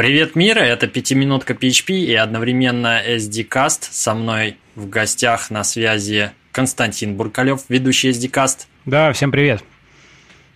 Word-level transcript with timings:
Привет, 0.00 0.34
мир! 0.34 0.56
Это 0.56 0.86
пятиминутка 0.86 1.52
PHP 1.52 1.92
и 1.92 2.14
одновременно 2.14 3.02
SDCast. 3.06 3.88
Со 3.90 4.14
мной 4.14 4.56
в 4.74 4.88
гостях 4.88 5.50
на 5.50 5.62
связи 5.62 6.30
Константин 6.52 7.16
Буркалев, 7.16 7.64
ведущий 7.68 8.08
SDCast. 8.08 8.60
Да, 8.86 9.12
всем 9.12 9.30
привет. 9.30 9.62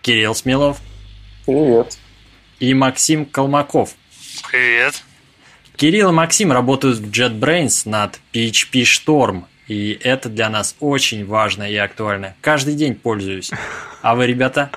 Кирилл 0.00 0.34
Смелов. 0.34 0.78
Привет. 1.44 1.98
И 2.58 2.72
Максим 2.72 3.26
Колмаков. 3.26 3.90
Привет. 4.50 5.04
Кирилл 5.76 6.08
и 6.08 6.12
Максим 6.14 6.50
работают 6.50 6.96
в 6.96 7.10
JetBrains 7.10 7.86
над 7.86 8.18
PHP 8.32 8.84
Storm, 8.84 9.42
и 9.68 9.92
это 10.02 10.30
для 10.30 10.48
нас 10.48 10.74
очень 10.80 11.26
важно 11.26 11.70
и 11.70 11.76
актуально. 11.76 12.34
Каждый 12.40 12.76
день 12.76 12.94
пользуюсь. 12.94 13.50
А 14.00 14.14
вы, 14.14 14.26
ребята? 14.26 14.70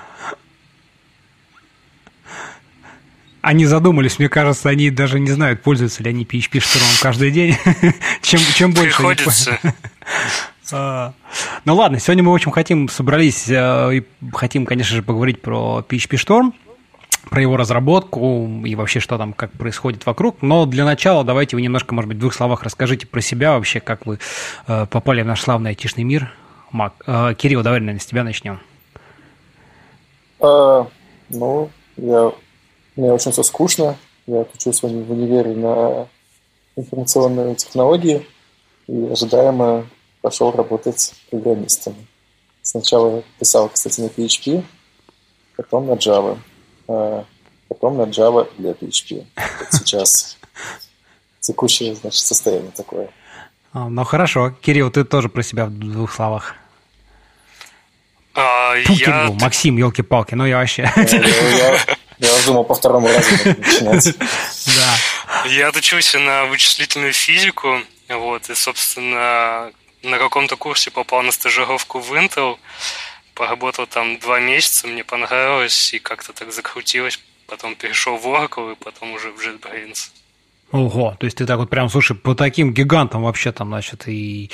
Они 3.48 3.66
задумались, 3.66 4.20
мне 4.20 4.28
кажется, 4.28 4.68
они 4.68 4.90
даже 4.90 5.22
не 5.22 5.32
знают, 5.32 5.62
пользуются 5.62 6.04
ли 6.04 6.10
они 6.10 6.26
PHP 6.26 6.60
штурмом 6.60 6.90
каждый 7.02 7.32
день. 7.32 7.56
чем, 8.22 8.42
чем 8.54 8.74
больше... 8.74 8.98
Приходится. 8.98 9.58
А, 10.74 11.14
ну 11.64 11.74
ладно, 11.74 11.98
сегодня 11.98 12.24
мы, 12.24 12.34
в 12.34 12.36
общем, 12.36 12.52
хотим, 12.52 12.90
собрались 12.90 13.48
э, 13.48 13.96
и 13.96 14.04
хотим, 14.34 14.66
конечно 14.66 14.98
же, 14.98 15.02
поговорить 15.02 15.42
про 15.42 15.82
PHP 15.88 16.18
Storm, 16.18 16.54
про 17.30 17.42
его 17.42 17.56
разработку 17.56 18.62
и 18.66 18.76
вообще, 18.76 19.00
что 19.00 19.18
там, 19.18 19.32
как 19.32 19.54
происходит 19.54 20.06
вокруг. 20.06 20.42
Но 20.42 20.66
для 20.66 20.84
начала 20.84 21.24
давайте 21.24 21.56
вы 21.56 21.62
немножко, 21.62 21.96
может 21.96 22.10
быть, 22.10 22.18
в 22.18 22.20
двух 22.20 22.34
словах 22.34 22.64
расскажите 22.64 23.08
про 23.08 23.22
себя 23.22 23.54
вообще, 23.54 23.80
как 23.80 24.06
вы 24.06 24.20
э, 24.68 24.88
попали 24.88 25.22
в 25.22 25.26
наш 25.26 25.40
славный 25.40 25.70
айтишный 25.70 26.04
мир. 26.04 26.34
Мак, 26.74 26.96
э, 27.08 27.34
Кирилл, 27.38 27.64
давай, 27.64 27.80
наверное, 27.80 28.02
с 28.02 28.06
тебя 28.06 28.26
начнем. 28.26 28.60
А, 30.42 30.86
ну, 31.30 31.70
я 31.96 32.34
мне 32.98 33.14
очень 33.14 33.32
все 33.32 33.44
скучно. 33.44 33.96
Я 34.26 34.46
учусь 34.54 34.82
в 34.82 34.86
универе 34.86 35.56
на 35.56 36.08
информационные 36.76 37.56
технологии 37.56 38.26
и 38.88 39.06
ожидаемо 39.06 39.88
пошел 40.22 40.52
работать 40.52 41.14
программистом. 41.30 41.96
Сначала 42.62 43.24
писал, 43.40 43.70
кстати, 43.70 44.02
на 44.02 44.08
PHP, 44.08 44.64
потом 45.56 45.88
на 45.88 45.94
Java, 45.94 46.38
а 46.88 47.24
потом 47.70 47.98
на 47.98 48.02
Java 48.02 48.50
для 48.58 48.72
PHP. 48.72 49.26
Вот 49.36 49.68
сейчас 49.72 50.38
текущее 51.40 51.96
значит, 51.96 52.20
состояние 52.20 52.72
такое. 52.72 53.10
А, 53.72 53.88
ну 53.88 54.04
хорошо. 54.04 54.54
Кирилл, 54.62 54.92
ты 54.92 55.06
тоже 55.06 55.30
про 55.30 55.44
себя 55.44 55.68
в 55.68 55.72
двух 55.72 56.12
словах. 56.12 56.56
А, 58.34 58.74
я... 58.76 59.32
Максим, 59.40 59.78
елки-палки, 59.78 60.36
ну 60.36 60.46
я 60.46 60.58
вообще... 60.58 60.92
Я, 60.96 61.76
я 61.76 61.98
вас 62.20 62.46
думал 62.46 62.64
по 62.64 62.76
второму 62.76 63.08
разу 63.08 63.30
начинать. 63.46 64.16
Да. 64.66 65.48
Я 65.50 65.70
отучился 65.70 66.20
на 66.20 66.46
вычислительную 66.46 67.14
физику, 67.14 67.82
вот, 68.10 68.50
и, 68.50 68.56
собственно, 68.56 69.72
на 70.04 70.18
каком-то 70.18 70.58
курсе 70.58 70.92
попал 70.92 71.24
на 71.24 71.32
стажировку 71.32 72.00
в 72.00 72.14
Intel, 72.14 72.58
поработал 73.34 73.88
там 73.88 74.20
два 74.20 74.40
месяца, 74.40 74.88
мне 74.88 75.04
понравилось, 75.04 75.94
и 75.94 76.00
как-то 76.00 76.34
так 76.34 76.52
закрутилось. 76.52 77.20
Потом 77.48 77.76
перешел 77.76 78.18
в 78.18 78.26
Oracle, 78.28 78.74
и 78.74 78.76
потом 78.76 79.14
уже 79.14 79.32
в 79.32 79.40
JetBrains. 79.40 80.10
Ого, 80.74 81.16
то 81.18 81.26
есть 81.26 81.38
ты 81.38 81.46
так 81.46 81.60
вот 81.60 81.70
прям, 81.70 81.88
слушай, 81.88 82.14
по 82.14 82.36
таким 82.36 82.74
гигантам 82.74 83.24
вообще 83.24 83.54
там, 83.54 83.70
значит, 83.70 84.06
и 84.08 84.52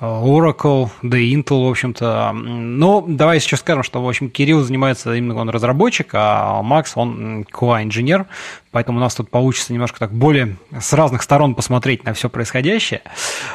э, 0.00 0.04
Oracle, 0.04 0.90
да 1.00 1.16
и 1.16 1.34
Intel, 1.34 1.64
в 1.66 1.70
общем-то. 1.70 2.32
Ну, 2.34 3.02
давай 3.08 3.40
сейчас 3.40 3.60
скажем, 3.60 3.82
что, 3.82 4.02
в 4.02 4.08
общем, 4.08 4.28
Кирилл 4.28 4.62
занимается 4.62 5.14
именно 5.14 5.40
он 5.40 5.48
разработчик, 5.48 6.10
а 6.12 6.60
Макс, 6.60 6.92
он 6.94 7.46
QA-инженер, 7.50 8.26
поэтому 8.70 8.98
у 8.98 9.00
нас 9.00 9.14
тут 9.14 9.30
получится 9.30 9.72
немножко 9.72 9.98
так 9.98 10.12
более 10.12 10.58
с 10.78 10.92
разных 10.92 11.22
сторон 11.22 11.54
посмотреть 11.54 12.04
на 12.04 12.12
все 12.12 12.28
происходящее. 12.28 13.00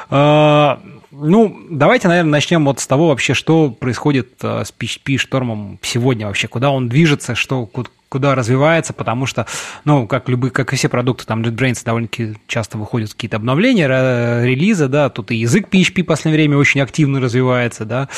Э, 0.09 0.77
ну, 1.11 1.59
давайте, 1.69 2.07
наверное, 2.07 2.31
начнем 2.31 2.65
вот 2.65 2.79
с 2.79 2.87
того 2.87 3.09
вообще, 3.09 3.35
что 3.35 3.69
происходит 3.69 4.33
э, 4.41 4.63
с 4.65 4.73
PHP 4.73 5.17
штормом 5.17 5.77
сегодня 5.83 6.25
вообще, 6.25 6.47
куда 6.47 6.71
он 6.71 6.89
движется, 6.89 7.35
что, 7.35 7.67
куда 8.11 8.35
развивается, 8.35 8.91
потому 8.91 9.25
что, 9.25 9.47
ну, 9.85 10.05
как 10.05 10.27
любые, 10.27 10.51
как 10.51 10.73
и 10.73 10.75
все 10.75 10.89
продукты, 10.89 11.25
там 11.25 11.41
JetBrains 11.43 11.81
довольно-таки 11.85 12.35
часто 12.45 12.77
выходят 12.77 13.13
какие-то 13.13 13.37
обновления, 13.37 13.87
релизы, 14.43 14.89
да, 14.89 15.09
тут 15.09 15.31
и 15.31 15.37
язык 15.37 15.69
PHP 15.69 16.03
в 16.03 16.07
последнее 16.07 16.43
время 16.43 16.57
очень 16.57 16.81
активно 16.81 17.21
развивается, 17.21 17.85
да, 17.85 18.09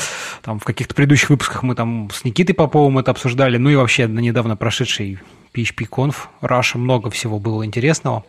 там 0.42 0.58
в 0.58 0.64
каких-то 0.64 0.96
предыдущих 0.96 1.30
выпусках 1.30 1.62
мы 1.62 1.76
там 1.76 2.10
с 2.12 2.24
Никитой 2.24 2.56
Поповым 2.56 2.98
это 2.98 3.12
обсуждали, 3.12 3.56
ну 3.56 3.70
и 3.70 3.76
вообще 3.76 4.08
на 4.08 4.18
недавно 4.18 4.56
прошедший 4.56 5.20
PHP 5.54 5.88
Conf 5.88 6.16
Russia 6.42 6.76
много 6.76 7.08
всего 7.10 7.38
было 7.38 7.64
интересного. 7.64 8.24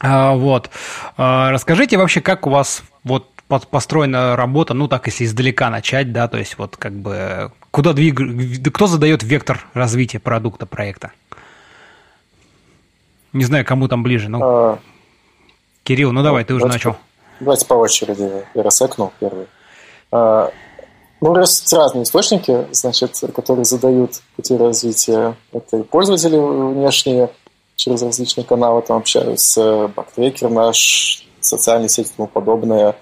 А, 0.00 0.34
вот. 0.34 0.70
А, 1.16 1.50
расскажите 1.50 1.96
вообще, 1.96 2.20
как 2.20 2.46
у 2.46 2.50
вас 2.50 2.82
вот 3.04 3.33
построена 3.58 4.36
работа, 4.36 4.74
ну 4.74 4.88
так, 4.88 5.06
если 5.06 5.24
издалека 5.24 5.70
начать, 5.70 6.12
да, 6.12 6.28
то 6.28 6.38
есть 6.38 6.58
вот 6.58 6.76
как 6.76 6.92
бы 6.92 7.50
куда 7.70 7.92
двиг... 7.92 8.20
кто 8.72 8.86
задает 8.86 9.22
вектор 9.22 9.66
развития 9.74 10.18
продукта, 10.18 10.66
проекта? 10.66 11.12
Не 13.32 13.44
знаю, 13.44 13.64
кому 13.64 13.88
там 13.88 14.02
ближе, 14.02 14.28
ну. 14.28 14.40
А... 14.42 14.78
Кирилл, 15.82 16.12
ну 16.12 16.22
давай, 16.22 16.44
ты 16.44 16.54
уже 16.54 16.64
давайте, 16.64 16.88
начал. 16.88 17.00
Давайте 17.40 17.66
по 17.66 17.74
очереди. 17.74 18.30
Я 18.54 18.62
рассекнул 18.62 19.12
первый. 19.18 19.46
А, 20.12 20.50
ну, 21.20 21.38
есть 21.40 21.72
разные 21.72 22.04
источники, 22.04 22.66
значит, 22.72 23.20
которые 23.34 23.64
задают 23.64 24.20
пути 24.36 24.56
развития. 24.56 25.36
Это 25.52 25.78
и 25.78 25.82
пользователи 25.82 26.36
внешние, 26.36 27.30
через 27.76 28.02
различные 28.02 28.44
каналы 28.44 28.82
там 28.82 28.98
общаются, 28.98 29.88
бактрекер 29.88 30.50
наш, 30.50 31.26
социальные 31.40 31.88
сети 31.88 32.08
и 32.08 32.16
тому 32.16 32.28
подобное. 32.28 32.94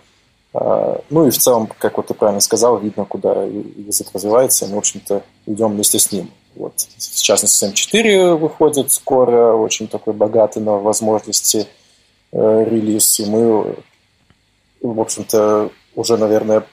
А, 0.54 1.00
ну 1.10 1.26
и 1.26 1.30
в 1.30 1.38
целом, 1.38 1.68
как 1.78 1.96
вот 1.96 2.08
ты 2.08 2.14
правильно 2.14 2.40
сказал, 2.40 2.78
видно, 2.78 3.04
куда 3.04 3.44
язык 3.44 4.08
развивается, 4.12 4.64
и 4.64 4.68
мы, 4.68 4.76
в 4.76 4.78
общем-то, 4.78 5.22
идем 5.46 5.72
вместе 5.72 5.98
с 5.98 6.12
ним. 6.12 6.30
Вот. 6.54 6.74
В 6.98 7.22
частности, 7.22 7.64
M4 7.64 8.36
выходит 8.36 8.92
скоро, 8.92 9.54
очень 9.54 9.88
такой 9.88 10.12
богатый 10.12 10.58
на 10.58 10.72
возможности 10.72 11.66
э, 12.32 12.64
релиз, 12.68 13.20
и 13.20 13.26
мы, 13.26 13.76
в 14.82 15.00
общем-то, 15.00 15.70
уже, 15.94 16.16
наверное, 16.16 16.64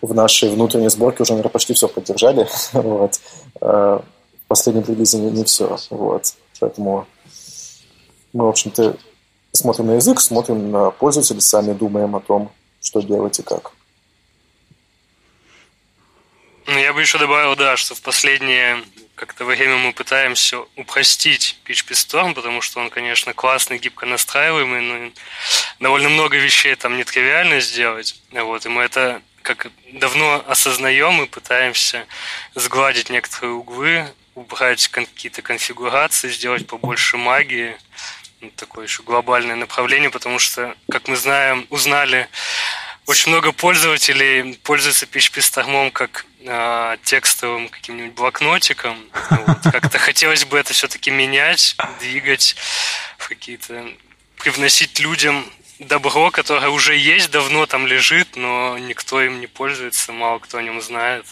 в 0.00 0.14
нашей 0.14 0.50
внутренней 0.50 0.88
сборке 0.88 1.22
уже, 1.22 1.32
наверное, 1.32 1.50
почти 1.50 1.74
все 1.74 1.88
поддержали. 1.88 2.48
вот. 2.72 3.20
А 3.60 4.02
в 4.44 4.48
последнем 4.48 4.84
релизе 4.86 5.18
не, 5.18 5.30
не 5.30 5.44
все. 5.44 5.76
Вот. 5.90 6.34
Поэтому 6.60 7.06
мы, 8.32 8.46
в 8.46 8.48
общем-то, 8.48 8.96
смотрим 9.52 9.86
на 9.86 9.94
язык, 9.94 10.20
смотрим 10.20 10.70
на 10.70 10.90
пользователей, 10.90 11.40
сами 11.40 11.72
думаем 11.72 12.14
о 12.16 12.20
том, 12.20 12.50
что 12.86 13.02
делать 13.02 13.38
и 13.40 13.42
как. 13.42 13.72
Ну, 16.66 16.78
я 16.78 16.92
бы 16.92 17.00
еще 17.00 17.18
добавил, 17.18 17.56
да, 17.56 17.76
что 17.76 17.94
в 17.94 18.00
последнее 18.00 18.82
как-то 19.16 19.44
время 19.44 19.76
мы 19.76 19.92
пытаемся 19.92 20.60
упростить 20.76 21.58
PHP 21.64 21.92
Storm, 21.92 22.34
потому 22.34 22.60
что 22.60 22.80
он, 22.80 22.90
конечно, 22.90 23.32
классный, 23.34 23.78
гибко 23.78 24.06
настраиваемый, 24.06 24.80
но 24.82 25.12
довольно 25.80 26.08
много 26.08 26.36
вещей 26.36 26.74
там 26.76 26.96
нетривиально 26.96 27.60
сделать. 27.60 28.20
Вот, 28.30 28.66
и 28.66 28.68
мы 28.68 28.82
это 28.82 29.20
как 29.42 29.70
давно 29.92 30.44
осознаем 30.46 31.22
и 31.22 31.26
пытаемся 31.26 32.06
сгладить 32.54 33.10
некоторые 33.10 33.52
углы, 33.52 34.06
убрать 34.34 34.88
какие-то 34.88 35.42
конфигурации, 35.42 36.28
сделать 36.28 36.66
побольше 36.66 37.16
магии, 37.16 37.76
такое 38.56 38.84
еще 38.86 39.02
глобальное 39.02 39.56
направление, 39.56 40.10
потому 40.10 40.38
что, 40.38 40.74
как 40.90 41.08
мы 41.08 41.16
знаем, 41.16 41.66
узнали, 41.70 42.28
очень 43.06 43.30
много 43.30 43.52
пользователей 43.52 44.54
пользуются 44.62 45.06
PHP 45.06 45.38
Storm 45.38 45.90
как 45.92 46.26
э, 46.40 46.96
текстовым 47.04 47.68
каким-нибудь 47.68 48.14
блокнотиком. 48.14 48.98
Вот. 49.30 49.58
Как-то 49.72 49.98
хотелось 49.98 50.44
бы 50.44 50.58
это 50.58 50.72
все-таки 50.72 51.10
менять, 51.10 51.76
двигать 52.00 52.56
в 53.18 53.28
какие-то 53.28 53.88
привносить 54.38 54.98
людям 54.98 55.44
добро, 55.78 56.30
которое 56.30 56.68
уже 56.68 56.96
есть, 56.96 57.30
давно 57.30 57.66
там 57.66 57.86
лежит, 57.86 58.36
но 58.36 58.78
никто 58.78 59.22
им 59.22 59.40
не 59.40 59.46
пользуется, 59.46 60.12
мало 60.12 60.38
кто 60.38 60.58
о 60.58 60.62
нем 60.62 60.80
знает. 60.80 61.26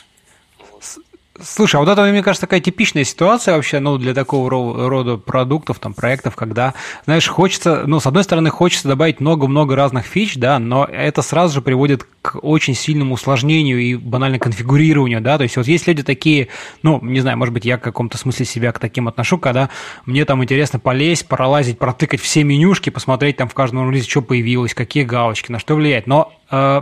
Слушай, 1.42 1.76
а 1.76 1.78
вот 1.81 1.88
это, 1.88 2.04
мне 2.04 2.22
кажется, 2.22 2.46
такая 2.46 2.60
типичная 2.60 3.02
ситуация 3.02 3.56
вообще, 3.56 3.81
ну, 3.81 3.98
для 3.98 4.14
такого 4.14 4.48
рода 4.48 5.16
продуктов, 5.16 5.81
там, 5.81 5.92
проектов, 5.92 6.36
когда, 6.36 6.75
знаешь, 7.06 7.26
хочется, 7.26 7.82
ну, 7.86 7.98
с 7.98 8.06
одной 8.06 8.22
стороны, 8.22 8.50
хочется 8.50 8.86
добавить 8.86 9.19
много-много 9.19 9.75
разных 9.75 10.06
фич, 10.06 10.36
да, 10.36 10.60
но 10.60 10.84
это 10.84 11.22
сразу 11.22 11.54
же 11.54 11.60
приводит 11.60 12.06
к 12.22 12.38
очень 12.40 12.76
сильному 12.76 13.14
усложнению 13.14 13.81
и 13.81 13.96
банально 13.96 14.38
конфигурированию, 14.38 15.20
да, 15.20 15.36
то 15.36 15.42
есть 15.42 15.56
вот 15.56 15.66
есть 15.66 15.88
люди 15.88 16.04
такие, 16.04 16.48
ну, 16.84 17.00
не 17.02 17.19
знаю, 17.19 17.36
может 17.36 17.52
быть, 17.52 17.64
я 17.64 17.78
в 17.78 17.81
каком-то 17.81 18.16
смысле 18.16 18.46
себя 18.46 18.70
к 18.70 18.78
таким 18.78 19.08
отношу, 19.08 19.36
когда 19.36 19.70
мне 20.06 20.25
там 20.25 20.40
интересно 20.44 20.78
полезть, 20.78 21.26
пролазить, 21.26 21.78
протыкать 21.81 22.20
все 22.20 22.44
менюшки, 22.44 22.90
посмотреть 22.90 23.38
там 23.38 23.48
в 23.48 23.54
каждом 23.54 23.90
релизе, 23.90 24.08
что 24.08 24.22
появилось, 24.22 24.72
какие 24.72 25.02
галочки, 25.02 25.50
на 25.50 25.58
что 25.58 25.75
влияет, 25.75 26.06
но 26.06 26.32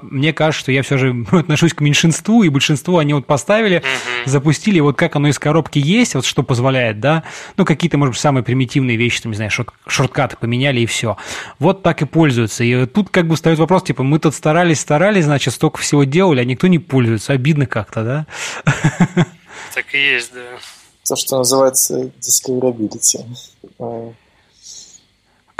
мне 0.02 0.32
кажется, 0.32 0.60
что 0.60 0.72
я 0.72 0.82
все 0.82 0.98
же 0.98 1.24
отношусь 1.32 1.74
к 1.74 1.80
меньшинству, 1.80 2.42
и 2.42 2.48
большинство 2.48 2.98
они 2.98 3.14
вот 3.14 3.26
поставили, 3.26 3.78
mm-hmm. 3.78 4.28
запустили, 4.28 4.80
вот 4.80 4.96
как 4.96 5.16
оно 5.16 5.28
из 5.28 5.38
коробки 5.38 5.78
есть, 5.78 6.14
вот 6.14 6.24
что 6.24 6.42
позволяет, 6.42 7.00
да, 7.00 7.24
ну, 7.56 7.64
какие-то, 7.64 7.98
может 7.98 8.14
быть, 8.14 8.20
самые 8.20 8.42
примитивные 8.42 8.96
вещи, 8.96 9.22
там, 9.22 9.32
не 9.32 9.36
знаю, 9.36 9.50
шорт, 9.50 9.70
шорткаты 9.86 10.36
поменяли 10.36 10.80
и 10.80 10.86
все. 10.86 11.16
Вот 11.58 11.82
так 11.82 12.02
и 12.02 12.04
пользуются. 12.04 12.64
И 12.64 12.86
тут 12.86 13.10
как 13.10 13.26
бы 13.26 13.36
встает 13.36 13.58
вопрос, 13.58 13.84
типа, 13.84 14.02
мы 14.02 14.18
тут 14.18 14.34
старались, 14.34 14.80
старались, 14.80 15.24
значит, 15.24 15.54
столько 15.54 15.78
всего 15.78 16.04
делали, 16.04 16.40
а 16.40 16.44
никто 16.44 16.66
не 16.66 16.78
пользуется. 16.78 17.32
Обидно 17.32 17.66
как-то, 17.66 18.02
да? 18.04 18.26
Так 19.74 19.94
и 19.94 19.98
есть, 19.98 20.34
да. 20.34 20.58
То, 21.08 21.16
что 21.16 21.38
называется 21.38 22.10
discoverability. 22.20 23.24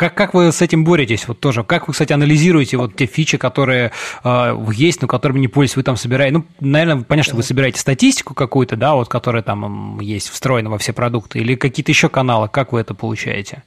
Как, 0.02 0.14
как 0.14 0.34
вы 0.34 0.50
с 0.50 0.60
этим 0.60 0.84
боретесь? 0.84 1.28
Вот 1.28 1.38
тоже. 1.38 1.62
Как 1.62 1.87
вы, 1.87 1.93
кстати, 1.93 2.12
анализируете 2.12 2.76
вот 2.76 2.96
те 2.96 3.06
фичи, 3.06 3.38
которые 3.38 3.93
э, 4.25 4.56
есть, 4.72 5.00
но 5.00 5.06
которыми 5.06 5.38
не 5.38 5.46
пользуетесь, 5.46 5.76
вы 5.76 5.82
там 5.84 5.96
собираете? 5.96 6.38
Ну, 6.38 6.44
наверное, 6.58 7.04
понятно, 7.04 7.22
что 7.22 7.37
вы 7.37 7.44
собираете 7.44 7.78
статистику 7.78 8.34
какую-то, 8.34 8.75
да, 8.75 8.96
вот, 8.96 9.06
которая 9.06 9.44
там 9.44 10.00
есть 10.00 10.28
встроена 10.28 10.70
во 10.70 10.78
все 10.78 10.93
продукты, 10.93 11.38
или 11.38 11.54
какие-то 11.54 11.93
еще 11.93 12.08
каналы. 12.08 12.49
Как 12.49 12.72
вы 12.72 12.81
это 12.81 12.94
получаете? 12.94 13.62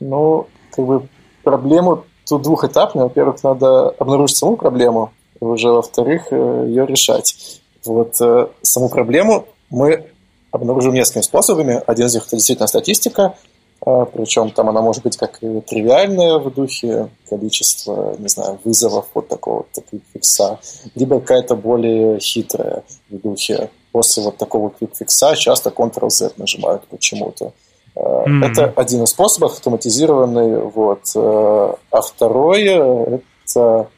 Ну, 0.00 0.48
как 0.72 0.84
бы 0.84 1.06
проблему 1.44 2.06
тут 2.26 2.42
двухэтапная. 2.42 3.04
Во-первых, 3.04 3.40
надо 3.44 3.90
обнаружить 3.90 4.36
саму 4.36 4.56
проблему, 4.56 5.12
уже 5.38 5.68
во-вторых, 5.68 6.26
э, 6.32 6.64
ее 6.66 6.86
решать. 6.86 7.60
Вот 7.84 8.20
э, 8.20 8.48
саму 8.62 8.88
проблему 8.88 9.46
мы 9.70 10.06
обнаружим 10.50 10.92
несколькими 10.92 11.22
способами. 11.22 11.80
Один 11.86 12.06
из 12.06 12.14
них– 12.14 12.24
это 12.26 12.34
действительно 12.34 12.66
статистика– 12.66 13.36
причем 13.84 14.50
там 14.50 14.70
она 14.70 14.80
может 14.80 15.02
быть 15.02 15.16
как 15.16 15.42
и 15.42 15.60
тривиальная 15.60 16.38
в 16.38 16.52
духе 16.52 17.08
количества, 17.28 18.16
не 18.18 18.28
знаю, 18.28 18.58
вызовов 18.64 19.06
вот 19.12 19.28
такого 19.28 19.66
вот 19.74 20.02
фикса, 20.12 20.58
либо 20.94 21.20
какая-то 21.20 21.54
более 21.54 22.18
хитрая 22.18 22.82
в 23.10 23.18
духе 23.18 23.70
после 23.92 24.22
вот 24.22 24.38
такого 24.38 24.70
квикфикса 24.70 25.36
часто 25.36 25.70
Ctrl-Z 25.70 26.32
нажимают 26.36 26.86
почему-то. 26.88 27.52
Mm-hmm. 27.94 28.44
Это 28.44 28.72
один 28.74 29.04
из 29.04 29.10
способов 29.10 29.52
автоматизированный. 29.52 30.62
Вот. 30.62 31.02
А, 31.14 31.76
а 31.90 32.00
второе– 32.00 33.22
это, 33.46 33.88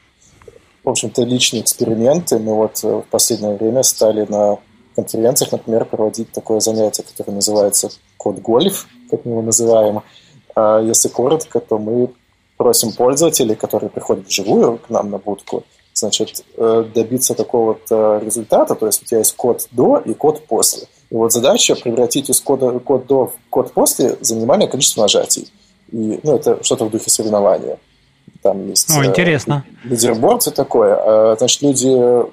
в 0.84 0.88
общем-то, 0.88 1.22
личные 1.22 1.62
эксперименты. 1.62 2.38
Мы 2.38 2.54
вот 2.54 2.82
в 2.82 3.04
последнее 3.10 3.56
время 3.56 3.82
стали 3.82 4.26
на 4.28 4.58
конференциях, 4.94 5.52
например, 5.52 5.84
проводить 5.84 6.30
такое 6.32 6.60
занятие, 6.60 7.04
которое 7.04 7.36
называется 7.36 7.88
код-гольф, 8.16 8.86
как 9.10 9.24
мы 9.24 9.32
его 9.32 9.42
называем. 9.42 10.02
А 10.54 10.80
если 10.80 11.08
коротко, 11.08 11.60
то 11.60 11.78
мы 11.78 12.10
просим 12.56 12.92
пользователей, 12.92 13.54
которые 13.54 13.90
приходят 13.90 14.26
вживую 14.26 14.78
к 14.78 14.90
нам 14.90 15.10
на 15.10 15.18
будку, 15.18 15.64
значит, 15.92 16.44
э, 16.56 16.84
добиться 16.94 17.34
такого-то 17.34 18.20
результата, 18.24 18.74
то 18.74 18.86
есть 18.86 19.02
у 19.02 19.06
тебя 19.06 19.18
есть 19.18 19.34
код 19.36 19.66
до 19.70 19.98
и 19.98 20.14
код 20.14 20.46
после. 20.46 20.88
И 21.10 21.14
вот 21.14 21.32
задача 21.32 21.76
превратить 21.76 22.30
из 22.30 22.40
кода 22.40 22.78
код 22.80 23.06
до 23.06 23.26
в 23.26 23.32
код 23.50 23.72
после 23.72 24.16
за 24.20 24.34
минимальное 24.34 24.66
количество 24.66 25.02
нажатий. 25.02 25.52
И, 25.92 26.20
ну, 26.22 26.36
это 26.36 26.62
что-то 26.64 26.86
в 26.86 26.90
духе 26.90 27.10
соревнования. 27.10 27.78
Там 28.42 28.68
есть... 28.68 28.88
Ну, 28.88 29.04
интересно. 29.04 29.64
Э, 29.84 29.88
лидерборд 29.88 30.46
и 30.46 30.50
такое. 30.50 30.96
А, 30.96 31.36
значит, 31.38 31.62
люди, 31.62 32.26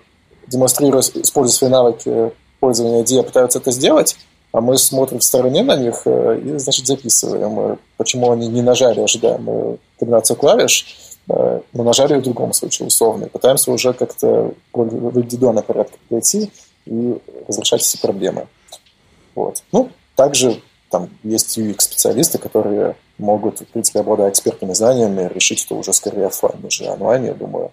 демонстрируя, 0.47 1.01
используя 1.01 1.55
свои 1.55 1.69
навыки 1.69 2.31
пользования 2.59 3.03
IDEA, 3.03 3.23
пытаются 3.23 3.59
это 3.59 3.71
сделать, 3.71 4.17
а 4.53 4.61
мы 4.61 4.77
смотрим 4.77 5.19
в 5.19 5.23
стороне 5.23 5.63
на 5.63 5.75
них 5.75 6.03
э, 6.05 6.39
и, 6.39 6.57
значит, 6.59 6.85
записываем, 6.85 7.59
э, 7.59 7.77
почему 7.97 8.31
они 8.31 8.47
не 8.47 8.61
нажали 8.61 8.99
ожидаемую 9.01 9.79
комбинацию 9.97 10.37
клавиш, 10.37 10.85
э, 11.27 11.61
но 11.73 11.83
нажали 11.83 12.19
в 12.19 12.21
другом 12.21 12.53
случае 12.53 12.87
условно. 12.87 13.25
И 13.25 13.29
пытаемся 13.29 13.71
уже 13.71 13.93
как-то 13.93 14.53
в 14.71 15.19
индивидуальном 15.19 15.63
порядке 15.63 15.97
пройти 16.07 16.51
и 16.85 17.17
разрешать 17.47 17.81
все 17.81 17.97
проблемы. 17.97 18.47
Вот. 19.33 19.63
Ну, 19.71 19.89
также 20.15 20.61
там 20.91 21.09
есть 21.23 21.57
UX-специалисты, 21.57 22.37
которые 22.37 22.95
могут, 23.17 23.61
в 23.61 23.65
принципе, 23.65 24.01
обладая 24.01 24.29
экспертными 24.29 24.73
знаниями, 24.73 25.31
решить, 25.33 25.57
что 25.57 25.75
уже 25.75 25.93
скорее 25.93 26.27
офлайн, 26.27 26.59
нежели 26.61 26.89
онлайн, 26.89 27.25
я 27.25 27.33
думаю. 27.33 27.71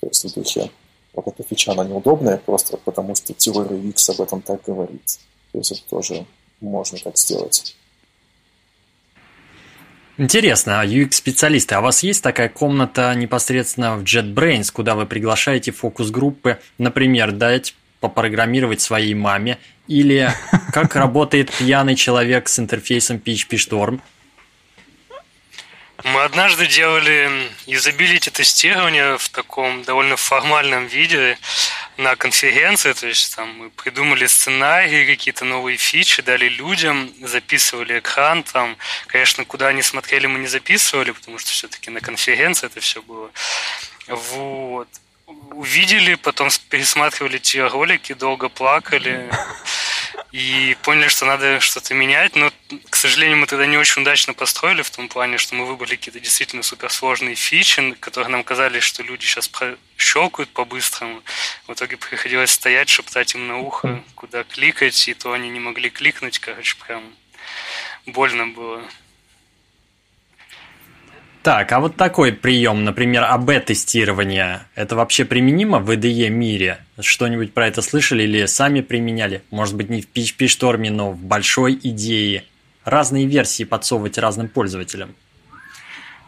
То 0.00 0.08
есть 0.08 0.26
в 0.26 0.34
духе 0.34 0.70
вот 1.14 1.26
эта 1.26 1.42
фича, 1.42 1.72
она 1.72 1.84
неудобная 1.84 2.36
просто 2.36 2.76
потому, 2.76 3.14
что 3.14 3.32
теория 3.32 3.76
UX 3.78 4.10
об 4.10 4.20
этом 4.20 4.42
так 4.42 4.60
говорит. 4.66 5.18
То 5.52 5.58
есть 5.58 5.72
это 5.72 5.80
тоже 5.88 6.26
можно 6.60 6.98
так 6.98 7.16
сделать. 7.16 7.74
Интересно, 10.16 10.80
а 10.80 10.84
UX-специалисты, 10.84 11.76
а 11.76 11.78
у 11.78 11.82
вас 11.84 12.02
есть 12.02 12.24
такая 12.24 12.48
комната 12.48 13.14
непосредственно 13.14 13.96
в 13.96 14.02
JetBrains, 14.02 14.72
куда 14.72 14.96
вы 14.96 15.06
приглашаете 15.06 15.70
фокус-группы, 15.70 16.58
например, 16.76 17.30
дать 17.30 17.76
попрограммировать 18.00 18.80
своей 18.80 19.14
маме, 19.14 19.58
или 19.86 20.30
как 20.72 20.96
работает 20.96 21.52
пьяный 21.52 21.94
человек 21.94 22.48
с 22.48 22.58
интерфейсом 22.58 23.18
PHP 23.24 23.50
Storm, 23.50 24.00
мы 26.04 26.22
однажды 26.22 26.66
делали 26.66 27.50
юзабилити 27.66 28.30
тестирование 28.30 29.18
в 29.18 29.28
таком 29.30 29.82
довольно 29.82 30.16
формальном 30.16 30.86
виде 30.86 31.38
на 31.96 32.14
конференции, 32.14 32.92
то 32.92 33.08
есть 33.08 33.34
там 33.34 33.48
мы 33.58 33.70
придумали 33.70 34.26
сценарии, 34.26 35.06
какие-то 35.06 35.44
новые 35.44 35.76
фичи, 35.76 36.22
дали 36.22 36.48
людям, 36.48 37.12
записывали 37.22 37.98
экран, 37.98 38.44
там, 38.44 38.76
конечно, 39.08 39.44
куда 39.44 39.68
они 39.68 39.82
смотрели, 39.82 40.26
мы 40.26 40.38
не 40.38 40.46
записывали, 40.46 41.10
потому 41.10 41.38
что 41.38 41.50
все-таки 41.50 41.90
на 41.90 42.00
конференции 42.00 42.66
это 42.66 42.80
все 42.80 43.02
было. 43.02 43.30
Вот. 44.06 44.88
Увидели, 45.50 46.14
потом 46.14 46.48
пересматривали 46.70 47.38
те 47.38 47.66
ролики, 47.66 48.14
долго 48.14 48.48
плакали 48.48 49.28
и 50.32 50.76
поняли, 50.82 51.08
что 51.08 51.24
надо 51.24 51.60
что-то 51.60 51.94
менять. 51.94 52.36
Но, 52.36 52.50
к 52.90 52.96
сожалению, 52.96 53.38
мы 53.38 53.46
тогда 53.46 53.66
не 53.66 53.76
очень 53.76 54.02
удачно 54.02 54.34
построили 54.34 54.82
в 54.82 54.90
том 54.90 55.08
плане, 55.08 55.38
что 55.38 55.54
мы 55.54 55.66
выбрали 55.66 55.96
какие-то 55.96 56.20
действительно 56.20 56.62
суперсложные 56.62 57.34
фичи, 57.34 57.92
которые 58.00 58.30
нам 58.30 58.44
казались, 58.44 58.82
что 58.82 59.02
люди 59.02 59.24
сейчас 59.24 59.50
щелкают 59.96 60.50
по-быстрому. 60.50 61.22
В 61.66 61.72
итоге 61.72 61.96
приходилось 61.96 62.50
стоять, 62.50 62.88
шептать 62.88 63.34
им 63.34 63.46
на 63.46 63.58
ухо, 63.58 64.02
куда 64.14 64.44
кликать, 64.44 65.08
и 65.08 65.14
то 65.14 65.32
они 65.32 65.48
не 65.48 65.60
могли 65.60 65.90
кликнуть. 65.90 66.38
Короче, 66.38 66.76
прям 66.86 67.02
больно 68.06 68.46
было. 68.46 68.82
Так, 71.48 71.72
а 71.72 71.80
вот 71.80 71.96
такой 71.96 72.34
прием, 72.34 72.84
например, 72.84 73.24
АБ-тестирование, 73.24 74.66
это 74.74 74.96
вообще 74.96 75.24
применимо 75.24 75.78
в 75.78 75.90
IDE 75.90 76.28
мире? 76.28 76.84
Что-нибудь 77.00 77.54
про 77.54 77.66
это 77.66 77.80
слышали 77.80 78.24
или 78.24 78.44
сами 78.44 78.82
применяли? 78.82 79.42
Может 79.50 79.74
быть, 79.74 79.88
не 79.88 80.02
в 80.02 80.08
PHP 80.12 80.46
шторме, 80.46 80.90
но 80.90 81.12
в 81.12 81.16
большой 81.16 81.72
идее. 81.82 82.44
Разные 82.84 83.24
версии 83.24 83.64
подсовывать 83.64 84.18
разным 84.18 84.50
пользователям. 84.50 85.14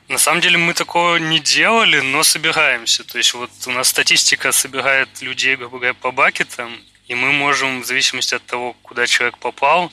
На 0.08 0.16
самом 0.16 0.40
деле 0.40 0.56
мы 0.56 0.72
такого 0.72 1.18
не 1.18 1.38
делали, 1.38 2.00
но 2.00 2.22
собираемся. 2.22 3.04
То 3.04 3.18
есть 3.18 3.34
вот 3.34 3.50
у 3.66 3.72
нас 3.72 3.88
статистика 3.88 4.52
собирает 4.52 5.20
людей, 5.20 5.54
грубо 5.56 5.80
говоря, 5.80 5.92
по 5.92 6.12
бакетам, 6.12 6.72
и 7.08 7.14
мы 7.14 7.32
можем, 7.32 7.82
в 7.82 7.84
зависимости 7.84 8.36
от 8.36 8.46
того, 8.46 8.74
куда 8.82 9.06
человек 9.06 9.36
попал, 9.36 9.92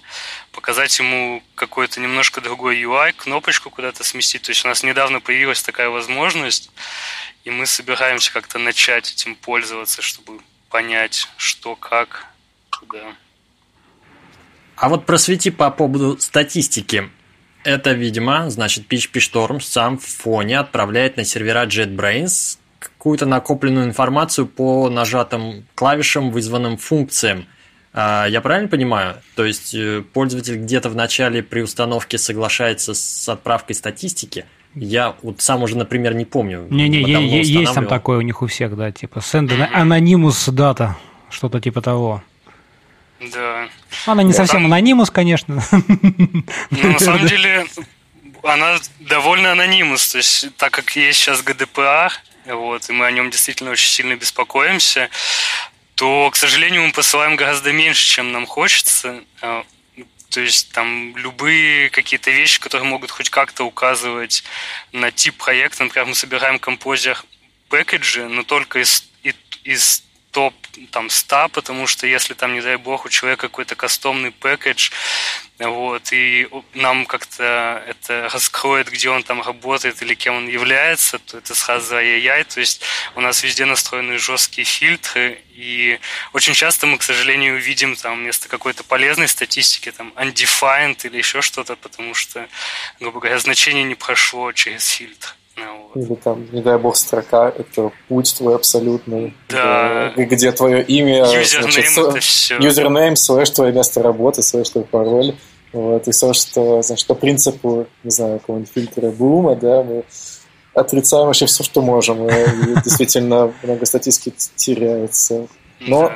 показать 0.58 0.98
ему 0.98 1.44
какой-то 1.54 2.00
немножко 2.00 2.42
другой 2.42 2.82
UI, 2.82 3.14
кнопочку 3.14 3.70
куда-то 3.70 4.04
сместить. 4.04 4.42
То 4.42 4.50
есть 4.50 4.66
у 4.66 4.68
нас 4.68 4.82
недавно 4.82 5.20
появилась 5.20 5.62
такая 5.62 5.90
возможность, 5.90 6.72
и 7.44 7.52
мы 7.52 7.68
собираемся 7.68 8.34
как-то 8.34 8.58
начать 8.58 9.12
этим 9.12 9.36
пользоваться, 9.36 10.02
чтобы 10.02 10.40
понять, 10.70 11.30
что, 11.38 11.76
как, 11.76 12.26
куда. 12.72 13.04
А 14.76 14.90
вот 14.90 15.06
просвети 15.06 15.52
по 15.52 15.70
поводу 15.70 16.18
статистики. 16.20 17.12
Это, 17.64 17.92
видимо, 17.92 18.50
значит, 18.50 18.92
PHP 18.92 19.20
Storm 19.20 19.60
сам 19.60 20.00
в 20.00 20.06
фоне 20.06 20.58
отправляет 20.58 21.18
на 21.18 21.24
сервера 21.24 21.68
JetBrains 21.68 22.58
какую-то 22.80 23.28
накопленную 23.28 23.86
информацию 23.86 24.48
по 24.48 24.90
нажатым 24.90 25.68
клавишам, 25.76 26.32
вызванным 26.32 26.78
функциям. 26.78 27.48
А, 28.00 28.28
я 28.28 28.42
правильно 28.42 28.70
понимаю? 28.70 29.16
То 29.36 29.44
есть 29.44 29.74
э, 29.74 30.04
пользователь 30.14 30.58
где-то 30.58 30.88
в 30.90 30.96
начале 30.96 31.42
при 31.42 31.62
установке 31.62 32.20
соглашается 32.20 32.94
с 32.94 33.28
отправкой 33.28 33.76
статистики. 33.76 34.46
Я 34.76 35.16
вот 35.24 35.42
сам 35.42 35.64
уже, 35.64 35.76
например, 35.76 36.14
не 36.14 36.24
помню. 36.24 36.68
Не-не, 36.70 37.02
есть 37.42 37.74
там 37.74 37.88
такое 37.88 38.20
у 38.20 38.22
них 38.22 38.44
у 38.44 38.46
всех, 38.46 38.78
да, 38.78 38.92
типа 38.92 39.18
send 39.18 39.50
anonymous 39.74 40.48
data, 40.54 40.92
что-то 41.32 41.60
типа 41.60 41.82
того. 41.82 42.22
Да. 43.34 43.68
Она 44.06 44.22
не 44.22 44.32
совсем 44.32 44.62
там... 44.62 44.66
анонимус, 44.68 45.10
конечно. 45.10 45.64
Ну, 45.72 46.92
на 46.92 47.00
самом 47.00 47.26
деле, 47.26 47.66
она 48.44 48.78
довольно 49.00 49.54
анонимус. 49.54 50.12
То 50.12 50.20
есть, 50.20 50.56
так 50.58 50.72
как 50.72 50.96
есть 50.96 51.18
сейчас 51.18 51.44
GDPR, 51.44 52.12
вот, 52.46 52.88
и 52.92 52.94
мы 52.94 53.08
о 53.08 53.12
нем 53.12 53.32
действительно 53.32 53.72
очень 53.72 53.90
сильно 53.90 54.16
беспокоимся, 54.16 55.10
то, 55.98 56.30
к 56.30 56.36
сожалению, 56.36 56.84
мы 56.84 56.92
посылаем 56.92 57.36
гораздо 57.36 57.74
меньше, 57.74 58.06
чем 58.06 58.32
нам 58.32 58.46
хочется. 58.46 59.24
А, 59.42 59.66
то 60.30 60.42
есть 60.42 60.72
там 60.72 61.18
любые 61.18 61.90
какие-то 61.90 62.30
вещи, 62.30 62.60
которые 62.60 62.88
могут 62.88 63.10
хоть 63.10 63.32
как-то 63.32 63.64
указывать 63.64 64.44
на 64.92 65.12
тип 65.12 65.38
проекта. 65.38 65.84
Например, 65.84 66.06
мы 66.06 66.14
собираем 66.14 66.60
композер 66.60 67.26
пэкэджи, 67.70 68.28
но 68.28 68.44
только 68.44 68.78
из, 68.80 69.10
из 69.64 70.04
топ 70.30 70.54
там 70.92 71.10
100, 71.10 71.50
потому 71.50 71.88
что 71.88 72.06
если 72.06 72.36
там, 72.36 72.54
не 72.54 72.62
дай 72.62 72.76
бог, 72.76 73.06
у 73.06 73.10
человека 73.10 73.48
какой-то 73.48 73.76
кастомный 73.76 74.30
пэкэдж, 74.30 74.92
вот, 75.60 76.12
и 76.12 76.48
нам 76.76 77.06
как-то 77.08 77.84
это 77.88 78.30
раскроет, 78.32 78.92
где 78.92 79.10
он 79.10 79.24
там 79.24 79.42
работает 79.42 80.02
или 80.04 80.14
кем 80.14 80.36
он 80.36 80.48
является, 80.48 81.18
то 81.18 81.40
это 81.40 81.56
сразу 81.56 81.96
ай-яй-яй, 81.96 82.44
то 82.44 82.60
есть 82.60 82.84
у 83.16 83.22
нас 83.22 83.44
везде 83.44 83.66
настроены 83.66 84.20
жесткие 84.20 84.66
фильтры, 84.66 85.42
и 85.50 86.00
очень 86.34 86.54
часто 86.54 86.86
мы, 86.86 87.00
к 87.00 87.04
сожалению, 87.04 87.56
увидим 87.56 87.96
там 87.96 88.20
вместо 88.20 88.48
какой-то 88.48 88.84
полезной 88.84 89.28
статистики 89.28 89.92
там 89.92 90.14
undefined 90.16 91.08
или 91.08 91.18
еще 91.18 91.42
что-то, 91.42 91.76
потому 91.76 92.14
что, 92.14 92.48
грубо 93.00 93.20
говоря, 93.20 93.40
значение 93.40 93.84
не 93.84 93.96
прошло 93.96 94.52
через 94.52 94.88
фильтр. 94.88 95.36
Вот. 95.58 95.98
Или 95.98 96.16
там, 96.16 96.46
не 96.52 96.62
дай 96.62 96.78
бог, 96.78 96.96
строка– 96.96 97.50
это 97.58 97.92
путь 98.08 98.36
твой 98.38 98.56
абсолютный. 98.56 99.36
Да. 99.50 100.14
Где, 100.16 100.26
где 100.26 100.52
твое 100.52 100.84
имя, 100.84 101.26
username 101.26 101.72
значит, 101.72 101.98
это 101.98 102.20
все. 102.20 102.58
Username, 102.60 103.16
слэш 103.16 103.50
твое 103.50 103.74
место 103.74 104.04
работы, 104.04 104.44
слэш 104.44 104.70
твой 104.70 104.84
пароль. 104.84 105.36
Вот, 105.74 106.08
и 106.08 106.12
все, 106.12 106.34
что, 106.34 106.82
значит, 106.82 107.08
по 107.08 107.16
принципу, 107.16 107.88
не 108.04 108.12
знаю, 108.12 108.40
какого-нибудь 108.40 108.72
фильтра 108.74 109.10
Блума, 109.12 109.56
да, 109.56 109.84
мы 109.84 110.04
отрицаем 110.74 111.26
вообще 111.26 111.46
все, 111.46 111.64
что 111.64 111.82
можем. 111.82 112.28
И 112.28 112.32
действительно 112.84 113.54
много 113.64 113.86
статистики 113.86 114.34
теряется. 114.56 115.48
Но 115.80 116.12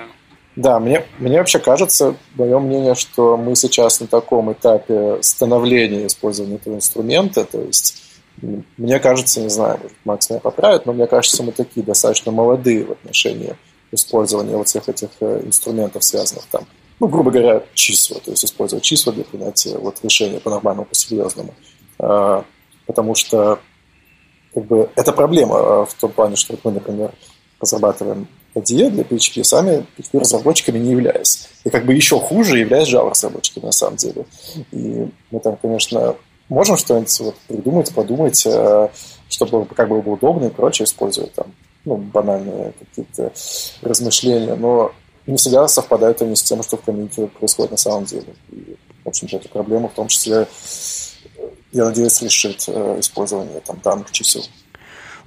да, 0.55 0.79
мне, 0.79 1.05
мне 1.19 1.37
вообще 1.37 1.59
кажется, 1.59 2.15
мое 2.35 2.59
мнение, 2.59 2.95
что 2.95 3.37
мы 3.37 3.55
сейчас 3.55 3.99
на 3.99 4.07
таком 4.07 4.51
этапе 4.51 5.17
становления 5.21 6.07
использования 6.07 6.55
этого 6.55 6.75
инструмента, 6.75 7.45
то 7.45 7.61
есть 7.61 8.10
мне 8.77 8.99
кажется, 8.99 9.41
не 9.41 9.49
знаю, 9.49 9.79
Макс 10.03 10.29
меня 10.29 10.39
поправит, 10.39 10.85
но 10.85 10.93
мне 10.93 11.07
кажется, 11.07 11.43
мы 11.43 11.51
такие 11.51 11.85
достаточно 11.85 12.31
молодые 12.31 12.85
в 12.85 12.91
отношении 12.91 13.55
использования 13.91 14.55
вот 14.55 14.67
всех 14.67 14.89
этих 14.89 15.09
э, 15.19 15.41
инструментов, 15.45 16.03
связанных 16.03 16.45
там, 16.45 16.65
ну, 16.99 17.07
грубо 17.07 17.31
говоря, 17.31 17.63
числа, 17.73 18.19
то 18.19 18.31
есть 18.31 18.45
использовать 18.45 18.83
числа 18.83 19.11
для 19.11 19.23
принятия 19.23 19.77
вот 19.77 19.97
решения 20.03 20.39
по-нормальному, 20.39 20.85
по-серьезному. 20.85 21.53
А, 21.99 22.45
потому 22.85 23.15
что 23.15 23.59
как 24.53 24.65
бы, 24.65 24.89
это 24.95 25.11
проблема 25.11 25.55
а, 25.57 25.85
в 25.85 25.93
том 25.95 26.11
плане, 26.11 26.35
что 26.35 26.57
мы, 26.63 26.71
например, 26.71 27.11
разрабатываем 27.59 28.27
IDE 28.55 28.89
для 28.89 29.03
PHP, 29.03 29.43
сами 29.43 29.85
PHP-разработчиками 29.97 30.77
не 30.77 30.91
являясь. 30.91 31.49
И 31.63 31.69
как 31.69 31.85
бы 31.85 31.93
еще 31.93 32.19
хуже 32.19 32.59
являясь 32.59 32.91
Java-разработчиками 32.91 33.65
на 33.65 33.71
самом 33.71 33.97
деле. 33.97 34.25
И 34.71 35.07
мы 35.31 35.39
там, 35.39 35.57
конечно, 35.61 36.15
можем 36.51 36.77
что-нибудь 36.77 37.19
вот 37.21 37.35
придумать, 37.47 37.95
подумать, 37.95 38.45
э, 38.45 38.89
чтобы 39.29 39.65
как 39.73 39.87
бы 39.87 40.01
было 40.01 40.13
удобно 40.13 40.45
и 40.45 40.49
прочее 40.49 40.83
использовать 40.83 41.33
там, 41.33 41.47
ну, 41.85 41.95
банальные 41.95 42.73
какие-то 42.77 43.31
размышления, 43.81 44.55
но 44.55 44.91
не 45.25 45.37
всегда 45.37 45.67
совпадают 45.67 46.21
они 46.21 46.35
с 46.35 46.43
тем, 46.43 46.61
что 46.61 46.75
в 46.75 46.81
комьюнити 46.81 47.27
происходит 47.27 47.71
на 47.71 47.77
самом 47.77 48.03
деле. 48.03 48.35
И, 48.51 48.75
в 49.05 49.07
общем-то, 49.07 49.37
эту 49.37 49.47
проблему 49.47 49.87
в 49.87 49.93
том 49.93 50.09
числе, 50.09 50.45
я 51.71 51.85
надеюсь, 51.85 52.21
решит 52.21 52.65
э, 52.67 52.99
использование 52.99 53.61
там 53.61 53.79
данных 53.81 54.11
чисел. 54.11 54.43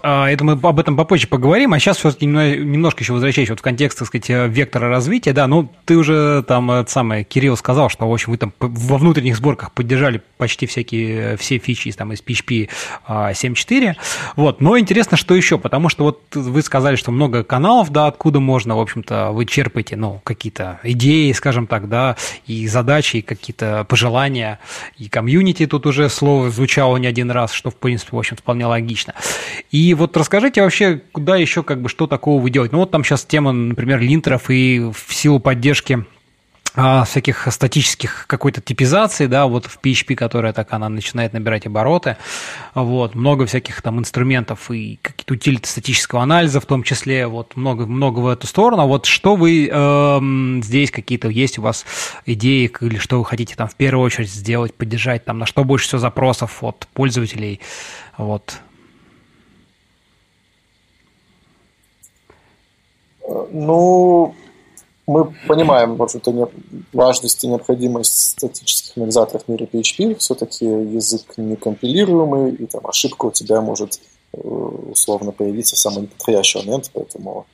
А, 0.07 0.29
это 0.29 0.45
мы 0.45 0.53
об 0.53 0.79
этом 0.79 0.99
попозже 0.99 1.27
поговорим, 1.27 1.73
а 1.73 1.79
сейчас 1.79 1.97
все-таки 1.97 2.27
немножко 2.27 3.03
еще 3.03 3.15
возвращаясь 3.15 3.49
вот 3.49 3.61
в 3.61 3.63
контекст, 3.63 3.99
так 4.01 4.09
сказать, 4.09 4.29
э, 4.29 4.49
вектора 4.49 4.91
развития, 4.91 5.33
да, 5.33 5.47
ну, 5.47 5.73
ты 5.87 5.97
уже 5.97 6.45
там, 6.47 6.71
это 6.71 6.91
самое, 6.91 7.25
Кирилл 7.25 7.57
сказал, 7.57 7.89
что, 7.89 8.07
в 8.07 8.13
общем, 8.13 8.33
вы 8.33 8.37
там 8.37 8.53
во 8.61 8.99
внутренних 8.99 9.35
сборках 9.35 9.73
поддержали 9.73 10.21
почти 10.37 10.67
всякие, 10.67 11.33
э, 11.33 11.37
все 11.39 11.57
фичи 11.57 11.91
там 11.93 12.13
из 12.13 12.23
PHP 12.23 12.69
7.4, 13.09 13.89
а, 13.89 13.95
вот, 14.37 14.61
но 14.61 14.79
интересно, 14.79 15.17
что 15.17 15.35
еще, 15.35 15.57
потому 15.59 15.89
что 15.89 16.05
вот 16.05 16.21
вы 16.35 16.61
сказали, 16.61 16.97
что 16.97 17.11
много 17.11 17.43
каналов, 17.43 17.89
да, 17.89 18.07
откуда 18.07 18.41
можно, 18.41 18.77
в 18.77 18.81
общем-то, 18.81 19.31
вы 19.31 19.47
черпаете, 19.47 19.97
ну, 19.97 20.21
какие-то 20.23 20.81
идеи, 20.83 21.33
скажем 21.33 21.67
так, 21.67 21.89
да, 21.89 22.17
и 22.47 22.69
задачи, 22.69 23.19
и 23.19 23.23
какие-то 23.23 23.87
пожелания, 23.89 24.61
и 24.99 25.09
комьюнити 25.09 25.67
тут 25.67 25.87
уже 25.87 26.11
слово 26.11 26.51
звучало 26.51 26.99
не 26.99 27.07
один 27.07 27.31
раз, 27.31 27.53
что, 27.53 27.71
в 27.71 27.77
принципе, 27.77 28.11
в 28.15 28.19
общем, 28.19 28.37
вполне 28.37 28.67
логично. 28.67 29.15
И 29.71 29.94
вот 29.95 30.17
расскажите 30.17 30.63
вообще, 30.63 31.01
куда 31.13 31.37
еще, 31.37 31.63
как 31.63 31.81
бы, 31.81 31.89
что 31.89 32.07
такого 32.07 32.41
вы 32.41 32.51
делаете? 32.51 32.75
Ну, 32.75 32.81
вот 32.81 32.91
там 32.91 33.05
сейчас 33.05 33.25
тема, 33.25 33.53
например, 33.53 34.01
линтеров 34.01 34.51
и 34.51 34.81
в 34.81 35.15
силу 35.15 35.41
поддержки 35.41 36.05
а, 36.77 37.05
всяких 37.05 37.47
статических 37.53 38.27
какой-то 38.27 38.61
типизации, 38.61 39.27
да, 39.27 39.47
вот 39.47 39.67
в 39.67 39.79
PHP, 39.81 40.17
которая 40.17 40.53
так, 40.53 40.73
она 40.73 40.89
начинает 40.89 41.33
набирать 41.33 41.67
обороты, 41.67 42.17
вот, 42.75 43.15
много 43.15 43.47
всяких 43.47 43.81
там 43.81 44.01
инструментов 44.01 44.73
и 44.73 44.99
какие-то 45.01 45.35
утилиты 45.35 45.69
статического 45.69 46.23
анализа 46.23 46.61
в 46.61 46.67
том 46.67 46.83
числе, 46.83 47.29
вот, 47.29 47.55
много, 47.55 47.87
много 47.87 48.19
в 48.19 48.27
эту 48.27 48.49
сторону, 48.49 48.83
а 48.83 48.87
вот 48.87 49.07
что 49.07 49.37
вы 49.37 49.71
э, 49.71 50.61
здесь 50.63 50.91
какие-то 50.91 51.29
есть 51.29 51.61
у 51.61 51.63
вас 51.63 51.87
идеи 52.27 52.69
или 52.81 52.99
что 52.99 53.21
вы 53.21 53.25
хотите 53.25 53.55
там 53.55 53.69
в 53.69 53.77
первую 53.77 54.05
очередь 54.05 54.31
сделать, 54.31 54.75
поддержать, 54.75 55.25
там, 55.25 55.39
на 55.39 55.47
что 55.47 55.63
больше 55.63 55.87
всего 55.87 56.01
запросов 56.01 56.65
от 56.65 56.89
пользователей, 56.93 57.61
вот, 58.19 58.59
Ну, 63.27 64.35
мы 65.07 65.35
понимаем, 65.47 65.97
в 65.97 66.03
общем-то, 66.03 66.51
важность 66.93 67.45
и 67.45 67.49
необходимость 67.49 68.31
статических 68.31 68.97
анализаторов 68.97 69.45
в 69.45 69.49
мире 69.49 69.69
PHP. 69.71 70.17
Все-таки 70.17 70.65
язык 70.65 71.35
некомпилируемый, 71.37 72.55
и 72.55 72.67
там 72.67 72.87
ошибка 72.87 73.27
у 73.27 73.31
тебя 73.31 73.61
может 73.61 74.01
э, 74.33 74.39
условно 74.39 75.33
появиться 75.33 75.77
в 75.77 75.79
самый 75.79 76.03
неподходящий 76.03 76.59
момент, 76.59 76.91
поэтому 76.93 77.47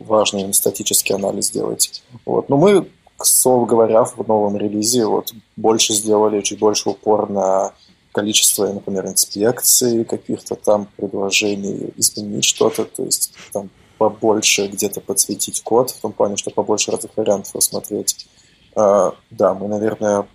важно 0.00 0.52
статический 0.52 1.14
анализ 1.14 1.50
делать. 1.50 2.02
Вот. 2.24 2.48
Но 2.48 2.56
мы, 2.56 2.88
к 3.18 3.26
слову 3.26 3.66
говоря, 3.66 4.04
в 4.04 4.26
новом 4.26 4.56
релизе 4.56 5.04
вот 5.06 5.32
больше 5.56 5.92
сделали, 5.92 6.40
чуть 6.40 6.58
больше 6.58 6.90
упор 6.90 7.28
на 7.28 7.72
количество, 8.12 8.66
например, 8.72 9.06
инспекций, 9.06 10.04
каких-то 10.04 10.54
там 10.54 10.88
предложений, 10.96 11.92
изменить 11.96 12.44
что-то, 12.44 12.84
то 12.84 13.04
есть 13.04 13.34
там 13.52 13.68
побольше 13.98 14.66
где-то 14.66 15.00
подсветить 15.00 15.62
код, 15.62 15.90
в 15.90 16.00
том 16.00 16.12
плане, 16.12 16.36
что 16.36 16.50
побольше 16.50 16.90
разных 16.90 17.16
вариантов 17.16 17.54
рассмотреть. 17.54 18.26
А, 18.74 19.14
да, 19.30 19.54
мы, 19.54 19.68
наверное, 19.68 20.26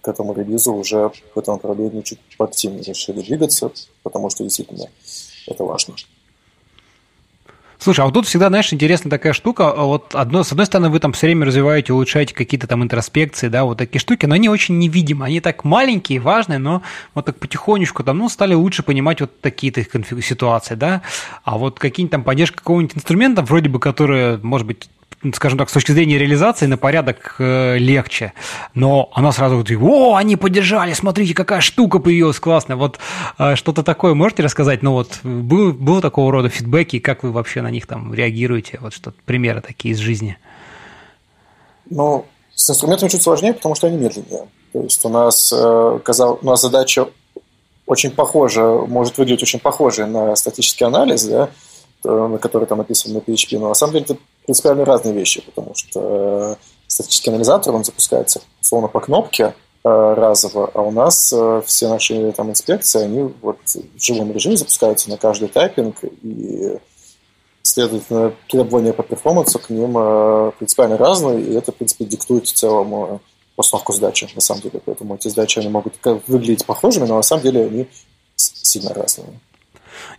к 0.00 0.08
этому 0.08 0.32
релизу 0.34 0.72
уже 0.74 1.10
в 1.34 1.38
этом 1.38 1.54
направлении 1.54 2.02
чуть 2.02 2.18
поактивнее 2.36 2.82
решили 2.82 3.20
двигаться, 3.22 3.70
потому 4.02 4.30
что 4.30 4.44
действительно 4.44 4.88
это 5.46 5.64
важно. 5.64 5.94
Слушай, 7.80 8.00
а 8.00 8.04
вот 8.06 8.14
тут 8.14 8.26
всегда, 8.26 8.48
знаешь, 8.48 8.72
интересная 8.72 9.08
такая 9.08 9.32
штука. 9.32 9.72
Вот 9.72 10.14
одно, 10.14 10.42
с 10.42 10.50
одной 10.50 10.66
стороны, 10.66 10.88
вы 10.88 10.98
там 10.98 11.12
все 11.12 11.28
время 11.28 11.46
развиваете, 11.46 11.92
улучшаете 11.92 12.34
какие-то 12.34 12.66
там 12.66 12.82
интроспекции, 12.82 13.46
да, 13.46 13.64
вот 13.64 13.78
такие 13.78 14.00
штуки, 14.00 14.26
но 14.26 14.34
они 14.34 14.48
очень 14.48 14.78
невидимы. 14.78 15.26
Они 15.26 15.40
так 15.40 15.62
маленькие, 15.62 16.18
важные, 16.18 16.58
но 16.58 16.82
вот 17.14 17.26
так 17.26 17.38
потихонечку 17.38 18.02
там, 18.02 18.18
ну, 18.18 18.28
стали 18.28 18.54
лучше 18.54 18.82
понимать 18.82 19.20
вот 19.20 19.40
такие-то 19.40 19.84
ситуации, 20.20 20.74
да. 20.74 21.02
А 21.44 21.56
вот 21.56 21.78
какие-нибудь 21.78 22.10
там 22.10 22.24
поддержка 22.24 22.58
какого-нибудь 22.58 22.96
инструмента, 22.96 23.42
вроде 23.42 23.68
бы, 23.68 23.78
которые, 23.78 24.38
может 24.42 24.66
быть, 24.66 24.90
скажем 25.34 25.58
так, 25.58 25.68
с 25.68 25.72
точки 25.72 25.92
зрения 25.92 26.18
реализации 26.18 26.66
на 26.66 26.76
порядок 26.76 27.36
э, 27.38 27.78
легче. 27.78 28.32
Но 28.74 29.10
она 29.12 29.32
сразу 29.32 29.56
говорит, 29.56 29.78
о, 29.80 30.14
они 30.14 30.36
поддержали, 30.36 30.92
смотрите, 30.92 31.34
какая 31.34 31.60
штука 31.60 31.98
появилась 31.98 32.38
классная. 32.38 32.76
Вот 32.76 32.98
э, 33.38 33.56
что-то 33.56 33.82
такое 33.82 34.14
можете 34.14 34.42
рассказать? 34.42 34.82
Ну 34.82 34.92
вот, 34.92 35.18
был, 35.22 35.72
был 35.72 36.00
такого 36.00 36.30
рода 36.30 36.48
фидбэки, 36.48 36.98
как 37.00 37.22
вы 37.22 37.32
вообще 37.32 37.62
на 37.62 37.70
них 37.70 37.86
там 37.86 38.14
реагируете? 38.14 38.78
Вот 38.80 38.94
что-то, 38.94 39.16
примеры 39.24 39.60
такие 39.60 39.92
из 39.92 39.98
жизни. 39.98 40.38
Ну, 41.90 42.26
с 42.54 42.70
инструментами 42.70 43.08
чуть 43.08 43.22
сложнее, 43.22 43.54
потому 43.54 43.74
что 43.74 43.86
они 43.86 43.96
медленнее. 43.96 44.48
То 44.72 44.82
есть 44.82 45.04
у 45.04 45.08
нас, 45.08 45.52
э, 45.52 45.98
казал, 46.04 46.38
у 46.40 46.46
нас 46.46 46.60
задача 46.60 47.08
очень 47.86 48.10
похожа, 48.10 48.62
может 48.62 49.16
выглядеть 49.18 49.42
очень 49.42 49.58
похожей 49.58 50.06
на 50.06 50.36
статический 50.36 50.86
анализ, 50.86 51.24
да, 51.24 51.48
на 52.04 52.38
который 52.38 52.66
там 52.66 52.78
написан 52.78 53.14
на 53.14 53.18
PHP, 53.18 53.58
но 53.58 53.68
на 53.68 53.74
самом 53.74 53.94
деле 53.94 54.04
это 54.04 54.16
принципиально 54.48 54.86
разные 54.86 55.12
вещи, 55.12 55.42
потому 55.42 55.74
что 55.74 56.00
э, 56.00 56.56
статический 56.86 57.30
анализатор, 57.30 57.74
он 57.74 57.84
запускается 57.84 58.40
словно 58.62 58.88
по 58.88 58.98
кнопке 58.98 59.54
э, 59.84 60.14
разово, 60.14 60.70
а 60.72 60.80
у 60.80 60.90
нас 60.90 61.30
э, 61.36 61.62
все 61.66 61.90
наши 61.90 62.32
там 62.32 62.48
инспекции, 62.48 63.02
они 63.02 63.34
вот 63.42 63.58
в 63.66 64.02
живом 64.02 64.32
режиме 64.32 64.56
запускаются 64.56 65.10
на 65.10 65.18
каждый 65.18 65.48
тайпинг, 65.48 65.96
и 66.22 66.78
следовательно, 67.60 68.32
требования 68.48 68.94
по 68.94 69.02
перформансу 69.02 69.58
к 69.58 69.68
ним 69.68 69.92
принципиально 70.58 70.96
разные, 70.96 71.42
и 71.42 71.52
это, 71.52 71.70
в 71.70 71.74
принципе, 71.74 72.06
диктует 72.06 72.46
в 72.46 72.52
целом 72.54 73.20
постановку 73.54 73.92
сдачи, 73.92 74.30
на 74.34 74.40
самом 74.40 74.62
деле. 74.62 74.80
Поэтому 74.82 75.16
эти 75.16 75.28
сдачи, 75.28 75.58
они 75.58 75.68
могут 75.68 75.92
выглядеть 76.26 76.64
похожими, 76.64 77.04
но 77.04 77.16
на 77.16 77.22
самом 77.22 77.42
деле 77.42 77.66
они 77.66 77.86
сильно 78.36 78.94
разные. 78.94 79.26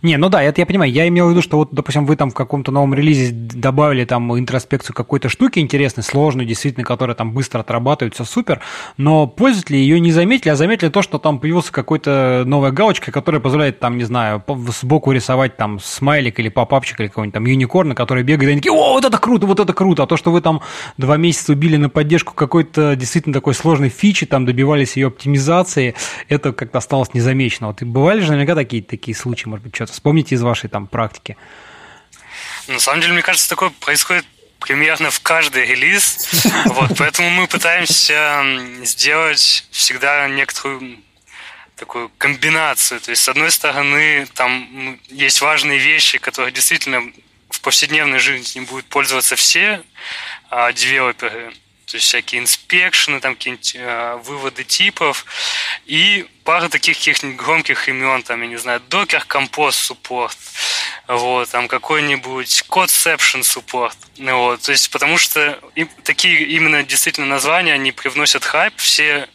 Не, 0.02 0.16
ну 0.16 0.28
да, 0.28 0.42
это 0.42 0.60
я 0.60 0.66
понимаю. 0.66 0.90
Я 0.90 1.06
имел 1.08 1.28
в 1.28 1.30
виду, 1.30 1.42
что 1.42 1.56
вот, 1.58 1.68
допустим, 1.72 2.06
вы 2.06 2.16
там 2.16 2.30
в 2.30 2.34
каком-то 2.34 2.72
новом 2.72 2.94
релизе 2.94 3.32
добавили 3.32 4.04
там 4.04 4.36
интроспекцию 4.38 4.94
какой-то 4.94 5.28
штуки 5.28 5.58
интересной, 5.58 6.02
сложной, 6.02 6.46
действительно, 6.46 6.84
которая 6.84 7.14
там 7.14 7.32
быстро 7.32 7.60
отрабатывает, 7.60 8.14
все 8.14 8.24
супер, 8.24 8.60
но 8.96 9.26
пользователи 9.26 9.76
ее 9.76 10.00
не 10.00 10.12
заметили, 10.12 10.50
а 10.50 10.56
заметили 10.56 10.88
то, 10.88 11.02
что 11.02 11.18
там 11.18 11.38
появился 11.38 11.72
какой-то 11.72 12.44
новая 12.46 12.70
галочка, 12.70 13.12
которая 13.12 13.40
позволяет 13.40 13.80
там, 13.80 13.98
не 13.98 14.04
знаю, 14.04 14.42
сбоку 14.68 15.12
рисовать 15.12 15.56
там 15.56 15.78
смайлик 15.80 16.38
или 16.40 16.48
попапчик 16.48 17.00
или 17.00 17.08
какой-нибудь 17.08 17.34
там 17.34 17.44
юникорн, 17.44 17.94
который 17.94 18.22
бегает, 18.22 18.50
и 18.50 18.52
они 18.52 18.60
такие, 18.60 18.72
о, 18.72 18.94
вот 18.94 19.04
это 19.04 19.18
круто, 19.18 19.46
вот 19.46 19.60
это 19.60 19.72
круто. 19.72 20.02
А 20.02 20.06
то, 20.06 20.16
что 20.16 20.30
вы 20.30 20.40
там 20.40 20.62
два 20.96 21.16
месяца 21.16 21.52
убили 21.52 21.76
на 21.76 21.88
поддержку 21.88 22.34
какой-то 22.34 22.96
действительно 22.96 23.32
такой 23.32 23.54
сложной 23.54 23.88
фичи, 23.88 24.26
там 24.26 24.46
добивались 24.46 24.96
ее 24.96 25.08
оптимизации, 25.08 25.94
это 26.28 26.52
как-то 26.52 26.78
осталось 26.78 27.14
незамечено. 27.14 27.68
Вот 27.68 27.82
и 27.82 27.84
бывали 27.84 28.20
же 28.20 28.32
наверняка 28.32 28.54
такие, 28.54 28.82
такие 28.82 29.16
случаи, 29.16 29.48
может 29.48 29.64
быть, 29.64 29.69
что-то 29.74 29.92
вспомните 29.92 30.34
из 30.34 30.42
вашей 30.42 30.68
там 30.68 30.86
практики. 30.86 31.36
На 32.66 32.78
самом 32.78 33.00
деле, 33.00 33.14
мне 33.14 33.22
кажется, 33.22 33.48
такое 33.48 33.70
происходит 33.70 34.24
примерно 34.60 35.10
в 35.10 35.20
каждый 35.20 35.66
релиз. 35.66 36.28
Вот, 36.66 36.92
поэтому 36.98 37.30
мы 37.30 37.46
пытаемся 37.46 38.44
сделать 38.84 39.66
всегда 39.70 40.28
некоторую 40.28 40.98
такую 41.76 42.10
комбинацию. 42.18 43.00
То 43.00 43.10
есть, 43.10 43.22
с 43.22 43.28
одной 43.28 43.50
стороны, 43.50 44.26
там 44.34 44.98
есть 45.08 45.40
важные 45.40 45.78
вещи, 45.78 46.18
которые 46.18 46.52
действительно 46.52 47.02
в 47.48 47.60
повседневной 47.62 48.18
жизни 48.18 48.60
будут 48.60 48.86
пользоваться 48.86 49.34
все 49.34 49.82
а, 50.50 50.72
девелоперы 50.72 51.52
то 51.90 51.96
есть 51.96 52.06
всякие 52.06 52.40
инспекшены, 52.40 53.20
там 53.20 53.34
какие-нибудь 53.34 53.74
э, 53.74 54.20
выводы 54.22 54.62
типов, 54.62 55.26
и 55.86 56.26
пара 56.44 56.68
таких 56.68 56.96
каких-нибудь 56.98 57.36
громких 57.36 57.88
имен, 57.88 58.22
там, 58.22 58.42
я 58.42 58.46
не 58.46 58.56
знаю, 58.58 58.80
Docker 58.88 59.26
Compose 59.26 59.90
Support, 59.90 60.36
вот, 61.08 61.50
там 61.50 61.66
какой-нибудь 61.66 62.64
Codeception 62.68 63.40
Support, 63.40 63.94
вот, 64.18 64.62
то 64.62 64.72
есть 64.72 64.90
потому 64.90 65.18
что 65.18 65.58
и, 65.74 65.84
такие 66.04 66.44
именно 66.44 66.84
действительно 66.84 67.26
названия, 67.26 67.72
они 67.74 67.90
привносят 67.90 68.44
хайп, 68.44 68.74
все 68.76 69.28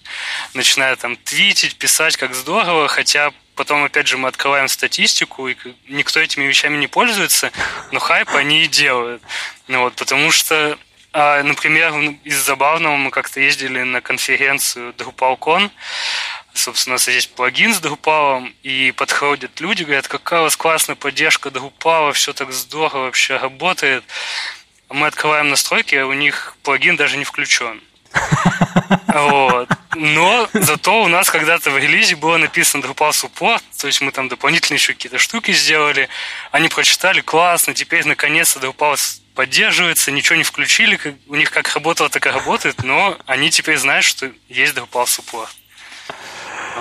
начинают 0.53 1.01
там 1.01 1.17
твитить, 1.17 1.75
писать, 1.75 2.15
как 2.15 2.33
здорово, 2.33 2.87
хотя 2.87 3.33
потом, 3.55 3.83
опять 3.83 4.07
же, 4.07 4.17
мы 4.17 4.29
открываем 4.29 4.67
статистику, 4.67 5.47
и 5.47 5.55
никто 5.87 6.19
этими 6.19 6.45
вещами 6.45 6.77
не 6.77 6.87
пользуется, 6.87 7.51
но 7.91 7.99
хайп 7.99 8.29
они 8.35 8.63
и 8.63 8.67
делают. 8.67 9.21
Ну, 9.67 9.81
вот, 9.81 9.95
потому 9.95 10.31
что 10.31 10.77
а, 11.17 11.41
например, 11.43 11.93
из 12.25 12.45
забавного 12.45 12.97
мы 12.97 13.09
как-то 13.09 13.39
ездили 13.39 13.83
на 13.83 14.01
конференцию 14.01 14.93
DrupalCon. 14.97 15.71
Собственно, 16.53 16.95
у 16.95 16.95
нас 16.95 17.07
есть 17.07 17.33
плагин 17.33 17.73
с 17.73 17.79
Drupal, 17.79 18.51
и 18.63 18.91
подходят 18.91 19.61
люди, 19.61 19.83
говорят, 19.83 20.09
какая 20.09 20.41
у 20.41 20.43
вас 20.43 20.57
классная 20.57 20.97
поддержка 20.97 21.47
Drupal, 21.47 22.11
все 22.11 22.33
так 22.33 22.51
здорово 22.51 23.05
вообще 23.05 23.37
работает. 23.37 24.03
Мы 24.89 25.07
открываем 25.07 25.47
настройки, 25.47 25.95
а 25.95 26.05
у 26.05 26.11
них 26.11 26.57
плагин 26.63 26.97
даже 26.97 27.15
не 27.15 27.23
включен. 27.23 27.81
Вот. 29.07 29.69
Но 29.95 30.49
зато 30.51 31.01
у 31.01 31.07
нас 31.07 31.29
когда-то 31.29 31.71
в 31.71 31.77
релизе 31.77 32.17
было 32.17 32.35
написано 32.35 32.81
Drupal 32.81 33.11
Support, 33.11 33.63
то 33.79 33.87
есть 33.87 34.01
мы 34.01 34.11
там 34.11 34.27
дополнительные 34.27 34.77
еще 34.77 34.91
какие-то 34.91 35.17
штуки 35.17 35.51
сделали. 35.51 36.09
Они 36.51 36.67
прочитали, 36.67 37.21
классно, 37.21 37.73
теперь 37.73 38.05
наконец-то 38.05 38.59
Drupal 38.59 38.97
поддерживается, 39.35 40.11
ничего 40.11 40.37
не 40.37 40.43
включили, 40.43 40.95
как, 40.95 41.13
у 41.27 41.35
них 41.35 41.51
как 41.51 41.73
работало, 41.73 42.09
так 42.09 42.25
и 42.25 42.29
работает, 42.29 42.83
но 42.83 43.17
они 43.25 43.51
теперь 43.51 43.77
знают, 43.77 44.05
что 44.05 44.31
есть 44.47 44.73
Drupal 44.75 45.05
Support. 45.05 45.49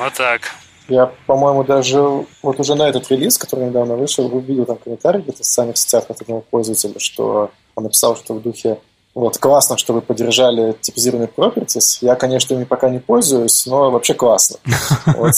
Вот 0.01 0.13
так. 0.15 0.53
Я, 0.89 1.07
по-моему, 1.27 1.65
даже 1.65 1.99
вот 1.99 2.61
уже 2.61 2.75
на 2.75 2.89
этот 2.89 3.11
релиз, 3.11 3.39
который 3.39 3.67
недавно 3.67 3.97
вышел, 3.97 4.27
увидел 4.27 4.67
там 4.67 4.77
комментарий 4.77 5.23
где-то 5.23 5.43
в 5.43 5.47
самих 5.47 5.77
сетях 5.79 6.05
от 6.09 6.21
одного 6.21 6.43
пользователя, 6.43 6.99
что 6.99 7.51
он 7.75 7.85
написал, 7.85 8.17
что 8.17 8.35
в 8.35 8.43
духе 8.43 8.79
вот, 9.15 9.39
классно, 9.39 9.79
что 9.79 9.93
вы 9.93 10.03
поддержали 10.03 10.77
типизированный 10.81 11.29
properties. 11.29 11.99
Я, 12.01 12.17
конечно, 12.17 12.55
ими 12.55 12.65
пока 12.65 12.91
не 12.91 12.99
пользуюсь, 12.99 13.65
но 13.67 13.91
вообще 13.91 14.15
классно. 14.15 14.59
Вот 15.07 15.35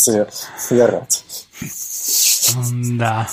я 0.71 0.87
рад. 0.87 1.23
Да. 2.99 3.29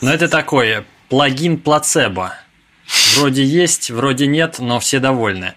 Но 0.00 0.12
это 0.12 0.28
такое 0.28 0.84
плагин 1.08 1.58
плацебо. 1.60 2.32
Вроде 3.14 3.44
есть, 3.44 3.90
вроде 3.90 4.26
нет, 4.26 4.56
но 4.58 4.80
все 4.80 4.98
довольны. 4.98 5.54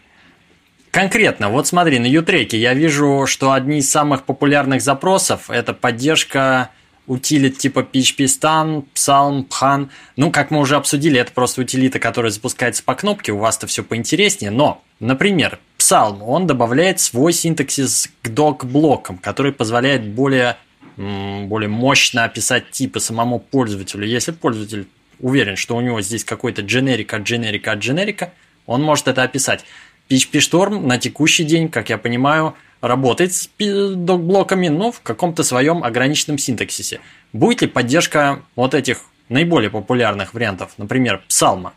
Конкретно, 0.91 1.49
вот 1.49 1.67
смотри, 1.67 1.99
на 1.99 2.07
Ютреке 2.07 2.57
я 2.57 2.73
вижу, 2.73 3.25
что 3.27 3.51
одни 3.51 3.79
из 3.79 3.89
самых 3.89 4.23
популярных 4.23 4.81
запросов– 4.81 5.45
это 5.49 5.73
поддержка 5.73 6.69
утилит 7.05 7.57
типа 7.57 7.79
PHP 7.79 8.25
Stan, 8.25 8.85
Psalm, 8.93 9.47
Phan. 9.49 9.89
Ну, 10.15 10.31
как 10.31 10.51
мы 10.51 10.59
уже 10.59 10.75
обсудили, 10.75 11.19
это 11.19 11.31
просто 11.31 11.61
утилита, 11.61 11.99
которая 11.99 12.31
запускается 12.31 12.83
по 12.83 12.95
кнопке, 12.95 13.31
у 13.31 13.37
вас-то 13.37 13.67
все 13.67 13.83
поинтереснее. 13.83 14.51
Но, 14.51 14.83
например, 14.99 15.59
Psalm, 15.77 16.21
он 16.21 16.47
добавляет 16.47 16.99
свой 16.99 17.33
синтаксис 17.33 18.09
к 18.21 18.29
док-блокам, 18.29 19.17
который 19.17 19.51
позволяет 19.51 20.05
более, 20.07 20.57
более 20.97 21.69
мощно 21.69 22.23
описать 22.23 22.71
типы 22.71 22.99
самому 22.99 23.39
пользователю. 23.39 24.07
Если 24.07 24.31
пользователь 24.31 24.87
уверен, 25.19 25.55
что 25.55 25.75
у 25.75 25.81
него 25.81 26.01
здесь 26.01 26.23
какой-то 26.23 26.61
дженерик 26.61 27.13
от 27.13 27.23
дженерика 27.23 27.71
от 27.73 27.79
дженерика, 27.79 28.33
он 28.65 28.81
может 28.81 29.07
это 29.07 29.23
описать. 29.23 29.65
PHP 30.09 30.39
Storm 30.39 30.79
на 30.85 30.97
текущий 30.97 31.43
день, 31.43 31.69
как 31.69 31.89
я 31.89 31.97
понимаю, 31.97 32.55
работает 32.81 33.33
с 33.33 33.49
док-блоками, 33.57 34.69
но 34.69 34.91
в 34.91 35.01
каком-то 35.01 35.43
своем 35.43 35.83
ограниченном 35.83 36.37
синтаксисе. 36.37 36.99
Будет 37.33 37.61
ли 37.61 37.67
поддержка 37.67 38.41
вот 38.55 38.73
этих 38.73 39.01
наиболее 39.27 39.69
популярных 39.69 40.33
вариантов, 40.33 40.73
например, 40.77 41.23
псалма? 41.27 41.73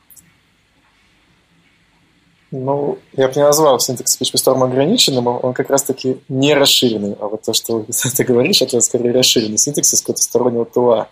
Ну, 2.50 2.98
я 3.14 3.28
бы 3.28 3.34
не 3.34 3.42
назвал 3.42 3.80
синтакс 3.80 4.20
PHP 4.20 4.34
Storm 4.34 4.62
ограниченным, 4.62 5.26
он 5.26 5.54
как 5.54 5.70
раз-таки 5.70 6.18
не 6.28 6.54
расширенный. 6.54 7.16
А 7.18 7.28
вот 7.28 7.42
то, 7.42 7.54
что 7.54 7.86
ты 8.16 8.24
говоришь, 8.24 8.60
это 8.62 8.80
скорее 8.80 9.12
расширенный 9.12 9.58
синтаксис 9.58 10.00
какого-то 10.00 10.22
стороннего 10.22 10.66
тула. 10.66 11.08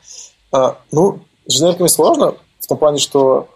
А, 0.53 0.79
ну, 0.93 1.21
с 1.51 1.55
дженериками 1.55 1.89
сложно 1.89 2.37
в 2.61 2.67
том 2.67 2.79
плане, 2.79 2.99
что 2.99 3.49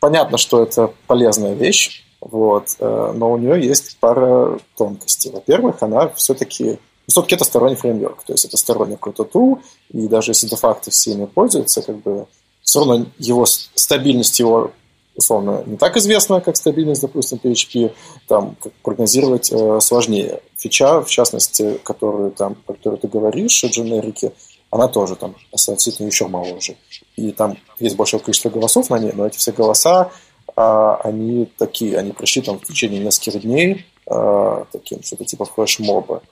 понятно, 0.00 0.38
что 0.38 0.62
это 0.62 0.92
полезная 1.06 1.54
вещь, 1.54 2.04
вот, 2.20 2.76
э, 2.78 3.12
но 3.14 3.32
у 3.32 3.38
нее 3.38 3.64
есть 3.64 3.98
пара 3.98 4.58
тонкостей. 4.76 5.30
Во-первых, 5.30 5.82
она 5.82 6.08
все-таки 6.10 6.78
все-таки 7.08 7.34
это 7.34 7.44
сторонний 7.44 7.76
фреймворк, 7.76 8.22
то 8.24 8.32
есть 8.32 8.44
это 8.44 8.56
сторонний 8.56 8.94
какой-то 8.94 9.24
тул, 9.24 9.60
и 9.90 10.06
даже 10.08 10.30
если 10.30 10.46
де-факто 10.46 10.90
все 10.90 11.12
ими 11.12 11.26
пользуются, 11.26 11.82
как 11.82 11.96
бы 11.96 12.26
все 12.62 12.78
равно 12.78 13.06
его 13.18 13.44
стабильность 13.44 14.38
его 14.38 14.70
условно 15.14 15.62
не 15.66 15.76
так 15.76 15.96
известна, 15.96 16.40
как 16.40 16.56
стабильность, 16.56 17.02
допустим, 17.02 17.38
PHP, 17.42 17.92
там 18.28 18.56
прогнозировать 18.82 19.52
э, 19.52 19.80
сложнее. 19.80 20.40
Фича, 20.56 21.02
в 21.02 21.10
частности, 21.10 21.78
которую, 21.82 22.30
там, 22.30 22.54
про 22.54 22.74
которую 22.74 22.98
ты 22.98 23.08
говоришь, 23.08 23.62
дженерики, 23.62 24.32
она 24.72 24.88
тоже 24.88 25.16
там 25.16 25.36
относительно 25.52 26.06
еще 26.06 26.26
моложе. 26.26 26.76
И 27.16 27.30
там 27.30 27.58
есть 27.78 27.94
большое 27.94 28.22
количество 28.22 28.48
голосов 28.48 28.88
на 28.88 28.98
ней, 28.98 29.12
но 29.12 29.26
эти 29.26 29.36
все 29.36 29.52
голоса, 29.52 30.10
а, 30.56 30.96
они 31.04 31.46
такие, 31.58 31.98
они 31.98 32.12
пришли 32.12 32.40
там 32.40 32.58
в 32.58 32.64
течение 32.64 32.98
нескольких 32.98 33.42
дней, 33.42 33.84
а, 34.06 34.64
таким 34.72 35.02
что-то 35.02 35.26
типа 35.26 35.44
флешмоба, 35.44 36.22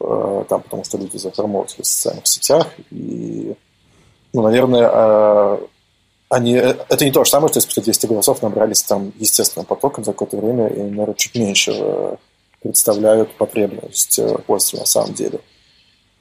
а, 0.00 0.44
там, 0.48 0.62
потому 0.62 0.82
что 0.82 0.98
люди 0.98 1.16
запромоутили 1.18 1.82
в 1.82 1.86
социальных 1.86 2.26
сетях, 2.26 2.66
и, 2.90 3.54
ну, 4.32 4.42
наверное, 4.42 4.90
а, 4.92 5.60
они, 6.30 6.54
это 6.54 7.04
не 7.04 7.12
то 7.12 7.22
же 7.22 7.30
самое, 7.30 7.48
что 7.50 7.60
спустя 7.60 7.82
200 7.82 8.06
голосов 8.06 8.42
набрались 8.42 8.82
там 8.82 9.12
естественным 9.20 9.66
потоком 9.66 10.02
за 10.02 10.10
какое-то 10.10 10.36
время, 10.36 10.66
и, 10.66 10.82
наверное, 10.82 11.14
чуть 11.14 11.36
меньше 11.36 11.70
э, 11.72 12.16
представляют 12.60 13.36
потребность 13.36 14.18
э, 14.18 14.36
пользователя 14.38 14.80
на 14.80 14.86
самом 14.86 15.14
деле. 15.14 15.38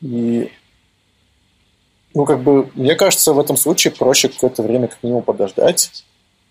И 0.01 0.51
ну, 2.13 2.25
как 2.25 2.43
бы, 2.43 2.69
мне 2.75 2.95
кажется, 2.95 3.33
в 3.33 3.39
этом 3.39 3.57
случае 3.57 3.91
проще 3.91 4.29
какое-то 4.29 4.63
время 4.63 4.87
как 4.87 5.01
минимум 5.03 5.23
подождать, 5.23 6.03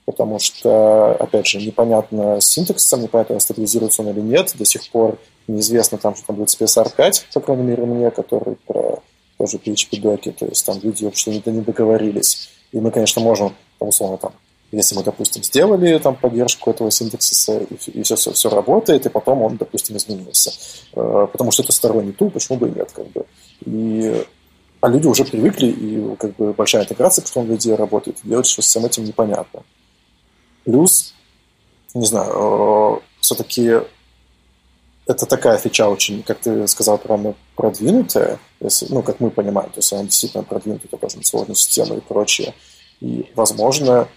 потому 0.04 0.38
что, 0.38 1.14
опять 1.14 1.46
же, 1.46 1.58
непонятно 1.58 2.40
с 2.40 2.46
синтаксисом, 2.46 3.02
непонятно, 3.02 3.38
стабилизируется 3.38 4.02
он 4.02 4.10
или 4.10 4.20
нет, 4.20 4.52
до 4.58 4.64
сих 4.64 4.90
пор 4.90 5.18
неизвестно 5.46 5.98
там, 5.98 6.16
что 6.16 6.26
там 6.26 6.36
будет 6.36 6.48
CSR 6.48 6.94
5, 6.96 7.28
по 7.34 7.40
крайней 7.40 7.62
мере, 7.64 7.84
мне, 7.84 8.10
который 8.10 8.56
про 8.66 9.02
тоже 9.38 9.58
PHP-доки, 9.58 10.32
то 10.32 10.46
есть 10.46 10.64
там 10.64 10.78
люди 10.82 11.04
вообще 11.04 11.30
не, 11.32 11.42
не 11.52 11.60
договорились. 11.62 12.50
И 12.70 12.78
мы, 12.78 12.90
конечно, 12.90 13.20
можем, 13.20 13.54
там, 13.78 13.88
условно, 13.88 14.16
там, 14.16 14.32
если 14.70 14.94
мы, 14.94 15.02
допустим, 15.02 15.42
сделали 15.42 15.98
там 15.98 16.16
поддержку 16.16 16.70
этого 16.70 16.90
синтаксиса, 16.90 17.58
и, 17.58 17.74
и 17.90 18.02
все, 18.02 18.16
все, 18.16 18.32
все 18.32 18.48
работает, 18.48 19.04
и 19.04 19.08
потом 19.08 19.42
он, 19.42 19.56
допустим, 19.56 19.96
изменился. 19.96 20.52
Э, 20.94 21.26
потому 21.30 21.50
что 21.50 21.62
это 21.62 21.72
сторонний 21.72 22.12
тул, 22.12 22.30
почему 22.30 22.58
бы 22.58 22.68
и 22.68 22.72
нет, 22.72 22.90
как 22.92 23.06
бы. 23.08 23.26
И 23.66 24.24
а 24.82 24.88
люди 24.88 25.06
уже 25.06 25.24
привыкли, 25.24 25.68
и 25.68 26.16
как 26.16 26.34
бы 26.34 26.52
большая 26.52 26.82
интеграция, 26.82 27.24
он 27.36 27.46
в 27.46 27.54
идее 27.54 27.76
работает, 27.76 28.18
делать 28.24 28.46
что 28.46 28.62
с 28.62 28.66
всем 28.66 28.84
этим 28.84 29.04
непонятно. 29.04 29.62
Плюс, 30.64 31.14
не 31.94 32.04
знаю, 32.04 32.32
э, 32.34 33.00
все-таки 33.20 33.76
это 35.06 35.26
такая 35.26 35.58
фича 35.58 35.88
очень, 35.88 36.24
как 36.24 36.40
ты 36.40 36.66
сказал, 36.66 36.98
прямо 36.98 37.36
продвинутая, 37.54 38.40
если, 38.58 38.86
ну, 38.92 39.02
как 39.04 39.20
мы 39.20 39.30
понимаем, 39.30 39.70
то 39.70 39.78
есть 39.78 39.92
она 39.92 40.02
действительно 40.02 40.42
продвинутая, 40.42 40.88
это 40.90 40.96
тоже 40.96 41.24
сложная 41.24 41.54
система 41.54 41.96
и 41.96 42.00
прочее. 42.00 42.52
И, 43.00 43.30
возможно, 43.36 44.08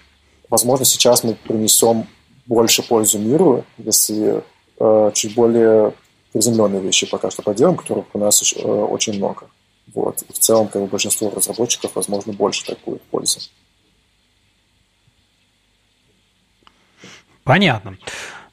возможно, 0.50 0.84
сейчас 0.84 1.24
мы 1.24 1.36
принесем 1.36 2.08
больше 2.48 2.82
пользу 2.82 3.20
миру, 3.20 3.66
если 3.78 4.44
э, 4.80 5.12
чуть 5.14 5.36
более 5.36 5.94
приземленные 6.34 6.82
вещи 6.82 7.08
пока 7.08 7.30
что 7.30 7.44
поделаем, 7.44 7.78
которых 7.78 8.06
у 8.14 8.18
нас 8.18 8.42
э, 8.56 8.68
очень 8.68 9.14
много. 9.14 9.48
Вот. 9.94 10.22
И 10.24 10.34
в 10.34 10.40
целом, 10.40 10.68
как 10.68 10.82
бы, 10.82 10.88
большинство 10.88 11.30
разработчиков, 11.30 11.96
возможно, 11.96 12.34
больше 12.34 12.66
так 12.66 12.80
будет 12.86 13.02
пользы. 13.04 13.40
Понятно. 17.44 17.98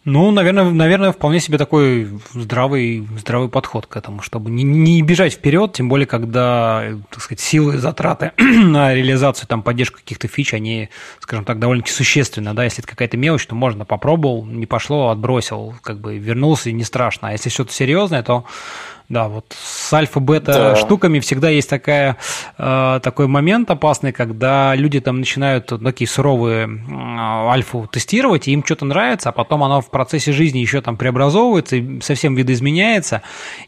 Ну, 0.04 0.32
наверное, 0.32 0.64
наверное, 0.64 1.12
вполне 1.12 1.38
себе 1.38 1.58
такой 1.58 2.08
здравый, 2.34 3.06
здравый 3.18 3.48
подход 3.48 3.86
к 3.86 3.96
этому, 3.96 4.20
чтобы 4.20 4.50
не, 4.50 4.64
не 4.64 5.00
бежать 5.00 5.34
вперед, 5.34 5.74
тем 5.74 5.88
более, 5.88 6.06
когда, 6.06 6.98
так 7.08 7.22
сказать, 7.22 7.38
силы 7.38 7.78
затраты 7.78 8.32
на 8.38 8.92
реализацию, 8.92 9.46
там, 9.46 9.62
поддержку 9.62 9.98
каких-то 9.98 10.26
фич, 10.26 10.54
они, 10.54 10.88
скажем 11.20 11.44
так, 11.44 11.60
довольно-таки 11.60 11.94
существенны, 11.94 12.52
да, 12.52 12.64
если 12.64 12.80
это 12.80 12.88
какая-то 12.88 13.16
мелочь, 13.16 13.46
то 13.46 13.54
можно, 13.54 13.84
попробовал, 13.84 14.44
не 14.44 14.66
пошло, 14.66 15.10
отбросил, 15.10 15.76
как 15.82 16.00
бы 16.00 16.18
вернулся, 16.18 16.70
и 16.70 16.72
не 16.72 16.82
страшно, 16.82 17.28
а 17.28 17.32
если 17.32 17.48
что-то 17.48 17.72
серьезное, 17.72 18.24
то 18.24 18.44
да, 19.12 19.28
вот 19.28 19.54
с 19.62 19.92
альфа-бета 19.92 20.52
да. 20.52 20.76
штуками 20.76 21.20
всегда 21.20 21.50
есть 21.50 21.68
такая, 21.68 22.16
э, 22.56 23.00
такой 23.02 23.26
момент 23.26 23.70
опасный, 23.70 24.10
когда 24.10 24.74
люди 24.74 25.00
там 25.00 25.18
начинают 25.18 25.66
такие 25.66 26.08
суровые 26.08 26.66
э, 26.66 27.48
альфу 27.50 27.86
тестировать, 27.92 28.48
и 28.48 28.52
им 28.52 28.64
что-то 28.64 28.86
нравится, 28.86 29.28
а 29.28 29.32
потом 29.32 29.64
оно 29.64 29.82
в 29.82 29.90
процессе 29.90 30.32
жизни 30.32 30.60
еще 30.60 30.80
там 30.80 30.96
преобразовывается, 30.96 31.76
и 31.76 32.00
совсем 32.00 32.34
видоизменяется, 32.34 33.20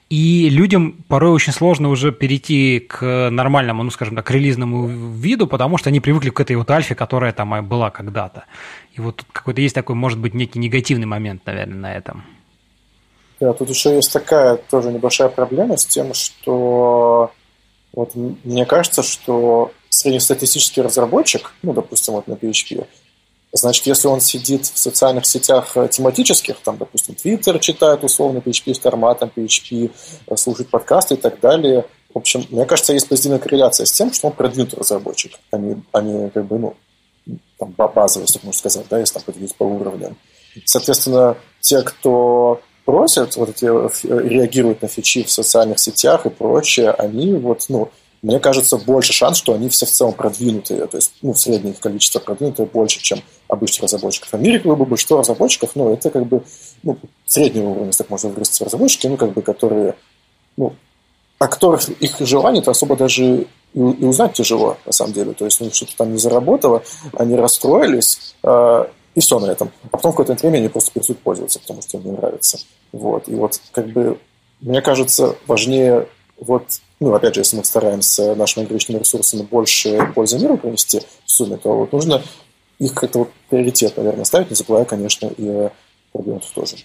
и 0.09 0.49
людям 0.49 0.93
порой 1.09 1.33
очень 1.33 1.53
сложно 1.53 1.91
уже 1.91 2.11
перейти 2.11 2.81
к 2.81 3.29
нормальному, 3.31 3.83
ну, 3.83 3.91
скажем 3.91 4.17
так, 4.17 4.31
релизному 4.31 4.87
виду, 4.87 5.47
потому 5.47 5.77
что 5.77 5.91
они 5.91 6.01
привыкли 6.01 6.31
к 6.31 6.41
этой 6.41 6.57
вот 6.57 6.71
альфе, 6.71 6.95
которая 6.95 7.33
там 7.33 7.69
была 7.69 7.91
когда-то. 7.91 8.45
И 8.95 9.01
вот 9.03 9.17
тут 9.17 9.27
какой-то 9.31 9.61
есть 9.61 9.75
такой, 9.75 9.95
может 9.95 10.19
быть, 10.19 10.33
некий 10.33 10.59
негативный 10.59 11.07
момент, 11.07 11.43
наверное, 11.45 11.77
на 11.77 11.95
этом. 11.95 12.25
Да, 13.45 13.53
тут 13.53 13.69
еще 13.69 13.95
есть 13.95 14.11
такая 14.11 14.57
тоже 14.57 14.91
небольшая 14.91 15.29
проблема 15.29 15.77
с 15.77 15.85
тем, 15.85 16.15
что 16.15 17.31
вот 17.93 18.13
мне 18.15 18.65
кажется, 18.65 19.03
что 19.03 19.71
среднестатистический 19.91 20.81
разработчик, 20.81 21.53
ну, 21.61 21.75
допустим, 21.75 22.15
вот 22.15 22.27
на 22.27 22.33
PHP, 22.33 22.87
значит, 23.53 23.87
если 23.87 24.09
он 24.09 24.23
сидит 24.23 24.65
в 24.65 24.79
социальных 24.79 25.27
сетях 25.27 25.77
э, 25.77 25.89
тематических, 25.89 26.57
там, 26.65 26.79
допустим, 26.79 27.17
Twitter 27.23 27.59
читает 27.61 28.03
условно 28.03 28.39
PHP 28.39 28.73
с 28.73 28.79
форматом 28.79 29.31
PHP, 29.37 29.93
э, 30.27 30.37
слушает 30.37 30.71
подкасты 30.71 31.17
и 31.17 31.19
так 31.19 31.39
далее, 31.41 31.85
в 32.15 32.17
общем, 32.17 32.47
мне 32.49 32.65
кажется, 32.65 32.95
есть 32.95 33.11
позитивная 33.11 33.41
корреляция 33.41 33.85
с 33.85 33.93
тем, 33.93 34.11
что 34.11 34.29
он 34.29 34.33
продвинутый 34.33 34.79
разработчик, 34.79 35.39
а 35.51 35.59
не, 35.59 35.83
а 35.93 36.01
не 36.01 36.31
как 36.31 36.47
бы, 36.47 36.59
ну, 36.59 36.77
там, 37.59 37.73
базовый, 37.73 38.25
если 38.25 38.41
можно 38.43 38.59
сказать, 38.59 38.87
да, 38.89 39.01
если 39.01 39.15
там 39.15 39.23
поделить 39.25 39.55
по 39.55 39.65
уровням. 39.65 40.17
Соответственно, 40.65 41.37
те, 41.61 41.83
кто 41.83 42.63
просят, 42.85 43.37
вот 43.37 43.51
эти 43.51 43.65
э, 43.65 44.29
реагируют 44.29 44.83
на 44.83 44.89
фичи 44.89 45.25
в 45.25 45.31
социальных 45.31 45.79
сетях 45.79 46.27
и 46.27 46.31
прочее, 46.31 46.91
они 46.91 47.35
вот, 47.35 47.65
ну, 47.69 47.91
мне 48.23 48.41
кажется, 48.41 48.79
больше 48.79 49.13
шанс, 49.13 49.37
что 49.37 49.53
они 49.53 49.69
все 49.69 49.85
в 49.85 49.91
целом 49.91 50.15
продвинутые, 50.15 50.87
то 50.87 50.97
есть, 50.97 51.13
ну, 51.21 51.35
среднее 51.35 51.75
их 51.75 51.81
количество 51.81 52.21
продвинутое 52.21 52.67
больше, 52.67 53.03
чем 53.03 53.21
обычных 53.49 53.83
разработчиков. 53.85 54.33
В 54.33 54.41
мире, 54.41 54.61
как 54.61 54.79
бы, 54.79 54.87
большинство 54.87 55.19
разработчиков, 55.19 55.71
ну, 55.75 55.93
это 55.93 56.11
как 56.11 56.27
бы, 56.27 56.43
ну, 56.83 56.97
среднего 57.27 57.69
уровня, 57.69 57.89
если 57.89 57.99
так 57.99 58.11
можно 58.11 58.31
выразиться, 58.31 58.65
разработчики, 58.65 59.07
ну, 59.07 59.17
как 59.17 59.33
бы, 59.33 59.43
которые, 59.43 59.95
ну, 60.57 60.75
о 61.39 61.49
которых 61.49 61.87
их 61.89 62.17
желание-то 62.19 62.71
особо 62.71 62.97
даже 62.97 63.47
и, 63.75 63.79
узнать 63.81 64.33
тяжело, 64.33 64.79
на 64.87 64.93
самом 64.93 65.13
деле. 65.13 65.33
То 65.33 65.45
есть 65.45 65.61
у 65.61 65.65
них 65.65 65.75
что-то 65.75 65.97
там 65.97 66.13
не 66.13 66.19
заработало, 66.19 66.83
они 67.13 67.37
расстроились, 67.37 68.35
э, 68.43 68.85
и 69.15 69.21
все 69.21 69.39
на 69.39 69.47
этом. 69.47 69.71
А 69.91 69.97
потом 69.97 70.13
в 70.13 70.17
какое-то 70.17 70.41
время 70.41 70.59
они 70.59 70.69
просто 70.69 70.93
перестают 70.93 71.21
пользоваться, 71.21 71.61
потому 71.61 71.83
что 71.83 71.99
им 71.99 72.05
не 72.05 72.13
нравится. 72.13 72.59
Вот. 72.93 73.29
И 73.29 73.35
вот 73.35 73.61
как 73.73 73.89
бы 73.89 74.19
мне 74.61 74.81
кажется, 74.81 75.37
важнее 75.47 76.09
вот, 76.39 76.81
ну, 77.01 77.15
опять 77.15 77.35
же, 77.35 77.43
если 77.43 77.57
мы 77.57 77.65
стараемся 77.65 78.35
нашими 78.35 78.65
ограниченными 78.65 79.01
ресурсами 79.01 79.43
больше 79.43 80.11
пользы 80.15 80.39
миру 80.39 80.57
принести 80.57 81.01
в 81.01 81.31
сумме, 81.31 81.57
то 81.57 81.77
вот 81.77 81.93
нужно 81.93 82.23
их 82.79 82.95
как-то 82.95 83.21
вот 83.21 83.33
приоритет, 83.49 83.97
наверное, 83.97 84.25
ставить, 84.25 84.51
не 84.51 84.57
забывая, 84.57 84.85
конечно, 84.85 85.31
и 85.37 85.69
продвинутых 86.13 86.51
тоже. 86.51 86.77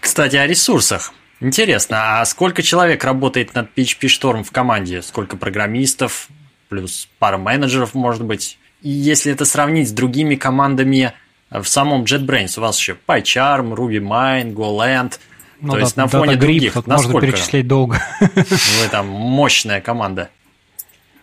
Кстати, 0.00 0.36
о 0.36 0.46
ресурсах. 0.46 1.12
Интересно, 1.40 2.20
а 2.20 2.24
сколько 2.24 2.62
человек 2.62 3.04
работает 3.04 3.54
над 3.54 3.68
PHP 3.76 4.06
Storm 4.06 4.42
в 4.44 4.50
команде? 4.50 5.02
Сколько 5.02 5.36
программистов? 5.36 6.28
Плюс 6.68 7.08
пара 7.18 7.36
менеджеров, 7.36 7.94
может 7.94 8.24
быть? 8.24 8.58
И 8.82 8.90
если 8.90 9.32
это 9.32 9.44
сравнить 9.44 9.88
с 9.88 9.92
другими 9.92 10.34
командами 10.34 11.12
в 11.50 11.64
самом 11.64 12.04
JetBrains, 12.04 12.58
у 12.58 12.62
вас 12.62 12.78
еще 12.78 12.96
PyCharm, 13.06 13.74
RubyMine, 13.74 14.52
GoLand, 14.52 15.18
ну, 15.60 15.68
то 15.68 15.74
да, 15.74 15.80
есть 15.80 15.96
на 15.96 16.08
фоне 16.08 16.36
других, 16.36 16.74
насколько 16.74 16.90
можно 16.90 17.20
перечислять 17.20 17.68
долго. 17.68 18.02
Вы 18.20 18.88
там 18.90 19.06
мощная 19.06 19.80
команда. 19.80 20.28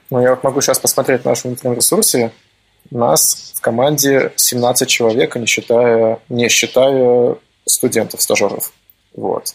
Ну, 0.10 0.22
я 0.22 0.32
вот 0.32 0.44
могу 0.44 0.62
сейчас 0.62 0.80
посмотреть 0.80 1.26
на 1.26 1.32
нашем 1.32 1.52
внутреннем 1.52 1.76
ресурсе. 1.76 2.32
Нас 2.90 3.54
в 3.56 3.62
команде 3.62 4.32
17 4.38 4.88
человек, 4.88 5.36
не 5.36 5.46
считая, 5.46 6.20
не 6.30 6.48
считая 6.48 7.36
студентов, 7.66 8.22
стажеров. 8.22 8.72
Вот. 9.14 9.54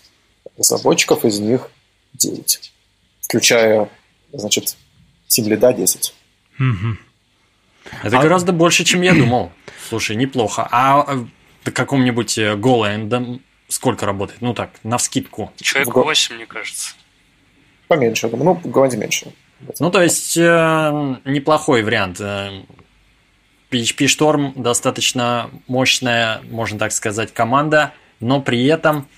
Разработчиков 0.58 1.24
из 1.24 1.40
них 1.40 1.70
9. 2.12 2.72
Включая, 3.22 3.88
значит, 4.32 4.76
Lead 5.30 5.76
10. 5.76 6.14
Угу. 6.60 6.98
Это 8.02 8.18
а... 8.18 8.22
гораздо 8.22 8.52
больше, 8.52 8.84
чем 8.84 9.02
я 9.02 9.14
думал. 9.14 9.52
Слушай, 9.88 10.16
неплохо. 10.16 10.68
А 10.70 11.04
на 11.14 11.28
э, 11.64 11.70
каком-нибудь 11.70 12.38
э, 12.38 12.54
Golang 12.54 13.40
сколько 13.68 14.06
работает? 14.06 14.40
Ну 14.40 14.54
так, 14.54 14.70
на 14.82 14.98
вскидку. 14.98 15.52
Человек 15.60 15.94
8, 15.94 16.36
мне 16.36 16.46
кажется. 16.46 16.94
Поменьше, 17.88 18.28
думаю. 18.28 18.60
Ну, 18.64 18.70
в 18.70 18.72
Golang 18.72 18.96
меньше. 18.96 19.32
Ну, 19.78 19.90
то 19.90 20.02
есть, 20.02 20.36
э, 20.36 21.16
неплохой 21.24 21.82
вариант. 21.82 22.20
PHP 22.20 24.06
Storm 24.06 24.52
достаточно 24.54 25.50
мощная, 25.66 26.40
можно 26.50 26.78
так 26.78 26.92
сказать, 26.92 27.32
команда, 27.32 27.92
но 28.20 28.40
при 28.40 28.64
этом 28.66 29.08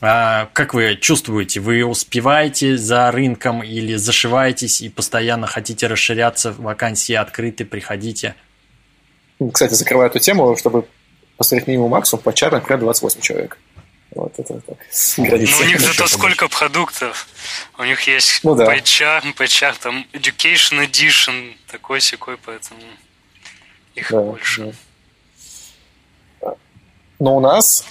а, 0.00 0.48
как 0.52 0.74
вы 0.74 0.96
чувствуете, 0.96 1.60
вы 1.60 1.84
успеваете 1.84 2.76
за 2.76 3.10
рынком 3.10 3.62
или 3.62 3.94
зашиваетесь 3.96 4.80
и 4.80 4.88
постоянно 4.88 5.46
хотите 5.46 5.86
расширяться, 5.86 6.52
вакансии 6.52 7.14
открыты, 7.14 7.64
приходите? 7.64 8.34
Кстати, 9.52 9.74
закрываю 9.74 10.10
эту 10.10 10.18
тему, 10.18 10.56
чтобы 10.56 10.86
посмотреть 11.36 11.68
минимум 11.68 11.90
максимум, 11.90 12.22
по 12.22 12.32
чарам, 12.32 12.60
например, 12.60 12.80
28 12.80 13.20
человек. 13.20 13.58
Вот 14.14 14.32
это, 14.38 14.54
это 14.54 14.76
ну, 15.18 15.24
у 15.24 15.36
них 15.36 15.80
зато 15.80 16.06
сколько 16.06 16.48
продуктов. 16.48 17.28
У 17.76 17.84
них 17.84 18.00
есть 18.08 18.42
ну, 18.44 18.54
да. 18.54 18.64
PyChar, 18.64 19.22
PyChar, 19.36 19.74
там 19.78 20.06
Education 20.12 20.86
Edition, 20.86 21.54
такой 21.70 22.00
секой, 22.00 22.38
поэтому 22.38 22.80
их 23.94 24.10
да, 24.10 24.20
больше. 24.20 24.74
Да. 26.40 26.54
Но 27.18 27.36
у 27.36 27.40
нас 27.40 27.84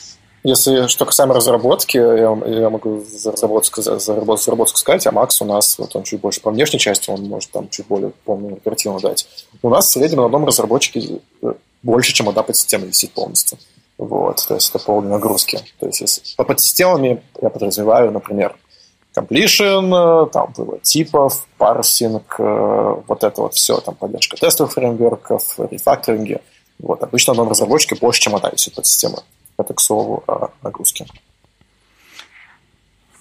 если 0.46 0.86
что 0.88 1.06
касаемо 1.06 1.34
разработки, 1.34 1.98
я, 1.98 2.38
я 2.62 2.70
могу 2.70 3.04
за 3.04 3.32
разработку, 3.32 3.82
за, 3.82 3.98
за 3.98 4.16
разработку 4.16 4.78
сказать, 4.78 5.08
а 5.08 5.12
Макс 5.12 5.42
у 5.42 5.46
нас, 5.46 5.80
вот 5.80 5.96
он 5.96 6.04
чуть 6.04 6.22
больше 6.22 6.40
по 6.40 6.52
внешней 6.52 6.78
части, 6.78 7.10
он 7.10 7.24
может 7.24 7.50
там 7.50 7.68
чуть 7.70 7.88
более 7.88 8.12
полную 8.26 8.58
картину 8.58 9.00
дать. 9.00 9.28
У 9.64 9.70
нас 9.70 9.88
в 9.88 9.92
среднем 9.94 10.20
на 10.20 10.26
одном 10.26 10.46
разработчике 10.46 11.20
э, 11.42 11.54
больше, 11.82 12.14
чем 12.14 12.30
одна 12.30 12.44
подсистема 12.44 12.86
висит 12.86 13.12
полностью. 13.14 13.58
Вот, 13.98 14.46
то 14.48 14.54
есть 14.54 14.70
это 14.70 14.78
полные 14.78 15.14
нагрузки. 15.14 15.58
То 15.80 15.88
есть 15.88 16.02
если, 16.02 16.22
по 16.36 16.44
подсистемами 16.44 17.24
я 17.42 17.50
подразумеваю, 17.50 18.12
например, 18.12 18.56
completion, 19.18 20.28
э, 20.28 20.30
там 20.32 20.54
вывод 20.56 20.84
типов, 20.84 21.48
парсинг, 21.58 22.36
э, 22.38 22.96
вот 23.08 23.24
это 23.24 23.42
вот 23.42 23.56
все, 23.56 23.80
там 23.80 23.96
поддержка 23.96 24.38
тестовых 24.38 24.74
фреймворков, 24.74 25.60
рефакторинги. 25.72 26.38
Вот, 26.78 27.02
обычно 27.02 27.34
на 27.34 27.42
одном 27.42 27.50
разработчике 27.50 27.96
больше, 27.96 28.22
чем 28.22 28.36
одна 28.36 28.52
висит 28.52 28.76
подсистема. 28.76 29.24
Это, 29.58 29.74
к 29.74 29.80
слову, 29.80 30.24
о 30.28 30.50
нагрузке. 30.62 31.06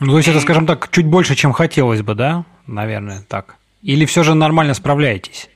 Ну, 0.01 0.12
то 0.12 0.16
есть 0.18 0.29
это, 0.29 0.40
скажем 0.40 0.66
так, 0.66 0.90
чуть 0.90 1.07
больше, 1.07 1.35
чем 1.35 1.53
хотелось 1.53 2.03
бы, 2.03 2.14
да? 2.14 2.44
Наверное, 2.66 3.25
так. 3.29 3.57
Или 3.83 4.05
все 4.07 4.23
же 4.23 4.35
нормально 4.35 4.75
справляетесь? 4.75 5.49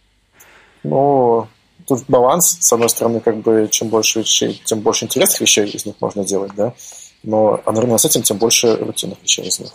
Ну, 0.84 1.48
тут 1.86 2.04
баланс. 2.08 2.58
С 2.60 2.72
одной 2.72 2.88
стороны, 2.88 3.20
как 3.20 3.38
бы, 3.38 3.68
чем 3.70 3.88
больше 3.88 4.20
вещей, 4.20 4.60
тем 4.64 4.80
больше 4.80 5.06
интересных 5.06 5.40
вещей 5.40 5.66
из 5.66 5.86
них 5.86 5.96
можно 6.00 6.24
делать, 6.24 6.52
да? 6.54 6.74
Но 7.22 7.60
одновременно 7.64 7.98
с 7.98 8.04
этим, 8.04 8.22
тем 8.22 8.38
больше 8.38 8.76
рутинных 8.76 9.20
вещей 9.22 9.46
из 9.46 9.58
них, 9.58 9.70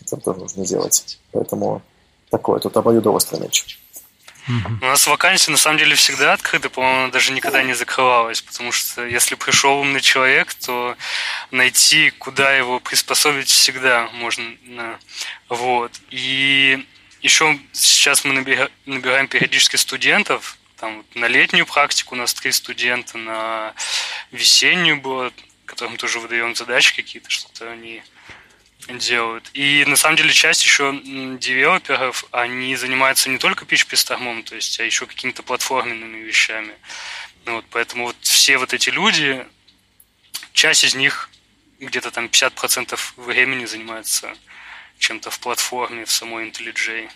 которые 0.00 0.24
тоже 0.24 0.40
нужно 0.40 0.66
делать. 0.66 1.18
Поэтому 1.32 1.82
такое 2.30 2.58
тут 2.58 2.76
обоюдоострый 2.76 3.40
меч. 3.40 3.78
У 4.48 4.84
нас 4.84 5.06
вакансия 5.06 5.50
на 5.50 5.56
самом 5.56 5.78
деле 5.78 5.94
всегда 5.94 6.32
открыта, 6.32 6.70
по-моему, 6.70 7.04
она 7.04 7.12
даже 7.12 7.32
никогда 7.32 7.62
не 7.62 7.74
закрывалась, 7.74 8.40
потому 8.40 8.72
что 8.72 9.04
если 9.06 9.34
пришел 9.34 9.78
умный 9.78 10.00
человек, 10.00 10.54
то 10.54 10.96
найти, 11.50 12.10
куда 12.10 12.54
его 12.56 12.80
приспособить, 12.80 13.48
всегда 13.48 14.08
можно. 14.14 14.98
Вот. 15.48 15.92
И 16.10 16.86
еще 17.20 17.58
сейчас 17.72 18.24
мы 18.24 18.32
набираем 18.86 19.28
периодически 19.28 19.76
студентов, 19.76 20.56
там 20.78 21.04
на 21.14 21.26
летнюю 21.26 21.66
практику 21.66 22.14
у 22.14 22.18
нас 22.18 22.32
три 22.32 22.52
студента, 22.52 23.18
на 23.18 23.74
весеннюю 24.30 25.00
было, 25.00 25.32
которым 25.66 25.96
тоже 25.96 26.20
выдаем 26.20 26.54
задачи 26.54 26.94
какие-то, 26.94 27.28
что-то 27.28 27.70
они 27.70 28.02
делают. 28.96 29.50
И 29.52 29.84
на 29.86 29.96
самом 29.96 30.16
деле 30.16 30.32
часть 30.32 30.64
еще 30.64 30.98
девелоперов, 31.02 32.24
они 32.30 32.74
занимаются 32.76 33.28
не 33.28 33.38
только 33.38 33.64
PHP 33.64 33.92
Storm, 33.92 34.42
то 34.42 34.54
есть, 34.54 34.80
а 34.80 34.84
еще 34.84 35.06
какими-то 35.06 35.42
платформенными 35.42 36.18
вещами. 36.18 36.74
Ну, 37.44 37.56
вот, 37.56 37.66
поэтому 37.70 38.04
вот 38.06 38.16
все 38.20 38.56
вот 38.58 38.72
эти 38.72 38.90
люди, 38.90 39.46
часть 40.52 40.84
из 40.84 40.94
них 40.94 41.30
где-то 41.80 42.10
там 42.10 42.26
50% 42.26 42.98
времени 43.16 43.64
занимается 43.66 44.34
чем-то 44.98 45.30
в 45.30 45.38
платформе, 45.38 46.04
в 46.04 46.10
самой 46.10 46.48
IntelliJ. 46.48 47.10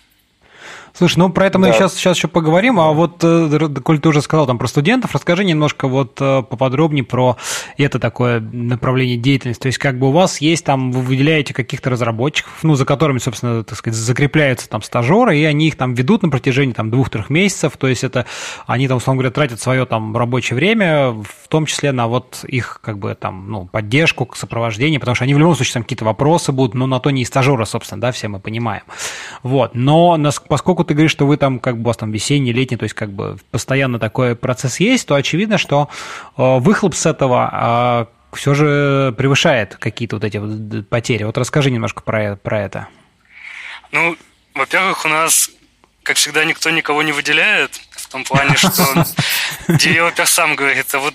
Слушай, 0.95 1.19
ну 1.19 1.31
про 1.31 1.47
это 1.47 1.59
мы 1.59 1.69
да. 1.69 1.73
сейчас, 1.73 1.95
сейчас 1.95 2.17
еще 2.17 2.29
поговорим, 2.29 2.79
а 2.79 2.93
вот, 2.93 3.23
э, 3.23 3.69
коль 3.83 3.99
ты 3.99 4.09
уже 4.09 4.21
сказал 4.21 4.47
там 4.47 4.59
про 4.59 4.67
студентов, 4.67 5.15
расскажи 5.15 5.45
немножко 5.45 5.89
вот 5.89 6.19
э, 6.21 6.43
поподробнее 6.43 7.03
про 7.03 7.39
это 7.79 7.99
такое 7.99 8.41
направление 8.41 9.17
деятельности. 9.17 9.63
То 9.63 9.69
есть 9.69 9.79
как 9.79 9.99
бы 9.99 10.09
у 10.09 10.13
вас 10.13 10.41
есть 10.41 10.65
там, 10.65 10.93
вы 10.93 11.01
выделяете 11.01 11.55
каких-то 11.55 11.89
разработчиков, 11.89 12.53
ну, 12.63 12.75
за 12.75 12.85
которыми, 12.85 13.19
собственно, 13.19 13.65
так 13.65 13.79
сказать, 13.79 13.99
закрепляются 13.99 14.69
там 14.69 14.83
стажеры, 14.83 15.39
и 15.39 15.45
они 15.45 15.69
их 15.69 15.77
там 15.77 15.95
ведут 15.95 16.23
на 16.23 16.29
протяжении 16.29 16.75
там 16.75 16.91
двух-трех 16.91 17.31
месяцев, 17.31 17.77
то 17.79 17.89
есть 17.89 18.05
это 18.05 18.27
они 18.67 18.87
там, 18.87 18.99
условно 18.99 19.21
говоря, 19.21 19.33
тратят 19.33 19.61
свое 19.61 19.87
там 19.87 20.15
рабочее 20.17 20.57
время, 20.57 21.11
в 21.11 21.49
том 21.49 21.65
числе 21.65 21.93
на 21.93 22.07
вот 22.07 22.45
их 22.47 22.81
как 22.83 22.99
бы 22.99 23.15
там, 23.15 23.51
ну, 23.51 23.67
поддержку, 23.67 24.29
сопровождение, 24.35 25.01
потому 25.01 25.15
что 25.15 25.25
они 25.25 25.35
в 25.35 25.39
любом 25.39 25.55
случае 25.55 25.75
там 25.75 25.83
какие-то 25.85 26.05
вопросы 26.05 26.53
будут, 26.53 26.75
но 26.75 26.87
на 26.87 27.01
то 27.01 27.11
не 27.11 27.23
и 27.23 27.25
стажеры, 27.25 27.65
собственно, 27.65 28.01
да, 28.01 28.13
все 28.13 28.29
мы 28.29 28.41
понимаем. 28.41 28.83
Вот, 29.43 29.75
но 29.75 30.17
поскольку 30.53 30.85
ты 30.85 30.93
говоришь, 30.93 31.13
что 31.13 31.27
вы 31.27 31.39
там, 31.39 31.59
как 31.59 31.79
бы 31.79 31.85
у 31.85 31.87
вас 31.87 31.97
там 31.97 32.13
весенний, 32.13 32.53
летний, 32.53 32.77
то 32.77 32.83
есть 32.83 32.95
как 32.95 33.11
бы 33.11 33.39
постоянно 33.51 33.99
такой 33.99 34.37
процесс 34.37 34.81
есть, 34.81 35.09
то 35.09 35.15
очевидно, 35.15 35.57
что 35.57 35.89
э, 36.37 36.59
выхлоп 36.59 36.95
с 36.95 37.07
этого 37.07 37.49
а, 37.51 38.09
все 38.35 38.53
же 38.53 39.15
превышает 39.17 39.77
какие-то 39.77 40.17
вот 40.17 40.25
эти 40.25 40.37
вот 40.37 40.87
потери. 40.91 41.25
Вот 41.25 41.39
расскажи 41.39 41.71
немножко 41.71 42.03
про, 42.03 42.37
про 42.37 42.61
это. 42.61 42.89
Ну, 43.93 44.15
во-первых, 44.53 45.07
у 45.07 45.09
нас, 45.09 45.51
как 46.03 46.19
всегда, 46.19 46.45
никто 46.45 46.69
никого 46.69 47.03
не 47.03 47.13
выделяет, 47.13 47.81
в 47.93 48.09
том 48.11 48.23
плане, 48.23 48.55
что 48.55 49.07
девелопер 49.69 50.27
сам 50.27 50.55
говорит, 50.55 50.95
а 50.95 50.99
вот 50.99 51.15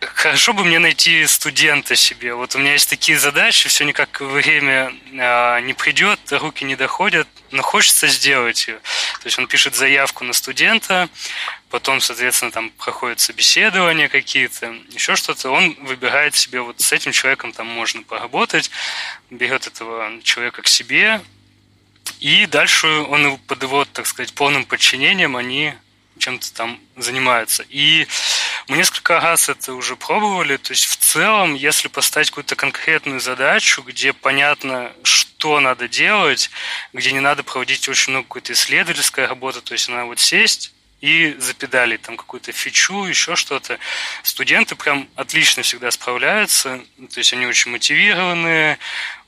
Хорошо 0.00 0.54
бы 0.54 0.64
мне 0.64 0.78
найти 0.78 1.26
студента 1.26 1.94
себе. 1.94 2.32
Вот 2.32 2.54
у 2.54 2.58
меня 2.58 2.72
есть 2.72 2.88
такие 2.88 3.18
задачи, 3.18 3.68
все 3.68 3.84
никак 3.84 4.22
время 4.22 4.90
а, 5.20 5.60
не 5.60 5.74
придет, 5.74 6.18
руки 6.32 6.64
не 6.64 6.74
доходят, 6.74 7.28
но 7.50 7.62
хочется 7.62 8.06
сделать 8.08 8.66
ее. 8.66 8.76
То 9.20 9.26
есть 9.26 9.38
он 9.38 9.46
пишет 9.46 9.74
заявку 9.74 10.24
на 10.24 10.32
студента, 10.32 11.08
потом, 11.70 12.00
соответственно, 12.00 12.50
там 12.50 12.70
проходят 12.70 13.20
собеседования 13.20 14.08
какие-то, 14.08 14.74
еще 14.90 15.16
что-то. 15.16 15.50
Он 15.50 15.76
выбирает 15.80 16.34
себе, 16.34 16.60
вот 16.60 16.80
с 16.80 16.92
этим 16.92 17.12
человеком 17.12 17.52
там 17.52 17.66
можно 17.66 18.02
поработать, 18.02 18.70
берет 19.30 19.66
этого 19.66 20.10
человека 20.22 20.62
к 20.62 20.68
себе, 20.68 21.20
и 22.18 22.46
дальше 22.46 22.86
он 22.86 23.38
под 23.38 23.62
его, 23.62 23.84
так 23.84 24.06
сказать, 24.06 24.32
полным 24.34 24.64
подчинением 24.64 25.36
они 25.36 25.74
чем-то 26.20 26.52
там 26.54 26.80
занимаются. 26.96 27.64
И 27.68 28.06
мы 28.68 28.76
несколько 28.76 29.18
раз 29.18 29.48
это 29.48 29.74
уже 29.74 29.96
пробовали. 29.96 30.56
То 30.56 30.72
есть 30.72 30.84
в 30.84 30.96
целом, 30.96 31.54
если 31.54 31.88
поставить 31.88 32.30
какую-то 32.30 32.54
конкретную 32.54 33.20
задачу, 33.20 33.82
где 33.82 34.12
понятно, 34.12 34.92
что 35.02 35.58
надо 35.60 35.88
делать, 35.88 36.50
где 36.92 37.12
не 37.12 37.20
надо 37.20 37.42
проводить 37.42 37.88
очень 37.88 38.12
много 38.12 38.28
какой-то 38.28 38.52
исследовательской 38.52 39.26
работы, 39.26 39.60
то 39.60 39.72
есть 39.72 39.88
надо 39.88 40.04
вот 40.04 40.20
сесть 40.20 40.72
и 41.00 41.34
запедалить 41.38 42.02
там 42.02 42.16
какую-то 42.16 42.52
фичу, 42.52 43.04
еще 43.04 43.34
что-то. 43.34 43.78
Студенты 44.22 44.76
прям 44.76 45.08
отлично 45.16 45.62
всегда 45.62 45.90
справляются, 45.90 46.80
то 46.98 47.18
есть 47.18 47.32
они 47.32 47.46
очень 47.46 47.70
мотивированные, 47.70 48.78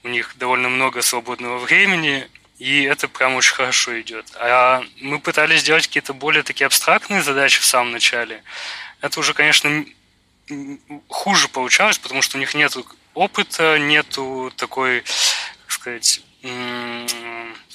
у 0.02 0.08
них 0.08 0.34
довольно 0.36 0.68
много 0.68 1.00
свободного 1.02 1.58
времени, 1.58 2.28
и 2.62 2.84
это 2.84 3.08
прям 3.08 3.34
очень 3.34 3.54
хорошо 3.54 4.00
идет. 4.00 4.24
А 4.36 4.84
мы 5.00 5.18
пытались 5.18 5.62
сделать 5.62 5.88
какие-то 5.88 6.14
более 6.14 6.44
такие 6.44 6.66
абстрактные 6.66 7.20
задачи 7.20 7.60
в 7.60 7.64
самом 7.64 7.90
начале. 7.90 8.44
Это 9.00 9.18
уже, 9.18 9.34
конечно, 9.34 9.84
хуже 11.08 11.48
получалось, 11.48 11.98
потому 11.98 12.22
что 12.22 12.36
у 12.36 12.40
них 12.40 12.54
нет 12.54 12.76
опыта, 13.14 13.80
нету 13.80 14.52
такой, 14.54 15.00
так 15.00 15.70
сказать, 15.72 16.22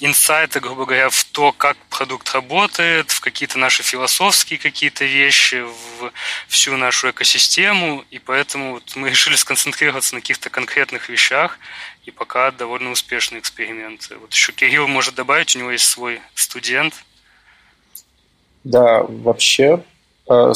инсайта, 0.00 0.60
грубо 0.60 0.86
говоря, 0.86 1.10
в 1.10 1.24
то, 1.24 1.52
как 1.52 1.76
продукт 1.90 2.32
работает, 2.32 3.10
в 3.10 3.20
какие-то 3.20 3.58
наши 3.58 3.82
философские 3.82 4.58
какие-то 4.58 5.04
вещи, 5.04 5.56
в 5.66 6.12
всю 6.48 6.78
нашу 6.78 7.10
экосистему, 7.10 8.04
и 8.10 8.18
поэтому 8.18 8.72
вот 8.72 8.96
мы 8.96 9.10
решили 9.10 9.36
сконцентрироваться 9.36 10.14
на 10.14 10.22
каких-то 10.22 10.48
конкретных 10.48 11.10
вещах, 11.10 11.58
и 12.08 12.10
пока 12.10 12.50
довольно 12.50 12.90
успешные 12.90 13.40
эксперименты. 13.40 14.16
Вот 14.16 14.32
еще 14.32 14.52
Кирилл 14.52 14.88
может 14.88 15.14
добавить, 15.14 15.54
у 15.54 15.58
него 15.58 15.70
есть 15.70 15.84
свой 15.84 16.20
студент. 16.34 16.94
Да, 18.64 19.02
вообще 19.02 19.84
э, 20.26 20.52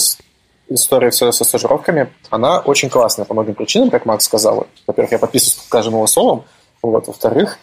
история 0.71 1.13
со, 1.13 1.31
со 1.31 1.45
стажировками, 1.45 2.11
она 2.31 2.61
очень 2.61 2.89
классная 2.89 3.27
по 3.27 3.35
многим 3.35 3.55
причинам, 3.55 3.91
как 3.91 4.07
Макс 4.07 4.25
сказал. 4.25 4.67
Во-первых, 4.87 5.13
я 5.13 5.19
подписываюсь 5.19 5.57
под 5.57 5.69
каждым 5.69 5.95
его 5.95 6.07
словом. 6.07 6.45
Вот. 6.81 7.07
Во-вторых, 7.07 7.59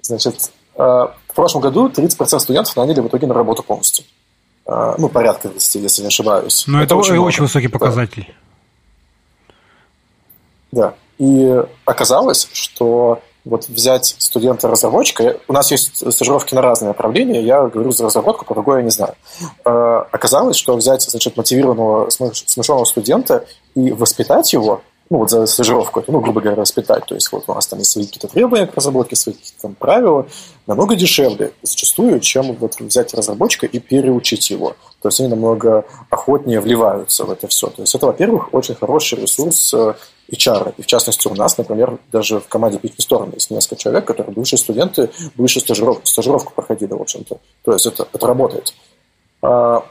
значит, 0.00 0.50
э, 0.74 0.78
в 0.78 1.34
прошлом 1.34 1.60
году 1.60 1.90
30% 1.90 2.38
студентов 2.38 2.74
наняли 2.74 3.00
в 3.00 3.08
итоге 3.08 3.26
на 3.26 3.34
работу 3.34 3.62
полностью. 3.62 4.06
Э, 4.64 4.94
ну, 4.96 5.10
порядка 5.10 5.50
20, 5.50 5.82
если 5.82 6.00
не 6.00 6.08
ошибаюсь. 6.08 6.64
Но 6.66 6.78
это, 6.78 6.86
это 6.86 6.96
очень, 6.96 7.18
очень 7.18 7.42
высокий 7.42 7.68
показатель. 7.68 8.34
Да. 10.72 10.88
да. 10.88 10.94
И 11.18 11.62
оказалось, 11.84 12.48
что 12.52 13.22
вот 13.46 13.68
взять 13.68 14.16
студента-разработчика, 14.18 15.36
у 15.46 15.52
нас 15.52 15.70
есть 15.70 16.12
стажировки 16.12 16.54
на 16.54 16.62
разные 16.62 16.88
направления, 16.88 17.40
я 17.40 17.64
говорю 17.66 17.92
за 17.92 18.04
разработку, 18.04 18.44
про 18.44 18.54
другое 18.54 18.78
я 18.78 18.84
не 18.84 18.90
знаю. 18.90 19.14
Э, 19.64 20.04
оказалось, 20.10 20.56
что 20.56 20.76
взять, 20.76 21.02
значит, 21.02 21.36
мотивированного, 21.36 22.10
смышленого 22.10 22.84
студента 22.84 23.46
и 23.76 23.92
воспитать 23.92 24.52
его, 24.52 24.82
ну, 25.08 25.18
вот 25.18 25.30
за 25.30 25.46
стажировку, 25.46 26.02
ну, 26.08 26.20
грубо 26.20 26.40
говоря, 26.40 26.60
воспитать, 26.60 27.06
то 27.06 27.14
есть 27.14 27.30
вот 27.30 27.44
у 27.46 27.54
нас 27.54 27.68
там 27.68 27.78
есть 27.78 27.92
свои 27.92 28.06
какие-то 28.06 28.26
требования 28.26 28.66
к 28.66 28.74
разработке, 28.74 29.14
свои 29.14 29.36
какие-то 29.36 29.62
там 29.62 29.74
правила, 29.76 30.26
намного 30.66 30.96
дешевле 30.96 31.52
зачастую, 31.62 32.18
чем 32.18 32.52
вот 32.54 32.80
взять 32.80 33.14
разработчика 33.14 33.66
и 33.66 33.78
переучить 33.78 34.50
его. 34.50 34.74
То 35.00 35.08
есть 35.08 35.20
они 35.20 35.28
намного 35.28 35.84
охотнее 36.10 36.60
вливаются 36.60 37.24
в 37.24 37.30
это 37.30 37.46
все. 37.46 37.68
То 37.68 37.82
есть 37.82 37.94
это, 37.94 38.06
во-первых, 38.06 38.52
очень 38.52 38.74
хороший 38.74 39.20
ресурс 39.20 39.72
э, 39.72 39.94
HR. 40.30 40.74
И 40.76 40.82
в 40.82 40.86
частности 40.86 41.28
у 41.28 41.34
нас, 41.34 41.58
например, 41.58 41.98
даже 42.12 42.40
в 42.40 42.48
команде 42.48 42.78
Pitch 42.78 42.96
Storm 42.98 43.34
есть 43.34 43.50
несколько 43.50 43.76
человек, 43.76 44.04
которые 44.04 44.34
бывшие 44.34 44.58
студенты, 44.58 45.10
бывшие 45.36 45.60
стажировку, 45.60 46.06
стажировку 46.06 46.52
проходили, 46.54 46.92
в 46.92 47.00
общем-то. 47.00 47.38
То 47.64 47.72
есть 47.72 47.86
это, 47.86 48.08
это 48.12 48.26
работает. 48.26 48.74
А, 49.42 49.84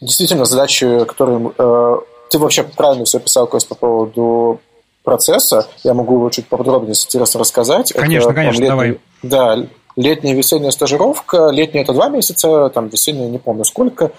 действительно, 0.00 0.44
задачи, 0.44 1.04
которые... 1.04 1.52
Э, 1.58 1.96
ты 2.30 2.38
вообще 2.38 2.62
правильно 2.62 3.04
все 3.04 3.18
писал, 3.18 3.46
Кость, 3.46 3.68
по 3.68 3.74
поводу 3.74 4.60
процесса. 5.02 5.66
Я 5.82 5.94
могу 5.94 6.28
чуть 6.30 6.48
поподробнее, 6.48 6.90
если 6.90 7.06
интересно, 7.06 7.40
рассказать. 7.40 7.92
Конечно, 7.92 8.28
это, 8.28 8.34
конечно, 8.34 8.66
там, 8.66 8.80
летний, 8.80 9.00
давай. 9.22 9.56
Да, 9.56 9.68
летняя 9.96 10.34
весенняя 10.34 10.70
стажировка. 10.70 11.48
Летняя– 11.50 11.82
это 11.84 11.92
два 11.92 12.08
месяца, 12.08 12.70
там 12.70 12.88
весенняя 12.88 13.28
не 13.28 13.38
помню 13.38 13.64
сколько. 13.64 14.12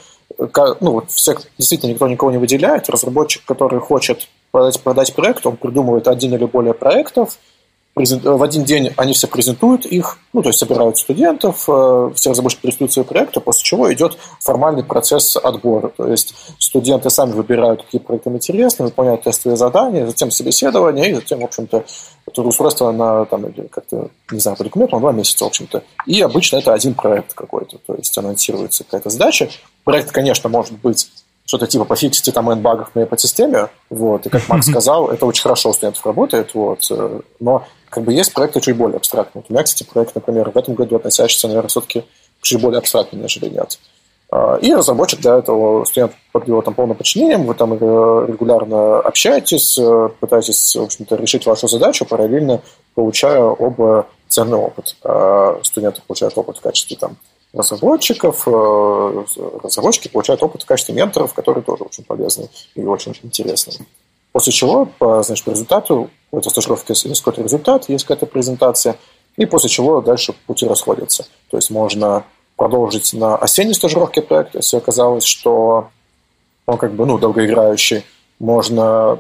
Ну, 0.80 0.92
вот 0.92 1.12
всех 1.12 1.42
действительно 1.58 1.92
никто 1.92 2.08
никого 2.08 2.32
не 2.32 2.38
выделяет. 2.38 2.90
Разработчик, 2.90 3.44
который 3.46 3.80
хочет 3.80 4.28
продать, 4.52 4.82
продать 4.82 5.14
проект, 5.14 5.46
он 5.46 5.58
придумывает 5.58 6.08
один 6.08 6.34
или 6.34 6.46
более 6.46 6.74
проектов, 6.74 7.38
в 7.94 8.44
один 8.44 8.64
день 8.64 8.94
они 8.96 9.14
все 9.14 9.28
презентуют 9.28 9.86
их, 9.86 10.18
ну, 10.32 10.42
то 10.42 10.50
есть 10.50 10.60
собирают 10.60 10.98
студентов, 10.98 11.66
э, 11.68 12.12
все 12.16 12.30
разработчики 12.30 12.62
презентуют 12.62 12.94
свои 12.94 13.04
проекты, 13.04 13.42
после 13.42 13.64
чего 13.64 13.92
идет 13.94 14.18
формальный 14.40 14.84
процесс 14.84 15.36
отбора. 15.36 15.90
То 15.90 16.08
есть 16.08 16.34
студенты 16.58 17.10
сами 17.10 17.34
выбирают, 17.34 17.84
какие 17.84 18.00
проекты 18.00 18.30
им 18.30 18.38
интересны, 18.38 18.86
выполняют 18.86 19.24
тестовые 19.24 19.58
задания, 19.58 20.08
затем 20.08 20.32
собеседование, 20.32 21.12
и 21.12 21.16
затем, 21.16 21.40
в 21.42 21.44
общем-то, 21.44 21.84
устройство 22.38 22.92
на, 22.92 23.26
там, 23.26 23.52
как-то, 23.70 24.10
не 24.32 24.40
знаю, 24.40 24.56
по 24.56 24.64
документу 24.64 24.98
два 24.98 25.12
месяца, 25.12 25.44
в 25.44 25.48
общем-то. 25.48 25.84
И 26.06 26.22
обычно 26.22 26.58
это 26.58 26.74
один 26.74 26.94
проект 26.94 27.34
какой-то, 27.34 27.78
то 27.86 27.96
есть 27.96 28.18
анонсируется 28.18 28.86
какая-то 28.86 29.10
задача. 29.10 29.50
Проект, 29.84 30.12
конечно, 30.12 30.50
может 30.50 30.74
быть 30.74 31.10
что-то 31.46 31.68
типа 31.68 31.86
пофиксите 31.86 32.32
там 32.32 32.50
n-багов 32.50 32.96
на 32.96 33.04
эпосистеме, 33.04 33.70
вот, 33.90 34.26
и 34.26 34.30
как 34.30 34.48
Макс 34.48 34.68
сказал, 34.68 35.10
это 35.10 35.26
очень 35.26 35.42
хорошо 35.42 35.70
у 35.70 35.74
студентов 35.74 36.06
работает, 36.06 36.54
вот, 36.54 36.88
э, 36.90 37.20
но 37.40 37.66
как 37.90 38.04
бы 38.04 38.14
есть 38.14 38.34
проекты 38.34 38.62
чуть 38.62 38.78
более 38.78 38.98
абстрактные. 38.98 39.44
У 39.50 39.54
меня, 39.54 39.64
кстати, 39.64 39.84
проект, 39.84 40.16
например, 40.16 40.50
в 40.52 40.58
этом 40.58 40.76
году 40.76 40.96
относящийся, 40.96 41.48
наверное, 41.48 41.68
все-таки 41.68 42.06
чуть 42.42 42.62
более 42.62 42.80
абстрактный, 42.80 43.20
нежели 43.20 43.50
нет. 43.50 43.80
А, 44.32 44.56
и 44.56 44.74
разработчик 44.74 45.20
для 45.20 45.38
этого 45.40 45.84
студент 45.84 46.14
под 46.32 46.48
его 46.48 46.62
там 46.62 46.74
полным 46.74 46.96
подчинением, 46.96 47.44
вы 47.44 47.54
там 47.54 47.74
регулярно 47.74 49.00
общаетесь, 49.00 49.78
э, 49.78 50.10
пытаетесь, 50.22 50.76
в 50.78 50.84
общем-то, 50.84 51.18
решить 51.18 51.46
вашу 51.46 51.68
задачу, 51.68 52.06
параллельно 52.06 52.62
получая 52.96 53.42
оба 53.42 54.08
ценный 54.30 54.58
опыт. 54.58 54.96
А 55.04 55.60
студенты 55.64 56.02
получают 56.08 56.38
опыт 56.38 56.60
в 56.60 56.62
качестве 56.62 56.96
там, 56.96 57.18
разработчиков, 57.54 58.48
э, 58.48 59.24
разработчики 59.64 60.08
получают 60.08 60.42
опыт 60.44 60.64
в 60.64 60.66
качестве 60.66 60.96
менторов, 60.96 61.34
который 61.34 61.64
тоже 61.64 61.84
очень 61.84 62.04
полезный 62.04 62.50
и 62.76 62.84
очень 62.84 63.18
интересный. 63.24 63.86
После 64.32 64.54
чего, 64.54 64.86
по, 64.86 65.22
значит, 65.24 65.44
по 65.44 65.50
результату, 65.50 66.10
у 66.32 66.38
этой 66.38 66.50
стажировки 66.50 66.92
есть 66.92 67.20
какой-то 67.20 67.44
результат, 67.44 67.90
есть 67.90 68.06
какая-то 68.06 68.26
презентация, 68.26 68.98
и 69.36 69.46
после 69.46 69.70
чего 69.70 70.02
дальше 70.02 70.34
пути 70.48 70.66
расходятся. 70.66 71.26
То 71.50 71.58
есть 71.58 71.70
можно 71.70 72.24
продолжить 72.56 73.14
на 73.14 73.36
осенней 73.36 73.74
стажировке 73.74 74.22
проект, 74.22 74.56
если 74.56 74.78
оказалось, 74.78 75.26
что 75.26 75.90
он 76.66 76.78
как 76.78 76.94
бы 76.94 77.06
ну, 77.06 77.18
долгоиграющий, 77.18 78.06
можно 78.40 79.20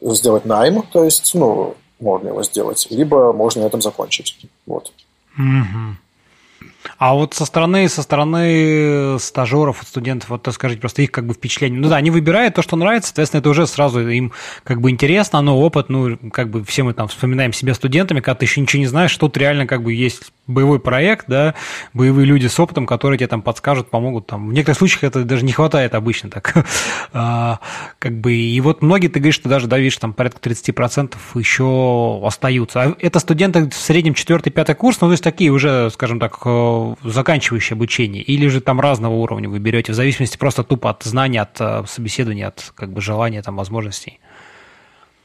сделать 0.00 0.44
найм, 0.44 0.82
то 0.82 1.04
есть 1.04 1.34
ну, 1.34 1.74
можно 2.00 2.28
его 2.28 2.42
сделать, 2.42 2.86
либо 2.90 3.32
можно 3.32 3.62
на 3.62 3.66
этом 3.66 3.80
закончить. 3.80 4.38
Вот. 4.66 4.92
Угу. 5.38 6.70
А 6.98 7.14
вот 7.14 7.34
со 7.34 7.44
стороны, 7.44 7.88
со 7.88 8.02
стороны 8.02 9.18
стажеров, 9.18 9.82
студентов, 9.86 10.30
вот 10.30 10.48
скажите 10.52 10.80
просто 10.80 11.02
их 11.02 11.10
как 11.10 11.26
бы 11.26 11.34
впечатление. 11.34 11.80
Ну 11.80 11.88
да, 11.88 11.96
они 11.96 12.10
выбирают 12.10 12.54
то, 12.54 12.62
что 12.62 12.76
нравится, 12.76 13.08
соответственно, 13.08 13.40
это 13.40 13.50
уже 13.50 13.66
сразу 13.66 14.08
им 14.08 14.32
как 14.64 14.80
бы 14.80 14.90
интересно, 14.90 15.40
но 15.40 15.58
опыт, 15.58 15.88
ну, 15.88 16.18
как 16.32 16.50
бы 16.50 16.64
все 16.64 16.82
мы 16.82 16.94
там 16.94 17.08
вспоминаем 17.08 17.52
себя 17.52 17.74
студентами, 17.74 18.20
когда 18.20 18.36
ты 18.36 18.44
еще 18.44 18.60
ничего 18.60 18.80
не 18.80 18.86
знаешь, 18.86 19.16
тут 19.16 19.36
реально 19.36 19.66
как 19.66 19.82
бы 19.82 19.92
есть 19.92 20.32
боевой 20.46 20.80
проект, 20.80 21.26
да, 21.28 21.54
боевые 21.94 22.26
люди 22.26 22.46
с 22.46 22.58
опытом, 22.58 22.86
которые 22.86 23.18
тебе 23.18 23.28
там 23.28 23.42
подскажут, 23.42 23.90
помогут. 23.90 24.26
Там. 24.26 24.48
В 24.48 24.52
некоторых 24.52 24.78
случаях 24.78 25.04
это 25.04 25.24
даже 25.24 25.44
не 25.44 25.52
хватает 25.52 25.94
обычно 25.94 26.30
так. 26.30 26.54
а, 27.12 27.60
как 27.98 28.18
бы, 28.18 28.32
и 28.32 28.60
вот 28.60 28.82
многие, 28.82 29.08
ты 29.08 29.20
говоришь, 29.20 29.36
что 29.36 29.48
даже, 29.48 29.66
да, 29.66 29.78
видишь, 29.78 29.96
там 29.98 30.12
порядка 30.12 30.50
30% 30.50 31.14
еще 31.34 32.20
остаются. 32.24 32.82
А 32.82 32.96
это 32.98 33.18
студенты 33.18 33.70
в 33.70 33.74
среднем 33.74 34.12
4-5 34.12 34.74
курс, 34.74 35.00
ну, 35.00 35.08
то 35.08 35.12
есть 35.12 35.24
такие 35.24 35.50
уже, 35.50 35.90
скажем 35.90 36.18
так, 36.18 36.38
заканчивающие 37.04 37.74
обучение, 37.74 38.22
или 38.22 38.48
же 38.48 38.60
там 38.60 38.80
разного 38.80 39.14
уровня 39.14 39.48
вы 39.48 39.58
берете, 39.58 39.92
в 39.92 39.94
зависимости 39.94 40.36
просто 40.36 40.64
тупо 40.64 40.90
от 40.90 41.02
знаний, 41.02 41.38
от 41.38 41.60
э, 41.60 41.84
собеседования, 41.86 42.48
от 42.48 42.72
как 42.74 42.90
бы 42.90 43.00
желания, 43.00 43.42
там, 43.42 43.56
возможностей? 43.56 44.20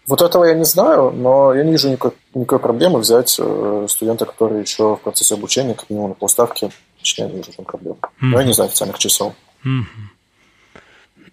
Вот 0.07 0.21
этого 0.21 0.45
я 0.45 0.53
не 0.53 0.63
знаю, 0.63 1.11
но 1.11 1.53
я 1.53 1.63
не 1.63 1.71
вижу 1.71 1.89
никакой, 1.89 2.11
никакой 2.33 2.59
проблемы 2.59 2.99
взять 2.99 3.35
э, 3.39 3.87
студента, 3.89 4.25
который 4.25 4.61
еще 4.61 4.95
в 4.95 5.01
процессе 5.01 5.33
обучения, 5.35 5.73
как 5.73 5.89
минимум 5.89 6.09
на 6.09 6.15
полставке, 6.15 6.69
я 7.03 7.27
не 7.27 7.37
вижу 7.37 7.51
проблем. 7.63 7.95
Mm-hmm. 8.01 8.09
Но 8.31 8.39
я 8.39 8.45
не 8.45 8.53
знаю 8.53 8.69
официальных 8.69 8.99
чисел. 8.99 9.35
Mm-hmm. 9.65 10.16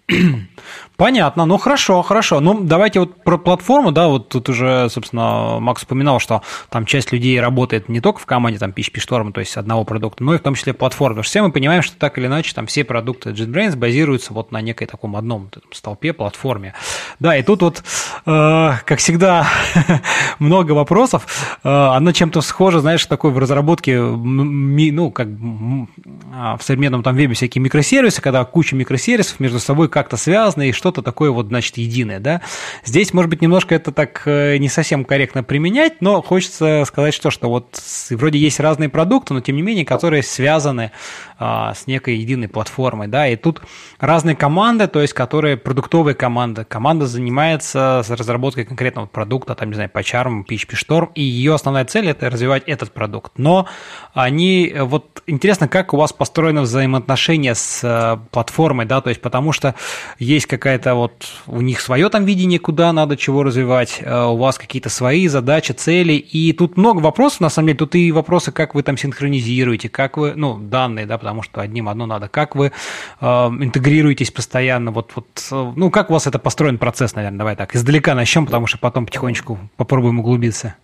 Понятно, 0.97 1.45
ну 1.45 1.57
хорошо, 1.57 2.01
хорошо. 2.03 2.39
Ну, 2.39 2.61
давайте 2.61 3.01
вот 3.01 3.23
про 3.23 3.37
платформу, 3.37 3.91
да, 3.91 4.07
вот 4.07 4.29
тут 4.29 4.47
уже, 4.49 4.87
собственно, 4.89 5.59
Макс 5.59 5.83
упоминал, 5.83 6.19
что 6.19 6.41
там 6.69 6.85
часть 6.85 7.11
людей 7.11 7.39
работает 7.41 7.89
не 7.89 7.99
только 7.99 8.19
в 8.19 8.25
команде 8.25 8.59
там 8.59 8.69
PHP 8.69 8.95
Storm, 8.95 9.31
то 9.33 9.41
есть 9.41 9.57
одного 9.57 9.83
продукта, 9.83 10.23
но 10.23 10.35
и 10.35 10.37
в 10.37 10.41
том 10.41 10.55
числе 10.55 10.73
платформы. 10.73 11.15
Потому 11.15 11.23
что 11.23 11.31
все 11.31 11.41
мы 11.41 11.51
понимаем, 11.51 11.81
что 11.81 11.97
так 11.97 12.17
или 12.17 12.27
иначе 12.27 12.53
там 12.53 12.67
все 12.67 12.83
продукты 12.83 13.31
JetBrains 13.31 13.75
базируются 13.75 14.33
вот 14.33 14.51
на 14.51 14.61
некой 14.61 14.87
таком 14.87 15.15
одном 15.15 15.49
там, 15.49 15.63
столпе, 15.71 16.13
платформе. 16.13 16.75
Да, 17.19 17.35
и 17.35 17.43
тут 17.43 17.61
вот, 17.61 17.83
э, 18.25 18.71
как 18.85 18.99
всегда, 18.99 19.47
много 20.39 20.73
вопросов. 20.73 21.57
Э, 21.63 21.87
оно 21.95 22.11
чем-то 22.11 22.41
схоже, 22.41 22.79
знаешь, 22.79 23.05
такой 23.05 23.31
в 23.31 23.39
разработке, 23.39 23.99
ну, 23.99 25.11
как 25.11 25.27
а, 26.33 26.57
в 26.57 26.63
современном 26.63 27.03
там 27.03 27.15
вебе 27.15 27.33
всякие 27.33 27.61
микросервисы, 27.61 28.21
когда 28.21 28.45
куча 28.45 28.75
микросервисов 28.75 29.39
между 29.39 29.59
собой 29.59 29.89
как-то 29.95 30.17
связаны, 30.17 30.69
и 30.69 30.71
что-то 30.73 31.01
такое 31.01 31.31
вот, 31.31 31.47
значит, 31.47 31.77
единое, 31.77 32.19
да. 32.19 32.41
Здесь, 32.83 33.13
может 33.13 33.29
быть, 33.29 33.41
немножко 33.41 33.73
это 33.73 33.93
так 33.93 34.23
э, 34.25 34.57
не 34.57 34.67
совсем 34.67 35.05
корректно 35.05 35.41
применять, 35.41 36.01
но 36.01 36.21
хочется 36.21 36.83
сказать, 36.85 37.13
что, 37.13 37.31
что 37.31 37.47
вот 37.47 37.81
вроде 38.09 38.37
есть 38.37 38.59
разные 38.59 38.89
продукты, 38.89 39.33
но 39.33 39.39
тем 39.39 39.55
не 39.55 39.61
менее, 39.61 39.85
которые 39.85 40.21
связаны 40.21 40.91
а, 41.37 41.73
с 41.73 41.87
некой 41.87 42.15
единой 42.15 42.47
платформой, 42.47 43.07
да, 43.07 43.27
и 43.27 43.35
тут 43.35 43.61
разные 43.99 44.35
команды, 44.35 44.87
то 44.87 45.01
есть, 45.01 45.13
которые 45.13 45.57
продуктовые 45.57 46.15
команды. 46.15 46.63
Команда 46.63 47.07
занимается 47.07 48.03
разработкой 48.07 48.63
конкретного 48.63 49.05
продукта, 49.05 49.55
там, 49.55 49.69
не 49.69 49.75
знаю, 49.75 49.89
по 49.89 49.99
PyCharm, 49.99 50.45
PHP 50.45 50.75
Storm, 50.87 51.09
и 51.15 51.21
ее 51.21 51.53
основная 51.53 51.85
цель– 51.85 52.07
это 52.09 52.29
развивать 52.29 52.63
этот 52.67 52.93
продукт. 52.93 53.33
Но 53.37 53.67
они, 54.13 54.73
вот 54.79 55.23
интересно, 55.27 55.67
как 55.67 55.93
у 55.93 55.97
вас 55.97 56.13
построено 56.13 56.61
взаимоотношения 56.61 57.53
с 57.53 57.81
э, 57.83 58.17
платформой, 58.31 58.85
да, 58.85 59.01
то 59.01 59.09
есть, 59.09 59.21
потому 59.21 59.51
что 59.51 59.75
есть 60.19 60.45
какая-то 60.45 60.95
вот 60.95 61.27
у 61.47 61.61
них 61.61 61.81
свое 61.81 62.09
там 62.09 62.25
видение, 62.25 62.59
куда 62.59 62.93
надо 62.93 63.17
чего 63.17 63.43
развивать, 63.43 63.99
э, 64.01 64.23
у 64.25 64.37
вас 64.37 64.57
какие-то 64.57 64.89
свои 64.89 65.27
задачи, 65.27 65.73
цели, 65.73 66.13
и 66.13 66.53
тут 66.53 66.77
много 66.77 66.99
вопросов, 66.99 67.41
на 67.41 67.49
самом 67.49 67.67
деле, 67.67 67.79
тут 67.79 67.95
и 67.95 68.11
вопросы, 68.11 68.51
как 68.51 68.75
вы 68.75 68.83
там 68.83 68.97
синхронизируете, 68.97 69.89
как 69.89 70.17
вы, 70.17 70.33
ну, 70.35 70.57
данные, 70.57 71.05
да, 71.05 71.17
потому 71.25 71.41
что 71.41 71.61
одним 71.61 71.89
одно 71.89 72.05
надо, 72.05 72.27
как 72.27 72.55
вы 72.55 72.71
э, 73.19 73.25
интегрируетесь 73.25 74.29
постоянно, 74.29 74.91
вот, 74.91 75.11
вот, 75.15 75.25
э, 75.51 75.73
ну, 75.75 75.89
как 75.89 76.11
у 76.11 76.13
вас 76.13 76.27
это 76.27 76.37
построен 76.37 76.77
процесс, 76.77 77.15
наверное, 77.15 77.39
давай 77.39 77.55
так, 77.55 77.75
издалека 77.75 78.13
начнем, 78.13 78.45
потому 78.45 78.67
что 78.67 78.77
потом 78.77 79.07
потихонечку 79.07 79.57
попробуем 79.75 80.19
углубиться. 80.19 80.75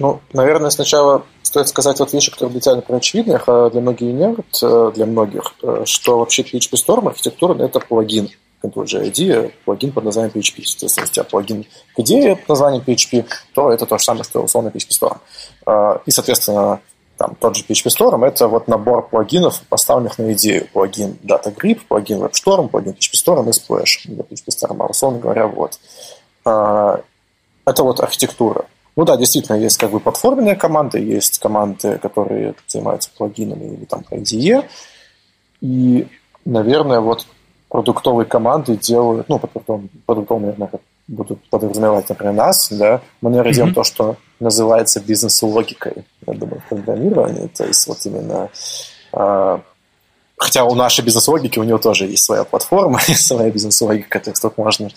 Ну, 0.00 0.20
наверное, 0.32 0.70
сначала 0.70 1.24
стоит 1.42 1.68
сказать 1.68 2.00
вот 2.00 2.12
вещи, 2.12 2.32
которые 2.32 2.50
для 2.50 2.60
тебя, 2.60 2.74
например, 2.74 2.98
очевидны, 2.98 3.40
а 3.46 3.70
для 3.70 3.80
многих 3.80 4.00
нет, 4.12 4.40
э, 4.60 4.92
для 4.96 5.06
многих, 5.06 5.54
э, 5.62 5.82
что 5.84 6.18
вообще 6.18 6.42
PHP 6.42 6.72
Storm 6.72 7.08
архитектура– 7.08 7.54
это 7.62 7.78
плагин 7.78 8.30
IntelliJ 8.64 9.08
IDEA, 9.08 9.52
плагин 9.64 9.92
под 9.92 10.02
названием 10.02 10.32
PHP. 10.34 10.64
Соответственно, 10.64 11.04
если 11.04 11.12
у 11.12 11.14
тебя 11.14 11.24
плагин 11.24 11.64
к 11.94 12.00
идее 12.00 12.34
под 12.34 12.48
названием 12.48 12.82
PHP, 12.84 13.24
то 13.54 13.70
это 13.70 13.86
то 13.86 13.98
же 13.98 14.04
самое, 14.04 14.24
что 14.24 14.42
условно 14.42 14.70
PHP 14.70 14.90
Storm. 15.00 16.00
И, 16.06 16.10
соответственно, 16.10 16.80
там, 17.18 17.34
тот 17.34 17.56
же 17.56 17.64
PHP 17.64 17.88
Storm– 17.88 18.24
это 18.28 18.46
вот 18.46 18.68
набор 18.68 19.08
плагинов, 19.08 19.60
поставленных 19.68 20.18
на 20.18 20.32
идею. 20.34 20.68
Плагин 20.72 21.18
DataGrip, 21.24 21.80
плагин 21.88 22.22
WebStorm, 22.22 22.68
плагин 22.68 22.92
PHP 22.92 23.14
Storm 23.14 23.48
и 23.48 23.50
Splash 23.50 24.04
для 24.04 24.22
PHP 24.22 24.46
Storm. 24.46 24.86
Условно 24.88 25.18
говоря, 25.18 25.48
вот. 25.48 25.80
Это 26.44 27.82
вот 27.82 28.00
архитектура. 28.00 28.66
Ну 28.94 29.04
да, 29.04 29.16
действительно, 29.16 29.56
есть 29.56 29.76
как 29.76 29.90
бы 29.90 30.00
платформенные 30.00 30.54
команды, 30.54 31.00
есть 31.00 31.38
команды, 31.38 31.98
которые 31.98 32.54
занимаются 32.68 33.10
плагинами 33.16 33.74
или 33.74 33.84
там 33.84 34.04
IDE. 34.10 34.64
И, 35.60 36.06
наверное, 36.44 37.00
вот 37.00 37.26
продуктовые 37.68 38.26
команды 38.26 38.76
делают, 38.76 39.28
ну, 39.28 39.38
продуктовым, 39.38 39.90
продуктовым 40.06 40.42
наверное, 40.44 40.70
будут 41.08 41.48
подразумевать, 41.50 42.08
например, 42.08 42.34
нас, 42.34 42.68
да, 42.70 43.00
мы, 43.20 43.30
наверное, 43.30 43.52
mm-hmm. 43.52 43.56
делаем 43.56 43.74
то, 43.74 43.84
что 43.84 44.16
называется 44.40 45.00
бизнес-логикой, 45.00 46.04
я 46.26 46.34
думаю, 46.34 46.60
в 46.60 46.68
программировании, 46.68 47.48
то 47.48 47.64
есть 47.64 47.86
вот 47.86 47.98
именно 48.04 48.50
э, 49.12 49.58
Хотя 50.38 50.64
у 50.64 50.74
нашей 50.74 51.04
бизнес-логики 51.04 51.58
у 51.58 51.64
него 51.64 51.78
тоже 51.78 52.06
есть 52.06 52.24
своя 52.24 52.44
платформа, 52.44 53.00
есть 53.08 53.26
своя 53.26 53.50
бизнес-логика, 53.50 54.08
которую 54.08 54.36
тут 54.40 54.56
можно 54.56 54.88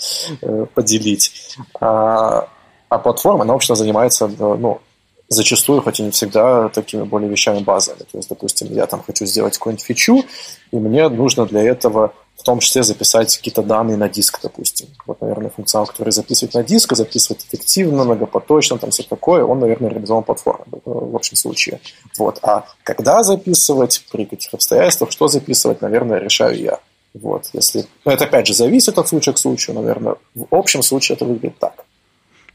э, 0.41 0.65
поделить. 0.73 1.55
А, 1.79 2.47
а 2.89 2.99
платформа, 2.99 3.41
она, 3.43 3.55
общем, 3.55 3.75
занимается, 3.75 4.25
э, 4.25 4.29
ну, 4.37 4.81
зачастую, 5.29 5.81
хоть 5.81 5.99
и 5.99 6.03
не 6.03 6.11
всегда, 6.11 6.69
такими 6.69 7.03
более 7.03 7.29
вещами 7.29 7.59
базовыми. 7.59 8.03
То 8.03 8.17
есть, 8.17 8.29
допустим, 8.29 8.67
я 8.71 8.85
там 8.85 9.01
хочу 9.01 9.25
сделать 9.25 9.57
какую-нибудь 9.57 9.85
фичу, 9.85 10.23
и 10.71 10.75
мне 10.75 11.09
нужно 11.09 11.45
для 11.47 11.63
этого 11.63 12.13
в 12.37 12.43
том 12.43 12.59
числе 12.59 12.81
записать 12.83 13.37
какие-то 13.37 13.61
данные 13.61 13.97
на 13.97 14.09
диск, 14.09 14.39
допустим. 14.41 14.87
Вот, 15.05 15.21
наверное, 15.21 15.51
функционал, 15.51 15.85
который 15.85 16.11
записывать 16.11 16.55
на 16.55 16.63
диск, 16.63 16.95
записывать 16.95 17.45
эффективно, 17.45 18.03
многопоточно, 18.03 18.79
там 18.79 18.89
все 18.89 19.03
такое, 19.03 19.43
он, 19.43 19.59
наверное, 19.59 19.91
реализован 19.91 20.23
платформой 20.23 20.81
в 20.85 21.15
общем 21.15 21.35
случае. 21.35 21.79
Вот. 22.17 22.39
А 22.41 22.65
когда 22.83 23.23
записывать, 23.23 24.03
при 24.11 24.25
каких 24.25 24.53
обстоятельствах, 24.53 25.11
что 25.11 25.27
записывать, 25.27 25.81
наверное, 25.81 26.19
решаю 26.19 26.57
я. 26.59 26.79
Вот. 27.13 27.49
Если... 27.53 27.85
Но 28.05 28.11
это, 28.11 28.25
опять 28.25 28.47
же, 28.47 28.53
зависит 28.53 28.97
от 28.97 29.07
случая 29.07 29.33
к 29.33 29.37
случаю, 29.37 29.75
наверное. 29.75 30.15
В 30.33 30.47
общем 30.51 30.81
случае 30.81 31.15
это 31.15 31.25
выглядит 31.25 31.59
так. 31.59 31.85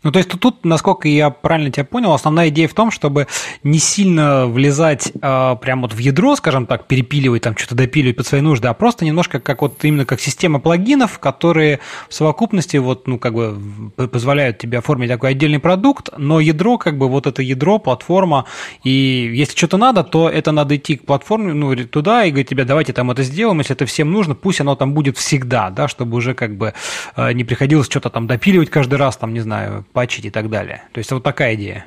Ну, 0.06 0.12
то 0.12 0.20
есть 0.20 0.30
тут, 0.30 0.64
насколько 0.64 1.08
я 1.08 1.30
правильно 1.30 1.72
тебя 1.72 1.84
понял, 1.84 2.12
основная 2.12 2.48
идея 2.50 2.68
в 2.68 2.74
том, 2.74 2.92
чтобы 2.92 3.26
не 3.64 3.80
сильно 3.80 4.46
влезать 4.46 5.10
э, 5.20 5.56
прямо 5.60 5.82
вот 5.82 5.94
в 5.94 5.98
ядро, 5.98 6.36
скажем 6.36 6.66
так, 6.66 6.86
перепиливать, 6.86 7.42
там 7.42 7.56
что-то 7.56 7.74
допиливать 7.74 8.16
под 8.16 8.24
свои 8.24 8.40
нужды, 8.40 8.68
а 8.68 8.74
просто 8.74 9.04
немножко 9.04 9.40
как 9.40 9.62
вот 9.62 9.84
именно 9.84 10.04
как 10.04 10.20
система 10.20 10.60
плагинов, 10.60 11.18
которые 11.18 11.80
в 12.08 12.14
совокупности 12.14 12.76
вот, 12.76 13.08
ну, 13.08 13.18
как 13.18 13.34
бы 13.34 13.58
позволяют 13.96 14.58
тебе 14.58 14.78
оформить 14.78 15.10
такой 15.10 15.30
отдельный 15.30 15.58
продукт, 15.58 16.10
но 16.16 16.38
ядро, 16.38 16.78
как 16.78 16.98
бы 16.98 17.08
вот 17.08 17.26
это 17.26 17.42
ядро, 17.42 17.80
платформа, 17.80 18.44
и 18.84 19.32
если 19.34 19.56
что-то 19.56 19.76
надо, 19.76 20.04
то 20.04 20.28
это 20.28 20.52
надо 20.52 20.76
идти 20.76 20.98
к 20.98 21.04
платформе, 21.04 21.52
ну, 21.52 21.74
туда 21.84 22.26
и 22.26 22.30
говорить 22.30 22.48
тебе, 22.48 22.64
давайте 22.64 22.92
там 22.92 23.10
это 23.10 23.24
сделаем, 23.24 23.58
если 23.58 23.74
это 23.74 23.86
всем 23.86 24.12
нужно, 24.12 24.36
пусть 24.36 24.60
оно 24.60 24.76
там 24.76 24.94
будет 24.94 25.18
всегда, 25.18 25.70
да, 25.70 25.88
чтобы 25.88 26.16
уже 26.16 26.34
как 26.34 26.56
бы 26.56 26.74
э, 27.16 27.32
не 27.32 27.42
приходилось 27.42 27.86
что-то 27.86 28.08
там 28.08 28.28
допиливать 28.28 28.70
каждый 28.70 28.98
раз, 28.98 29.16
там, 29.16 29.34
не 29.34 29.40
знаю, 29.40 29.84
патчить 29.96 30.26
и 30.26 30.30
так 30.30 30.50
далее. 30.50 30.82
То 30.92 30.98
есть 30.98 31.10
вот 31.10 31.22
такая 31.22 31.54
идея. 31.54 31.86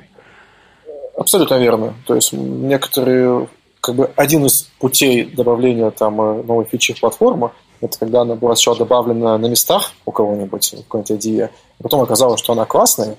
Абсолютно 1.16 1.54
верно. 1.58 1.94
То 2.06 2.16
есть 2.16 2.32
некоторые 2.32 3.46
как 3.80 3.94
бы 3.94 4.10
один 4.16 4.46
из 4.46 4.62
путей 4.80 5.24
добавления 5.24 5.90
там 5.92 6.16
новой 6.16 6.64
фичи 6.64 6.92
в 6.92 7.00
платформу, 7.00 7.52
это 7.80 7.96
когда 8.00 8.22
она 8.22 8.34
была 8.34 8.56
сначала 8.56 8.78
добавлена 8.78 9.38
на 9.38 9.46
местах 9.46 9.92
у 10.04 10.10
кого-нибудь, 10.10 10.72
в 10.72 10.82
какой-нибудь 10.88 11.10
IDE, 11.12 11.44
а 11.78 11.82
потом 11.82 12.00
оказалось, 12.00 12.40
что 12.40 12.52
она 12.52 12.64
классная, 12.64 13.14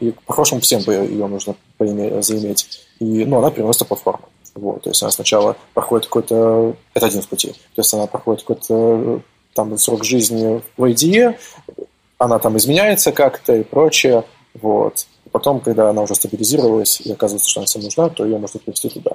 и 0.00 0.12
по-хорошему 0.26 0.60
всем 0.60 0.82
бы 0.82 0.92
ее 0.92 1.26
нужно 1.28 1.54
заиметь. 1.78 2.80
И, 2.98 3.24
ну, 3.24 3.38
она 3.38 3.52
переносится 3.52 3.84
платформу. 3.84 4.28
Вот, 4.56 4.82
то 4.82 4.90
есть 4.90 5.00
она 5.02 5.12
сначала 5.12 5.54
проходит 5.72 6.06
какой-то... 6.06 6.74
Это 6.94 7.06
один 7.06 7.20
из 7.20 7.26
путей. 7.26 7.52
То 7.52 7.80
есть 7.82 7.94
она 7.94 8.06
проходит 8.06 8.42
какой-то 8.42 9.20
там 9.54 9.78
срок 9.78 10.04
жизни 10.04 10.60
в 10.76 10.84
IDE, 10.84 11.36
она 12.20 12.38
там 12.38 12.56
изменяется 12.58 13.12
как-то 13.12 13.56
и 13.56 13.62
прочее. 13.64 14.24
Вот. 14.60 15.06
Потом, 15.32 15.60
когда 15.60 15.90
она 15.90 16.02
уже 16.02 16.14
стабилизировалась 16.14 17.00
и 17.00 17.12
оказывается, 17.12 17.48
что 17.48 17.60
она 17.60 17.66
всем 17.66 17.82
нужна, 17.82 18.08
то 18.10 18.24
ее 18.24 18.38
можно 18.38 18.60
перевести 18.60 18.90
туда. 18.90 19.12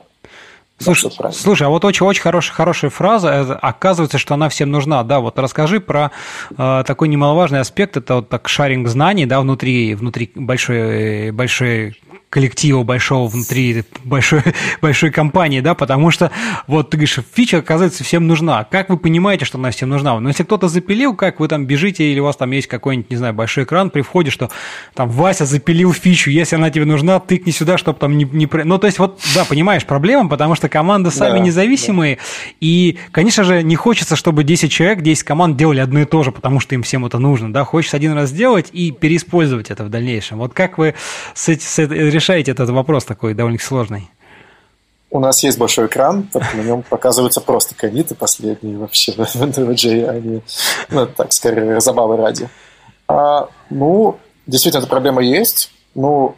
Слушай, 0.78 1.12
да, 1.18 1.32
слушай, 1.32 1.66
а 1.68 1.70
вот 1.70 1.86
очень-очень 1.86 2.22
хорошая, 2.22 2.54
хорошая 2.56 2.92
фраза. 2.92 3.56
Оказывается, 3.62 4.18
что 4.18 4.34
она 4.34 4.50
всем 4.50 4.72
нужна. 4.72 5.04
Да, 5.04 5.22
вот 5.22 5.40
расскажи 5.40 5.80
про 5.80 6.12
э, 6.58 6.84
такой 6.86 7.08
немаловажный 7.08 7.62
аспект. 7.62 7.96
Это 7.96 8.16
вот 8.16 8.30
так 8.30 8.50
шаринг 8.50 8.88
знаний, 8.90 9.26
да, 9.26 9.40
внутри, 9.40 9.96
внутри 9.96 10.32
большой, 10.36 11.32
большой 11.32 12.02
коллектива 12.30 12.84
большого 12.84 13.28
внутри 13.28 13.84
большой, 14.04 14.42
большой 14.82 15.12
компании, 15.12 15.62
да, 15.62 15.74
потому 15.74 16.12
что 16.12 16.32
вот 16.68 16.90
ты 16.90 16.98
говоришь, 16.98 17.20
фича, 17.34 17.60
оказывается, 17.60 18.04
всем 18.04 18.28
нужна. 18.28 18.64
Как 18.66 18.90
вы 18.90 18.98
понимаете, 18.98 19.46
что 19.46 19.58
она 19.58 19.72
всем 19.72 19.90
нужна? 19.90 20.20
Но 20.20 20.30
если 20.30 20.44
кто-то 20.44 20.68
запилил, 20.68 21.16
как 21.16 21.40
вы 21.40 21.48
там 21.48 21.66
бежите, 21.66 22.12
или 22.12 22.20
у 22.20 22.26
вас 22.26 22.36
там 22.36 22.52
есть 22.52 22.68
какой-нибудь, 22.68 23.10
не 23.10 23.18
знаю, 23.18 23.34
большой 23.34 23.64
экран 23.64 23.90
при 23.90 24.02
входе, 24.02 24.32
что 24.32 24.50
там 24.94 25.10
Вася 25.10 25.46
запилил 25.46 25.94
фичу, 25.94 26.30
если 26.30 26.56
она 26.56 26.70
тебе 26.70 26.86
нужна, 26.86 27.20
тыкни 27.20 27.52
сюда, 27.52 27.78
чтобы 27.78 28.00
там 28.00 28.18
не... 28.18 28.26
не... 28.26 28.50
Ну, 28.64 28.78
то 28.78 28.88
есть 28.88 29.00
вот, 29.00 29.20
да, 29.34 29.46
понимаешь, 29.46 29.86
проблема, 29.86 30.30
потому 30.30 30.56
что 30.56 30.68
команды 30.68 31.12
сами 31.12 31.40
да, 31.40 31.46
независимые, 31.46 32.16
да. 32.16 32.22
и, 32.60 32.98
конечно 33.12 33.44
же, 33.44 33.64
не 33.64 33.76
хочется, 33.76 34.16
чтобы 34.16 34.44
10 34.44 34.72
человек, 34.72 35.02
10 35.02 35.24
команд 35.24 35.58
делали 35.58 35.80
одно 35.80 36.02
и 36.02 36.06
то 36.06 36.24
же, 36.24 36.32
потому 36.32 36.60
что 36.60 36.76
им 36.76 36.84
всем 36.84 37.06
это 37.06 37.20
нужно, 37.20 37.54
да, 37.54 37.64
хочется 37.64 37.98
один 37.98 38.14
раз 38.14 38.30
сделать 38.30 38.70
и 38.72 38.92
переиспользовать 38.92 39.72
это 39.72 39.84
в 39.84 39.90
дальнейшем. 39.90 40.40
Вот 40.40 40.54
как 40.54 40.78
вы 40.78 40.96
с, 41.34 41.48
с, 41.48 41.62
с, 41.62 41.78
решаете 42.16 42.52
этот 42.52 42.70
вопрос 42.70 43.06
такой 43.06 43.34
довольно 43.34 43.60
сложный? 43.60 44.10
У 45.12 45.20
нас 45.20 45.44
есть 45.44 45.58
большой 45.58 45.86
экран, 45.86 46.30
на 46.34 46.62
нем 46.62 46.84
показываются 46.84 47.40
просто 47.40 47.76
комиты 47.76 48.16
последние 48.16 48.78
вообще 48.78 49.14
в 49.14 49.20
NVJ, 49.20 50.10
они, 50.10 50.42
ну, 50.90 51.06
так, 51.06 51.32
скорее, 51.32 51.80
забавы 51.80 52.18
ради. 52.18 52.50
А, 53.08 53.48
ну, 53.70 54.18
действительно, 54.48 54.80
эта 54.82 54.90
проблема 54.90 55.22
есть. 55.22 55.72
Ну, 55.94 56.36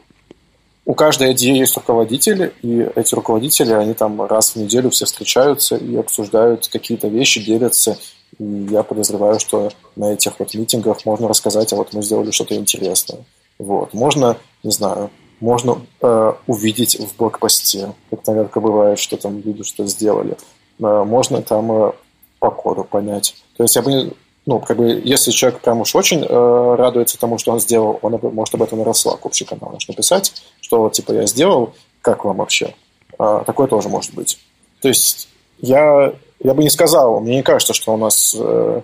у 0.86 0.94
каждой 0.94 1.34
IDE 1.34 1.58
есть 1.58 1.76
руководители, 1.76 2.54
и 2.62 2.88
эти 2.96 3.16
руководители, 3.16 3.74
они 3.74 3.94
там 3.94 4.22
раз 4.22 4.52
в 4.52 4.56
неделю 4.58 4.90
все 4.90 5.06
встречаются 5.06 5.76
и 5.76 5.96
обсуждают 5.96 6.68
какие-то 6.68 7.08
вещи, 7.08 7.44
делятся. 7.44 7.98
И 8.40 8.68
я 8.70 8.84
подозреваю, 8.84 9.40
что 9.40 9.70
на 9.96 10.14
этих 10.14 10.40
вот 10.40 10.54
митингах 10.54 11.06
можно 11.06 11.28
рассказать, 11.28 11.74
а 11.74 11.76
вот 11.76 11.94
мы 11.94 12.04
сделали 12.04 12.32
что-то 12.32 12.56
интересное. 12.56 13.26
Вот. 13.60 13.94
Можно, 13.94 14.38
не 14.64 14.72
знаю, 14.72 15.10
можно 15.40 15.82
э, 16.02 16.34
увидеть 16.48 17.00
в 17.00 17.16
блокпосте, 17.18 17.94
как, 18.10 18.26
наверное, 18.28 18.52
бывает, 18.56 19.00
что 19.00 19.18
там 19.18 19.40
люди 19.40 19.64
что 19.64 19.86
сделали. 19.86 20.38
Э, 20.80 21.04
можно 21.04 21.42
там 21.42 21.72
э, 21.72 21.92
по 22.40 22.52
коду 22.52 22.84
понять. 22.84 23.36
То 23.56 23.64
есть 23.64 23.76
я 23.76 23.82
бы 23.82 24.14
ну, 24.48 24.62
как 24.62 24.78
бы, 24.78 25.02
если 25.04 25.32
человек 25.32 25.60
прям 25.60 25.82
уж 25.82 25.94
очень 25.94 26.24
э, 26.24 26.76
радуется 26.76 27.20
тому, 27.20 27.38
что 27.38 27.52
он 27.52 27.60
сделал, 27.60 28.00
он 28.02 28.18
может 28.34 28.56
об 28.56 28.64
этом 28.64 28.80
на 28.80 28.84
Slack 28.92 29.20
общий 29.24 29.44
канал 29.44 29.72
наш 29.74 29.88
написать, 29.90 30.34
что 30.62 30.84
вот, 30.84 30.94
типа, 30.94 31.12
я 31.12 31.28
сделал, 31.28 31.74
как 32.02 32.24
вам 32.24 32.38
вообще? 32.38 32.74
Э, 33.20 33.44
такое 33.46 33.68
тоже 33.68 33.90
может 33.90 34.14
быть. 34.14 34.40
То 34.82 34.88
есть 34.88 35.28
я, 35.60 36.14
я 36.40 36.54
бы 36.54 36.64
не 36.64 36.70
сказал, 36.70 37.20
мне 37.20 37.36
не 37.36 37.44
кажется, 37.44 37.74
что 37.74 37.94
у 37.94 37.98
нас, 37.98 38.38
э, 38.40 38.82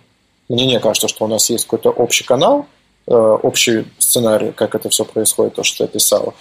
мне 0.50 0.66
не 0.66 0.82
кажется, 0.82 1.08
что 1.08 1.24
у 1.24 1.28
нас 1.30 1.50
есть 1.50 1.64
какой-то 1.64 1.92
общий 1.92 2.26
канал, 2.26 2.66
общий 3.06 3.86
сценарий, 3.98 4.52
как 4.52 4.76
это 4.76 4.90
все 4.90 5.04
происходит, 5.06 5.56
то, 5.56 5.64
что 5.64 5.80
ты 5.80 5.84
описал. 5.86 6.34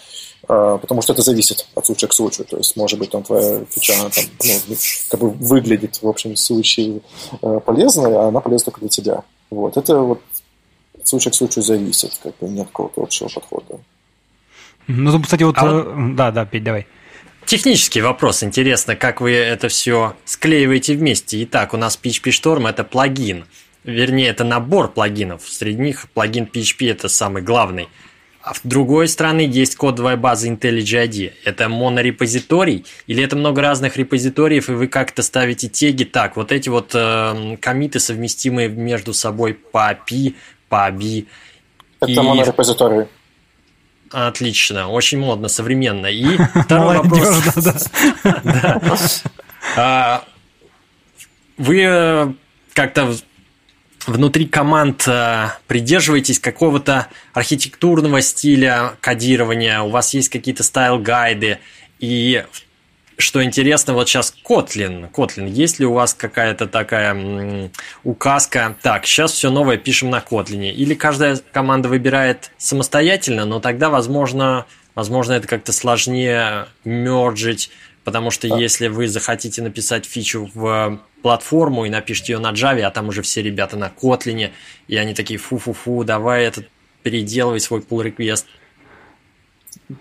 Э, 0.49 0.79
потому 0.81 1.03
что 1.03 1.13
это 1.13 1.23
зависит 1.23 1.67
от 1.75 1.87
случая 1.87 2.09
к 2.09 2.13
случаю. 2.13 2.47
То 2.47 2.57
есть, 2.57 2.77
может 2.77 2.99
быть, 2.99 3.11
там 3.11 3.23
твоя 3.23 3.65
фича 3.71 3.95
она, 3.95 4.11
там, 4.11 4.25
ну, 4.45 4.77
как 5.11 5.21
бы 5.21 5.31
выглядит 5.31 6.03
в 6.03 6.09
общем 6.09 6.37
случае 6.37 7.01
э, 7.41 7.61
полезной, 7.65 8.15
а 8.15 8.29
она 8.29 8.41
полезна 8.41 8.67
только 8.67 8.81
для 8.81 8.89
тебя. 8.89 9.23
Вот. 9.51 9.77
Это 9.77 9.99
вот 9.99 10.21
от 10.99 11.07
случая 11.07 11.31
к 11.31 11.35
случаю 11.35 11.63
зависит, 11.63 12.19
как 12.23 12.37
бы 12.39 12.49
нет 12.49 12.67
какого-то 12.69 13.03
общего 13.03 13.29
подхода. 13.29 13.81
Ну, 14.89 15.23
кстати, 15.23 15.45
вот... 15.45 15.57
А 15.59 15.95
Да, 16.17 16.33
да, 16.33 16.45
Петь, 16.45 16.65
давай. 16.65 16.87
Технический 17.47 18.01
вопрос. 18.01 18.43
Интересно, 18.43 18.97
как 18.97 19.21
вы 19.21 19.33
это 19.33 19.69
все 19.69 20.15
склеиваете 20.25 20.97
вместе. 20.97 21.43
Итак, 21.45 21.75
у 21.75 21.77
нас 21.77 21.99
PHP 22.03 22.31
Storm– 22.31 22.69
это 22.71 22.83
плагин– 22.85 23.47
вернее, 23.85 24.29
это 24.29 24.45
набор 24.45 24.93
плагинов. 24.93 25.43
Среди 25.49 25.81
них 25.81 26.09
плагин 26.11 26.45
PHP 26.45 26.91
это 26.91 27.09
самый 27.09 27.43
главный. 27.43 27.89
А 28.43 28.55
с 28.55 28.61
другой 28.65 29.07
стороны 29.07 29.43
есть 29.43 29.77
кодовая 29.77 30.17
база 30.17 30.49
IntelliJ 30.49 31.07
IDEA. 31.07 31.33
Это 31.45 31.69
монорепозиторий 31.69 32.85
или 33.07 33.23
это 33.23 33.37
много 33.37 33.63
разных 33.63 33.97
репозиториев, 33.97 34.69
и 34.69 34.73
вы 34.73 34.89
как-то 34.89 35.23
ставите 35.23 35.69
теги 35.69 36.03
так, 36.03 36.37
вот 36.37 36.51
эти 36.51 36.69
вот 36.69 36.91
э, 36.93 37.57
комиты 37.61 38.01
совместимые 38.01 38.69
между 38.69 39.15
собой 39.15 39.55
по 39.55 39.93
API, 39.93 40.35
по 40.69 40.89
ABI. 40.89 41.27
Это 42.01 42.11
и... 42.11 42.17
монорепозиторий. 42.17 43.07
Отлично, 44.11 44.89
очень 44.89 45.21
модно, 45.21 45.47
современно. 45.47 46.07
И 46.07 46.37
второй 46.65 46.99
вопрос. 46.99 47.93
А, 49.77 50.25
вы 51.57 51.83
э, 51.83 52.33
как-то 52.73 53.15
внутри 54.07 54.47
команд 54.47 55.07
э, 55.07 55.49
придерживаетесь 55.67 56.39
какого-то 56.39 57.09
архитектурного 57.33 58.21
стиля 58.21 58.95
кодирования, 59.01 59.81
у 59.81 59.91
вас 59.91 60.15
есть 60.15 60.29
какие-то 60.29 60.63
стайл-гайды, 60.63 61.59
и 61.99 62.45
что 63.19 63.45
интересно, 63.45 63.95
вот 63.95 64.09
сейчас 64.09 64.35
Kotlin. 64.45 65.11
Kotlin, 65.11 65.49
есть 65.49 65.79
ли 65.79 65.87
у 65.87 65.93
вас 65.93 66.15
какая-то 66.15 66.67
такая 66.67 67.15
м, 67.15 67.71
указка? 68.03 68.77
Так, 68.83 69.07
сейчас 69.07 69.33
все 69.33 69.51
новое 69.51 69.77
пишем 69.77 70.11
на 70.11 70.19
Kotlin. 70.19 70.71
Или 70.71 70.95
каждая 70.95 71.39
команда 71.53 71.89
выбирает 71.89 72.51
самостоятельно, 72.59 73.45
но 73.45 73.61
тогда, 73.61 73.91
возможно, 73.91 74.67
возможно 74.95 75.35
это 75.35 75.47
как-то 75.47 75.73
сложнее 75.73 76.67
мерджить, 76.85 77.71
потому 78.03 78.31
что 78.31 78.49
да. 78.49 78.59
если 78.59 78.89
вы 78.89 79.07
захотите 79.07 79.63
написать 79.63 80.05
фичу 80.05 80.51
в 80.53 81.01
платформу 81.23 81.85
и 81.85 81.91
напишите 81.91 82.35
ее 82.35 82.39
на 82.39 82.53
Java, 82.53 82.83
а 82.83 82.91
там 82.91 83.09
уже 83.09 83.23
все 83.23 83.43
ребята 83.43 83.77
на 83.77 83.89
Kotlin, 83.89 84.51
и 84.89 84.97
они 84.97 85.15
такие 85.15 85.39
фу-фу-фу, 85.39 86.05
давай 86.05 86.45
этот 86.45 86.69
переделывай 87.03 87.61
свой 87.61 87.81
pull 87.81 88.05
request. 88.05 88.45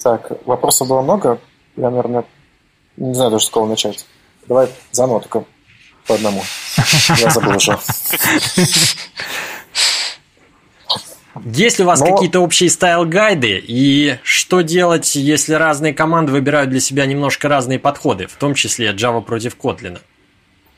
Так, 0.01 0.31
вопросов 0.45 0.87
было 0.87 1.01
много. 1.01 1.39
Я, 1.75 1.89
наверное, 1.89 2.25
не 2.97 3.13
знаю 3.13 3.31
даже 3.31 3.45
с 3.45 3.49
кого 3.49 3.67
начать. 3.67 4.05
Давай 4.47 4.69
заново 4.91 5.21
только 5.21 5.45
по 6.07 6.15
одному. 6.15 6.43
Я 7.17 7.29
забыл 7.29 7.55
уже. 7.55 7.77
Есть 11.45 11.79
ли 11.79 11.85
у 11.85 11.87
вас 11.87 12.01
Но... 12.01 12.13
какие-то 12.13 12.41
общие 12.41 12.69
style 12.69 13.05
guide'ы? 13.05 13.63
И 13.65 14.17
что 14.23 14.61
делать, 14.61 15.15
если 15.15 15.53
разные 15.53 15.93
команды 15.93 16.31
выбирают 16.31 16.69
для 16.69 16.79
себя 16.79 17.05
немножко 17.05 17.47
разные 17.47 17.79
подходы, 17.79 18.27
в 18.27 18.35
том 18.35 18.53
числе 18.53 18.91
Java 18.91 19.21
против 19.21 19.55
Kotlin? 19.55 19.99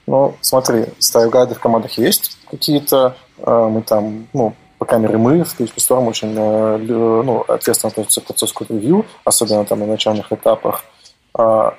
Ну, 0.06 0.36
смотри, 0.42 0.88
style 1.00 1.23
guide'ы 1.23 1.56
в 1.56 1.60
командах 1.60 1.98
есть 1.98 2.38
какие-то. 2.50 3.16
Э, 3.38 3.70
мы 3.72 3.82
там, 3.82 4.28
ну, 4.34 4.54
по 4.78 4.86
камере 4.86 5.18
мы 5.18 5.44
в 5.44 5.60
PhpStorm 5.60 6.08
очень 6.08 6.36
э, 6.38 6.78
ну, 6.78 7.42
ответственно 7.48 7.90
относимся 7.92 8.22
к 8.22 8.26
процессу 8.26 8.54
code 8.54 8.73
review, 8.73 9.06
особенно 9.24 9.64
там 9.64 9.80
на 9.80 9.86
начальных 9.86 10.32
этапах. 10.34 10.84
А, 11.34 11.74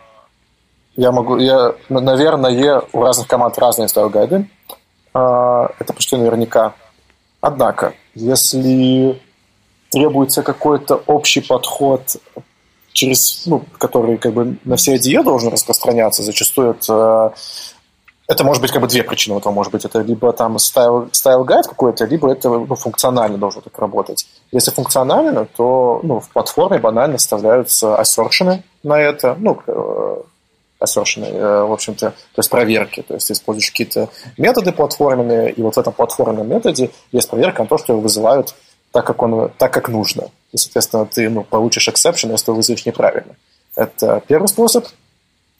я 0.96 1.12
могу, 1.12 1.36
я, 1.36 1.74
наверное, 1.90 2.82
у 2.92 3.02
разных 3.02 3.28
команд 3.28 3.58
разные 3.58 3.88
style 3.88 4.13
guide 4.13 4.38
ы. 4.38 4.48
А, 5.12 5.70
это 5.78 5.92
почти 5.92 6.16
наверняка. 6.16 6.74
Однако, 7.42 7.92
если 8.14 9.20
требуется 9.90 10.42
какой-то 10.42 11.02
общий 11.06 11.42
подход 11.42 12.16
через, 12.92 13.44
ну, 13.44 13.64
который 13.78 14.16
как 14.16 14.32
бы 14.32 14.56
на 14.64 14.76
все 14.76 14.94
IDE 14.94 15.22
должен 15.22 15.52
распространяться, 15.52 16.22
зачастую 16.22 16.70
это 16.70 17.34
это 18.26 18.44
может 18.44 18.62
быть 18.62 18.72
как 18.72 18.80
бы 18.80 18.88
две 18.88 19.02
причины 19.02 19.36
этого. 19.36 19.52
Может 19.52 19.72
быть, 19.72 19.84
это 19.84 20.00
либо 20.00 20.32
там 20.32 20.58
style, 20.58 21.08
style 21.12 21.44
guide 21.44 21.66
какой-то, 21.66 22.06
либо 22.06 22.32
это 22.32 22.48
ну, 22.48 22.74
функционально 22.74 23.36
должно 23.36 23.60
так 23.60 23.78
работать. 23.78 24.26
Если 24.50 24.70
функционально, 24.70 25.46
то 25.46 26.00
ну, 26.02 26.20
в 26.20 26.30
платформе 26.30 26.78
банально 26.78 27.18
вставляются 27.18 27.96
assertion 27.96 28.58
ы 28.58 28.64
на 28.82 28.98
это, 28.98 29.36
ну, 29.38 29.60
ассершены, 30.78 31.26
э, 31.26 31.64
в 31.64 31.72
общем-то, 31.72 32.10
то 32.10 32.38
есть 32.38 32.50
проверки. 32.50 33.02
То 33.02 33.14
есть 33.14 33.26
ты 33.26 33.32
используешь 33.34 33.70
какие-то 33.70 34.08
методы 34.38 34.72
платформенные, 34.72 35.52
и 35.52 35.62
вот 35.62 35.74
в 35.74 35.78
этом 35.78 35.92
платформенном 35.92 36.48
методе 36.48 36.90
есть 37.12 37.28
проверка 37.28 37.62
на 37.62 37.68
то, 37.68 37.78
что 37.78 37.92
его 37.92 38.02
вызывают 38.02 38.54
так, 38.92 39.06
как, 39.06 39.22
он, 39.22 39.50
так, 39.58 39.72
как 39.72 39.88
нужно. 39.88 40.30
И, 40.52 40.56
соответственно, 40.56 41.04
ты 41.04 41.28
ну, 41.28 41.42
получишь 41.42 41.88
exception, 41.88 42.30
если 42.30 42.46
ты 42.46 42.52
вызовешь 42.52 42.86
неправильно. 42.86 43.34
Это 43.74 44.22
первый 44.26 44.46
способ. 44.46 44.86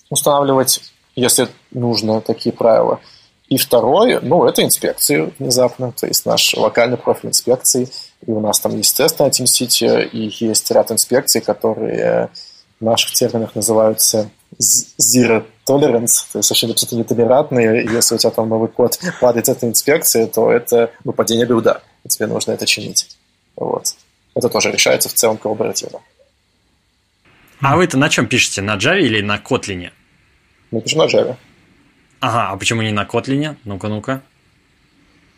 устанавливать, 0.09 0.81
если 1.15 1.49
нужно, 1.71 2.21
такие 2.21 2.53
правила. 2.53 3.01
И 3.49 3.59
второе, 3.59 4.21
ну, 4.21 4.45
это 4.47 4.65
инспекции 4.65 5.33
внезапно, 5.39 5.93
то 5.93 6.07
есть 6.07 6.25
наш 6.25 6.55
локальный 6.55 6.97
профиль 6.97 7.29
инспекций, 7.29 7.89
и 8.27 8.31
у 8.31 8.41
нас 8.41 8.59
там 8.59 8.77
есть 8.77 8.97
тест 8.97 9.19
на 9.19 9.29
TeamCity, 9.29 10.09
и 10.09 10.33
есть 10.45 10.71
ряд 10.71 10.91
инспекций, 10.91 11.41
которые 11.41 12.31
в 12.81 12.85
наших 12.85 13.13
терминах 13.13 13.55
называются 13.55 14.31
zero 14.59 15.45
tolerance, 15.69 16.27
то 16.33 16.39
есть 16.39 16.51
очень 16.51 16.71
абсолютно 16.71 16.97
нетолерантные, 16.97 17.85
и 17.85 17.93
если 17.93 18.15
у 18.15 18.19
тебя 18.19 18.31
там 18.31 18.49
новый 18.49 18.69
код 18.69 18.99
падает 19.21 19.49
этой 19.49 19.69
инспекции, 19.69 20.27
то 20.27 20.51
это 20.51 20.91
ну, 21.05 21.13
падение 21.13 21.47
билда, 21.47 21.83
и 22.05 22.09
тебе 22.09 22.27
нужно 22.27 22.53
это 22.53 22.67
чинить. 22.67 23.17
Вот. 23.57 23.95
Это 24.35 24.49
тоже 24.49 24.73
решается 24.73 25.09
в 25.09 25.15
целом 25.15 25.37
коллаборативно. 25.37 26.01
А 27.61 27.77
вы-то 27.77 27.97
на 27.99 28.09
чем 28.09 28.27
пишете? 28.27 28.63
На 28.63 28.77
Java 28.77 28.99
или 28.99 29.21
на 29.21 29.39
Kotlin? 29.39 29.91
Пишем 30.81 31.01
на 31.01 31.07
Java. 31.07 31.37
Ага, 32.21 32.51
а 32.51 32.57
почему 32.57 32.83
не 32.83 32.93
на 32.93 33.05
Kotlin? 33.05 33.57
Ну-ка, 33.65 33.89
ну-ка. 33.89 34.23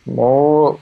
Ну, 0.05 0.79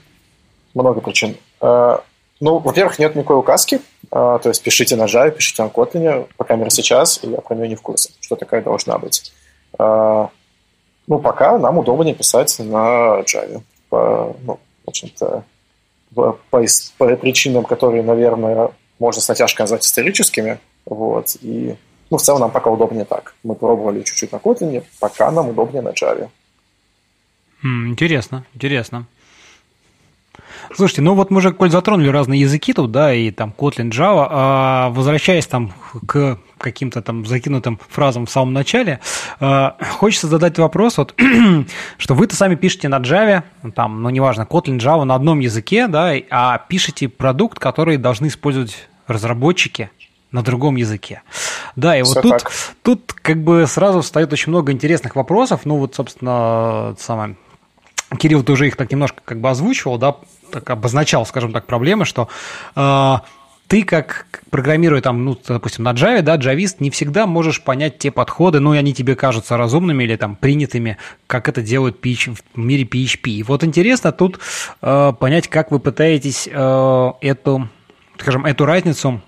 много 0.73 1.01
причин. 1.01 1.35
А, 1.59 2.03
ну, 2.39 2.59
во-первых, 2.59 2.99
нет 2.99 3.15
никакой 3.15 3.37
указки, 3.37 3.81
а, 4.11 4.37
то 4.39 4.49
есть 4.49 4.61
пишите 4.61 4.95
на 4.95 5.05
Java, 5.05 5.31
пишите 5.31 5.63
на 5.63 5.67
Kotlin, 5.67 6.27
по 6.37 6.43
крайней 6.43 6.61
мере 6.61 6.71
сейчас, 6.71 7.23
и 7.23 7.29
я 7.29 7.37
про 7.41 7.55
нее 7.55 7.69
не 7.69 7.75
в 7.75 7.81
курсе, 7.81 8.11
что 8.21 8.35
такая 8.35 8.61
должна 8.61 8.97
быть. 8.97 9.33
А, 9.79 10.29
ну, 11.07 11.19
пока 11.19 11.57
нам 11.57 11.77
удобнее 11.77 12.15
писать 12.15 12.57
на 12.59 13.21
Java. 13.21 13.61
По, 13.89 14.35
ну, 14.43 14.59
в 14.85 14.89
общем-то, 14.89 15.43
по, 16.13 16.39
по 16.49 17.15
причинам, 17.15 17.63
которые, 17.63 18.03
наверное, 18.03 18.71
можно 18.99 19.21
с 19.21 19.27
натяжкой 19.27 19.63
назвать 19.63 19.85
историческими. 19.85 20.59
Вот, 20.85 21.35
и 21.41 21.75
ну, 22.15 22.19
в 22.19 22.21
целом 22.21 22.39
нам 22.39 22.51
пока 22.51 22.69
удобнее 22.69 23.03
так. 23.03 23.35
Мы 23.43 23.55
пробовали 23.55 24.01
чуть-чуть 24.01 24.31
на 24.31 24.37
Kotlin, 24.37 24.83
пока 25.01 25.31
нам 25.31 25.49
удобнее 25.49 25.81
на 25.81 25.89
Java. 25.89 26.29
Интересно, 27.61 28.45
интересно. 28.53 29.05
Слушайте, 30.73 31.01
ну 31.01 31.13
вот 31.13 31.29
мы 31.29 31.41
же, 31.41 31.51
коль 31.51 31.69
затронули 31.69 32.07
разные 32.07 32.39
языки 32.39 32.71
тут, 32.71 32.91
да, 32.91 33.13
и 33.13 33.31
там 33.31 33.53
Kotlin, 33.57 33.89
Java, 33.89 34.27
а 34.29 34.89
возвращаясь 34.91 35.45
там 35.45 35.73
к 36.07 36.39
каким-то 36.57 37.01
там 37.01 37.25
закинутым 37.25 37.81
фразам 37.89 38.25
в 38.27 38.31
самом 38.31 38.53
начале, 38.53 39.01
э, 39.41 39.71
хочется 39.99 40.27
задать 40.27 40.57
вопрос, 40.57 40.97
вот, 40.97 41.15
что 41.97 42.13
вы-то 42.13 42.37
сами 42.37 42.55
пишете 42.55 42.87
на 42.87 42.99
Java, 42.99 43.43
там, 43.75 44.01
ну, 44.03 44.09
неважно, 44.09 44.47
Kotlin, 44.49 44.77
Java 44.77 45.03
на 45.03 45.15
одном 45.15 45.41
языке, 45.41 45.87
да, 45.87 46.13
а 46.29 46.59
пишете 46.59 47.09
продукт, 47.09 47.59
который 47.59 47.97
должны 47.97 48.27
использовать 48.27 48.87
разработчики 49.05 49.89
на 50.31 50.43
другом 50.43 50.75
языке. 50.75 51.21
Да, 51.75 51.97
и 51.97 52.03
вот 52.03 52.21
тут, 52.21 52.43
тут 52.83 53.13
как 53.13 53.43
бы 53.43 53.65
сразу 53.67 54.01
встает 54.01 54.31
очень 54.33 54.49
много 54.49 54.71
интересных 54.71 55.15
вопросов. 55.15 55.61
Ну, 55.65 55.77
вот, 55.77 55.95
собственно, 55.95 56.95
самое, 56.99 57.35
Кирилл, 58.17 58.43
ты 58.43 58.51
уже 58.53 58.67
их 58.67 58.75
так 58.75 58.91
немножко 58.91 59.21
как 59.23 59.39
бы 59.39 59.49
озвучивал, 59.49 59.97
да, 59.97 60.15
так 60.51 60.69
обозначал, 60.69 61.25
скажем 61.25 61.51
так, 61.51 61.65
проблемы, 61.65 62.05
что 62.05 62.29
э, 62.75 63.15
ты 63.67 63.83
как 63.83 64.27
программируя 64.51 65.01
там, 65.01 65.25
ну, 65.25 65.37
допустим, 65.47 65.83
на 65.83 65.93
Java, 65.93 66.21
да, 66.21 66.35
джавист, 66.35 66.79
не 66.79 66.89
всегда 66.91 67.25
можешь 67.25 67.61
понять 67.63 67.97
те 67.97 68.11
подходы, 68.11 68.59
ну, 68.59 68.73
и 68.73 68.77
они 68.77 68.93
тебе 68.93 69.15
кажутся 69.15 69.57
разумными 69.57 70.03
или 70.03 70.15
там 70.15 70.35
принятыми, 70.35 70.97
как 71.27 71.49
это 71.49 71.61
делают 71.61 72.03
PH, 72.03 72.37
в 72.53 72.59
мире 72.59 72.83
PHP. 72.83 73.29
И 73.31 73.43
вот 73.43 73.63
интересно 73.63 74.11
тут 74.11 74.39
э, 74.81 75.13
понять, 75.19 75.47
как 75.47 75.71
вы 75.71 75.79
пытаетесь 75.79 76.47
э, 76.51 77.11
эту, 77.21 77.69
скажем, 78.17 78.45
эту 78.45 78.65
разницу 78.65 79.21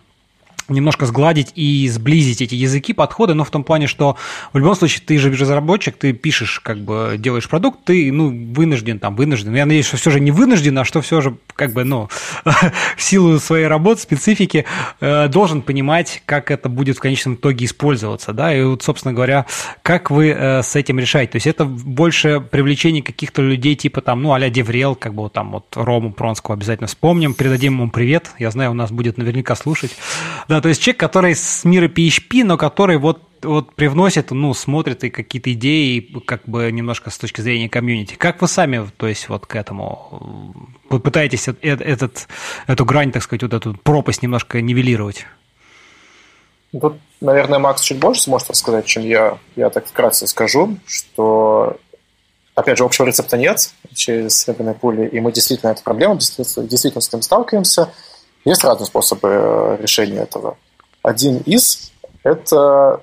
немножко 0.70 1.06
сгладить 1.06 1.52
и 1.56 1.88
сблизить 1.90 2.42
эти 2.42 2.56
языки, 2.56 2.94
подходы, 2.94 3.34
но 3.34 3.44
в 3.44 3.52
том 3.52 3.64
плане, 3.64 3.88
что 3.88 4.18
в 4.54 4.58
любом 4.58 4.76
случае 4.76 5.04
ты 5.06 5.18
же 5.18 5.32
разработчик, 5.32 5.96
ты 5.98 6.14
пишешь, 6.14 6.60
как 6.60 6.80
бы 6.80 7.16
делаешь 7.18 7.48
продукт, 7.48 7.84
ты, 7.86 8.12
ну, 8.12 8.30
вынужден 8.54 9.00
там, 9.00 9.16
вынужден. 9.16 9.56
Я 9.56 9.66
надеюсь, 9.66 9.86
что 9.86 9.98
все 9.98 10.12
же 10.12 10.20
не 10.20 10.32
вынужден, 10.32 10.78
а 10.78 10.86
что 10.86 11.02
все 11.02 11.22
же, 11.22 11.38
как 11.56 11.74
бы, 11.74 11.84
ну, 11.84 12.10
в 12.98 13.02
силу 13.02 13.40
своей 13.40 13.68
работы, 13.68 14.02
специфики, 14.02 14.66
э, 15.00 15.28
должен 15.28 15.62
понимать, 15.62 16.22
как 16.26 16.52
это 16.52 16.70
будет 16.70 16.98
в 16.98 17.00
конечном 17.00 17.36
итоге 17.36 17.66
использоваться, 17.66 18.34
да, 18.34 18.54
и 18.56 18.64
вот, 18.64 18.84
собственно 18.84 19.14
говоря, 19.14 19.46
как 19.82 20.12
вы 20.12 20.30
э, 20.30 20.64
с 20.64 20.76
этим 20.76 21.00
решаете? 21.00 21.34
То 21.34 21.36
есть 21.38 21.48
это 21.48 21.66
больше 21.66 22.40
привлечение 22.40 23.04
каких-то 23.04 23.42
людей 23.42 23.76
типа 23.76 24.02
там, 24.02 24.22
ну, 24.22 24.34
а-ля 24.34 24.50
Деврел, 24.50 24.96
как 24.96 25.14
бы 25.14 25.24
вот 25.24 25.34
там 25.34 25.52
вот 25.52 25.66
Рому 25.76 26.12
Пронского 26.12 26.56
обязательно 26.56 26.88
вспомним, 26.88 27.34
передадим 27.34 27.74
ему 27.74 27.90
привет, 27.90 28.32
я 28.40 28.52
знаю, 28.52 28.72
у 28.72 28.74
нас 28.74 28.92
будет 28.92 29.18
наверняка 29.18 29.56
слушать, 29.56 29.96
да, 30.48 30.57
то 30.62 30.70
есть 30.70 30.82
человек, 30.82 31.00
который 31.00 31.36
с 31.36 31.64
мира 31.66 31.88
PHP, 31.88 32.44
но 32.44 32.58
который 32.58 32.98
вот 32.98 33.22
вот 33.44 33.76
привносит, 33.76 34.32
ну, 34.32 34.54
смотрит 34.54 35.04
и 35.04 35.10
какие-то 35.10 35.54
идеи, 35.54 36.00
как 36.26 36.44
бы 36.46 36.72
немножко 36.72 37.10
с 37.10 37.18
точки 37.18 37.42
зрения 37.42 37.70
комьюнити. 37.70 38.16
Как 38.16 38.42
вы 38.42 38.48
сами, 38.48 38.90
то 38.98 39.08
есть, 39.08 39.30
вот 39.30 39.46
к 39.46 39.56
этому, 39.56 40.56
вы 40.90 41.00
пытаетесь 41.00 41.48
этот, 41.48 42.28
эту 42.68 42.86
грань, 42.86 43.12
так 43.12 43.24
сказать, 43.24 43.44
вот 43.44 43.54
эту 43.54 43.74
пропасть 43.76 44.24
немножко 44.24 44.62
нивелировать? 44.62 45.26
Тут, 46.72 46.98
наверное, 47.22 47.60
Макс 47.60 47.82
чуть 47.82 48.00
больше 48.00 48.24
сможет 48.24 48.50
рассказать, 48.50 48.86
чем 48.86 49.04
я. 49.04 49.38
Я 49.56 49.70
так 49.70 49.88
вкратце 49.88 50.28
скажу, 50.28 50.78
что, 50.86 51.78
опять 52.56 52.78
же, 52.78 52.84
общего 52.84 53.06
рецепта 53.06 53.38
нет 53.38 53.72
через 53.94 54.48
рыбные 54.48 54.74
пули, 54.74 55.08
и 55.08 55.20
мы 55.20 55.32
действительно 55.32 55.72
эту 55.72 55.84
проблему, 55.84 56.16
действительно, 56.16 56.68
действительно 56.68 57.02
с 57.02 57.08
этим 57.08 57.22
сталкиваемся– 57.22 57.94
есть 58.52 58.64
разные 58.64 58.88
способы 58.88 59.30
э, 59.30 59.78
решения 59.82 60.20
этого. 60.20 60.58
Один 61.02 61.38
из– 61.40 61.92
это 62.24 63.02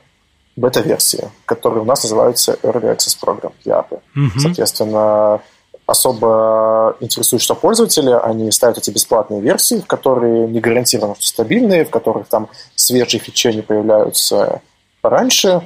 бета-версии, 0.57 1.31
которые 1.47 1.83
у 1.83 1.85
нас 1.85 2.03
называются 2.03 2.53
Early 2.63 2.97
Access 2.97 3.17
Program, 3.21 3.53
YAP. 3.65 4.01
Mm-hmm. 4.17 4.39
Соответственно, 4.39 5.41
особо 5.87 6.97
интересует, 7.01 7.43
что 7.43 7.55
пользователи, 7.55 8.11
они 8.11 8.51
ставят 8.53 8.79
эти 8.79 8.91
бесплатные 8.91 9.41
версии, 9.41 9.81
в 9.81 9.87
которые 9.87 10.47
не 10.49 10.61
гарантированно 10.61 11.15
что 11.17 11.27
стабильные, 11.27 11.85
в 11.85 11.91
которых 11.91 12.29
там 12.29 12.49
свежие 12.75 13.21
фичи 13.21 13.49
не 13.49 13.63
появляются 13.63 14.63
раньше, 15.03 15.63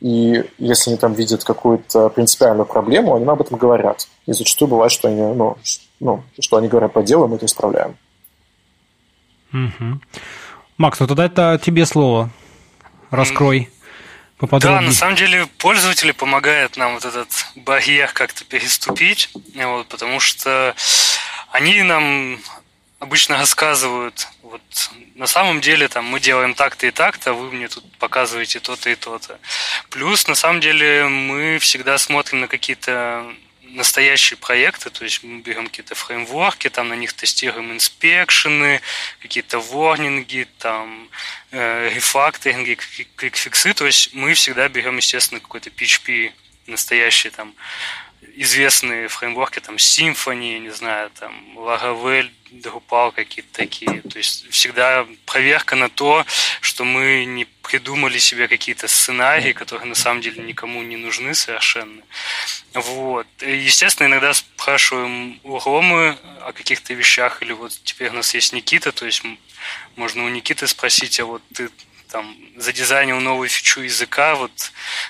и 0.00 0.44
если 0.58 0.90
они 0.90 0.98
там 0.98 1.14
видят 1.14 1.44
какую-то 1.44 2.10
принципиальную 2.10 2.66
проблему, 2.66 3.14
они 3.14 3.24
об 3.24 3.40
этом 3.40 3.56
говорят. 3.56 4.06
И 4.26 4.32
зачастую 4.32 4.68
бывает, 4.68 4.92
что 4.92 5.08
они, 5.08 5.22
ну, 5.22 5.56
ну, 6.00 6.22
что 6.38 6.58
они 6.58 6.68
говорят 6.68 6.92
по 6.92 7.02
делу, 7.02 7.26
мы 7.26 7.36
это 7.36 7.46
исправляем. 7.46 7.96
Угу. 9.54 10.00
Макс, 10.76 11.00
ну 11.00 11.06
тогда 11.06 11.24
это 11.24 11.60
тебе 11.62 11.86
слово. 11.86 12.28
Раскрой. 13.10 13.70
Поподробнее. 14.36 14.80
Да, 14.80 14.86
на 14.86 14.92
самом 14.92 15.14
деле 15.14 15.46
пользователи 15.58 16.10
помогают 16.10 16.76
нам 16.76 16.94
вот 16.94 17.04
этот 17.04 17.28
барьер 17.54 18.10
как-то 18.12 18.44
переступить, 18.44 19.30
вот, 19.54 19.86
потому 19.86 20.18
что 20.18 20.74
они 21.52 21.80
нам 21.82 22.40
обычно 22.98 23.38
рассказывают, 23.38 24.26
вот 24.42 24.62
на 25.14 25.28
самом 25.28 25.60
деле 25.60 25.86
там 25.86 26.06
мы 26.06 26.18
делаем 26.18 26.54
так-то 26.54 26.86
и 26.88 26.90
так-то, 26.90 27.32
вы 27.32 27.52
мне 27.52 27.68
тут 27.68 27.84
показываете 27.98 28.58
то-то 28.58 28.90
и 28.90 28.96
то-то. 28.96 29.38
Плюс 29.90 30.26
на 30.26 30.34
самом 30.34 30.60
деле 30.60 31.06
мы 31.06 31.58
всегда 31.60 31.96
смотрим 31.98 32.40
на 32.40 32.48
какие-то 32.48 33.24
настоящие 33.74 34.36
проекты, 34.36 34.90
то 34.90 35.04
есть 35.04 35.22
мы 35.22 35.40
берем 35.40 35.66
какие-то 35.66 35.94
фреймворки, 35.94 36.70
там 36.70 36.88
на 36.88 36.94
них 36.94 37.12
тестируем 37.12 37.72
инспекшены, 37.72 38.80
какие-то 39.20 39.58
ворнинги, 39.58 40.46
там 40.58 41.08
э, 41.50 41.90
рефакторинги, 41.94 42.78
кликфиксы, 43.16 43.74
то 43.74 43.86
есть 43.86 44.14
мы 44.14 44.34
всегда 44.34 44.68
берем, 44.68 44.96
естественно, 44.96 45.40
какой-то 45.40 45.70
PHP 45.70 46.32
настоящий 46.66 47.30
там 47.30 47.54
известные 48.36 49.08
фреймворки, 49.08 49.60
там 49.60 49.76
Symfony, 49.76 50.58
не 50.58 50.70
знаю, 50.70 51.10
там 51.10 51.32
Laravel, 51.56 52.30
Drupal 52.50 53.12
какие-то 53.12 53.52
такие. 53.52 54.02
То 54.02 54.18
есть 54.18 54.48
всегда 54.50 55.06
проверка 55.26 55.76
на 55.76 55.88
то, 55.88 56.24
что 56.60 56.84
мы 56.84 57.24
не 57.24 57.44
придумали 57.44 58.18
себе 58.18 58.48
какие-то 58.48 58.88
сценарии, 58.88 59.52
которые 59.52 59.88
на 59.88 59.94
самом 59.94 60.20
деле 60.20 60.42
никому 60.42 60.82
не 60.82 60.96
нужны 60.96 61.34
совершенно. 61.34 62.02
Вот. 62.72 63.26
Естественно, 63.40 64.06
иногда 64.06 64.32
спрашиваем 64.34 65.40
у 65.42 65.58
Ромы 65.58 66.16
о 66.42 66.52
каких-то 66.52 66.94
вещах, 66.94 67.42
или 67.42 67.52
вот 67.52 67.72
теперь 67.84 68.10
у 68.10 68.14
нас 68.14 68.34
есть 68.34 68.52
Никита, 68.52 68.92
то 68.92 69.06
есть 69.06 69.22
можно 69.96 70.24
у 70.24 70.28
Никиты 70.28 70.66
спросить, 70.66 71.18
а 71.20 71.24
вот 71.24 71.42
ты 71.54 71.70
там 72.14 72.36
задизайнил 72.54 73.18
новую 73.18 73.48
фичу 73.48 73.80
языка, 73.80 74.36
вот 74.36 74.52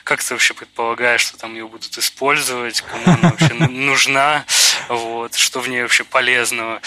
как 0.05 0.23
ты 0.23 0.33
вообще 0.33 0.55
предполагаешь, 0.55 1.21
что 1.21 1.37
там 1.37 1.53
ее 1.53 1.69
будут 1.69 1.99
использовать, 1.99 2.81
кому 2.81 3.03
она 3.05 3.31
вообще 3.31 3.53
нужна, 3.69 4.47
вот, 4.89 5.35
что 5.35 5.61
в 5.61 5.69
ней 5.69 5.83
вообще 5.83 6.05
полезного. 6.05 6.81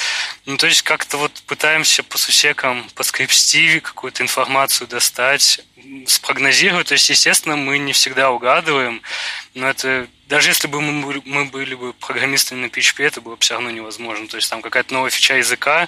Ну, 0.48 0.58
то 0.58 0.66
есть 0.66 0.82
как-то 0.82 1.18
вот 1.18 1.32
пытаемся 1.46 2.02
по 2.02 2.18
сусекам, 2.18 2.90
по 2.96 3.04
скриптиве 3.04 3.80
какую-то 3.80 4.24
информацию 4.24 4.88
достать, 4.88 5.62
спрогнозировать. 6.08 6.88
То 6.88 6.94
есть, 6.94 7.12
естественно, 7.12 7.56
мы 7.56 7.78
не 7.78 7.94
всегда 7.94 8.32
угадываем, 8.32 9.04
но 9.54 9.70
это 9.70 10.08
даже 10.28 10.50
если 10.50 10.68
бы 10.68 10.82
мы, 10.82 11.22
мы 11.26 11.46
были 11.46 11.76
бы 11.76 11.94
программистами 11.94 12.62
на 12.62 12.66
PHP, 12.66 13.04
это 13.04 13.22
было 13.22 13.36
бы 13.36 13.42
все 13.42 13.54
равно 13.54 13.70
невозможно. 13.70 14.28
То 14.28 14.38
есть 14.38 14.50
там 14.50 14.64
какая-то 14.64 14.96
новая 14.96 15.12
фича 15.12 15.36
языка, 15.36 15.88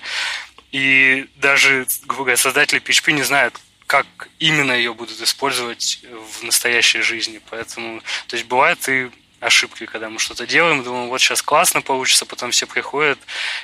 и 0.71 1.27
даже, 1.38 1.88
грубо 2.05 2.25
говоря, 2.25 2.38
создатели 2.38 2.80
PHP 2.80 3.13
не 3.13 3.23
знают, 3.23 3.59
как 3.89 4.05
именно 4.37 4.71
ее 4.71 4.93
будут 4.93 5.19
использовать 5.19 5.99
в 6.31 6.43
настоящей 6.43 7.01
жизни. 7.01 7.41
Поэтому, 7.49 8.01
то 8.27 8.35
есть 8.35 8.47
бывает 8.47 8.87
и 8.87 9.09
ошибки, 9.39 9.87
когда 9.87 10.09
мы 10.09 10.19
что-то 10.19 10.45
делаем, 10.45 10.83
думаем, 10.83 11.09
вот 11.09 11.19
сейчас 11.19 11.41
классно 11.41 11.81
получится, 11.81 12.27
потом 12.27 12.51
все 12.51 12.67
приходят 12.67 13.17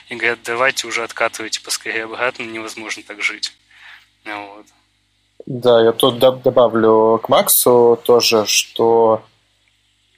и 0.09 0.15
говорят, 0.15 0.39
давайте 0.43 0.87
уже 0.87 1.03
откатывайте 1.03 1.61
поскорее 1.61 2.05
обратно, 2.05 2.41
невозможно 2.41 3.03
так 3.07 3.21
жить. 3.21 3.53
Вот. 4.25 4.65
Да, 5.45 5.83
я 5.83 5.91
тут 5.91 6.17
добавлю 6.17 7.19
к 7.23 7.29
Максу 7.29 8.01
тоже, 8.03 8.47
что 8.47 9.21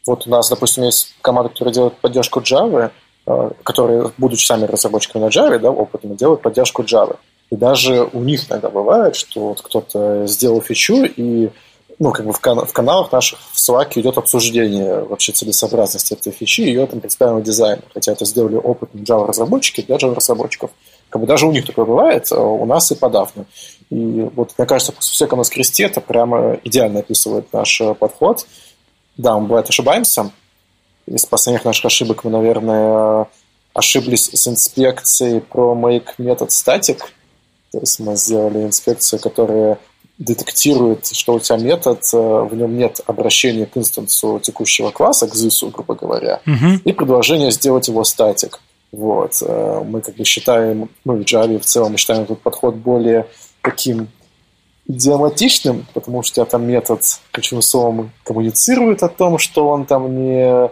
вот 0.06 0.26
у 0.26 0.30
нас, 0.30 0.50
допустим, 0.50 0.84
есть 0.84 1.18
команда, 1.22 1.50
которая 1.50 1.74
делает 1.74 1.98
поддержку 1.98 2.40
Java, 2.40 2.92
э, 3.26 3.52
которые, 3.64 4.14
будучи 4.18 4.46
сами 4.46 4.64
разработчиками 4.64 5.24
на 5.24 5.28
Java, 5.28 5.60
да, 5.60 5.70
опытными, 5.70 6.16
делают 6.16 6.42
поддержку 6.42 6.84
Java. 6.84 7.20
И 7.50 7.56
даже 7.56 8.10
у 8.12 8.20
них 8.20 8.50
иногда 8.50 8.70
бывает, 8.70 9.16
что 9.16 9.50
вот 9.50 9.62
кто-то 9.62 10.28
сделал 10.28 10.62
фичу, 10.62 11.06
и 11.06 11.50
ну, 12.00 12.12
как 12.12 12.26
бы 12.26 12.34
в, 12.34 12.40
кан- 12.40 12.66
в 12.66 12.74
каналах 12.74 13.12
наших 13.12 13.40
в 13.40 13.56
Slack 13.56 13.94
идет 13.96 14.18
обсуждение 14.18 15.04
вообще 15.04 15.32
целесообразности 15.32 16.14
этой 16.14 16.32
фичи 16.32 16.62
и 16.62 16.68
ее 16.68 16.86
там 16.86 17.00
представленного 17.00 17.44
дизайна. 17.44 17.82
Хотя 17.94 18.12
это 18.12 18.26
сделали 18.26 18.56
опытные 18.56 19.04
Java-разработчики 19.04 19.82
для 19.82 19.96
Java-разработчиков. 19.96 20.70
Как 21.10 21.22
бы 21.22 21.28
даже 21.28 21.48
у 21.48 21.52
них 21.52 21.66
такое 21.66 21.86
бывает, 21.86 22.28
а 22.32 22.40
у 22.40 22.66
нас 22.66 22.92
и 22.92 22.96
подавно. 22.96 23.46
И 23.90 24.30
вот, 24.36 24.54
мне 24.58 24.68
кажется, 24.68 24.94
все 25.00 25.28
у 25.28 25.36
нас 25.36 25.50
кресте 25.50 25.86
это 25.86 26.02
прямо 26.02 26.60
идеально 26.64 27.00
описывает 27.00 27.52
наш 27.54 27.82
э, 27.82 27.96
подход. 27.96 28.46
Да, 29.16 29.40
мы 29.40 29.48
бывает 29.48 29.70
ошибаемся. 29.70 30.32
Из 31.08 31.26
последних 31.26 31.66
наших 31.66 31.86
ошибок 31.86 32.26
мы, 32.26 32.32
наверное, 32.32 33.28
ошиблись 33.74 34.30
с 34.34 34.48
инспекцией 34.48 35.40
про 35.40 35.74
make 35.74 36.10
метод 36.18 36.50
static. 36.50 37.00
То 37.78 37.82
есть 37.82 38.00
мы 38.00 38.16
сделали 38.16 38.64
инспекцию, 38.64 39.20
которая 39.20 39.78
детектирует, 40.18 41.06
что 41.06 41.36
у 41.36 41.40
тебя 41.40 41.58
метод, 41.58 42.00
э, 42.12 42.18
в 42.18 42.56
нем 42.56 42.76
нет 42.76 43.02
обращения 43.06 43.68
к 43.68 43.78
инстансу 43.78 44.40
текущего 44.40 44.90
класса, 44.90 45.28
к 45.28 45.36
ZIS, 45.36 45.70
грубо 45.72 45.94
говоря, 45.94 46.42
uh-huh. 46.48 46.82
и 46.84 46.92
предложение 46.92 47.52
сделать 47.52 47.88
его 47.88 48.04
статик. 48.04 48.62
Вот. 48.92 49.44
Э, 49.44 49.84
мы 49.86 50.02
как 50.02 50.16
бы 50.16 50.24
считаем, 50.26 50.90
мы 51.06 51.18
в 51.18 51.22
Java 51.22 51.60
в 51.60 51.66
целом 51.66 51.98
считаем 51.98 52.24
этот 52.24 52.42
подход 52.42 52.74
более 52.74 53.28
таким 53.62 54.08
идиоматичным, 54.88 55.86
потому 55.94 56.24
что 56.24 56.32
у 56.32 56.46
тебя 56.46 56.50
там 56.50 56.66
метод 56.66 57.02
ключевым 57.32 57.62
словом 57.62 58.12
коммуницирует 58.24 59.04
о 59.04 59.08
том, 59.08 59.38
что 59.38 59.68
он 59.68 59.86
там 59.86 60.18
не, 60.18 60.72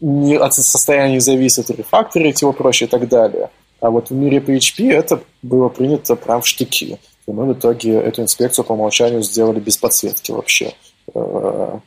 не 0.00 0.36
от 0.36 0.52
состояния 0.52 1.20
зависит, 1.20 1.70
рефакторить 1.70 2.42
его 2.42 2.52
проще 2.52 2.86
и 2.86 2.88
так 2.88 3.06
далее. 3.08 3.50
А 3.80 3.90
вот 3.90 4.10
в 4.10 4.14
мире 4.14 4.38
PHP 4.38 4.90
это 4.92 5.22
было 5.42 5.68
принято 5.68 6.16
прям 6.16 6.42
в 6.42 6.46
штыки. 6.46 6.98
И 7.26 7.30
мы 7.30 7.46
в 7.46 7.52
итоге 7.52 7.94
эту 7.94 8.22
инспекцию 8.22 8.64
по 8.64 8.72
умолчанию 8.72 9.22
сделали 9.22 9.60
без 9.60 9.76
подсветки 9.76 10.32
вообще. 10.32 10.72
Э, 11.14 11.78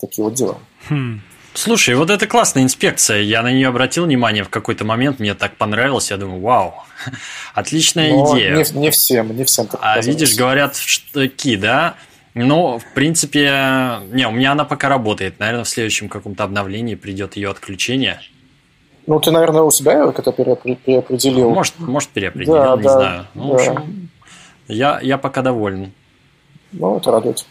такие 0.00 0.24
вот 0.24 0.34
дела. 0.34 0.58
Хм. 0.88 1.20
Слушай, 1.54 1.96
вот 1.96 2.10
это 2.10 2.26
классная 2.26 2.62
инспекция. 2.62 3.22
Я 3.22 3.42
на 3.42 3.50
нее 3.50 3.68
обратил 3.68 4.04
внимание 4.04 4.44
в 4.44 4.48
какой-то 4.48 4.84
момент, 4.84 5.18
мне 5.18 5.34
так 5.34 5.56
понравилось. 5.56 6.10
Я 6.10 6.16
думаю, 6.16 6.40
вау, 6.40 6.74
отличная 7.54 8.10
Но 8.10 8.36
идея. 8.36 8.54
Не, 8.54 8.78
не 8.78 8.90
всем, 8.90 9.36
не 9.36 9.44
всем 9.44 9.66
так 9.66 9.80
А 9.82 9.96
казалось. 9.96 10.06
видишь, 10.06 10.36
говорят 10.36 10.76
штыки, 10.76 11.56
да? 11.56 11.96
Ну, 12.34 12.78
в 12.78 12.94
принципе, 12.94 14.00
не, 14.12 14.28
у 14.28 14.30
меня 14.30 14.52
она 14.52 14.64
пока 14.64 14.88
работает. 14.88 15.40
Наверное, 15.40 15.64
в 15.64 15.68
следующем 15.68 16.08
каком-то 16.08 16.44
обновлении 16.44 16.94
придет 16.94 17.34
ее 17.34 17.50
отключение. 17.50 18.20
Ну, 19.08 19.18
ты, 19.20 19.30
наверное, 19.30 19.62
у 19.62 19.70
себя 19.70 20.04
это 20.04 20.32
переопределил. 20.32 21.48
Может, 21.48 21.78
может 21.78 22.10
переопределил, 22.10 22.56
да, 22.56 22.76
не 22.76 22.82
да, 22.82 22.92
знаю. 22.92 23.26
Ну, 23.32 23.42
да. 23.42 23.48
в 23.48 23.54
общем, 23.54 24.10
я, 24.68 25.00
я 25.00 25.16
пока 25.16 25.40
доволен. 25.40 25.92
Ну, 26.72 26.98
это 26.98 27.10
радует. 27.10 27.46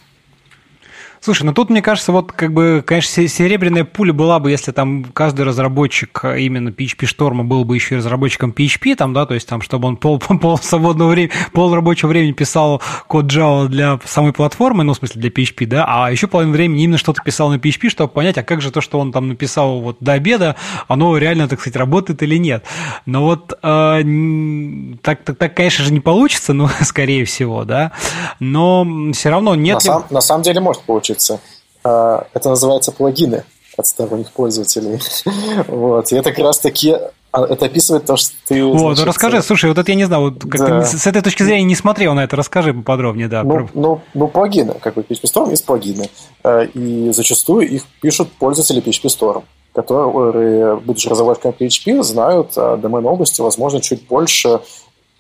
Слушай, 1.28 1.44
ну 1.44 1.52
тут, 1.52 1.70
мне 1.70 1.82
кажется, 1.82 2.14
вот 2.14 2.32
как 2.32 2.54
бы, 2.54 2.82
конечно, 2.88 3.28
серебряная 3.28 3.84
пуля 3.84 4.14
была 4.14 4.40
бы, 4.40 4.50
если 4.50 4.72
там 4.72 5.04
каждый 5.04 5.42
разработчик 5.42 6.24
именно 6.24 6.70
PHP 6.70 7.06
Шторма 7.06 7.44
был 7.44 7.66
бы 7.66 7.76
еще 7.76 7.96
и 7.96 7.98
разработчиком 7.98 8.54
PHP, 8.58 8.96
там, 8.96 9.12
да, 9.12 9.26
то 9.26 9.34
есть 9.34 9.46
там, 9.46 9.62
чтобы 9.62 9.90
он 9.90 9.98
пол, 9.98 10.20
пол 10.42 10.58
свободного 10.58 11.10
времени, 11.10 11.34
пол 11.52 11.76
рабочего 11.76 12.08
времени 12.08 12.32
писал 12.32 12.82
код 13.08 13.26
Java 13.26 13.68
для 13.68 14.00
самой 14.06 14.32
платформы, 14.32 14.86
ну, 14.86 14.94
в 14.94 14.96
смысле, 15.00 15.20
для 15.20 15.30
PHP, 15.30 15.66
да, 15.66 15.84
а 15.86 16.10
еще 16.10 16.28
половину 16.28 16.54
времени 16.54 16.86
именно 16.86 16.98
что-то 16.98 17.22
писал 17.22 17.50
на 17.50 17.56
PHP, 17.56 17.90
чтобы 17.90 18.10
понять, 18.10 18.38
а 18.38 18.44
как 18.44 18.62
же 18.62 18.72
то, 18.72 18.80
что 18.80 18.98
он 18.98 19.12
там 19.12 19.28
написал 19.28 19.82
вот 19.82 19.98
до 20.00 20.14
обеда, 20.14 20.56
оно 20.88 21.18
реально, 21.18 21.50
так 21.50 21.60
сказать, 21.60 21.76
работает 21.76 22.24
или 22.24 22.38
нет. 22.38 22.64
Но 23.06 23.26
вот 23.26 23.52
э, 23.52 24.04
так, 25.02 25.26
так, 25.26 25.38
так, 25.38 25.54
конечно 25.54 25.84
же, 25.84 25.92
не 25.92 26.00
получится, 26.00 26.54
ну, 26.54 26.70
скорее 26.84 27.26
всего, 27.26 27.66
да, 27.66 27.92
но 28.40 28.88
все 29.12 29.30
равно 29.30 29.56
нет... 29.56 29.74
На, 29.74 29.80
сам, 29.82 30.06
на 30.10 30.22
самом 30.22 30.44
деле 30.44 30.62
может 30.62 30.84
получиться 30.84 31.17
учится. 31.18 31.40
А, 31.84 32.28
это 32.34 32.50
называется 32.50 32.92
плагины 32.92 33.44
от 33.78 33.88
сторонних 33.88 34.32
пользователей. 34.32 35.00
вот. 35.68 36.12
И 36.12 36.16
это 36.16 36.32
как 36.32 36.46
раз 36.46 36.60
таки 36.60 36.96
а, 37.32 37.46
это 37.46 37.66
описывает 37.66 38.06
то, 38.06 38.16
что 38.16 38.34
ты... 38.48 38.64
Вот, 38.64 38.96
значит, 38.96 39.06
расскажи, 39.06 39.42
слушай, 39.42 39.70
вот 39.70 39.78
это 39.78 39.92
я 39.92 39.96
не 39.96 40.06
знаю, 40.06 40.32
вот 40.32 40.42
как 40.42 40.60
да. 40.60 40.84
с 40.84 41.06
этой 41.06 41.22
точки 41.22 41.44
зрения 41.44 41.66
не 41.66 41.76
смотрел 41.76 42.14
на 42.14 42.24
это, 42.24 42.36
расскажи 42.36 42.74
поподробнее, 42.74 43.28
да. 43.28 43.44
Ну, 43.44 43.70
ну, 43.74 44.02
ну 44.14 44.28
плагины, 44.28 44.74
как 44.80 44.96
бы 44.96 45.02
PHP 45.02 45.24
Storm 45.24 45.50
есть 45.52 45.66
плагины, 45.66 46.10
а, 46.44 46.64
и 46.64 47.12
зачастую 47.12 47.68
их 47.70 47.84
пишут 48.02 48.32
пользователи 48.34 48.82
PHP 48.82 49.06
Storm, 49.06 49.44
которые, 49.74 50.78
будучи 50.78 51.08
разработчиками 51.08 51.54
PHP, 51.54 52.02
знают 52.02 52.58
о 52.58 52.78
домен-области, 52.78 53.42
возможно, 53.42 53.82
чуть 53.82 54.08
больше 54.08 54.62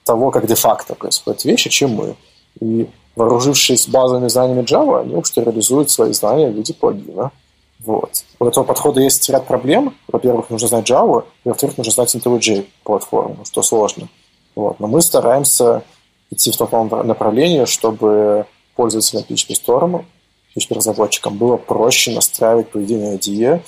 того, 0.04 0.32
как 0.32 0.48
де-факто 0.48 0.95
происходят 0.95 1.43
вещи, 1.45 1.70
чем 1.70 1.91
мы. 1.91 2.16
И 2.60 2.88
вооружившись 3.18 3.88
базовыми 3.88 4.28
знаниями 4.28 4.61
Java, 4.61 5.01
они 5.01 5.15
уж 5.15 5.36
реализуют 5.36 5.89
свои 5.89 6.13
знания 6.13 6.49
в 6.49 6.53
виде 6.53 6.74
плагина. 6.74 7.32
Вот. 7.80 8.24
У 8.39 8.45
этого 8.45 8.63
подхода 8.63 9.01
есть 9.01 9.28
ряд 9.30 9.47
проблем. 9.47 9.95
Во-первых, 10.07 10.51
нужно 10.51 10.68
знать 10.68 10.89
Java, 10.89 11.24
и 11.43 11.49
во-вторых, 11.49 11.78
нужно 11.78 11.93
знать 11.93 12.15
IntelliJ 12.15 12.65
платформу, 12.84 13.43
что 13.45 13.63
сложно. 13.63 14.07
Вот. 14.55 14.80
Но 14.80 14.88
мы 14.88 15.01
стараемся 15.01 15.84
идти 16.30 16.51
в 16.51 16.57
том 16.57 16.89
направлении, 16.89 17.65
чтобы 17.65 18.45
пользователям 18.76 19.24
PHP 19.28 19.55
Storm, 19.65 20.05
PHP 20.55 20.76
разработчикам 20.76 21.38
было 21.38 21.57
проще 21.57 22.11
настраивать 22.11 22.70
поведение 22.70 23.18
IDE 23.18 23.61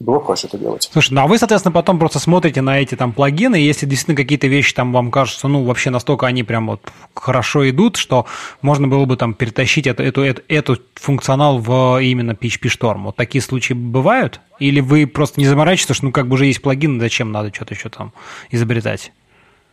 было 0.00 0.20
проще 0.20 0.46
это 0.46 0.58
делать. 0.58 0.88
Слушай, 0.92 1.14
ну 1.14 1.22
а 1.22 1.26
вы, 1.26 1.38
соответственно, 1.38 1.72
потом 1.72 1.98
просто 1.98 2.20
смотрите 2.20 2.60
на 2.60 2.80
эти 2.80 2.94
там 2.94 3.12
плагины, 3.12 3.60
и 3.60 3.64
если 3.64 3.84
действительно 3.84 4.16
какие-то 4.16 4.46
вещи 4.46 4.74
там 4.74 4.92
вам 4.92 5.10
кажутся, 5.10 5.48
ну, 5.48 5.64
вообще 5.64 5.90
настолько 5.90 6.26
они 6.26 6.44
прям 6.44 6.68
вот 6.68 6.80
хорошо 7.14 7.68
идут, 7.68 7.96
что 7.96 8.26
можно 8.62 8.86
было 8.86 9.06
бы 9.06 9.16
там 9.16 9.34
перетащить 9.34 9.86
эту, 9.86 10.04
эту, 10.04 10.22
эту, 10.22 10.42
эту 10.48 10.78
функционал 10.94 11.58
в 11.58 12.00
именно 12.00 12.32
PHP 12.32 12.68
Storm. 12.68 13.02
Вот 13.04 13.16
такие 13.16 13.42
случаи 13.42 13.74
бывают? 13.74 14.40
Или 14.60 14.80
вы 14.80 15.06
просто 15.06 15.40
не 15.40 15.46
заморачиваетесь, 15.46 15.96
что 15.96 16.04
ну 16.04 16.12
как 16.12 16.28
бы 16.28 16.34
уже 16.34 16.46
есть 16.46 16.62
плагин, 16.62 17.00
зачем 17.00 17.32
надо 17.32 17.52
что-то 17.52 17.74
еще 17.74 17.88
там 17.88 18.12
изобретать? 18.50 19.12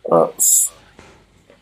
А, 0.09 0.31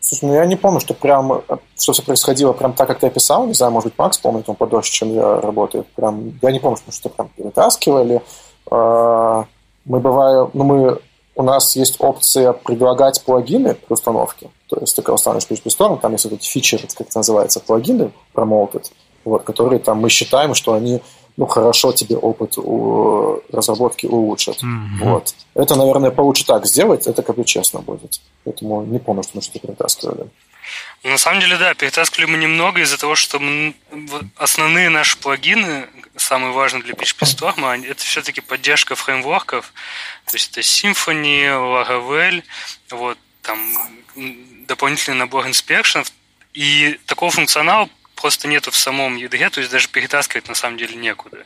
слушай, 0.00 0.24
ну 0.24 0.34
я 0.34 0.46
не 0.46 0.56
помню, 0.56 0.80
что 0.80 0.94
прям 0.94 1.42
что 1.78 1.92
все 1.92 2.02
происходило 2.02 2.52
прям 2.52 2.72
так, 2.72 2.88
как 2.88 3.00
ты 3.00 3.08
описал. 3.08 3.46
Не 3.46 3.54
знаю, 3.54 3.72
может 3.72 3.90
быть, 3.90 3.98
Макс 3.98 4.16
помнит, 4.16 4.48
он 4.48 4.56
подольше, 4.56 4.90
чем 4.90 5.12
я 5.12 5.40
работаю. 5.40 5.84
Прям, 5.96 6.32
я 6.40 6.50
не 6.50 6.60
помню, 6.60 6.78
что 6.90 7.08
прям 7.10 7.28
перетаскивали. 7.36 8.22
А, 8.70 9.44
мы 9.84 10.00
бываем, 10.00 10.50
ну 10.52 10.64
мы, 10.64 10.98
у 11.36 11.42
нас 11.42 11.76
есть 11.76 11.96
опция 11.98 12.52
предлагать 12.52 13.22
плагины 13.24 13.74
при 13.74 13.92
установке. 13.92 14.50
То 14.68 14.78
есть 14.80 14.96
ты 14.96 15.02
когда 15.02 15.14
устанавливаешь 15.14 15.60
PHP 15.60 15.66
Storm, 15.66 16.00
там 16.00 16.12
есть 16.12 16.24
вот 16.24 16.34
эти 16.34 16.46
фичеры, 16.48 16.86
как 16.88 17.08
это 17.08 17.18
называется, 17.18 17.60
плагины 17.60 18.12
promoted, 18.34 18.84
вот, 19.24 19.42
которые 19.42 19.78
там 19.78 19.98
мы 19.98 20.08
считаем, 20.08 20.54
что 20.54 20.72
они 20.72 21.02
ну, 21.36 21.46
хорошо 21.46 21.92
тебе 21.92 22.16
опыт 22.16 22.56
у 22.58 23.40
разработки 23.50 24.06
улучшат. 24.06 24.56
Mm-hmm. 24.62 25.10
Вот. 25.10 25.34
Это, 25.54 25.74
наверное, 25.74 26.10
получше 26.10 26.46
так 26.46 26.64
сделать, 26.66 27.06
это 27.06 27.22
как 27.22 27.36
бы 27.36 27.44
честно 27.44 27.80
будет. 27.80 28.20
Поэтому 28.44 28.82
не 28.82 28.98
помню, 28.98 29.22
что 29.24 29.32
мы 29.34 29.42
что-то 29.42 29.58
перетаскивали. 29.66 30.28
На 31.02 31.18
самом 31.18 31.40
деле, 31.40 31.56
да, 31.58 31.74
перетаскивали 31.74 32.26
мы 32.26 32.38
немного 32.38 32.80
из-за 32.80 32.98
того, 32.98 33.14
что 33.14 33.40
основные 34.36 34.88
наши 34.88 35.18
плагины, 35.18 35.88
самые 36.16 36.52
важные 36.52 36.82
для 36.82 36.94
PHP 36.94 37.20
Storm, 37.22 37.86
это 37.86 38.02
все-таки 38.02 38.40
поддержка 38.40 38.94
фреймворков, 38.94 39.72
то 40.26 40.34
есть 40.34 40.50
это 40.52 40.60
Symfony, 40.60 41.46
Laravel, 41.46 42.42
вот, 42.90 43.18
там 43.42 43.58
дополнительный 44.66 45.18
набор 45.18 45.46
инспекшенов, 45.46 46.10
и 46.54 46.98
такого 47.06 47.30
функционала 47.30 47.88
просто 48.14 48.48
нету 48.48 48.70
в 48.70 48.76
самом 48.76 49.16
ядре, 49.16 49.50
то 49.50 49.60
есть 49.60 49.70
даже 49.70 49.88
перетаскивать 49.88 50.48
на 50.48 50.54
самом 50.54 50.78
деле 50.78 50.94
некуда. 50.94 51.44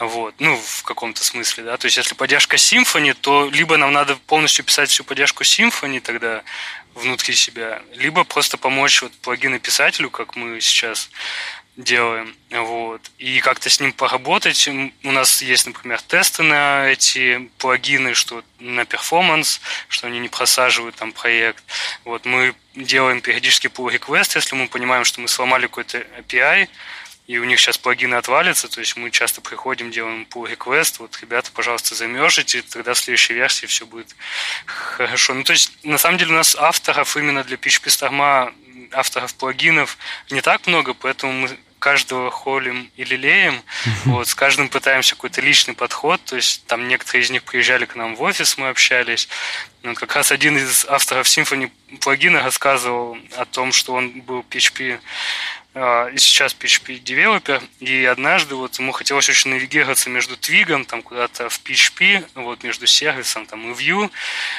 Вот, 0.00 0.34
ну, 0.38 0.56
в 0.56 0.82
каком-то 0.82 1.22
смысле, 1.22 1.64
да. 1.64 1.76
То 1.76 1.84
есть, 1.84 1.98
если 1.98 2.14
поддержка 2.14 2.56
Symfony, 2.56 3.12
то 3.12 3.50
либо 3.50 3.76
нам 3.76 3.92
надо 3.92 4.16
полностью 4.16 4.64
писать 4.64 4.88
всю 4.88 5.04
поддержку 5.04 5.44
Symfony 5.44 6.00
тогда 6.00 6.42
внутри 6.94 7.34
себя, 7.34 7.82
либо 7.94 8.24
просто 8.24 8.56
помочь 8.56 9.02
вот 9.02 9.12
плагины 9.12 9.58
писателю, 9.58 10.10
как 10.10 10.36
мы 10.36 10.60
сейчас 10.60 11.10
делаем. 11.76 12.34
Вот. 12.50 13.00
И 13.18 13.40
как-то 13.40 13.70
с 13.70 13.80
ним 13.80 13.92
поработать. 13.92 14.68
У 14.68 15.10
нас 15.10 15.42
есть, 15.42 15.66
например, 15.66 16.00
тесты 16.02 16.42
на 16.42 16.86
эти 16.88 17.50
плагины, 17.58 18.14
что 18.14 18.44
на 18.58 18.84
перформанс, 18.84 19.60
что 19.88 20.06
они 20.06 20.18
не 20.18 20.28
просаживают 20.28 20.96
там 20.96 21.12
проект. 21.12 21.64
Вот. 22.04 22.24
Мы 22.24 22.54
делаем 22.74 23.20
периодически 23.20 23.68
pull 23.68 23.94
request, 23.94 24.32
если 24.34 24.54
мы 24.54 24.68
понимаем, 24.68 25.04
что 25.04 25.20
мы 25.20 25.28
сломали 25.28 25.66
какой-то 25.66 25.98
API, 26.18 26.68
и 27.30 27.38
у 27.38 27.44
них 27.44 27.60
сейчас 27.60 27.78
плагины 27.78 28.16
отвалятся, 28.16 28.66
то 28.66 28.80
есть 28.80 28.96
мы 28.96 29.12
часто 29.12 29.40
приходим, 29.40 29.92
делаем 29.92 30.26
pull 30.28 30.52
request, 30.52 30.96
вот, 30.98 31.16
ребята, 31.20 31.52
пожалуйста, 31.54 31.94
замержите, 31.94 32.60
тогда 32.62 32.92
в 32.92 32.98
следующей 32.98 33.34
версии 33.34 33.66
все 33.66 33.86
будет 33.86 34.16
хорошо. 34.66 35.34
Ну, 35.34 35.44
то 35.44 35.52
есть, 35.52 35.72
на 35.84 35.96
самом 35.96 36.18
деле, 36.18 36.32
у 36.32 36.36
нас 36.36 36.56
авторов 36.56 37.16
именно 37.16 37.44
для 37.44 37.56
PHP 37.56 37.86
Storm, 37.86 38.52
авторов 38.90 39.32
плагинов 39.34 39.96
не 40.30 40.40
так 40.40 40.66
много, 40.66 40.92
поэтому 40.92 41.32
мы 41.32 41.56
каждого 41.78 42.32
холим 42.32 42.90
и 42.96 43.04
лелеем, 43.04 43.62
вот, 44.06 44.26
с 44.26 44.34
каждым 44.34 44.68
пытаемся 44.68 45.14
какой-то 45.14 45.40
личный 45.40 45.74
подход, 45.74 46.20
то 46.24 46.34
есть 46.34 46.66
там 46.66 46.88
некоторые 46.88 47.22
из 47.22 47.30
них 47.30 47.44
приезжали 47.44 47.84
к 47.84 47.94
нам 47.94 48.16
в 48.16 48.22
офис, 48.22 48.58
мы 48.58 48.70
общались, 48.70 49.28
ну, 49.84 49.94
как 49.94 50.16
раз 50.16 50.32
один 50.32 50.58
из 50.58 50.84
авторов 50.84 51.28
Symfony 51.28 51.70
плагина 52.00 52.42
рассказывал 52.42 53.16
о 53.36 53.44
том, 53.44 53.70
что 53.70 53.94
он 53.94 54.20
был 54.20 54.44
PHP 54.50 55.00
и 55.74 56.18
сейчас 56.18 56.54
PHP 56.58 56.98
девелопер, 56.98 57.62
и 57.78 58.04
однажды 58.04 58.56
вот 58.56 58.78
ему 58.78 58.92
хотелось 58.92 59.28
очень 59.28 59.50
навигироваться 59.50 60.10
между 60.10 60.36
твигом, 60.36 60.84
там 60.84 61.02
куда-то 61.02 61.48
в 61.48 61.60
PHP, 61.62 62.28
вот 62.34 62.64
между 62.64 62.86
сервисом 62.86 63.46
там 63.46 63.70
и 63.70 63.74
Vue, 63.74 64.10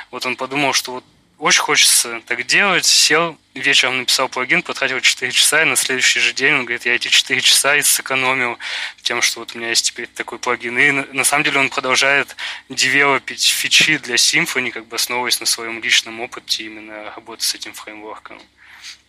вот 0.10 0.26
он 0.26 0.36
подумал, 0.38 0.74
что 0.74 0.94
вот 0.94 1.04
очень 1.42 1.62
хочется 1.62 2.22
так 2.28 2.46
делать, 2.46 2.86
сел, 2.86 3.36
вечером 3.56 3.98
написал 3.98 4.30
плагин, 4.30 4.62
потратил 4.62 5.02
4 5.02 5.32
часа, 5.32 5.64
и 5.64 5.66
на 5.66 5.76
следующий 5.76 6.20
же 6.20 6.34
день 6.34 6.54
он 6.54 6.66
говорит, 6.66 6.86
я 6.86 6.94
эти 6.94 7.08
4 7.08 7.42
часа 7.42 7.76
и 7.76 7.82
сэкономил 7.82 8.60
тем, 9.02 9.24
что 9.24 9.40
вот 9.40 9.56
у 9.56 9.58
меня 9.58 9.70
есть 9.70 9.88
теперь 9.88 10.06
такой 10.06 10.38
плагин. 10.38 10.78
И 10.78 10.92
на, 10.92 11.06
на 11.12 11.24
самом 11.24 11.44
деле 11.44 11.60
он 11.60 11.70
продолжает 11.70 12.36
девелопить 12.70 13.44
фичи 13.44 13.98
для 13.98 14.16
Symfony, 14.16 14.70
как 14.70 14.86
бы 14.86 14.96
основываясь 14.96 15.40
на 15.40 15.48
своем 15.48 15.82
личном 15.82 16.22
опыте 16.22 16.66
именно 16.66 17.12
работы 17.16 17.44
с 17.44 17.56
этим 17.56 17.74
фреймворком. 17.74 18.40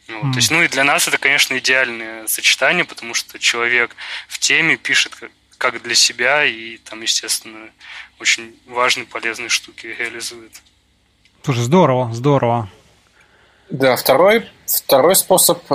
Вот, 0.09 0.25
mm. 0.25 0.33
То 0.33 0.39
есть, 0.39 0.51
ну 0.51 0.63
и 0.63 0.69
для 0.69 0.85
нас 0.85 1.09
это, 1.09 1.19
конечно, 1.19 1.57
идеальное 1.59 2.27
сочетание, 2.27 2.85
потому 2.85 3.15
что 3.15 3.39
человек 3.39 3.95
в 4.29 4.39
теме 4.39 4.77
пишет 4.77 5.15
как, 5.15 5.31
как 5.59 5.83
для 5.83 5.95
себя 5.95 6.45
и 6.45 6.77
там, 6.79 7.03
естественно, 7.03 7.71
очень 8.21 8.55
важные, 8.67 9.07
полезные 9.07 9.49
штуки 9.49 9.87
реализует. 9.99 10.53
Слушай, 11.43 11.65
здорово, 11.65 12.13
здорово. 12.13 12.71
Да, 13.73 13.97
второй, 13.97 14.47
второй 14.67 15.17
способ 15.17 15.59
э, 15.71 15.75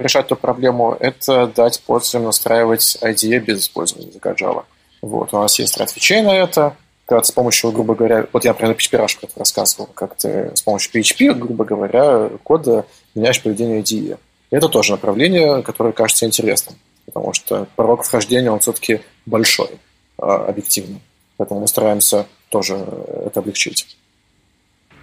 решать 0.00 0.26
эту 0.26 0.36
проблему– 0.36 0.96
это 1.00 1.48
дать 1.48 1.82
пользователям 1.82 2.26
настраивать 2.26 2.98
IDE 3.02 3.40
без 3.40 3.62
использования 3.62 4.08
языка 4.08 4.32
Java. 4.32 4.64
Вот, 5.02 5.34
у 5.34 5.40
нас 5.40 5.58
есть 5.58 5.76
ряд 5.76 5.90
фичей 5.90 6.22
на 6.22 6.36
это, 6.36 6.76
когда 7.06 7.24
с 7.24 7.32
помощью, 7.32 7.72
грубо 7.72 7.96
говоря, 7.96 8.26
вот 8.32 8.44
я, 8.44 8.52
например, 8.52 8.76
на 8.76 8.78
PHP 8.78 9.04
Rush 9.04 9.28
рассказывал, 9.34 9.86
как 9.86 10.16
ты 10.16 10.52
с 10.54 10.62
помощью 10.62 10.92
PHP, 10.92 11.34
грубо 11.34 11.64
говоря, 11.64 12.30
кода 12.44 12.86
меняешь 13.14 13.42
поведение 13.42 13.80
IDE. 13.82 14.18
И 14.50 14.56
это 14.56 14.68
тоже 14.68 14.92
направление, 14.92 15.62
которое 15.62 15.92
кажется 15.92 16.26
интересным, 16.26 16.76
потому 17.06 17.32
что 17.32 17.66
порог 17.76 18.04
вхождения, 18.04 18.50
он 18.50 18.60
все-таки 18.60 19.00
большой, 19.26 19.70
э, 20.18 20.22
объективно. 20.22 21.00
Поэтому 21.36 21.60
мы 21.60 21.68
стараемся 21.68 22.26
тоже 22.50 22.74
это 23.26 23.40
облегчить. 23.40 23.96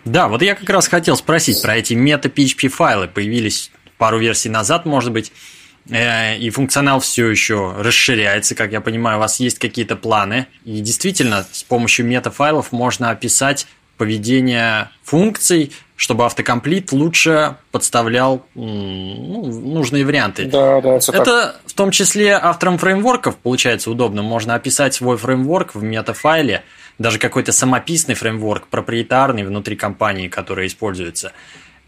Да, 0.06 0.28
вот 0.28 0.42
я 0.42 0.56
как 0.56 0.70
раз 0.70 0.88
хотел 0.88 1.18
спросить 1.18 1.62
про 1.62 1.76
эти 1.76 1.94
мета-PHP 1.94 2.70
файлы. 2.70 3.08
Появились 3.08 3.72
пару 3.98 4.20
версий 4.20 4.50
назад, 4.50 4.86
может 4.86 5.12
быть, 5.12 5.34
э, 5.90 6.38
и 6.38 6.50
функционал 6.50 7.00
все 7.02 7.28
еще 7.28 7.74
расширяется, 7.78 8.56
как 8.56 8.72
я 8.72 8.80
понимаю, 8.80 9.18
у 9.18 9.22
вас 9.22 9.40
есть 9.40 9.60
какие-то 9.60 9.96
планы. 9.96 10.48
И 10.64 10.80
действительно, 10.80 11.46
с 11.52 11.64
помощью 11.64 12.06
метафайлов 12.06 12.72
можно 12.72 13.10
описать 13.10 13.68
поведение 13.98 14.92
функций, 15.04 15.74
чтобы 15.98 16.26
автокомплит 16.26 16.92
лучше 16.92 17.58
подставлял 17.72 18.46
ну, 18.54 19.48
нужные 19.48 20.06
варианты. 20.06 20.46
Да, 20.46 20.80
да, 20.80 20.98
это 20.98 21.12
так. 21.12 21.60
в 21.66 21.74
том 21.74 21.90
числе 21.90 22.34
авторам 22.34 22.78
фреймворков 22.78 23.36
получается 23.36 23.90
удобно. 23.90 24.22
Можно 24.22 24.54
описать 24.54 24.94
свой 24.94 25.18
фреймворк 25.18 25.74
в 25.74 25.82
метафайле, 25.82 26.64
даже 27.00 27.18
какой-то 27.18 27.52
самописный 27.52 28.14
фреймворк, 28.14 28.68
проприетарный 28.68 29.44
внутри 29.44 29.76
компании, 29.76 30.28
который 30.28 30.68
используется. 30.68 31.34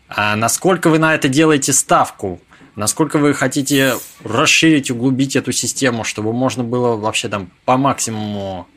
А 0.10 0.36
насколько 0.36 0.89
вы 0.89 0.97
на 0.97 1.14
это 1.14 1.30
делаете 1.30 1.72
ставку? 1.72 2.41
Насколько 2.76 3.20
вы 3.20 3.36
хотите 3.36 3.93
расширить, 4.24 4.89
углубить 4.89 5.36
эту 5.36 5.51
систему, 5.51 6.03
чтобы 6.03 6.34
можно 6.34 6.64
было 6.64 6.95
вообще 6.95 7.30
там 7.30 7.51
по 7.64 7.78
максимуму 7.78 8.68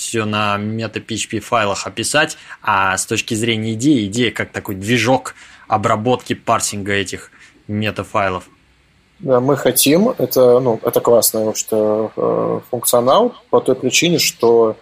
все 0.00 0.24
на 0.24 0.56
мета-PHP 0.56 1.40
файлах 1.40 1.86
описать, 1.86 2.38
а 2.62 2.96
с 2.96 3.04
точки 3.06 3.34
зрения 3.34 3.74
идеи, 3.74 4.06
идея 4.06 4.30
как 4.30 4.50
такой 4.50 4.74
движок 4.74 5.34
обработки 5.68 6.32
парсинга 6.32 6.92
этих 6.92 7.30
метафайлов? 7.68 8.44
Да, 9.18 9.40
мы 9.40 9.56
хотим, 9.56 10.08
это, 10.08 10.58
ну, 10.60 10.80
это 10.82 11.00
классный 11.00 11.54
что, 11.54 12.10
э, 12.16 12.60
функционал 12.70 13.34
по 13.50 13.60
той 13.60 13.74
причине, 13.74 14.18
что 14.18 14.76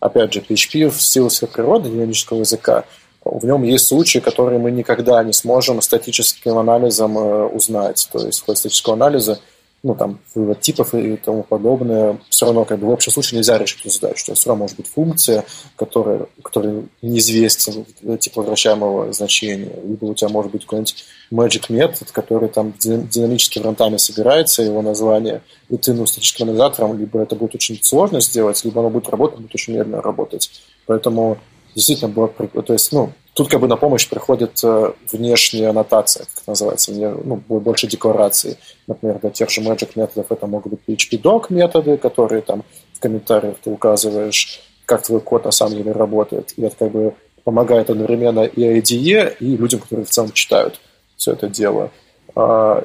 опять 0.00 0.32
же, 0.32 0.40
PHP 0.40 0.88
в 0.88 1.00
силу 1.00 1.28
своей 1.28 1.52
природы 1.52 1.90
динамического 1.90 2.40
языка, 2.40 2.84
в 3.24 3.44
нем 3.44 3.62
есть 3.62 3.86
случаи, 3.86 4.18
которые 4.18 4.58
мы 4.58 4.70
никогда 4.70 5.22
не 5.22 5.32
сможем 5.32 5.80
статическим 5.82 6.56
анализом 6.56 7.18
э, 7.18 7.44
узнать. 7.46 8.08
То 8.10 8.26
есть 8.26 8.38
статического 8.38 8.96
анализа 8.96 9.38
ну, 9.82 9.96
там, 9.96 10.20
вывод 10.34 10.60
типов 10.60 10.94
и 10.94 11.16
тому 11.16 11.42
подобное, 11.42 12.18
все 12.28 12.46
равно 12.46 12.64
как 12.64 12.78
бы 12.78 12.86
в 12.86 12.92
общем 12.92 13.10
случае 13.10 13.38
нельзя 13.38 13.58
решить 13.58 13.80
эту 13.80 13.90
задачу. 13.90 14.26
То 14.26 14.32
есть 14.32 14.40
все 14.40 14.50
равно 14.50 14.64
может 14.64 14.76
быть 14.76 14.86
функция, 14.86 15.44
которая, 15.76 16.26
которая 16.42 16.84
неизвестен 17.02 17.84
тип 18.18 18.36
возвращаемого 18.36 19.12
значения. 19.12 19.72
Либо 19.84 20.04
у 20.04 20.14
тебя 20.14 20.28
может 20.28 20.52
быть 20.52 20.62
какой-нибудь 20.62 21.04
magic 21.32 21.64
метод, 21.70 22.10
который 22.12 22.48
там 22.48 22.74
динамически 22.78 23.58
в 23.58 23.64
рантайме 23.64 23.98
собирается, 23.98 24.62
его 24.62 24.82
название, 24.82 25.42
и 25.68 25.76
ты 25.76 25.94
ну, 25.94 26.06
статическим 26.06 26.44
анализатором 26.44 26.98
либо 26.98 27.20
это 27.20 27.34
будет 27.34 27.56
очень 27.56 27.82
сложно 27.82 28.20
сделать, 28.20 28.64
либо 28.64 28.80
оно 28.80 28.90
будет 28.90 29.08
работать, 29.08 29.40
будет 29.40 29.54
очень 29.54 29.74
медленно 29.74 30.00
работать. 30.00 30.50
Поэтому 30.86 31.38
действительно 31.74 32.10
было, 32.10 32.28
то 32.28 32.72
есть, 32.72 32.92
ну, 32.92 33.12
тут 33.34 33.48
как 33.48 33.60
бы 33.60 33.68
на 33.68 33.76
помощь 33.76 34.08
приходит 34.08 34.60
э, 34.62 34.92
внешняя 35.10 35.70
аннотация, 35.70 36.26
как 36.34 36.46
называется, 36.46 36.92
ну, 36.92 37.36
больше 37.36 37.86
деклараций. 37.86 38.58
Например, 38.86 39.18
для 39.20 39.30
тех 39.30 39.50
же 39.50 39.60
Magic 39.62 39.90
методов 39.94 40.30
это 40.30 40.46
могут 40.46 40.72
быть 40.72 40.80
PHP-doc 40.86 41.46
методы, 41.48 41.96
которые 41.96 42.42
там 42.42 42.64
в 42.92 43.00
комментариях 43.00 43.56
ты 43.62 43.70
указываешь, 43.70 44.60
как 44.84 45.02
твой 45.02 45.20
код 45.20 45.44
на 45.44 45.50
самом 45.50 45.76
деле 45.76 45.92
работает. 45.92 46.52
И 46.56 46.62
это 46.62 46.76
как 46.76 46.90
бы 46.90 47.14
помогает 47.44 47.90
одновременно 47.90 48.40
и 48.40 48.80
IDE, 48.80 49.36
и 49.40 49.56
людям, 49.56 49.80
которые 49.80 50.06
в 50.06 50.10
целом 50.10 50.32
читают 50.32 50.80
все 51.16 51.32
это 51.32 51.48
дело. 51.48 51.90
А, 52.34 52.84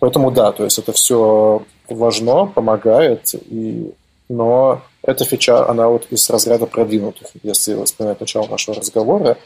поэтому 0.00 0.30
да, 0.30 0.52
то 0.52 0.64
есть 0.64 0.78
это 0.78 0.92
все 0.92 1.62
важно, 1.88 2.46
помогает, 2.46 3.34
и, 3.34 3.92
но 4.28 4.82
эта 5.02 5.24
фича, 5.24 5.68
она 5.68 5.88
вот 5.88 6.06
из 6.10 6.28
разряда 6.30 6.66
продвинутых, 6.66 7.28
если 7.42 7.82
вспоминать 7.84 8.20
начало 8.20 8.48
нашего 8.48 8.76
разговора, 8.76 9.36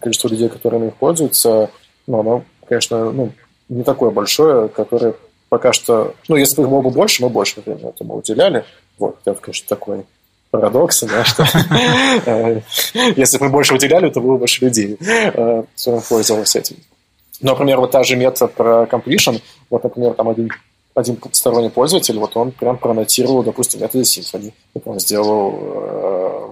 количество 0.00 0.28
людей, 0.28 0.48
которые 0.48 0.88
их 0.88 0.94
пользуются, 0.96 1.70
ну, 2.06 2.20
оно, 2.20 2.44
конечно, 2.68 3.10
ну, 3.12 3.32
не 3.68 3.82
такое 3.82 4.10
большое, 4.10 4.68
которое 4.68 5.14
пока 5.48 5.72
что... 5.72 6.14
Ну, 6.28 6.36
если 6.36 6.56
бы 6.56 6.62
их 6.62 6.68
было 6.68 6.82
бы 6.82 6.90
больше, 6.90 7.22
мы 7.22 7.28
больше 7.28 7.60
времени 7.60 7.88
этому 7.88 8.16
уделяли. 8.16 8.64
Вот, 8.98 9.18
это, 9.24 9.40
конечно, 9.40 9.66
такой 9.68 10.04
парадокс, 10.50 11.02
да, 11.02 11.24
что 11.24 11.44
э, 12.26 12.60
если 13.16 13.38
бы 13.38 13.46
мы 13.46 13.50
больше 13.50 13.74
уделяли, 13.74 14.10
то 14.10 14.20
было 14.20 14.32
бы 14.32 14.38
больше 14.38 14.64
людей, 14.64 14.96
э, 15.00 15.64
кто 15.76 16.00
пользовалось 16.08 16.56
этим. 16.56 16.76
Ну, 17.40 17.50
например, 17.50 17.80
вот 17.80 17.90
та 17.90 18.02
же 18.02 18.16
мета 18.16 18.46
про 18.46 18.84
completion, 18.84 19.42
вот, 19.70 19.84
например, 19.84 20.14
там 20.14 20.28
один 20.28 20.50
один 20.96 21.18
сторонний 21.32 21.68
пользователь, 21.68 22.18
вот 22.18 22.36
он 22.38 22.52
прям 22.52 22.78
пронотировал, 22.78 23.42
допустим, 23.42 23.82
методы 23.82 24.04
Symfony. 24.04 24.54
Он 24.86 24.98
сделал 24.98 25.54
э, 25.60 26.45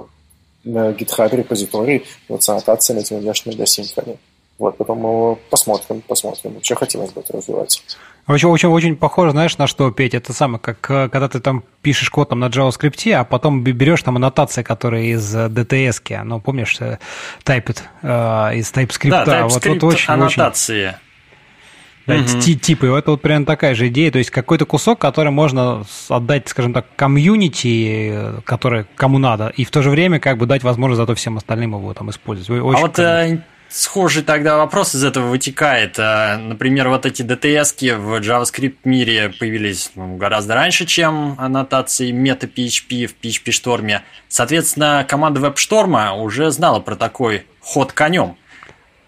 GitHub 0.65 1.35
репозиторий 1.35 2.05
вот 2.29 2.43
с 2.43 2.49
аннотациями 2.49 3.01
этими 3.01 3.19
внешними 3.19 3.55
для 3.55 3.65
Symfony. 3.65 4.19
Вот, 4.59 4.77
потом 4.77 4.99
мы 4.99 5.37
посмотрим, 5.51 6.01
посмотрим. 6.03 6.55
Вообще 6.55 6.77
хотелось 6.77 7.11
бы 7.11 7.23
это 7.23 7.37
развивать. 7.37 7.83
Очень, 8.27 8.49
очень, 8.49 8.69
очень 8.69 8.97
похоже, 8.97 9.33
знаешь, 9.33 9.59
на 9.59 9.67
что, 9.67 9.91
Петь? 9.91 10.15
Это 10.15 10.33
самое, 10.33 10.61
как 10.61 10.91
э, 10.91 11.09
когда 11.09 11.29
ты 11.29 11.41
там 11.41 11.65
пишешь 11.83 12.09
код 12.09 12.31
там, 12.31 12.39
на 12.41 12.47
JavaScript, 12.47 13.13
а 13.13 13.25
потом 13.25 13.63
берешь 13.63 14.03
там 14.03 14.17
аннотации, 14.17 14.63
которые 14.63 15.11
из 15.11 15.35
DTS, 15.35 16.23
ну, 16.23 16.41
помнишь, 16.41 16.77
э, 16.81 16.99
Typed 17.45 17.83
э, 18.03 18.57
из 18.57 18.73
TypeScript. 18.73 19.11
Да, 19.11 19.25
TypeScript 19.25 19.69
вот, 19.75 19.83
вот 19.83 19.93
очень, 19.93 20.13
аннотации. 20.13 20.87
Очень 20.87 20.99
да, 22.07 22.23
типы. 22.23 22.87
Это 22.89 23.13
вот 23.13 23.23
прям 23.23 23.45
такая 23.45 23.75
же 23.75 23.89
идея. 23.89 24.11
То 24.11 24.19
есть 24.19 24.31
какой-то 24.31 24.67
кусок, 24.67 24.99
который 24.99 25.31
можно 25.31 25.85
отдать, 26.09 26.49
скажем 26.49 26.73
так, 26.73 26.87
комьюнити, 26.97 28.41
который 28.45 28.87
кому 28.97 29.19
надо, 29.19 29.53
и 29.57 29.65
в 29.65 29.71
то 29.71 29.83
же 29.83 29.91
время 29.91 30.21
как 30.21 30.39
бы 30.39 30.47
дать 30.47 30.63
возможность 30.63 30.99
зато 30.99 31.15
всем 31.15 31.37
остальным 31.37 31.73
его 31.73 31.95
там 31.95 32.11
использовать. 32.11 32.63
Очень, 32.63 32.79
а 32.79 32.81
вот 32.81 32.99
э, 32.99 33.43
схожий 33.75 34.23
тогда 34.23 34.57
вопрос 34.57 34.95
из 34.95 35.05
этого 35.05 35.29
вытекает. 35.29 35.99
А, 35.99 36.39
например, 36.39 36.89
вот 36.89 37.07
эти 37.07 37.23
DTS 37.23 37.97
в 37.97 38.21
JavaScript 38.21 38.77
мире 38.85 39.33
появились 39.39 39.91
ну, 39.95 40.17
гораздо 40.17 40.55
раньше, 40.55 40.87
чем 40.87 41.35
аннотации 41.39 42.13
мета-PHP 42.13 43.07
в 43.07 43.15
PHP-шторме. 43.21 44.03
Соответственно, 44.29 45.05
команда 45.09 45.41
WebStorm 45.41 46.21
уже 46.21 46.51
знала 46.51 46.81
про 46.81 46.97
такой 46.97 47.47
ход 47.61 47.93
конем. 47.93 48.37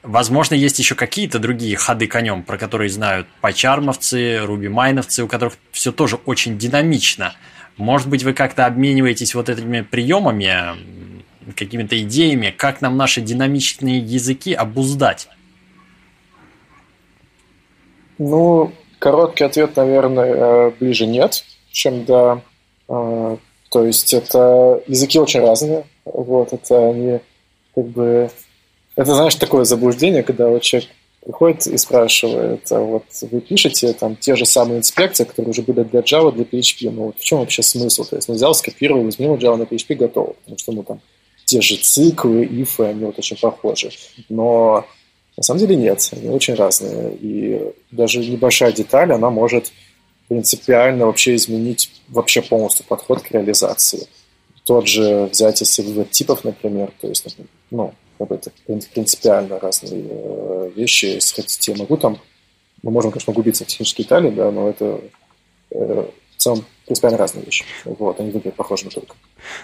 Возможно, 0.06 0.54
есть 0.54 0.78
еще 0.78 0.94
какие-то 0.94 1.40
другие 1.40 1.76
ходы 1.76 2.06
конем, 2.06 2.44
про 2.44 2.58
которые 2.58 2.88
знают 2.90 3.26
пайчармовцы, 3.40 4.38
рубимайновцы, 4.38 5.24
у 5.24 5.26
которых 5.26 5.54
все 5.72 5.90
тоже 5.90 6.14
очень 6.26 6.58
динамично. 6.58 7.34
Может 7.76 8.08
быть, 8.08 8.22
вы 8.22 8.32
как-то 8.32 8.66
обмениваетесь 8.66 9.34
вот 9.34 9.48
этими 9.48 9.80
приемами, 9.80 10.76
какими-то 11.56 12.00
идеями, 12.02 12.54
как 12.56 12.80
нам 12.82 12.96
наши 12.96 13.20
динамичные 13.20 13.98
языки 13.98 14.54
обуздать? 14.54 15.28
Ну, 18.18 18.72
короткий 19.00 19.42
ответ, 19.42 19.74
наверное, 19.74 20.68
э, 20.68 20.70
ближе 20.78 21.06
нет, 21.06 21.44
чем 21.72 22.04
да. 22.04 22.42
Э, 22.88 23.36
то 23.70 23.84
есть 23.84 24.14
это 24.14 24.80
языки 24.86 25.18
очень 25.18 25.40
разные. 25.40 25.84
Вот, 26.04 26.52
это 26.52 26.90
они 26.90 27.18
как 27.74 27.86
бы... 27.88 28.30
Это, 28.96 29.14
знаешь, 29.14 29.34
такое 29.34 29.64
заблуждение, 29.64 30.22
когда 30.22 30.48
вот 30.48 30.62
человек 30.62 30.88
приходит 31.22 31.66
и 31.66 31.76
спрашивает, 31.76 32.70
а 32.70 32.80
вот 32.80 33.04
вы 33.20 33.40
пишете 33.40 33.92
там 33.92 34.16
те 34.16 34.36
же 34.36 34.46
самые 34.46 34.78
инспекции, 34.78 35.24
которые 35.24 35.50
уже 35.50 35.62
были 35.62 35.82
для 35.82 36.00
Java, 36.00 36.32
для 36.32 36.44
PHP, 36.44 36.90
ну 36.90 37.06
вот 37.06 37.18
в 37.18 37.24
чем 37.24 37.40
вообще 37.40 37.62
смысл? 37.62 38.04
То 38.04 38.16
есть, 38.16 38.28
ну, 38.28 38.34
взял, 38.34 38.54
скопировал, 38.54 39.08
изменил 39.08 39.36
Java 39.36 39.56
на 39.56 39.64
PHP, 39.64 39.96
готово, 39.96 40.34
потому 40.34 40.58
что, 40.58 40.72
ну, 40.72 40.82
там, 40.82 41.00
те 41.44 41.60
же 41.60 41.76
циклы, 41.76 42.44
ифы, 42.44 42.84
они 42.84 43.04
вот 43.04 43.18
очень 43.18 43.36
похожи. 43.36 43.90
Но 44.28 44.86
на 45.36 45.42
самом 45.42 45.60
деле 45.60 45.76
нет, 45.76 46.08
они 46.12 46.28
очень 46.30 46.54
разные. 46.54 47.14
И 47.20 47.72
даже 47.90 48.20
небольшая 48.20 48.72
деталь, 48.72 49.12
она 49.12 49.30
может 49.30 49.72
принципиально 50.28 51.06
вообще 51.06 51.34
изменить 51.36 51.90
вообще 52.08 52.40
полностью 52.40 52.84
подход 52.86 53.22
к 53.22 53.30
реализации. 53.30 54.08
Тот 54.64 54.88
же 54.88 55.28
взять 55.30 55.62
вывод 55.78 56.10
типов, 56.10 56.42
например, 56.44 56.92
то 57.00 57.08
есть, 57.08 57.36
ну, 57.70 57.94
как 58.18 58.28
бы 58.28 58.40
принципиально 58.92 59.58
разные 59.58 60.04
э, 60.08 60.70
вещи. 60.74 61.06
Если 61.06 61.42
хотите, 61.42 61.72
я 61.72 61.78
могу 61.78 61.96
там, 61.96 62.18
мы 62.82 62.90
можем, 62.90 63.10
конечно, 63.10 63.32
углубиться 63.32 63.64
в 63.64 63.68
технические 63.68 64.04
детали, 64.04 64.30
да, 64.30 64.50
но 64.50 64.68
это 64.68 65.00
э, 65.70 66.06
в 66.36 66.36
целом 66.36 66.64
принципиально 66.84 67.18
разные 67.18 67.44
вещи. 67.44 67.64
Вот, 67.84 68.20
они 68.20 68.30
выглядят 68.30 68.56
похожими 68.56 68.90
только. 68.90 69.16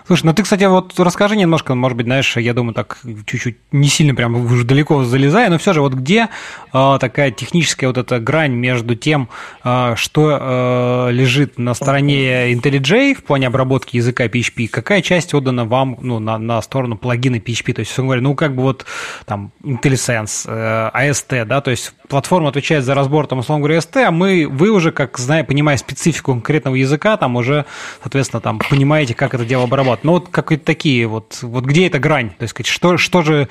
Слушай, 0.06 0.26
ну 0.26 0.34
ты, 0.34 0.42
кстати, 0.42 0.64
вот 0.64 0.98
расскажи 0.98 1.36
немножко, 1.36 1.74
может 1.74 1.96
быть, 1.96 2.06
знаешь, 2.06 2.36
я 2.36 2.54
думаю, 2.54 2.74
так 2.74 2.98
чуть-чуть 3.26 3.56
не 3.72 3.88
сильно 3.88 4.14
прям 4.14 4.34
уже 4.34 4.64
далеко 4.64 5.04
залезая, 5.04 5.50
но 5.50 5.58
все 5.58 5.72
же 5.72 5.80
вот 5.80 5.94
где 5.94 6.28
э, 6.72 6.98
такая 7.00 7.30
техническая 7.30 7.88
вот 7.88 7.98
эта 7.98 8.20
грань 8.20 8.52
между 8.52 8.94
тем, 8.94 9.28
э, 9.64 9.94
что 9.96 10.38
э, 10.40 11.12
лежит 11.12 11.58
на 11.58 11.74
стороне 11.74 12.52
IntelliJ 12.52 13.14
в 13.14 13.24
плане 13.24 13.46
обработки 13.48 13.96
языка 13.96 14.26
PHP, 14.26 14.68
какая 14.68 15.02
часть 15.02 15.34
отдана 15.34 15.64
вам 15.64 15.98
ну, 16.00 16.18
на, 16.18 16.38
на 16.38 16.60
сторону 16.62 16.96
плагина 16.96 17.36
PHP, 17.36 17.74
то 17.74 17.80
есть, 17.80 17.98
говоря, 17.98 18.20
ну 18.20 18.34
как 18.34 18.54
бы 18.54 18.62
вот 18.62 18.86
там 19.26 19.52
IntelliSense, 19.62 20.44
э, 20.46 20.90
AST, 20.94 21.44
да, 21.44 21.60
то 21.60 21.70
есть 21.70 21.94
платформа 22.08 22.48
отвечает 22.48 22.84
за 22.84 22.94
разбор, 22.94 23.26
там, 23.26 23.38
условно 23.38 23.64
говоря, 23.64 23.78
AST, 23.78 24.02
а 24.02 24.10
мы, 24.10 24.46
вы 24.48 24.70
уже, 24.70 24.92
как 24.92 25.18
зная, 25.18 25.44
понимая 25.44 25.76
специфику 25.76 26.32
конкретного 26.32 26.74
языка, 26.74 27.16
там 27.16 27.36
уже, 27.36 27.64
соответственно, 28.02 28.40
там 28.40 28.58
понимаете, 28.70 29.14
как 29.14 29.34
это 29.34 29.44
дело 29.44 29.66
обрабатывать. 29.72 30.04
Ну, 30.04 30.12
вот 30.12 30.28
какие-то 30.28 30.64
такие 30.64 31.06
вот, 31.06 31.38
вот 31.42 31.64
где 31.64 31.86
эта 31.86 31.98
грань? 31.98 32.30
То 32.38 32.42
есть, 32.44 32.66
что, 32.66 32.96
что 32.96 33.22
же... 33.22 33.48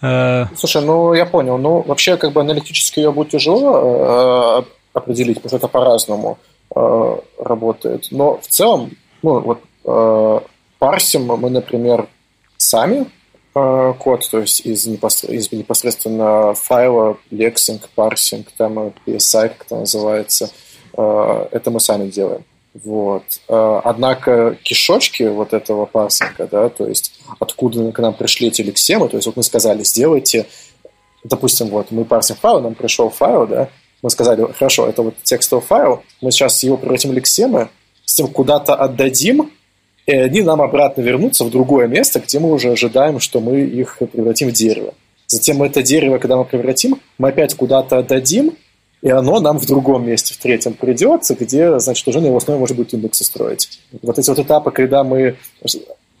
Э... 0.00 0.46
Слушай, 0.56 0.82
ну, 0.82 1.12
я 1.14 1.26
понял. 1.26 1.58
Ну, 1.58 1.82
вообще, 1.82 2.16
как 2.16 2.32
бы 2.32 2.40
аналитически 2.40 3.00
ее 3.00 3.12
будет 3.12 3.30
тяжело 3.30 4.62
э, 4.62 4.62
определить, 4.94 5.36
потому 5.36 5.48
что 5.48 5.56
это 5.58 5.68
по-разному 5.68 6.38
э, 6.74 7.16
работает. 7.38 8.08
Но 8.10 8.38
в 8.38 8.46
целом, 8.46 8.92
ну, 9.22 9.40
вот 9.40 9.60
э, 9.84 10.40
парсим 10.78 11.26
мы, 11.26 11.50
например, 11.50 12.08
сами 12.56 13.06
э, 13.54 13.94
код, 13.98 14.28
то 14.30 14.38
есть 14.38 14.60
из, 14.60 14.86
из 14.86 15.52
непосредственно 15.52 16.54
файла, 16.54 17.16
лексинг, 17.30 17.88
парсинг, 17.94 18.48
там 18.56 18.92
PSI, 19.06 19.48
как 19.48 19.66
это 19.66 19.76
называется, 19.76 20.50
э, 20.96 21.46
это 21.52 21.70
мы 21.70 21.80
сами 21.80 22.08
делаем. 22.08 22.44
Вот. 22.72 23.24
А, 23.48 23.80
однако 23.84 24.56
кишочки 24.62 25.24
вот 25.24 25.52
этого 25.52 25.86
парсинга, 25.86 26.46
да, 26.46 26.68
то 26.68 26.86
есть 26.86 27.20
откуда 27.38 27.90
к 27.92 27.98
нам 27.98 28.14
пришли 28.14 28.48
эти 28.48 28.62
лексемы, 28.62 29.08
то 29.08 29.16
есть 29.16 29.26
вот 29.26 29.36
мы 29.36 29.42
сказали, 29.42 29.82
сделайте, 29.82 30.46
допустим, 31.24 31.68
вот 31.68 31.90
мы 31.90 32.04
парсим 32.04 32.36
файл, 32.36 32.60
нам 32.60 32.74
пришел 32.74 33.10
файл, 33.10 33.46
да, 33.46 33.68
мы 34.02 34.10
сказали, 34.10 34.46
хорошо, 34.52 34.88
это 34.88 35.02
вот 35.02 35.14
текстовый 35.22 35.64
файл, 35.64 36.02
мы 36.20 36.30
сейчас 36.30 36.62
его 36.62 36.76
превратим 36.76 37.10
в 37.10 37.14
лексемы, 37.14 37.68
с 38.04 38.14
тем 38.14 38.28
куда-то 38.28 38.74
отдадим, 38.74 39.50
и 40.06 40.12
они 40.12 40.42
нам 40.42 40.62
обратно 40.62 41.02
вернутся 41.02 41.44
в 41.44 41.50
другое 41.50 41.86
место, 41.86 42.20
где 42.20 42.38
мы 42.38 42.52
уже 42.52 42.70
ожидаем, 42.70 43.20
что 43.20 43.40
мы 43.40 43.60
их 43.60 43.98
превратим 44.12 44.48
в 44.48 44.52
дерево. 44.52 44.94
Затем 45.26 45.58
мы 45.58 45.66
это 45.66 45.82
дерево, 45.82 46.18
когда 46.18 46.36
мы 46.36 46.44
превратим, 46.44 47.00
мы 47.18 47.28
опять 47.28 47.54
куда-то 47.54 47.98
отдадим, 47.98 48.56
и 49.02 49.10
оно 49.10 49.40
нам 49.40 49.58
в 49.58 49.66
другом 49.66 50.06
месте, 50.06 50.34
в 50.34 50.38
третьем 50.38 50.74
придется, 50.74 51.34
где, 51.34 51.78
значит, 51.78 52.06
уже 52.06 52.20
на 52.20 52.26
его 52.26 52.36
основе 52.36 52.60
можно 52.60 52.76
будет 52.76 52.92
индексы 52.94 53.24
строить. 53.24 53.80
Вот 54.02 54.18
эти 54.18 54.28
вот 54.28 54.38
этапы, 54.38 54.70
когда 54.70 55.04
мы 55.04 55.36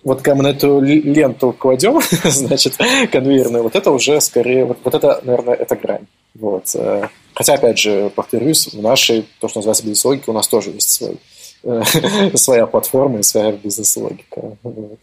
вот 0.02 0.22
когда 0.22 0.36
мы 0.36 0.42
на 0.44 0.48
эту 0.48 0.80
ленту 0.80 1.52
кладем, 1.52 2.00
значит, 2.24 2.78
конвейерную, 3.12 3.62
вот 3.62 3.76
это 3.76 3.90
уже 3.90 4.20
скорее, 4.20 4.64
вот, 4.64 4.78
вот 4.82 4.94
это, 4.94 5.20
наверное, 5.24 5.54
это 5.54 5.76
грань. 5.76 6.06
Вот. 6.34 6.74
Э, 6.74 7.08
хотя, 7.34 7.54
опять 7.54 7.78
же, 7.78 8.10
повторюсь, 8.14 8.68
в 8.72 8.80
нашей, 8.80 9.26
то, 9.40 9.48
что 9.48 9.58
называется 9.58 9.82
бизнес-логика, 9.82 10.30
у 10.30 10.32
нас 10.32 10.48
тоже 10.48 10.70
есть 10.70 10.90
свой, 10.90 11.18
э, 11.64 11.82
своя 12.34 12.66
платформа 12.66 13.18
и 13.18 13.22
своя 13.22 13.52
бизнес-логика. 13.52 14.56
Вот. 14.62 15.00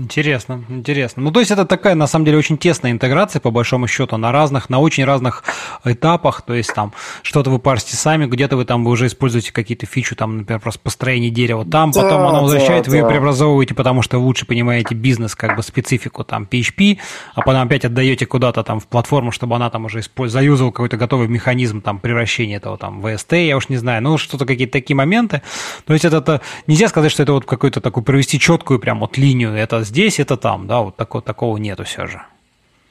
Интересно, 0.00 0.64
интересно. 0.70 1.22
Ну, 1.22 1.30
то 1.30 1.40
есть 1.40 1.52
это 1.52 1.66
такая, 1.66 1.94
на 1.94 2.06
самом 2.06 2.24
деле, 2.24 2.38
очень 2.38 2.56
тесная 2.56 2.90
интеграция, 2.90 3.38
по 3.38 3.50
большому 3.50 3.86
счету, 3.86 4.16
на 4.16 4.32
разных, 4.32 4.70
на 4.70 4.78
очень 4.78 5.04
разных 5.04 5.44
этапах. 5.84 6.40
То 6.42 6.54
есть 6.54 6.72
там 6.74 6.94
что-то 7.22 7.50
вы 7.50 7.58
парсите 7.58 7.96
сами, 7.96 8.24
где-то 8.24 8.56
вы 8.56 8.64
там 8.64 8.82
вы 8.82 8.92
уже 8.92 9.08
используете 9.08 9.52
какие-то 9.52 9.84
фичу, 9.84 10.16
там, 10.16 10.38
например, 10.38 10.60
просто 10.60 10.80
построение 10.80 11.30
дерева 11.30 11.66
там, 11.66 11.90
да, 11.90 12.02
потом 12.02 12.22
оно 12.22 12.42
возвращает, 12.42 12.86
да, 12.86 12.90
вы 12.90 12.96
да. 12.96 13.02
ее 13.02 13.08
преобразовываете, 13.08 13.74
потому 13.74 14.00
что 14.00 14.18
лучше 14.18 14.46
понимаете 14.46 14.94
бизнес, 14.94 15.34
как 15.34 15.54
бы 15.54 15.62
специфику 15.62 16.24
там 16.24 16.48
PHP, 16.50 16.98
а 17.34 17.42
потом 17.42 17.60
опять 17.62 17.84
отдаете 17.84 18.24
куда-то 18.24 18.62
там 18.62 18.80
в 18.80 18.86
платформу, 18.86 19.32
чтобы 19.32 19.56
она 19.56 19.68
там 19.68 19.84
уже 19.84 20.00
использ... 20.00 20.32
заюзала 20.32 20.70
какой-то 20.70 20.96
готовый 20.96 21.28
механизм 21.28 21.82
там 21.82 21.98
превращения 21.98 22.56
этого 22.56 22.78
там 22.78 23.02
в 23.02 23.06
VST, 23.06 23.46
я 23.46 23.56
уж 23.58 23.68
не 23.68 23.76
знаю, 23.76 24.02
ну, 24.02 24.16
что-то 24.16 24.46
какие-то 24.46 24.72
такие 24.72 24.96
моменты. 24.96 25.42
То 25.84 25.92
есть 25.92 26.06
это, 26.06 26.18
это 26.18 26.40
нельзя 26.66 26.88
сказать, 26.88 27.12
что 27.12 27.22
это 27.22 27.34
вот 27.34 27.44
какой-то 27.44 27.82
такой 27.82 28.02
провести 28.02 28.38
четкую 28.38 28.78
прям 28.78 29.00
вот 29.00 29.18
линию, 29.18 29.52
это 29.52 29.84
здесь, 29.90 30.20
это 30.20 30.36
там, 30.36 30.66
да, 30.66 30.80
вот 30.80 30.96
такого, 30.96 31.22
такого 31.22 31.56
нету 31.58 31.84
все 31.84 32.06
же. 32.06 32.22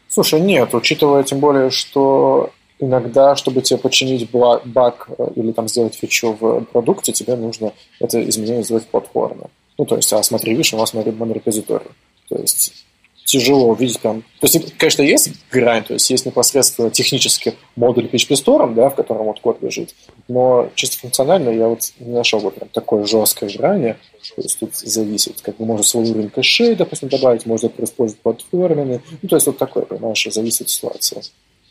Слушай, 0.07 0.41
нет, 0.41 0.73
учитывая 0.73 1.23
тем 1.23 1.39
более, 1.39 1.69
что 1.69 2.51
иногда, 2.79 3.35
чтобы 3.35 3.61
тебе 3.61 3.79
починить 3.79 4.29
баг 4.31 5.09
э, 5.17 5.27
или 5.35 5.51
там 5.51 5.67
сделать 5.67 5.95
фичу 5.95 6.35
в 6.39 6.61
продукте, 6.71 7.11
тебе 7.11 7.35
нужно 7.35 7.73
это 7.99 8.27
изменение 8.29 8.63
сделать 8.63 8.85
в 8.85 8.87
платформе. 8.87 9.45
Ну, 9.77 9.85
то 9.85 9.95
есть, 9.95 10.11
а 10.13 10.21
смотри, 10.23 10.51
видишь, 10.51 10.73
у 10.73 10.77
вас 10.77 10.93
монорепозиторий. 10.93 11.91
То 12.27 12.37
есть 12.37 12.85
тяжело 13.29 13.67
увидеть 13.69 13.99
прям... 13.99 14.23
То 14.39 14.47
есть, 14.47 14.77
конечно, 14.77 15.03
есть 15.03 15.29
грань, 15.51 15.83
то 15.83 15.93
есть 15.93 16.09
есть 16.09 16.25
непосредственно 16.25 16.89
технический 16.89 17.53
модуль 17.75 18.07
PHP 18.07 18.31
Store, 18.31 18.73
да, 18.73 18.89
в 18.89 18.95
котором 18.95 19.25
вот 19.25 19.39
код 19.39 19.61
лежит, 19.61 19.93
но 20.27 20.69
чисто 20.73 20.97
функционально 20.97 21.49
я 21.49 21.67
вот 21.67 21.81
не 21.99 22.11
нашел 22.11 22.39
бы 22.39 22.49
прям 22.49 22.69
такой 22.69 23.05
жесткой 23.05 23.55
грани, 23.55 23.97
то 24.35 24.41
есть 24.41 24.59
тут 24.59 24.75
зависит, 24.75 25.41
как 25.41 25.57
бы 25.57 25.65
можно 25.65 25.83
свой 25.83 26.09
уровень 26.09 26.29
кэшей, 26.29 26.75
допустим, 26.75 27.09
добавить, 27.09 27.45
можно 27.45 27.71
использовать 27.79 28.21
платформенный, 28.21 29.01
ну, 29.21 29.29
то 29.29 29.35
есть 29.35 29.47
вот 29.47 29.57
такое, 29.57 29.85
понимаешь, 29.85 30.27
зависит 30.29 30.61
от 30.61 30.69
ситуации. 30.69 31.21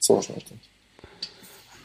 Сложно 0.00 0.34
это. 0.36 0.54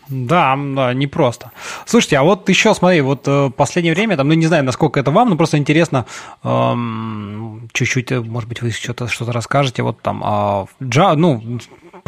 Да, 0.09 0.57
да, 0.57 0.93
непросто. 0.93 1.51
Слушайте, 1.93 2.17
а 2.17 2.23
вот 2.23 2.49
еще, 2.49 2.73
смотри, 2.73 3.01
вот 3.01 3.27
э, 3.27 3.51
последнее 3.55 3.93
время, 3.93 4.17
там, 4.17 4.27
ну, 4.27 4.33
не 4.33 4.47
знаю, 4.47 4.63
насколько 4.63 4.99
это 4.99 5.11
вам, 5.11 5.29
но 5.29 5.35
просто 5.35 5.59
интересно, 5.59 6.07
эм, 6.43 7.69
чуть-чуть, 7.71 8.11
э, 8.11 8.19
может 8.19 8.49
быть, 8.49 8.63
вы 8.63 8.71
что-то 8.71 9.07
что 9.07 9.31
расскажете, 9.31 9.83
вот 9.83 10.01
там, 10.01 10.23
э, 10.23 10.85
Java, 10.85 11.15
ну, 11.15 11.59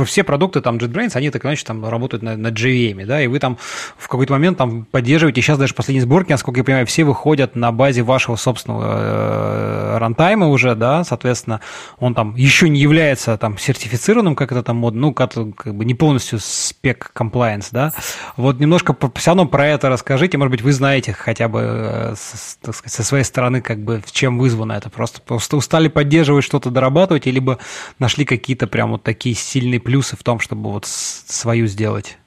все 0.04 0.24
продукты 0.24 0.60
там 0.60 0.78
JetBrains, 0.78 1.12
они 1.16 1.30
так 1.30 1.46
иначе 1.46 1.64
там 1.64 1.88
работают 1.88 2.22
на, 2.24 2.36
на 2.36 2.48
JVM, 2.48 3.06
да, 3.06 3.22
и 3.22 3.28
вы 3.28 3.40
там 3.40 3.58
в 3.98 4.08
какой-то 4.08 4.34
момент 4.34 4.58
там 4.58 4.86
поддерживаете, 4.86 5.42
сейчас 5.42 5.58
даже 5.58 5.74
последние 5.74 6.02
сборки, 6.02 6.32
насколько 6.32 6.60
я 6.60 6.64
понимаю, 6.64 6.86
все 6.88 7.04
выходят 7.04 7.56
на 7.56 7.72
базе 7.72 8.02
вашего 8.02 8.36
собственного 8.36 8.86
э, 8.88 9.98
рантайма 10.00 10.48
уже, 10.48 10.76
да, 10.76 11.04
соответственно, 11.04 11.62
он 11.98 12.14
там 12.14 12.36
еще 12.36 12.68
не 12.68 12.80
является 12.80 13.38
там 13.38 13.58
сертифицированным, 13.58 14.36
как 14.36 14.52
это 14.52 14.64
там 14.64 14.78
модно, 14.78 15.02
ну, 15.02 15.14
как, 15.14 15.34
как 15.34 15.76
бы 15.76 15.86
не 15.86 15.94
полностью 15.94 16.40
спек 16.40 17.12
compliance, 17.16 17.68
да. 17.72 17.94
Вот 18.36 18.60
немножко 18.60 18.96
все 19.16 19.32
равно 19.32 19.46
про 19.46 19.68
это 19.76 19.90
расскажите, 19.90 20.38
может 20.38 20.52
быть, 20.52 20.62
вы 20.62 20.74
знаете 20.74 21.14
хотя 21.14 21.48
бы 21.48 21.62
э, 21.62 22.16
так 22.62 22.76
сказать, 22.76 22.94
со 22.94 23.04
своей 23.04 23.24
стороны, 23.24 23.62
как 23.62 23.80
бы, 23.80 24.02
чем 24.12 24.40
вызвано 24.40 24.74
это, 24.74 24.90
просто, 24.90 25.22
просто 25.22 25.58
устали 25.58 25.88
поддерживать 25.88 26.44
что-то, 26.44 26.72
дорабатывать, 26.72 27.28
либо 27.28 27.60
нашли 28.00 28.26
какие-то 28.26 28.68
прям 28.68 28.92
вот 28.92 29.04
такие 29.04 29.36
сильные 29.36 29.80
плюсы 29.80 30.18
в 30.18 30.24
том, 30.24 30.40
чтобы 30.40 30.72
вот 30.72 30.86
свою 30.86 31.68
сделать? 31.68 32.18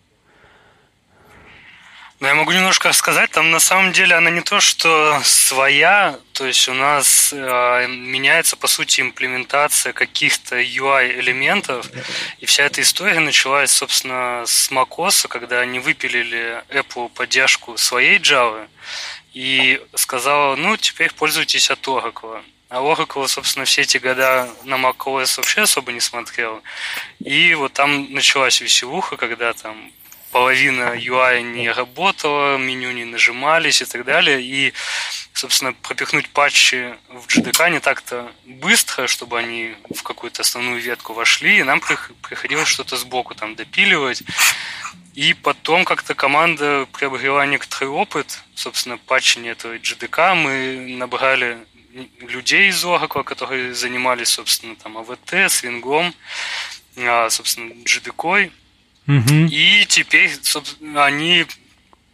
Ну, 2.21 2.27
я 2.27 2.35
могу 2.35 2.51
немножко 2.51 2.89
рассказать. 2.89 3.31
Там 3.31 3.53
на 3.53 3.61
самом 3.61 3.93
деле 3.93 4.17
она 4.17 4.29
не 4.31 4.41
то, 4.41 4.59
что 4.59 5.21
своя, 5.23 6.19
то 6.33 6.47
есть 6.47 6.69
у 6.69 6.75
нас 6.75 7.33
э, 7.33 7.87
меняется, 7.87 8.57
по 8.57 8.67
сути, 8.67 9.01
имплементация 9.01 9.93
каких-то 9.93 10.61
UI-элементов. 10.61 11.89
И 12.41 12.47
вся 12.47 12.65
эта 12.65 12.83
история 12.83 13.21
началась, 13.21 13.71
собственно, 13.71 14.43
с 14.47 14.69
macOS, 14.73 15.29
когда 15.29 15.61
они 15.61 15.79
выпилили 15.79 16.65
Apple 16.71 17.09
поддержку 17.11 17.77
своей 17.77 18.19
Java 18.19 18.67
и 19.33 19.81
сказала, 19.95 20.57
ну, 20.57 20.77
теперь 20.77 21.13
пользуйтесь 21.15 21.71
от 21.71 21.87
Oracle. 21.87 22.43
А 22.69 22.81
Oracle, 22.81 23.29
собственно, 23.29 23.65
все 23.65 23.83
эти 23.83 23.99
года 23.99 24.51
на 24.65 24.75
macOS 24.75 25.37
вообще 25.37 25.61
особо 25.63 25.93
не 25.93 26.01
смотрел. 26.01 26.63
И 27.21 27.55
вот 27.55 27.75
там 27.75 28.13
началась 28.13 28.61
веселуха, 28.61 29.17
когда 29.17 29.53
там 29.53 29.93
половина 30.31 30.95
UI 30.95 31.43
не 31.43 31.71
работала, 31.71 32.57
меню 32.57 32.93
не 32.93 33.05
нажимались 33.05 33.83
и 33.83 33.85
так 33.85 34.05
далее. 34.05 34.43
И, 34.43 34.73
собственно, 35.33 35.73
пропихнуть 35.73 36.29
патчи 36.29 36.95
в 37.09 37.27
JDK 37.27 37.71
не 37.71 37.81
так-то 37.81 38.31
быстро, 38.45 39.07
чтобы 39.07 39.39
они 39.39 39.75
в 39.95 40.03
какую-то 40.03 40.43
основную 40.43 40.81
ветку 40.81 41.13
вошли, 41.13 41.59
и 41.59 41.63
нам 41.63 41.81
приходилось 42.23 42.69
что-то 42.69 42.97
сбоку 42.97 43.35
там 43.35 43.55
допиливать. 43.55 44.23
И 45.15 45.35
потом 45.35 45.85
как-то 45.85 46.15
команда 46.15 46.87
приобрела 46.93 47.45
некоторый 47.47 47.89
опыт, 47.89 48.41
собственно, 48.55 48.99
патчения 48.99 49.53
этого 49.53 49.77
JDK. 49.77 50.35
Мы 50.35 50.97
набрали 50.97 51.59
людей 52.21 52.69
из 52.69 52.85
Oracle, 52.85 53.25
которые 53.25 53.75
занимались, 53.75 54.29
собственно, 54.29 54.77
там 54.77 54.97
AVT, 54.99 55.49
свингом, 55.49 56.15
а, 56.97 57.29
собственно, 57.31 57.73
JDK. 57.73 58.53
Угу. 59.09 59.49
И 59.51 59.87
теперь 59.89 60.31
собственно, 60.43 61.07
они 61.07 61.47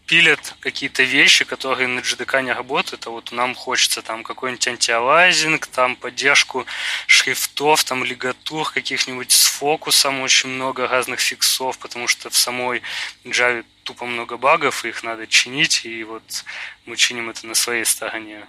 пилят 0.06 0.54
какие-то 0.60 1.02
вещи, 1.02 1.44
которые 1.44 1.88
на 1.88 2.00
JDK 2.00 2.42
не 2.42 2.52
работают, 2.52 3.06
а 3.06 3.10
вот 3.10 3.32
нам 3.32 3.54
хочется 3.54 4.02
там 4.02 4.22
какой-нибудь 4.22 4.68
антиалайзинг, 4.68 5.66
там 5.66 5.96
поддержку 5.96 6.66
шрифтов, 7.06 7.84
там 7.84 8.04
лигатур 8.04 8.70
каких-нибудь 8.70 9.32
с 9.32 9.46
фокусом, 9.46 10.20
очень 10.20 10.50
много 10.50 10.86
разных 10.86 11.20
фиксов, 11.20 11.78
потому 11.78 12.06
что 12.06 12.30
в 12.30 12.36
самой 12.36 12.82
Java 13.24 13.64
тупо 13.82 14.06
много 14.06 14.36
багов, 14.36 14.84
и 14.84 14.88
их 14.90 15.02
надо 15.02 15.26
чинить, 15.26 15.84
и 15.84 16.04
вот 16.04 16.44
мы 16.86 16.96
чиним 16.96 17.30
это 17.30 17.46
на 17.46 17.54
своей 17.54 17.84
стороне. 17.84 18.46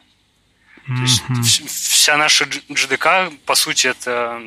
Mm-hmm. 0.87 1.35
То 1.35 1.41
есть 1.41 1.67
вся 1.67 2.17
наша 2.17 2.45
JDK, 2.45 3.37
по 3.45 3.55
сути, 3.55 3.87
это 3.87 4.41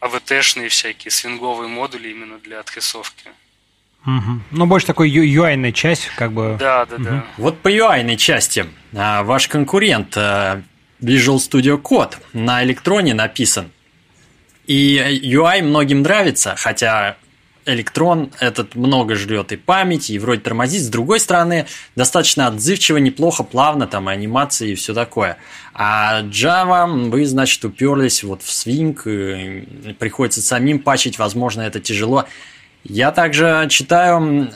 АВТшные 0.00 0.68
всякие 0.68 1.10
свинговые 1.10 1.68
модули 1.68 2.08
именно 2.08 2.38
для 2.38 2.60
отрисовки. 2.60 3.28
Угу. 4.06 4.40
Ну, 4.52 4.66
больше 4.66 4.86
такой 4.86 5.10
UI-ная 5.10 5.72
часть, 5.72 6.08
как 6.16 6.32
бы. 6.32 6.56
Да, 6.58 6.86
да, 6.86 6.96
угу. 6.96 7.04
да. 7.04 7.24
Вот 7.36 7.58
по 7.60 7.68
UI-ной 7.68 8.16
части. 8.16 8.66
А, 8.94 9.22
ваш 9.22 9.48
конкурент 9.48 10.16
а, 10.16 10.62
Visual 11.00 11.36
Studio 11.36 11.80
Code 11.80 12.16
на 12.32 12.62
электроне 12.62 13.14
написан. 13.14 13.70
И 14.66 14.96
UI 15.24 15.62
многим 15.62 16.02
нравится, 16.02 16.54
хотя 16.56 17.16
электрон 17.68 18.30
этот 18.40 18.74
много 18.74 19.14
жрет 19.14 19.52
и 19.52 19.56
памяти, 19.56 20.12
и 20.12 20.18
вроде 20.18 20.40
тормозит. 20.40 20.82
С 20.82 20.88
другой 20.88 21.20
стороны, 21.20 21.66
достаточно 21.96 22.46
отзывчиво, 22.46 22.96
неплохо, 22.96 23.42
плавно, 23.44 23.86
там, 23.86 24.08
и 24.10 24.12
анимации 24.12 24.70
и 24.70 24.74
все 24.74 24.94
такое. 24.94 25.38
А 25.74 26.22
Java, 26.22 27.10
вы, 27.10 27.26
значит, 27.26 27.64
уперлись 27.64 28.24
вот 28.24 28.42
в 28.42 28.50
свинг, 28.50 29.04
приходится 29.98 30.42
самим 30.42 30.80
пачить, 30.80 31.18
возможно, 31.18 31.62
это 31.62 31.80
тяжело. 31.80 32.24
Я 32.84 33.12
также 33.12 33.66
читаю 33.70 34.50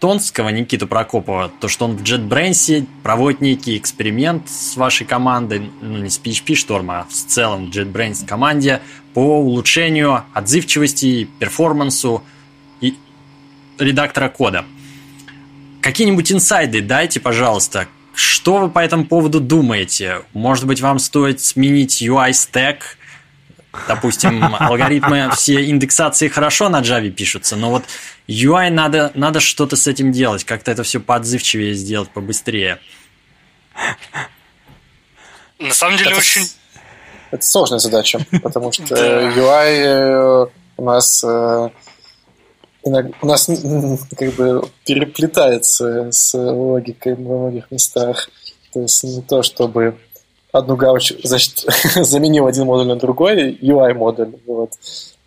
Тонского 0.00 0.50
Никиту 0.50 0.86
Прокопова, 0.86 1.50
то, 1.60 1.68
что 1.68 1.86
он 1.86 1.96
в 1.96 2.02
JetBrains 2.02 2.86
проводит 3.02 3.40
некий 3.40 3.78
эксперимент 3.78 4.48
с 4.48 4.76
вашей 4.76 5.06
командой, 5.06 5.70
ну 5.80 5.98
не 5.98 6.10
с 6.10 6.20
PHP 6.20 6.54
Storm, 6.54 6.86
а 6.90 7.06
в 7.08 7.12
целом 7.12 7.70
JetBrains 7.70 8.26
команде 8.26 8.82
по 9.14 9.40
улучшению 9.40 10.24
отзывчивости, 10.34 11.26
перформансу, 11.38 12.22
редактора 13.78 14.28
кода. 14.28 14.64
Какие-нибудь 15.82 16.32
инсайды 16.32 16.80
дайте, 16.80 17.20
пожалуйста. 17.20 17.88
Что 18.14 18.58
вы 18.58 18.70
по 18.70 18.78
этому 18.78 19.04
поводу 19.04 19.40
думаете? 19.40 20.22
Может 20.32 20.66
быть, 20.66 20.80
вам 20.80 20.98
стоит 20.98 21.40
сменить 21.40 22.02
UI-стек? 22.02 22.96
Допустим, 23.86 24.42
алгоритмы, 24.58 25.30
все 25.36 25.68
индексации 25.68 26.28
хорошо 26.28 26.68
на 26.68 26.80
Java 26.80 27.10
пишутся, 27.10 27.56
но 27.56 27.70
вот 27.70 27.84
UI 28.26 28.70
надо, 28.70 29.12
надо 29.14 29.40
что-то 29.40 29.76
с 29.76 29.86
этим 29.86 30.12
делать, 30.12 30.44
как-то 30.44 30.70
это 30.70 30.82
все 30.82 30.98
поотзывчивее 30.98 31.74
сделать, 31.74 32.08
побыстрее. 32.10 32.78
На 35.58 35.74
самом 35.74 35.96
деле 35.98 36.10
это, 36.10 36.20
очень... 36.20 36.48
Это 37.30 37.44
сложная 37.44 37.78
задача, 37.78 38.20
потому 38.42 38.72
что 38.72 38.84
UI 38.84 39.70
э, 39.84 40.46
у 40.76 40.84
нас 40.84 41.22
э, 41.24 41.70
у 42.86 43.26
нас 43.26 43.50
как 44.16 44.32
бы 44.34 44.68
переплетается 44.84 46.10
с 46.10 46.34
логикой 46.34 47.14
во 47.14 47.38
многих 47.38 47.70
местах. 47.70 48.30
То 48.72 48.80
есть 48.80 49.02
не 49.04 49.22
то, 49.22 49.42
чтобы 49.42 49.96
одну 50.52 50.76
галочку, 50.76 51.18
значит, 51.24 51.64
заменил 51.94 52.46
один 52.46 52.64
модуль 52.64 52.86
на 52.86 52.96
другой, 52.96 53.52
UI-модуль. 53.52 54.34
Вот. 54.46 54.70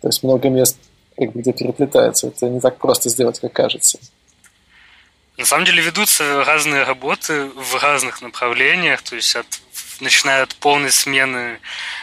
То 0.00 0.08
есть 0.08 0.22
много 0.22 0.48
мест, 0.48 0.76
как 1.16 1.32
бы, 1.32 1.40
где 1.40 1.52
переплетается. 1.52 2.28
Это 2.28 2.48
не 2.48 2.60
так 2.60 2.78
просто 2.78 3.08
сделать, 3.08 3.38
как 3.38 3.52
кажется. 3.52 3.98
На 5.36 5.46
самом 5.46 5.64
деле 5.64 5.82
ведутся 5.82 6.44
разные 6.44 6.82
работы 6.82 7.46
в 7.46 7.82
разных 7.82 8.20
направлениях, 8.20 9.00
то 9.02 9.16
есть 9.16 9.34
от 9.36 9.46
начиная 10.00 10.42
от 10.42 10.54
полной 10.56 10.90
смены 10.90 11.60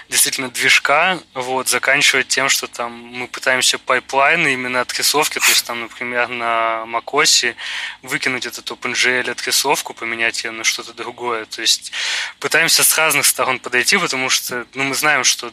действительно 0.09 0.49
движка, 0.49 1.19
вот, 1.33 1.67
заканчивая 1.67 2.23
тем, 2.23 2.49
что 2.49 2.67
там 2.67 2.91
мы 2.91 3.27
пытаемся 3.27 3.77
пайплайны 3.77 4.53
именно 4.53 4.81
отрисовки, 4.81 5.39
то 5.39 5.47
есть 5.47 5.65
там, 5.65 5.81
например, 5.81 6.27
на 6.29 6.83
macOS 6.85 7.55
выкинуть 8.01 8.45
этот 8.45 8.69
OpenGL 8.69 9.29
отрисовку, 9.31 9.93
поменять 9.93 10.43
ее 10.43 10.51
на 10.51 10.63
что-то 10.63 10.93
другое. 10.93 11.45
То 11.45 11.61
есть 11.61 11.91
пытаемся 12.39 12.83
с 12.83 12.97
разных 12.97 13.25
сторон 13.25 13.59
подойти, 13.59 13.97
потому 13.97 14.29
что 14.29 14.65
ну, 14.73 14.83
мы 14.83 14.95
знаем, 14.95 15.23
что 15.23 15.51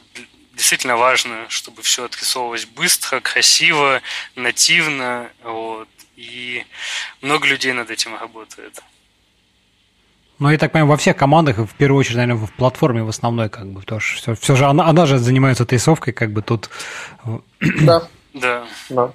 действительно 0.52 0.96
важно, 0.96 1.46
чтобы 1.48 1.82
все 1.82 2.04
отрисовывалось 2.04 2.66
быстро, 2.66 3.20
красиво, 3.20 4.02
нативно, 4.36 5.30
вот, 5.42 5.88
и 6.16 6.64
много 7.20 7.46
людей 7.46 7.72
над 7.72 7.90
этим 7.90 8.16
работает. 8.16 8.80
Ну, 10.38 10.50
я 10.50 10.58
так 10.58 10.72
понимаю, 10.72 10.90
во 10.90 10.96
всех 10.96 11.16
командах, 11.16 11.58
в 11.58 11.74
первую 11.74 12.00
очередь, 12.00 12.16
наверное, 12.16 12.46
в 12.46 12.52
платформе 12.52 13.02
в 13.04 13.08
основной, 13.08 13.48
как 13.48 13.68
бы, 13.68 13.80
потому 13.80 14.00
что 14.00 14.16
все, 14.16 14.34
все 14.34 14.56
же 14.56 14.66
она, 14.66 14.86
она 14.86 15.06
же 15.06 15.18
занимается 15.18 15.62
отрисовкой, 15.62 16.12
как 16.12 16.32
бы 16.32 16.42
тут. 16.42 16.70
Да. 17.82 18.02
Да. 18.34 18.64
да. 18.90 19.12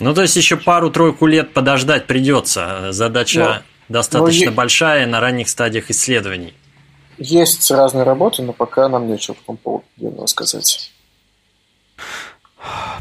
Ну, 0.00 0.14
то 0.14 0.22
есть 0.22 0.36
еще 0.36 0.56
пару-тройку 0.56 1.26
лет 1.26 1.54
подождать 1.54 2.06
придется. 2.06 2.92
Задача 2.92 3.62
но, 3.88 3.94
достаточно 4.00 4.50
но 4.50 4.52
большая 4.52 5.06
на 5.06 5.20
ранних 5.20 5.48
стадиях 5.48 5.90
исследований. 5.90 6.54
Есть 7.18 7.70
разные 7.70 8.04
работы, 8.04 8.42
но 8.42 8.52
пока 8.52 8.88
нам 8.88 9.06
нечего 9.06 9.34
по 9.34 9.54
этому 9.54 9.58
поводу 9.58 10.26
сказать. 10.26 10.92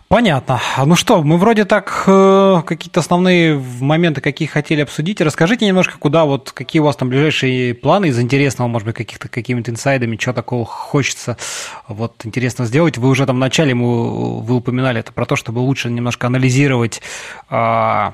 Понятно. 0.07 0.59
Ну 0.86 0.95
что, 0.95 1.24
мы 1.24 1.38
вроде 1.38 1.64
так 1.64 2.03
э, 2.05 2.62
какие-то 2.66 2.99
основные 2.99 3.57
моменты, 3.80 4.20
какие 4.20 4.47
хотели 4.47 4.82
обсудить. 4.82 5.22
Расскажите 5.22 5.66
немножко, 5.66 5.97
куда 5.97 6.26
вот, 6.26 6.51
какие 6.51 6.82
у 6.82 6.86
вас 6.86 6.97
там 6.97 7.07
ближайшие 7.07 7.74
планы 7.74 8.07
из 8.07 8.20
интересного, 8.20 8.68
может 8.68 8.86
быть, 8.86 8.95
каких-то 8.95 9.30
какими-то 9.30 9.72
инсайдами, 9.72 10.18
что 10.20 10.34
такого 10.34 10.66
хочется 10.66 11.38
вот 11.88 12.26
интересно 12.26 12.66
сделать. 12.66 12.97
Вы 12.97 13.07
уже 13.07 13.26
там 13.26 13.38
в 13.38 13.39
начале 13.39 13.74
мы, 13.74 14.41
вы 14.41 14.55
упоминали 14.55 14.99
это 14.99 15.14
про 15.14 15.26
то, 15.26 15.38
чтобы 15.38 15.59
лучше 15.59 15.89
немножко 15.89 16.28
анализировать 16.28 17.01
э, 17.49 18.12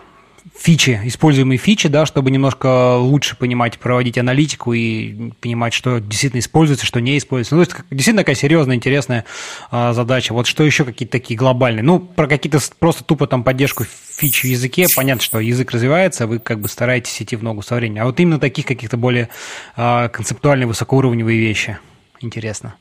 фичи, 0.55 0.99
используемые 1.03 1.57
фичи, 1.57 1.89
да, 1.89 2.05
чтобы 2.05 2.31
немножко 2.31 2.97
лучше 2.97 3.35
понимать, 3.35 3.79
проводить 3.79 4.17
аналитику 4.17 4.73
и 4.73 5.31
понимать, 5.41 5.73
что 5.73 5.99
действительно 5.99 6.39
используется, 6.39 6.85
что 6.85 6.99
не 6.99 7.17
используется. 7.17 7.55
Ну, 7.55 7.65
то 7.65 7.71
есть 7.71 7.83
действительно 7.89 8.21
такая 8.21 8.35
серьезная, 8.35 8.75
интересная 8.75 9.25
а, 9.71 9.93
задача. 9.93 10.33
Вот 10.33 10.47
что 10.47 10.63
еще 10.63 10.85
какие-то 10.85 11.11
такие 11.11 11.37
глобальные? 11.37 11.83
Ну, 11.83 11.99
про 11.99 12.27
какие-то 12.27 12.59
просто 12.79 13.03
тупо 13.03 13.27
там 13.27 13.43
поддержку 13.43 13.85
фич 13.85 14.43
в 14.43 14.47
языке, 14.47 14.87
понятно, 14.95 15.23
что 15.23 15.39
язык 15.39 15.71
развивается, 15.71 16.27
вы 16.27 16.39
как 16.39 16.59
бы 16.59 16.67
стараетесь 16.67 17.21
идти 17.21 17.35
в 17.35 17.43
ногу 17.43 17.61
со 17.61 17.75
временем. 17.75 18.03
А 18.03 18.05
вот 18.05 18.19
именно 18.19 18.39
таких 18.39 18.65
каких-то 18.65 18.97
более 18.97 19.29
а, 19.75 20.09
концептуальные, 20.09 20.67
высокоуровневые 20.67 21.39
вещи. 21.39 21.77
Интересно. 22.19 22.75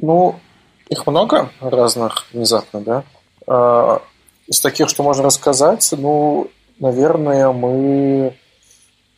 Ну, 0.00 0.40
их 0.88 1.06
много 1.06 1.50
разных 1.60 2.26
внезапно, 2.32 2.80
да. 2.80 4.00
Из 4.46 4.60
таких, 4.60 4.88
что 4.88 5.02
можно 5.02 5.24
рассказать, 5.24 5.88
ну, 5.96 6.50
наверное, 6.78 7.50
мы 7.52 8.36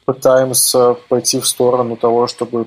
пытаемся 0.05 0.95
пойти 1.09 1.41
в 1.41 1.47
сторону 1.47 1.97
того, 1.97 2.27
чтобы 2.27 2.67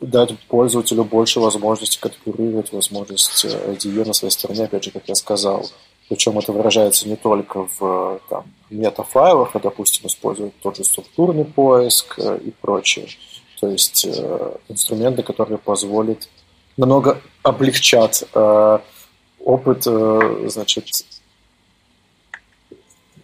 дать 0.00 0.38
пользователю 0.48 1.04
больше 1.04 1.40
возможностей 1.40 1.98
конфигурировать 2.00 2.72
возможность 2.72 3.44
IDE 3.44 4.06
на 4.06 4.12
своей 4.12 4.32
стороне, 4.32 4.64
опять 4.64 4.84
же, 4.84 4.90
как 4.90 5.08
я 5.08 5.14
сказал. 5.14 5.66
Причем 6.08 6.38
это 6.38 6.52
выражается 6.52 7.08
не 7.08 7.16
только 7.16 7.66
в 7.78 8.20
там, 8.28 8.44
метафайлах, 8.68 9.56
а, 9.56 9.60
допустим, 9.60 10.06
использовать 10.06 10.52
тот 10.60 10.76
же 10.76 10.84
структурный 10.84 11.46
поиск 11.46 12.18
э, 12.18 12.38
и 12.44 12.50
прочее. 12.50 13.06
То 13.58 13.70
есть 13.70 14.04
э, 14.06 14.56
инструменты, 14.68 15.22
которые 15.22 15.56
позволят 15.56 16.28
намного 16.76 17.22
облегчать 17.42 18.24
э, 18.34 18.78
опыт, 19.42 19.86
э, 19.86 20.48
значит, 20.48 20.84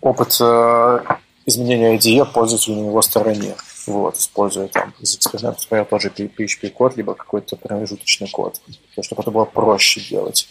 опыт 0.00 0.36
э, 0.40 0.98
изменения 1.46 1.96
IDE 1.96 2.24
пользователя 2.32 2.76
на 2.76 2.86
его 2.86 3.02
стороне. 3.02 3.54
Вот, 3.86 4.16
используя 4.16 4.68
там 4.68 4.94
из 5.00 5.16
экспериментов, 5.16 5.64
например, 5.64 5.86
тот 5.86 6.02
же 6.02 6.08
PHP-код, 6.10 6.96
либо 6.96 7.14
какой-то 7.14 7.56
промежуточный 7.56 8.28
код, 8.28 8.60
чтобы 9.00 9.22
это 9.22 9.30
было 9.30 9.44
проще 9.44 10.00
делать. 10.00 10.48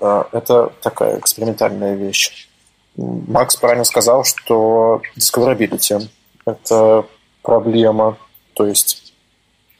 Э, 0.00 0.24
это 0.32 0.72
такая 0.82 1.18
экспериментальная 1.18 1.94
вещь. 1.94 2.48
Макс 2.96 3.56
правильно 3.56 3.84
сказал, 3.84 4.24
что 4.24 5.02
discoverability– 5.16 6.08
это 6.46 7.06
проблема, 7.42 8.16
то 8.54 8.66
есть 8.66 9.14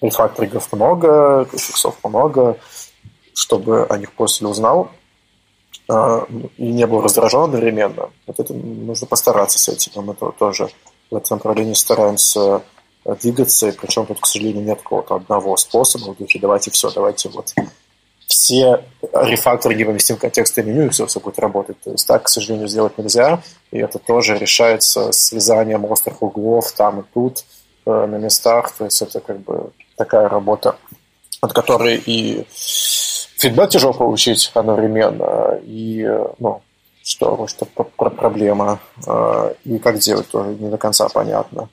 рефакторингов 0.01 0.73
много, 0.73 1.47
фиксов 1.53 1.97
много, 2.03 2.59
чтобы 3.35 3.87
о 3.87 3.99
них 3.99 4.13
после 4.13 4.47
узнал 4.47 4.91
и 5.89 6.73
не 6.73 6.87
был 6.87 7.03
раздражен 7.03 7.41
одновременно. 7.43 8.11
Вот 8.27 8.41
это 8.41 8.55
нужно 8.55 9.07
постараться 9.07 9.59
с 9.59 9.69
этим. 9.69 10.03
Мы 10.03 10.15
тоже 10.15 10.69
в 11.11 11.17
этом 11.17 11.37
направлении 11.37 11.75
стараемся 11.75 12.63
двигаться, 13.05 13.69
и 13.69 13.73
причем 13.73 14.07
тут, 14.07 14.21
к 14.21 14.27
сожалению, 14.27 14.65
нет 14.65 14.79
какого-то 14.79 15.17
одного 15.17 15.57
способа, 15.57 16.15
в 16.15 16.41
давайте 16.41 16.71
все, 16.71 16.91
давайте 16.91 17.29
вот 17.29 17.53
все 18.27 18.83
рефакторы 19.13 19.75
поместим 19.85 20.17
в 20.17 20.21
контекстное 20.21 20.65
меню, 20.65 20.87
и 20.87 20.89
все, 20.89 21.07
все 21.07 21.21
будет 21.21 21.39
работать. 21.39 21.81
То 21.81 21.91
есть 21.91 22.07
так, 22.07 22.25
к 22.25 22.29
сожалению, 22.29 22.69
сделать 22.69 22.97
нельзя, 22.99 23.43
и 23.71 23.79
это 23.79 23.99
тоже 23.99 24.39
решается 24.39 25.13
связанием 25.13 25.85
острых 25.85 26.23
углов 26.23 26.73
там 26.73 27.01
и 27.01 27.05
тут, 27.13 27.45
э, 27.87 28.07
на 28.07 28.17
местах. 28.17 28.73
То 28.73 28.87
есть 28.87 29.01
это 29.03 29.21
как 29.21 29.41
бы 29.41 29.71
такая 29.97 30.29
работа, 30.29 30.77
от 31.41 31.53
которой 31.53 32.03
и 32.05 32.47
фидбэк 33.45 33.69
тяжело 33.69 33.93
получить 33.93 34.51
одновременно, 34.55 35.61
и 35.63 36.09
ну, 36.39 36.63
что, 37.03 37.47
что 37.47 37.67
проблема, 37.67 38.81
э, 39.07 39.55
и 39.65 39.79
как 39.79 39.99
делать 39.99 40.29
тоже 40.31 40.55
не 40.55 40.71
до 40.71 40.79
конца 40.79 41.09
понятно. 41.11 41.69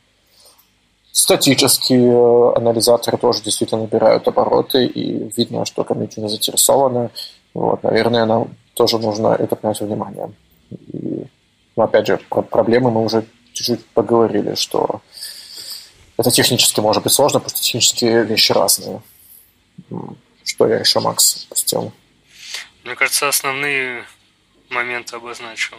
Статические 1.13 2.11
э, 2.11 2.53
анализаторы 2.57 3.17
тоже 3.17 3.41
действительно 3.43 3.82
набирают 3.82 4.28
обороты, 4.28 4.86
и 4.86 5.32
видно, 5.38 5.65
что 5.65 5.86
комьюнити 5.86 6.19
заинтересованы. 6.19 7.09
Вот, 7.53 7.84
наверное, 7.84 8.26
нам 8.26 8.49
тоже 8.74 8.99
нужно 8.99 9.28
это 9.28 9.55
принять 9.55 9.80
внимание. 9.80 10.30
И, 10.69 11.26
ну, 11.78 11.84
опять 11.84 12.07
же, 12.07 12.19
про 12.30 12.41
проблемы 12.41 12.91
мы 12.91 13.05
уже 13.05 13.24
чуть-чуть 13.53 13.86
поговорили, 13.93 14.55
что 14.55 15.01
это 16.17 16.32
технически 16.32 16.82
может 16.82 17.03
быть 17.03 17.13
сложно, 17.13 17.39
потому 17.39 17.55
что 17.55 17.63
технические 17.65 18.26
вещи 18.26 18.51
разные. 18.51 19.01
Что 20.43 20.67
я 20.67 20.77
еще, 20.77 20.99
Макс, 20.99 21.45
пустил? 21.49 21.91
Мне 22.83 22.95
кажется, 22.95 23.27
основные 23.27 24.03
моменты 24.69 25.15
обозначил. 25.15 25.77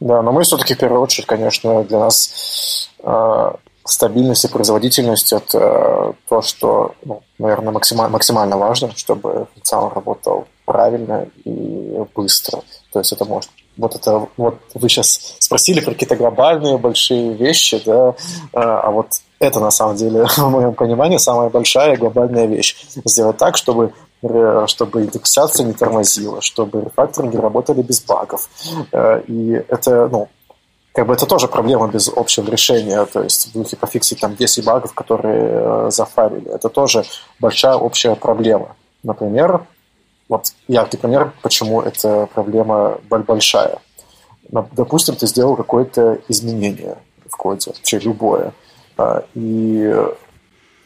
Да, 0.00 0.22
но 0.22 0.32
мы 0.32 0.44
все-таки 0.44 0.74
в 0.74 0.78
первую 0.78 1.02
очередь, 1.02 1.26
конечно, 1.26 1.82
для 1.84 1.98
нас 1.98 2.88
э, 3.00 3.50
стабильность 3.84 4.44
и 4.44 4.48
производительность– 4.48 5.32
это 5.32 6.14
то, 6.28 6.42
что, 6.42 6.94
ну, 7.04 7.22
наверное, 7.38 7.72
максимально, 7.72 8.12
максимально 8.12 8.56
важно, 8.56 8.96
чтобы 8.96 9.48
функционал 9.54 9.92
работал 9.94 10.48
правильно 10.64 11.26
и 11.44 11.98
быстро. 12.14 12.62
То 12.92 13.00
есть 13.00 13.12
это 13.12 13.24
может 13.24 13.50
вот 13.78 13.94
это 13.94 14.28
вот 14.36 14.58
вы 14.74 14.88
сейчас 14.88 15.36
спросили 15.38 15.80
про 15.80 15.92
какие-то 15.92 16.16
глобальные 16.16 16.78
большие 16.78 17.32
вещи, 17.34 17.80
да, 17.84 18.14
а, 18.52 18.80
а 18.80 18.90
вот 18.90 19.20
это 19.38 19.60
на 19.60 19.70
самом 19.70 19.96
деле, 19.96 20.26
в 20.36 20.48
моем 20.48 20.74
понимании, 20.74 21.18
самая 21.18 21.48
большая 21.48 21.96
глобальная 21.96 22.46
вещь. 22.46 22.76
Сделать 23.04 23.36
так, 23.36 23.56
чтобы 23.56 23.92
чтобы 24.66 25.02
индексация 25.02 25.64
не 25.64 25.72
тормозила, 25.72 26.40
чтобы 26.40 26.80
рефакторинги 26.80 27.36
работали 27.36 27.82
без 27.82 28.00
багов. 28.00 28.48
Э, 28.90 29.22
и 29.28 29.52
это, 29.68 30.08
ну, 30.08 30.28
как 30.92 31.06
бы 31.06 31.14
это 31.14 31.24
тоже 31.26 31.46
проблема 31.46 31.86
без 31.86 32.08
общего 32.08 32.50
решения, 32.50 33.04
то 33.04 33.22
есть 33.22 33.46
в 33.46 33.52
духе 33.52 33.76
пофиксить 33.76 34.18
там 34.18 34.34
10 34.34 34.64
багов, 34.64 34.92
которые 34.92 35.50
э, 35.50 35.90
зафарили. 35.92 36.50
Это 36.50 36.68
тоже 36.68 37.04
большая 37.38 37.76
общая 37.76 38.16
проблема. 38.16 38.74
Например, 39.04 39.64
вот 40.28 40.46
яркий 40.66 40.96
пример, 40.96 41.32
почему 41.42 41.80
эта 41.80 42.26
проблема 42.34 42.98
большая. 43.08 43.78
Допустим, 44.50 45.14
ты 45.14 45.28
сделал 45.28 45.54
какое-то 45.54 46.18
изменение 46.28 46.98
в 47.28 47.36
коде, 47.36 47.70
вообще 47.70 47.98
любое, 48.00 48.52
и 49.34 49.94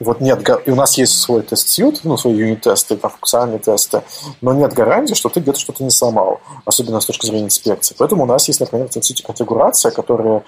вот 0.00 0.20
нет, 0.20 0.48
и 0.66 0.70
у 0.70 0.74
нас 0.74 0.98
есть 0.98 1.20
свой 1.20 1.42
тест-сьют, 1.42 2.00
ну, 2.04 2.16
свои 2.16 2.34
юнит-тесты, 2.34 2.96
там, 2.96 3.10
функциональные 3.10 3.60
тесты, 3.60 4.02
но 4.40 4.52
нет 4.52 4.72
гарантии, 4.72 5.14
что 5.14 5.28
ты 5.28 5.40
где-то 5.40 5.58
что-то 5.58 5.84
не 5.84 5.90
сломал, 5.90 6.40
особенно 6.64 7.00
с 7.00 7.06
точки 7.06 7.26
зрения 7.26 7.44
инспекции. 7.44 7.94
Поэтому 7.96 8.24
у 8.24 8.26
нас 8.26 8.48
есть, 8.48 8.60
например, 8.60 8.88
в 8.88 8.90
тест 8.90 9.22
конфигурация, 9.24 9.92
которая, 9.92 10.42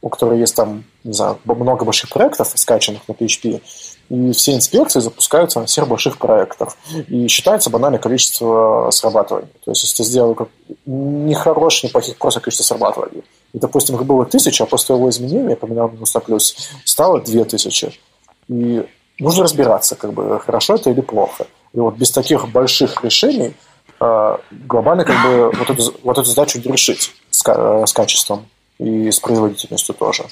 у 0.00 0.08
которой 0.08 0.38
есть 0.38 0.54
там, 0.54 0.84
не 1.04 1.12
знаю, 1.12 1.38
много 1.44 1.84
больших 1.84 2.10
проектов, 2.10 2.52
скачанных 2.54 3.08
на 3.08 3.12
PHP, 3.12 3.60
и 4.08 4.32
все 4.32 4.54
инспекции 4.54 5.00
запускаются 5.00 5.60
на 5.60 5.66
всех 5.66 5.88
больших 5.88 6.18
проектах. 6.18 6.76
И 7.08 7.26
считается 7.28 7.70
банальное 7.70 7.98
количество 7.98 8.90
срабатываний. 8.92 9.48
То 9.64 9.70
есть, 9.70 9.82
если 9.84 9.96
ты 9.96 10.04
сделал 10.04 10.34
как 10.34 10.48
нехорошее, 10.84 11.88
неплохих, 11.88 12.18
просто 12.18 12.40
количество 12.40 12.74
срабатываний, 12.74 13.24
и, 13.52 13.58
допустим, 13.58 13.96
их 13.96 14.04
было 14.04 14.24
тысяча, 14.24 14.64
а 14.64 14.66
после 14.66 14.96
его 14.96 15.10
изменения, 15.10 15.56
поменял 15.56 15.90
минус 15.90 16.14
на 16.14 16.20
плюс, 16.20 16.56
стало 16.84 17.20
две 17.20 17.44
тысячи. 17.44 17.92
И 18.48 18.86
нужно 19.18 19.44
разбираться, 19.44 19.94
как 19.94 20.12
бы, 20.12 20.40
хорошо 20.40 20.74
это 20.74 20.90
или 20.90 21.00
плохо. 21.00 21.46
И 21.72 21.78
вот 21.78 21.96
без 21.96 22.10
таких 22.10 22.48
больших 22.48 23.04
решений 23.04 23.54
э, 24.00 24.36
глобально 24.50 25.04
как 25.04 25.22
бы 25.22 25.52
вот 25.56 25.70
эту, 25.70 25.94
вот 26.02 26.18
эту 26.18 26.28
задачу 26.28 26.58
не 26.58 26.70
решить 26.72 27.12
с, 27.30 27.42
с 27.42 27.92
качеством 27.92 28.46
и 28.78 29.10
с 29.10 29.20
производительностью 29.20 29.94
тоже. 29.94 30.24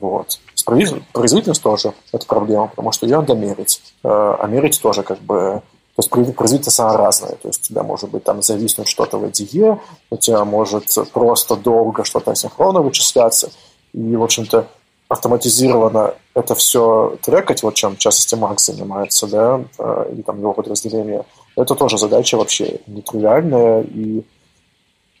Вот. 0.00 0.38
С 0.54 0.62
производительностью 0.62 1.62
тоже 1.62 1.92
это 2.12 2.26
проблема, 2.26 2.68
потому 2.68 2.92
что 2.92 3.06
ее 3.06 3.16
надо 3.16 3.34
мерить. 3.34 3.82
Э, 4.02 4.36
а 4.38 4.46
мерить 4.46 4.80
тоже 4.80 5.02
как 5.02 5.18
бы... 5.20 5.62
Производительность 6.08 6.80
она 6.80 6.96
разная. 6.96 7.32
То 7.36 7.48
есть 7.48 7.64
у 7.64 7.68
тебя 7.68 7.82
может 7.82 8.10
быть 8.10 8.24
там 8.24 8.42
зависнуть 8.42 8.88
что-то 8.88 9.18
в 9.18 9.24
IDE, 9.24 9.78
у 10.10 10.16
тебя 10.16 10.44
может 10.44 10.84
просто 11.12 11.56
долго 11.56 12.04
что-то 12.04 12.32
асинхронно 12.32 12.80
вычисляться. 12.80 13.50
И, 13.92 14.16
в 14.16 14.22
общем-то, 14.22 14.66
автоматизированно 15.08 16.14
это 16.34 16.54
все 16.54 17.16
трекать, 17.22 17.62
вот 17.62 17.74
чем 17.74 17.96
в 17.96 17.98
частности 17.98 18.34
Макс 18.34 18.64
занимается, 18.64 19.26
да, 19.26 19.60
э, 19.78 20.10
или 20.12 20.22
там 20.22 20.38
его 20.38 20.54
подразделение, 20.54 21.24
это 21.56 21.74
тоже 21.74 21.98
задача 21.98 22.36
вообще 22.38 22.80
нетривиальная, 22.86 23.82
и 23.82 24.22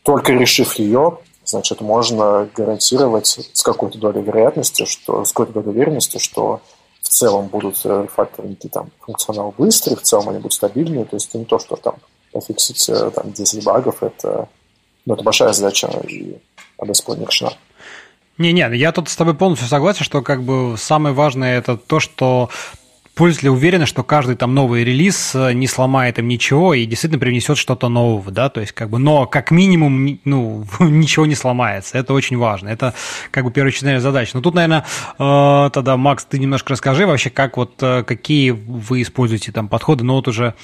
только 0.02 0.32
решив 0.32 0.74
ее, 0.76 1.18
значит, 1.44 1.80
можно 1.80 2.48
гарантировать 2.56 3.38
с 3.52 3.62
какой-то 3.62 3.98
долей 3.98 4.22
вероятности, 4.22 4.86
что, 4.86 5.24
с 5.24 5.32
какой-то 5.32 5.52
долей 5.52 5.68
уверенности, 5.68 6.18
что 6.18 6.60
целом 7.12 7.46
будут 7.48 7.80
э, 7.84 8.02
рефакторинги 8.02 8.68
там 8.68 8.90
функционал 9.00 9.54
быстрый, 9.56 9.96
в 9.96 10.02
целом 10.02 10.30
они 10.30 10.38
будут 10.38 10.54
стабильные, 10.54 11.04
то 11.04 11.16
есть 11.16 11.32
не 11.34 11.44
то, 11.44 11.58
что 11.58 11.76
там 11.76 11.96
пофиксить 12.32 12.88
э, 12.88 13.10
там 13.10 13.32
10 13.32 13.64
багов, 13.64 14.02
это, 14.02 14.48
ну, 15.06 15.14
это 15.14 15.22
большая 15.22 15.52
задача, 15.52 15.88
и 16.08 16.38
она 16.78 16.92
до 16.92 17.14
не 17.14 17.26
решена. 17.26 17.52
Не-не, 18.38 18.76
я 18.76 18.92
тут 18.92 19.08
с 19.08 19.16
тобой 19.16 19.34
полностью 19.34 19.68
согласен, 19.68 20.04
что 20.04 20.22
как 20.22 20.42
бы 20.42 20.76
самое 20.78 21.14
важное 21.14 21.58
это 21.58 21.76
то, 21.76 22.00
что 22.00 22.48
пользователи 23.22 23.50
уверены, 23.50 23.86
что 23.86 24.02
каждый 24.02 24.34
там 24.34 24.52
новый 24.52 24.82
релиз 24.82 25.36
э, 25.36 25.52
не 25.52 25.68
сломает 25.68 26.18
им 26.18 26.26
ничего 26.26 26.74
и 26.74 26.84
действительно 26.86 27.20
принесет 27.20 27.56
что-то 27.56 27.88
нового, 27.88 28.32
да, 28.32 28.48
то 28.48 28.60
есть 28.60 28.72
как 28.72 28.90
бы, 28.90 28.98
но 28.98 29.26
как 29.26 29.52
минимум, 29.52 30.18
ну, 30.24 30.66
ничего 30.80 31.24
не 31.24 31.36
сломается, 31.36 31.96
это 31.98 32.14
очень 32.14 32.36
важно, 32.36 32.68
это 32.68 32.94
как 33.30 33.44
бы 33.44 33.52
первоочередная 33.52 34.00
задача. 34.00 34.32
Но 34.34 34.40
тут, 34.40 34.56
наверное, 34.56 34.84
э, 35.20 35.70
тогда, 35.72 35.96
Макс, 35.96 36.24
ты 36.24 36.40
немножко 36.40 36.72
расскажи 36.72 37.06
вообще, 37.06 37.30
как 37.30 37.58
вот, 37.58 37.80
э, 37.80 38.02
какие 38.02 38.50
вы 38.50 39.02
используете 39.02 39.52
там 39.52 39.68
подходы, 39.68 40.02
но 40.02 40.16
вот 40.16 40.26
уже 40.26 40.54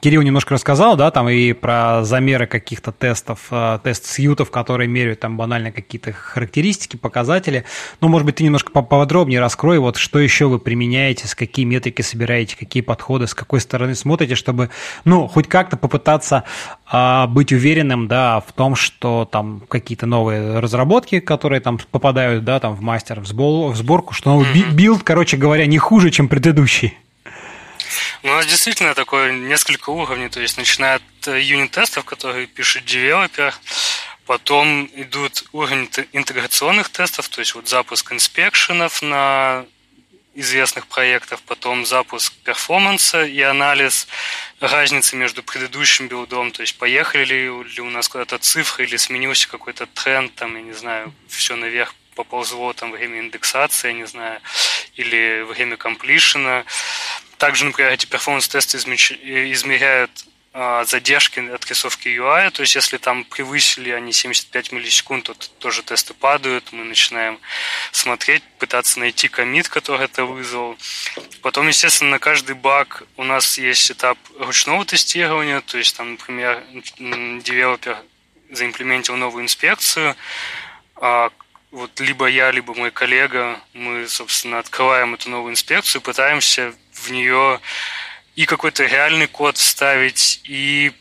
Кирилл 0.00 0.22
немножко 0.22 0.54
рассказал, 0.54 0.96
да, 0.96 1.10
там 1.10 1.28
и 1.28 1.52
про 1.52 2.04
замеры 2.04 2.46
каких-то 2.46 2.92
тестов, 2.92 3.46
э, 3.50 3.78
test 3.82 4.05
suite 4.05 4.33
ов, 4.33 4.50
которые 4.50 4.88
меряют 4.88 5.20
там 5.20 5.36
банально 5.36 5.72
какие-то 5.72 6.12
характеристики, 6.12 6.96
показатели. 6.96 7.64
Но, 8.00 8.08
может 8.08 8.26
быть, 8.26 8.36
ты 8.36 8.44
немножко 8.44 8.70
поподробнее 8.70 9.40
раскрой, 9.40 9.78
вот 9.78 9.96
что 9.96 10.18
еще 10.18 10.46
вы 10.46 10.58
применяете, 10.58 11.26
с 11.26 11.34
какие 11.34 11.64
метрики 11.64 12.02
собираете, 12.02 12.56
какие 12.56 12.82
подходы, 12.82 13.26
с 13.26 13.34
какой 13.34 13.60
стороны 13.60 13.94
смотрите, 13.94 14.34
чтобы, 14.34 14.70
ну, 15.04 15.26
хоть 15.28 15.48
как-то 15.48 15.76
попытаться 15.78 16.44
а, 16.86 17.26
быть 17.26 17.52
уверенным, 17.52 18.06
да, 18.06 18.40
в 18.40 18.52
том, 18.52 18.76
что 18.76 19.26
там 19.30 19.62
какие-то 19.66 20.06
новые 20.06 20.60
разработки, 20.60 21.20
которые 21.20 21.60
там 21.60 21.78
попадают, 21.90 22.44
да, 22.44 22.60
там 22.60 22.74
в 22.74 22.82
мастер, 22.82 23.20
в, 23.20 23.26
сбор, 23.26 23.72
в 23.72 23.76
сборку, 23.76 24.12
что 24.12 24.30
новый 24.30 24.46
билд, 24.72 25.02
короче 25.02 25.36
говоря, 25.36 25.66
не 25.66 25.78
хуже, 25.78 26.10
чем 26.10 26.28
предыдущий. 26.28 26.98
Ну, 28.22 28.32
у 28.32 28.34
нас 28.34 28.46
действительно 28.46 28.94
такое 28.94 29.32
несколько 29.32 29.90
уровней, 29.90 30.28
то 30.28 30.40
есть 30.40 30.56
начиная 30.56 30.96
от 30.96 31.28
э, 31.28 31.40
юнит-тестов, 31.40 32.04
которые 32.04 32.46
пишет 32.46 32.84
девелопер, 32.84 33.54
потом 34.26 34.88
идут 34.94 35.44
уровни 35.52 35.88
интеграционных 36.12 36.88
тестов, 36.88 37.28
то 37.28 37.40
есть 37.40 37.54
вот 37.54 37.68
запуск 37.68 38.12
инспекшенов 38.12 39.02
на 39.02 39.64
известных 40.34 40.86
проектов, 40.86 41.40
потом 41.42 41.86
запуск 41.86 42.32
перформанса 42.44 43.24
и 43.24 43.40
анализ 43.40 44.06
разницы 44.60 45.16
между 45.16 45.42
предыдущим 45.42 46.08
билдом, 46.08 46.50
то 46.50 46.60
есть 46.60 46.76
поехали 46.76 47.24
ли, 47.24 47.48
у 47.48 47.90
нас 47.90 48.08
куда-то 48.08 48.38
цифры 48.38 48.84
или 48.84 48.96
сменился 48.96 49.48
какой-то 49.48 49.86
тренд, 49.86 50.34
там, 50.34 50.54
я 50.56 50.62
не 50.62 50.74
знаю, 50.74 51.12
все 51.28 51.56
наверх 51.56 51.94
поползло 52.14 52.72
там 52.72 52.92
время 52.92 53.20
индексации, 53.20 53.88
я 53.88 53.92
не 53.92 54.06
знаю, 54.06 54.40
или 54.94 55.42
время 55.42 55.76
комплишена. 55.76 56.64
Также, 57.38 57.64
например, 57.64 57.92
эти 57.92 58.06
перформанс-тесты 58.06 58.78
измеряют 58.78 60.10
а, 60.58 60.86
задержки 60.86 61.38
от 61.38 61.66
рисовки 61.66 62.08
UI, 62.08 62.50
то 62.50 62.62
есть 62.62 62.74
если 62.76 62.96
там 62.96 63.24
превысили 63.24 63.90
они 63.90 64.10
75 64.14 64.72
миллисекунд, 64.72 65.24
то 65.24 65.34
тоже 65.58 65.82
тесты 65.82 66.14
падают, 66.14 66.72
мы 66.72 66.84
начинаем 66.84 67.38
смотреть, 67.92 68.42
пытаться 68.58 68.98
найти 68.98 69.28
комит, 69.28 69.68
который 69.68 70.06
это 70.06 70.24
вызвал. 70.24 70.78
Потом, 71.42 71.68
естественно, 71.68 72.12
на 72.12 72.18
каждый 72.18 72.54
баг 72.54 73.02
у 73.18 73.24
нас 73.24 73.58
есть 73.58 73.90
этап 73.90 74.16
ручного 74.38 74.86
тестирования, 74.86 75.60
то 75.60 75.76
есть 75.76 75.94
там, 75.94 76.12
например, 76.12 76.64
девелопер 76.98 77.98
заимплементил 78.50 79.16
новую 79.16 79.44
инспекцию, 79.44 80.16
а 80.94 81.32
вот 81.76 82.00
либо 82.00 82.26
я, 82.26 82.50
либо 82.52 82.74
мой 82.74 82.90
коллега, 82.90 83.60
мы, 83.74 84.08
собственно, 84.08 84.58
открываем 84.58 85.12
эту 85.12 85.28
новую 85.28 85.52
инспекцию, 85.52 86.00
пытаемся 86.00 86.72
в 86.92 87.10
нее 87.10 87.60
и 88.34 88.46
какой-то 88.46 88.86
реальный 88.86 89.26
код 89.26 89.58
вставить, 89.58 90.40
и 90.44 90.92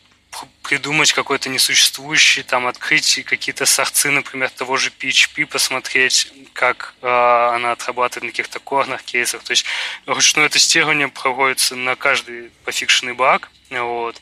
придумать 0.64 1.14
какой-то 1.14 1.48
несуществующий, 1.48 2.44
там, 2.44 2.68
открыть 2.68 3.24
какие-то 3.24 3.66
сорцы, 3.66 4.12
например, 4.12 4.50
того 4.50 4.76
же 4.76 4.92
PHP, 5.00 5.46
посмотреть, 5.46 6.30
как 6.52 6.96
э, 7.02 7.08
она 7.08 7.72
отрабатывает 7.72 8.24
на 8.24 8.30
каких-то 8.32 8.60
корных 8.60 9.04
кейсах. 9.04 9.44
То 9.44 9.52
есть 9.52 9.66
ручное 10.06 10.50
тестирование 10.50 11.08
проводится 11.08 11.78
на 11.78 11.96
каждый 11.96 12.52
пофикшенный 12.66 13.14
баг. 13.14 13.50
Вот. 13.70 14.20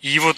И 0.00 0.18
вот 0.18 0.36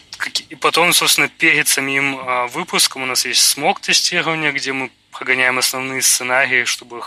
и 0.50 0.54
потом, 0.54 0.92
собственно, 0.92 1.28
перед 1.28 1.66
самим 1.66 2.18
э, 2.18 2.46
выпуском 2.48 3.04
у 3.04 3.06
нас 3.06 3.24
есть 3.24 3.42
смог 3.42 3.80
тестирование, 3.80 4.52
где 4.52 4.74
мы 4.74 4.90
прогоняем 5.18 5.58
основные 5.58 6.02
сценарии, 6.02 6.64
чтобы 6.64 7.02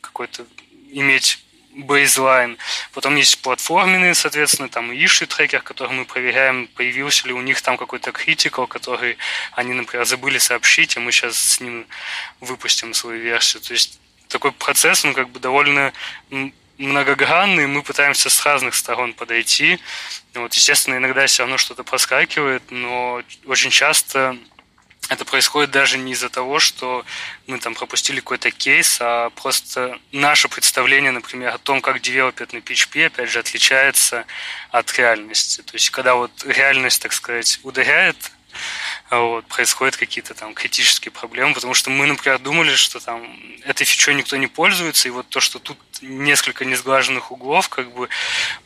какой-то 0.00 0.46
иметь 0.92 1.44
бейзлайн. 1.74 2.58
Потом 2.92 3.16
есть 3.16 3.42
платформенные, 3.42 4.14
соответственно, 4.14 4.68
там 4.68 4.90
issue 4.90 5.26
трекер, 5.26 5.62
который 5.62 5.92
мы 5.92 6.04
проверяем, 6.04 6.66
появился 6.68 7.26
ли 7.28 7.32
у 7.32 7.40
них 7.40 7.60
там 7.62 7.76
какой-то 7.76 8.12
критикал, 8.12 8.66
который 8.66 9.18
они, 9.52 9.72
например, 9.72 10.04
забыли 10.04 10.38
сообщить, 10.38 10.96
а 10.96 11.00
мы 11.00 11.12
сейчас 11.12 11.36
с 11.36 11.60
ним 11.60 11.86
выпустим 12.40 12.92
свою 12.94 13.20
версию. 13.20 13.62
То 13.62 13.72
есть 13.72 14.00
такой 14.28 14.52
процесс, 14.52 15.04
он 15.04 15.14
как 15.14 15.28
бы 15.28 15.38
довольно 15.38 15.92
многогранный, 16.78 17.66
мы 17.66 17.82
пытаемся 17.82 18.30
с 18.30 18.44
разных 18.44 18.74
сторон 18.74 19.12
подойти. 19.12 19.78
Вот, 20.34 20.54
естественно, 20.54 20.96
иногда 20.96 21.26
все 21.26 21.42
равно 21.42 21.58
что-то 21.58 21.84
проскакивает, 21.84 22.62
но 22.70 23.22
очень 23.46 23.70
часто 23.70 24.36
это 25.10 25.24
происходит 25.24 25.72
даже 25.72 25.98
не 25.98 26.12
из-за 26.12 26.28
того, 26.28 26.60
что 26.60 27.04
мы 27.48 27.58
там 27.58 27.74
пропустили 27.74 28.20
какой-то 28.20 28.52
кейс, 28.52 28.98
а 29.00 29.30
просто 29.30 29.98
наше 30.12 30.48
представление, 30.48 31.10
например, 31.10 31.52
о 31.52 31.58
том, 31.58 31.80
как 31.80 32.00
девелопят 32.00 32.52
на 32.52 32.58
PHP, 32.58 33.06
опять 33.06 33.28
же, 33.28 33.40
отличается 33.40 34.24
от 34.70 34.96
реальности. 34.96 35.62
То 35.62 35.74
есть, 35.74 35.90
когда 35.90 36.14
вот 36.14 36.30
реальность, 36.44 37.02
так 37.02 37.12
сказать, 37.12 37.58
ударяет 37.64 38.30
вот, 39.10 39.46
происходят 39.46 39.96
какие-то 39.96 40.34
там 40.34 40.54
критические 40.54 41.10
проблемы, 41.10 41.54
потому 41.54 41.74
что 41.74 41.90
мы, 41.90 42.06
например, 42.06 42.38
думали, 42.38 42.74
что 42.76 43.00
там 43.00 43.36
этой 43.64 43.84
фичой 43.84 44.14
никто 44.14 44.36
не 44.36 44.46
пользуется, 44.46 45.08
и 45.08 45.10
вот 45.10 45.28
то, 45.28 45.40
что 45.40 45.58
тут 45.58 45.78
несколько 46.02 46.64
несглаженных 46.64 47.30
углов, 47.30 47.68
как 47.68 47.92
бы 47.92 48.08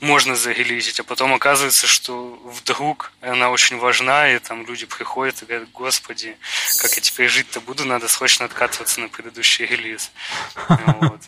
можно 0.00 0.36
зарелизить, 0.36 1.00
а 1.00 1.04
потом 1.04 1.34
оказывается, 1.34 1.86
что 1.86 2.40
вдруг 2.44 3.12
она 3.20 3.50
очень 3.50 3.78
важна, 3.78 4.30
и 4.30 4.38
там 4.38 4.66
люди 4.66 4.86
приходят 4.86 5.42
и 5.42 5.46
говорят, 5.46 5.70
господи, 5.72 6.36
как 6.80 6.92
я 6.94 7.02
теперь 7.02 7.28
жить-то 7.28 7.60
буду, 7.60 7.84
надо 7.84 8.08
срочно 8.08 8.44
откатываться 8.44 9.00
на 9.00 9.08
предыдущий 9.08 9.64
релиз. 9.66 10.10
Вот. 11.04 11.20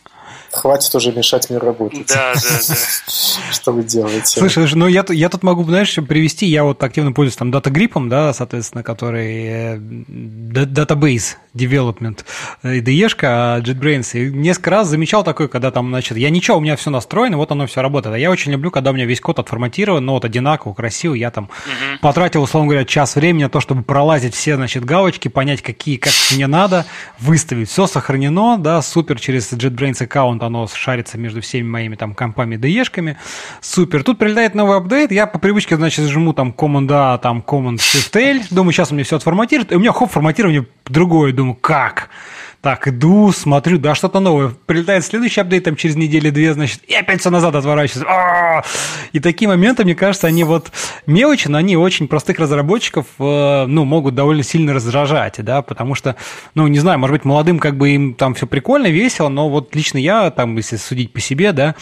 Хватит 0.53 0.95
уже 0.95 1.13
мешать 1.13 1.51
мне 1.51 1.59
работать. 1.59 2.07
Да, 2.09 2.33
да, 2.35 2.41
да. 2.69 2.75
Что 3.53 3.73
вы 3.73 3.83
делаете? 3.83 4.41
Слушай, 4.41 4.67
ну 4.75 4.87
я, 4.87 5.05
я 5.09 5.29
тут 5.29 5.43
могу, 5.43 5.65
знаешь, 5.65 5.95
привести, 5.95 6.47
я 6.47 6.65
вот 6.65 6.83
активно 6.83 7.13
пользуюсь 7.13 7.37
там 7.37 7.51
датагриппом, 7.51 8.09
да, 8.09 8.33
соответственно, 8.33 8.83
который 8.83 9.79
датабейс 10.09 11.37
э, 11.55 11.59
development 11.59 12.25
IDE, 12.63 13.07
э, 13.07 13.27
а 13.27 13.61
JetBrains. 13.61 14.19
И 14.19 14.31
несколько 14.31 14.71
раз 14.71 14.89
замечал 14.89 15.25
такой, 15.25 15.49
когда 15.49 15.71
там, 15.71 15.89
значит, 15.89 16.17
я 16.17 16.31
ничего, 16.31 16.59
у 16.59 16.61
меня 16.61 16.77
все 16.77 16.91
настроено, 16.91 17.37
вот 17.37 17.51
оно 17.53 17.67
все 17.67 17.83
работает. 17.83 18.15
А 18.15 18.19
я 18.19 18.31
очень 18.31 18.53
люблю, 18.53 18.71
когда 18.71 18.91
у 18.91 18.95
меня 18.95 19.05
весь 19.07 19.21
код 19.21 19.39
отформатирован, 19.39 20.05
но 20.05 20.15
вот 20.15 20.25
одинаково, 20.25 20.75
красиво. 20.75 21.15
Я 21.15 21.31
там 21.31 21.45
угу. 21.45 21.99
потратил, 22.01 22.43
условно 22.43 22.69
говоря, 22.69 22.85
час 22.85 23.17
времени 23.17 23.45
на 23.45 23.51
то, 23.51 23.61
чтобы 23.61 23.83
пролазить 23.83 24.35
все, 24.35 24.57
значит, 24.57 24.85
галочки, 24.85 25.29
понять, 25.29 25.63
какие, 25.63 25.97
как 25.97 26.13
мне 26.33 26.47
надо, 26.47 26.87
выставить. 27.19 27.69
Все 27.69 27.87
сохранено, 27.87 28.59
да, 28.59 28.83
супер, 28.83 29.19
через 29.21 29.53
JetBrains 29.53 30.03
аккаунт 30.17 30.43
оно 30.43 30.67
шарится 30.67 31.19
между 31.19 31.43
всеми 31.43 31.69
моими 31.69 31.95
там 31.95 32.15
компами 32.15 32.57
ДЕшками. 32.57 33.19
Супер. 33.61 34.03
Тут 34.03 34.19
прилетает 34.19 34.55
новый 34.55 34.79
апдейт, 34.79 35.13
я 35.13 35.27
по 35.27 35.39
привычке, 35.39 35.77
значит, 35.77 36.07
жму 36.07 36.33
там 36.33 36.55
Command 36.57 36.91
A, 36.91 37.19
там 37.19 37.45
Command 37.47 37.77
Shift 37.77 38.19
L, 38.19 38.41
думаю, 38.51 38.73
сейчас 38.73 38.91
у 38.91 38.95
меня 38.95 39.05
все 39.05 39.17
отформатирует, 39.17 39.73
и 39.73 39.77
у 39.77 39.79
меня 39.79 39.93
хоп, 39.93 40.11
форматирование 40.11 40.67
другое, 40.87 41.33
думаю, 41.33 41.55
как? 41.55 42.09
Так, 42.61 42.89
иду, 42.89 43.31
смотрю, 43.33 43.79
да, 43.79 43.95
что-то 43.95 44.19
новое. 44.19 44.53
Прилетает 44.67 45.05
следующий 45.05 45.41
апдейт 45.41 45.65
там 45.65 45.77
через 45.77 45.95
неделю-две, 45.95 46.55
значит, 46.55 46.81
и 46.87 46.95
опять 46.95 47.21
все 47.21 47.31
назад 47.31 47.55
отворачивается. 47.55 48.11
А-а-а! 48.11 48.65
И 49.13 49.21
такие 49.21 49.49
моменты, 49.49 49.85
мне 49.85 49.95
кажется, 49.95 50.27
они 50.27 50.43
вот 50.43 50.73
мелочи, 51.07 51.49
но 51.49 51.59
они 51.59 51.77
очень 51.77 52.09
простых 52.09 52.39
разработчиков, 52.39 53.07
э, 53.19 53.67
ну, 53.67 53.85
могут 53.85 54.15
довольно 54.15 54.43
сильно 54.43 54.73
раздражать, 54.73 55.37
да, 55.39 55.63
потому 55.63 55.95
что, 55.95 56.17
ну, 56.55 56.67
не 56.67 56.79
знаю, 56.79 56.99
может 56.99 57.13
быть, 57.13 57.25
молодым 57.25 57.59
как 57.59 57.77
бы 57.77 57.91
им 57.91 58.15
там 58.15 58.35
все 58.35 58.47
прикольно, 58.47 58.89
весело, 58.89 59.29
но 59.29 59.49
вот 59.49 59.75
лично 59.77 59.99
я, 59.99 60.31
там, 60.31 60.57
если 60.57 60.77
судить 60.77 61.13
по 61.13 61.21
себе, 61.21 61.53
да, 61.53 61.77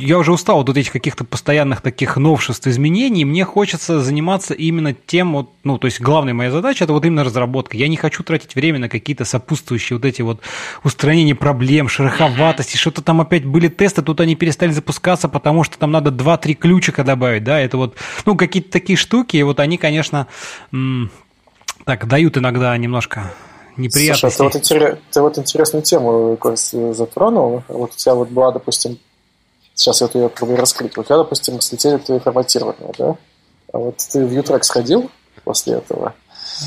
я 0.00 0.18
уже 0.18 0.32
устал 0.32 0.60
от 0.60 0.68
этих 0.68 0.92
каких-то 0.92 1.24
постоянных 1.24 1.80
таких 1.80 2.16
новшеств, 2.16 2.66
изменений. 2.66 3.24
Мне 3.24 3.44
хочется 3.44 4.00
заниматься 4.00 4.54
именно 4.54 4.94
тем, 4.94 5.32
вот, 5.32 5.50
ну, 5.64 5.78
то 5.78 5.86
есть 5.86 6.00
главная 6.00 6.34
моя 6.34 6.50
задача– 6.50 6.84
это 6.84 6.92
вот 6.92 7.04
именно 7.04 7.24
разработка. 7.24 7.76
Я 7.76 7.88
не 7.88 7.96
хочу 7.96 8.22
тратить 8.22 8.54
время 8.54 8.78
на 8.78 8.88
какие-то 8.88 9.24
сопутствующие 9.24 9.96
вот 9.98 10.04
эти 10.04 10.22
вот 10.22 10.40
устранения 10.82 11.34
проблем, 11.34 11.88
шероховатости, 11.88 12.76
что-то 12.76 13.02
там 13.02 13.20
опять 13.20 13.44
были 13.44 13.68
тесты, 13.68 14.02
тут 14.02 14.20
они 14.20 14.36
перестали 14.36 14.70
запускаться, 14.70 15.28
потому 15.28 15.64
что 15.64 15.78
там 15.78 15.90
надо 15.90 16.10
2-3 16.10 16.54
ключика 16.54 17.04
добавить, 17.04 17.44
да, 17.44 17.60
это 17.60 17.76
вот, 17.76 17.96
ну, 18.26 18.36
какие-то 18.36 18.70
такие 18.70 18.96
штуки, 18.96 19.36
и 19.36 19.42
вот 19.42 19.60
они, 19.60 19.78
конечно, 19.78 20.26
так, 21.84 22.06
дают 22.06 22.38
иногда 22.38 22.76
немножко 22.76 23.32
неприятно. 23.76 24.30
Слушай, 24.30 24.36
ты 24.36 24.42
вот, 24.44 24.56
интерес, 24.56 24.98
ты 25.12 25.20
вот 25.20 25.38
интересную 25.38 25.82
тему 25.82 26.38
затронул. 26.92 27.62
Вот 27.68 27.92
у 27.92 27.96
тебя 27.96 28.14
вот 28.14 28.28
была, 28.28 28.52
допустим, 28.52 28.98
Сейчас 29.74 30.00
я 30.00 30.06
вот 30.06 30.14
ее 30.14 30.28
пробую 30.28 30.58
раскрыть. 30.58 30.96
У 30.96 31.02
тебя, 31.02 31.18
допустим, 31.18 31.60
слетели 31.60 31.98
твои 31.98 32.20
форматирования, 32.20 32.92
да? 32.96 33.16
А 33.72 33.78
вот 33.78 33.96
ты 33.96 34.24
в 34.24 34.32
Utrack 34.32 34.62
сходил 34.62 35.10
после 35.42 35.74
этого? 35.74 36.14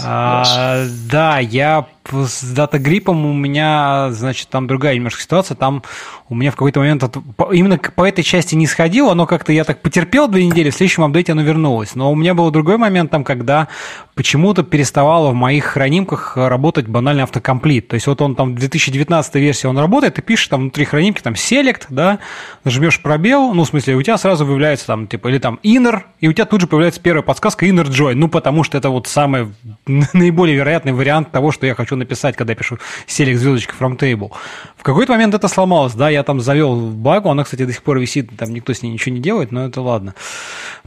А, 0.04 0.86
да, 1.10 1.40
я 1.40 1.88
с 2.12 2.44
дата-гриппом 2.44 3.26
у 3.26 3.34
меня, 3.34 4.10
значит, 4.12 4.50
там 4.50 4.68
другая 4.68 4.96
немножко 4.96 5.22
ситуация. 5.22 5.56
Там 5.56 5.84
у 6.30 6.36
меня 6.36 6.52
в 6.52 6.56
какой-то 6.56 6.80
момент 6.80 7.04
именно 7.52 7.78
по 7.78 8.08
этой 8.08 8.24
части 8.24 8.56
не 8.56 8.68
сходило, 8.68 9.14
но 9.14 9.26
как-то 9.26 9.52
я 9.54 9.64
так 9.64 9.82
потерпел 9.82 10.28
две 10.28 10.46
недели, 10.46 10.70
в 10.70 10.76
следующем 10.76 11.04
апдейте 11.04 11.32
оно 11.32 11.42
вернулось. 11.42 11.96
Но 11.96 12.12
у 12.12 12.16
меня 12.16 12.34
был 12.34 12.50
другой 12.52 12.78
момент 12.78 13.12
там, 13.12 13.24
когда 13.24 13.68
почему-то 14.16 14.64
переставало 14.64 15.32
в 15.32 15.36
моих 15.36 15.66
хранимках 15.66 16.38
работать 16.38 16.88
банальный 16.88 17.24
автокомплит. 17.24 17.88
То 17.88 17.94
есть 17.96 18.08
вот 18.08 18.22
он 18.22 18.36
там 18.36 18.56
в 18.56 18.60
2019 18.60 19.36
версии 19.36 19.68
он 19.68 19.78
работает, 19.78 20.16
ты 20.16 20.22
пишешь 20.22 20.48
там 20.48 20.62
внутри 20.62 20.86
хранимки 20.86 21.22
там 21.22 21.34
select, 21.34 21.84
да, 21.90 22.20
нажмешь 22.64 23.02
пробел, 23.02 23.54
ну, 23.54 23.64
в 23.64 23.68
смысле, 23.68 23.96
у 23.96 24.02
тебя 24.02 24.18
сразу 24.18 24.46
выявляется 24.46 24.88
там, 24.88 25.08
типа, 25.08 25.28
или 25.28 25.40
там 25.40 25.60
inner, 25.64 26.02
и 26.20 26.28
у 26.28 26.34
тебя 26.34 26.46
тут 26.46 26.62
же 26.62 26.68
появляется 26.68 27.00
первая 27.00 27.22
подсказка 27.22 27.66
inner 27.66 27.86
join, 27.86 28.16
ну, 28.16 28.28
потому 28.28 28.64
что 28.64 28.78
это 28.78 28.90
вот 28.90 29.08
самый 29.08 29.50
наиболее 30.14 30.56
вероятный 30.56 30.94
вариант 30.94 31.32
того, 31.32 31.52
что 31.52 31.68
я 31.68 31.76
хочу 31.76 31.96
написать, 31.98 32.36
когда 32.36 32.52
я 32.52 32.56
пишу 32.56 32.78
select 33.08 33.36
звездочка 33.36 33.76
from 33.80 33.98
table. 33.98 34.32
В 34.76 34.84
какой-то 34.84 35.14
момент 35.14 35.34
это 35.34 35.48
сломалось, 35.48 35.94
да, 35.94 36.10
я 36.10 36.24
там 36.24 36.40
завел 36.40 36.76
багу, 36.76 37.30
она, 37.30 37.44
кстати, 37.44 37.66
до 37.66 37.74
сих 37.74 37.84
пор 37.84 38.00
висит, 38.00 38.30
там 38.38 38.54
никто 38.54 38.74
с 38.74 38.82
ней 38.82 38.92
ничего 38.92 39.16
не 39.16 39.22
делает, 39.22 39.52
но 39.52 39.66
это 39.66 39.82
ладно. 39.82 40.14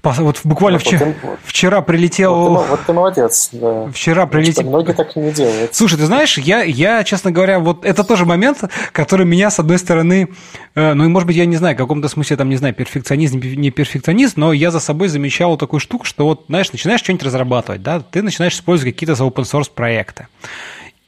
Вот 0.03 0.41
буквально 0.45 0.79
вот, 0.79 0.87
вчера, 0.87 1.07
вот, 1.23 1.39
вчера 1.45 1.83
прилетел... 1.83 2.35
Вот 2.35 2.65
ты, 2.65 2.71
вот 2.71 2.81
ты 2.87 2.93
молодец, 2.93 3.51
да. 3.53 3.89
Вчера 3.93 4.27
прилетел... 4.27 4.67
Многие 4.67 4.93
так 4.95 5.15
не 5.17 5.31
делают. 5.31 5.75
Слушай, 5.75 5.99
ты 5.99 6.07
знаешь, 6.07 6.39
я, 6.39 6.63
я, 6.63 7.05
честно 7.05 7.31
говоря, 7.31 7.59
вот 7.59 7.85
это 7.85 8.03
тоже 8.05 8.25
момент, 8.25 8.65
который 8.93 9.27
меня, 9.27 9.51
с 9.51 9.59
одной 9.59 9.79
стороны, 9.79 10.29
э, 10.75 10.95
ну 10.95 11.05
и, 11.05 11.09
может 11.09 11.27
быть, 11.27 11.37
я 11.37 11.45
не 11.45 11.57
знаю, 11.57 11.75
в 11.75 11.79
каком-то 11.79 12.09
смысле, 12.09 12.37
там, 12.37 12.49
не 12.49 12.57
знаю, 12.57 12.75
перфекционизм, 12.75 13.41
не 13.41 13.71
перфекционист, 13.71 14.37
но 14.37 14.53
я 14.53 14.71
за 14.71 14.81
собой 14.81 15.09
замечал 15.09 15.57
такую 15.59 15.81
штуку, 15.81 16.05
что 16.05 16.25
вот, 16.25 16.45
знаешь, 16.49 16.73
начинаешь 16.73 17.01
что-нибудь 17.01 17.25
разрабатывать, 17.25 17.83
да, 17.83 18.01
ты 18.01 18.23
начинаешь 18.23 18.55
использовать 18.55 18.95
какие-то 18.95 19.15
за 19.15 19.25
open 19.25 19.45
source 19.45 19.71
проекты. 19.73 20.29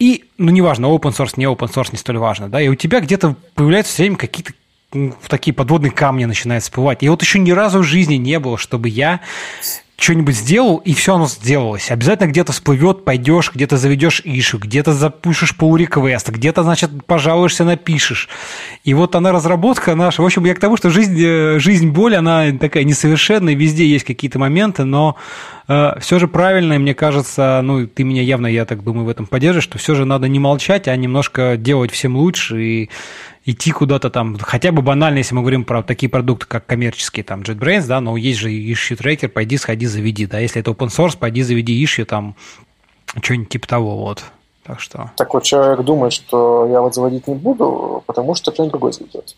И, 0.03 0.24
ну, 0.37 0.51
неважно, 0.51 0.87
open 0.87 1.16
source, 1.16 1.35
не 1.37 1.45
open 1.45 1.73
source, 1.73 1.91
не 1.93 1.97
столь 1.97 2.19
важно, 2.19 2.49
да, 2.49 2.61
и 2.61 2.66
у 2.66 2.74
тебя 2.74 2.99
где-то 2.99 3.37
появляются 3.55 3.93
все 3.93 4.03
время 4.03 4.16
какие-то 4.16 4.53
такие 5.29 5.55
подводные 5.55 5.93
камни 5.93 6.24
начинают 6.24 6.65
всплывать. 6.65 7.05
И 7.05 7.09
вот 7.09 7.23
еще 7.23 7.39
ни 7.39 7.53
разу 7.53 7.79
в 7.79 7.85
жизни 7.85 8.16
не 8.16 8.41
было, 8.41 8.59
чтобы 8.59 8.89
я 8.89 9.20
что-нибудь 9.97 10.35
сделал, 10.35 10.79
и 10.79 10.93
все 10.93 11.15
оно 11.15 11.29
сделалось. 11.29 11.93
Обязательно 11.93 12.27
где-то 12.27 12.51
всплывет, 12.51 13.05
пойдешь, 13.05 13.53
где-то 13.55 13.77
заведешь 13.77 14.20
ишу, 14.24 14.59
где-то 14.59 14.91
pull 14.91 15.77
request, 15.77 16.33
где-то, 16.33 16.65
значит, 16.65 16.91
пожалуешься, 17.07 17.62
напишешь. 17.65 18.29
И 18.83 18.95
вот 18.95 19.15
она 19.15 19.31
разработка 19.31 19.95
наша. 19.95 20.20
В 20.20 20.24
общем, 20.24 20.45
я 20.45 20.57
к 20.57 20.59
тому, 20.59 20.77
что 20.77 20.91
жизнь, 20.91 21.16
э, 21.16 21.61
жизнь 21.61 21.91
боль, 21.91 22.16
она 22.16 22.51
такая 22.59 22.83
несовершенная, 22.83 23.55
везде 23.55 23.87
есть 23.87 24.05
какие-то 24.05 24.41
моменты, 24.41 24.83
но 24.83 25.15
все 25.66 26.18
же 26.18 26.28
правильно, 26.28 26.78
мне 26.78 26.94
кажется, 26.94 27.60
ну, 27.62 27.86
ты 27.86 28.05
меня 28.05 28.22
явно, 28.22 28.47
я 28.47 28.64
так 28.64 28.82
думаю, 28.82 29.06
в 29.06 29.09
этом 29.09 29.26
поддержишь, 29.26 29.64
что 29.64 29.78
все 29.78 29.94
же 29.94 30.05
надо 30.05 30.28
не 30.28 30.39
молчать, 30.39 30.89
а 30.89 30.97
немножко 30.97 31.56
делать 31.56 31.90
всем 31.90 32.16
лучше 32.16 32.62
и 32.62 32.90
идти 33.44 33.72
куда-то 33.72 34.10
там, 34.10 34.39
хотя 34.39 34.72
бы 34.72 34.82
банально, 34.82 35.18
если 35.18 35.34
мы 35.34 35.40
говорим 35.40 35.64
про 35.64 35.82
такие 35.82 36.09
продукты, 36.09 36.47
как 36.47 36.66
коммерческие, 36.66 37.24
там, 37.24 37.43
JetBrains, 37.43 37.86
да, 37.86 38.01
но 38.01 38.16
есть 38.16 38.39
же 38.39 38.51
issue 38.51 38.97
tracker, 38.97 39.28
пойди, 39.28 39.56
сходи, 39.56 39.86
заведи, 39.86 40.26
да, 40.26 40.39
если 40.39 40.60
это 40.60 40.70
open 40.70 40.89
source, 40.89 41.18
пойди, 41.18 41.43
заведи 41.43 41.82
issue, 41.82 42.05
там, 42.05 42.36
что-нибудь 43.20 43.48
типа 43.48 43.66
того, 43.66 43.97
вот. 43.98 44.24
Так 44.64 44.78
что... 44.80 45.10
Так 45.16 45.34
вот, 45.34 45.43
человек 45.43 45.84
думает, 45.84 46.12
что 46.12 46.68
я 46.70 46.80
вот 46.80 46.94
заводить 46.94 47.26
не 47.26 47.34
буду, 47.34 48.05
потому 48.06 48.34
что 48.36 48.52
кто-нибудь 48.52 48.72
другой 48.72 48.93
заведет. 48.93 49.34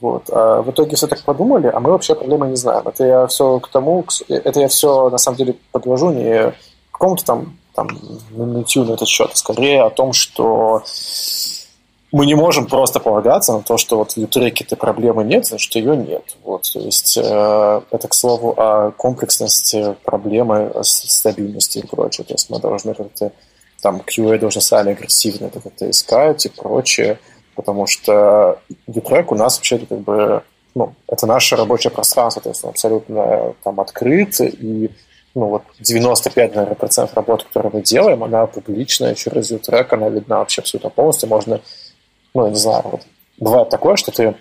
Вот. 0.00 0.24
А 0.30 0.62
в 0.62 0.70
итоге 0.70 0.96
все 0.96 1.06
так 1.06 1.22
подумали, 1.22 1.70
а 1.72 1.80
мы 1.80 1.90
вообще 1.90 2.14
проблемы 2.14 2.48
не 2.48 2.56
знаем. 2.56 2.86
Это 2.86 3.04
я 3.04 3.26
все 3.26 3.58
к 3.60 3.68
тому, 3.68 4.04
это 4.28 4.60
я 4.60 4.68
все 4.68 5.10
на 5.10 5.18
самом 5.18 5.38
деле 5.38 5.56
подвожу 5.72 6.10
не 6.10 6.50
к 6.50 6.54
какому-то 6.92 7.24
там, 7.24 7.58
там 7.74 7.88
нытью 8.30 8.84
на 8.84 8.92
этот 8.92 9.08
счет, 9.08 9.30
а 9.32 9.36
скорее 9.36 9.82
о 9.82 9.90
том, 9.90 10.12
что 10.12 10.82
мы 12.12 12.24
не 12.24 12.34
можем 12.34 12.66
просто 12.66 13.00
полагаться 13.00 13.52
на 13.52 13.62
то, 13.62 13.76
что 13.76 13.98
вот 13.98 14.12
в 14.12 14.16
ютреке-то 14.16 14.76
проблемы 14.76 15.24
нет, 15.24 15.46
значит, 15.46 15.74
ее 15.74 15.96
нет. 15.96 16.36
Вот, 16.44 16.70
то 16.72 16.78
есть 16.78 17.18
э, 17.18 17.80
это, 17.90 18.08
к 18.08 18.14
слову, 18.14 18.54
о 18.56 18.92
комплексности 18.92 19.94
проблемы, 20.04 20.72
стабильности 20.82 21.78
и 21.78 21.86
прочее. 21.86 22.24
То 22.24 22.34
есть 22.34 22.48
мы 22.48 22.60
должны 22.60 22.94
как-то, 22.94 23.32
там, 23.82 24.00
QA 24.00 24.38
должны 24.38 24.62
сами 24.62 24.92
агрессивно 24.92 25.46
это 25.46 25.60
как-то 25.60 25.90
искать 25.90 26.46
и 26.46 26.48
прочее, 26.48 27.18
потому 27.56 27.86
что 27.86 28.60
ютрек 28.86 29.32
у 29.32 29.34
нас 29.34 29.56
вообще 29.56 29.78
как 29.78 29.98
бы, 30.00 30.42
ну, 30.74 30.94
это 31.08 31.26
наше 31.26 31.56
рабочее 31.56 31.90
пространство, 31.90 32.42
то 32.42 32.50
есть 32.50 32.62
он 32.64 32.70
абсолютно 32.70 33.54
там 33.64 33.80
открыт, 33.80 34.40
и 34.40 34.90
ну, 35.34 35.48
вот 35.48 35.62
95, 35.80 36.54
наверное, 36.54 36.76
процентов 36.76 37.16
работы, 37.16 37.44
которую 37.46 37.76
мы 37.76 37.82
делаем, 37.82 38.22
она 38.24 38.46
публичная 38.46 39.14
через 39.14 39.50
ютрек, 39.50 39.92
она 39.92 40.08
видна 40.08 40.38
вообще 40.38 40.60
абсолютно 40.60 40.90
полностью, 40.90 41.28
можно 41.28 41.60
ну, 42.36 42.44
я 42.44 42.50
не 42.50 42.56
знаю, 42.56 42.82
вот, 42.84 43.00
бывает 43.38 43.70
такое, 43.70 43.96
что 43.96 44.12
ты 44.12 44.34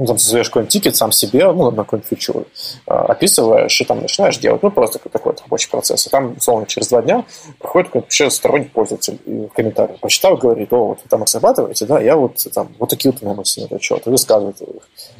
ну, 0.00 0.06
там 0.06 0.18
создаешь 0.18 0.48
какой-нибудь 0.48 0.72
тикет 0.72 0.96
сам 0.96 1.12
себе, 1.12 1.52
ну, 1.52 1.70
на 1.70 1.84
какую-нибудь 1.84 2.08
фичу, 2.08 2.46
а, 2.86 3.02
описываешь 3.02 3.80
и 3.80 3.84
там 3.84 4.00
начинаешь 4.00 4.38
делать, 4.38 4.62
ну, 4.62 4.70
просто 4.70 4.98
такой 4.98 5.32
вот 5.32 5.42
рабочий 5.42 5.70
процесс. 5.70 6.06
И 6.06 6.10
там, 6.10 6.36
условно, 6.38 6.66
через 6.66 6.88
два 6.88 7.02
дня 7.02 7.26
приходит 7.58 7.88
какой-то 7.88 8.06
вообще 8.06 8.30
сторонний 8.30 8.70
пользователь 8.70 9.18
и 9.26 9.46
в 9.46 9.52
комментарии 9.52 9.98
почитал, 10.00 10.38
говорит, 10.38 10.72
о, 10.72 10.86
вот 10.86 10.98
вы 11.02 11.08
там 11.08 11.22
их 11.22 11.28
зарабатываете, 11.28 11.84
да, 11.84 12.00
я 12.00 12.16
вот 12.16 12.42
там, 12.54 12.70
вот 12.78 12.88
такие 12.88 13.12
вот 13.12 13.22
у 13.22 13.26
меня 13.26 13.34
мысли 13.34 13.66
на 13.68 13.78
счет, 13.78 14.06
и 14.06 14.10
высказывает 14.10 14.58
их. 14.62 14.68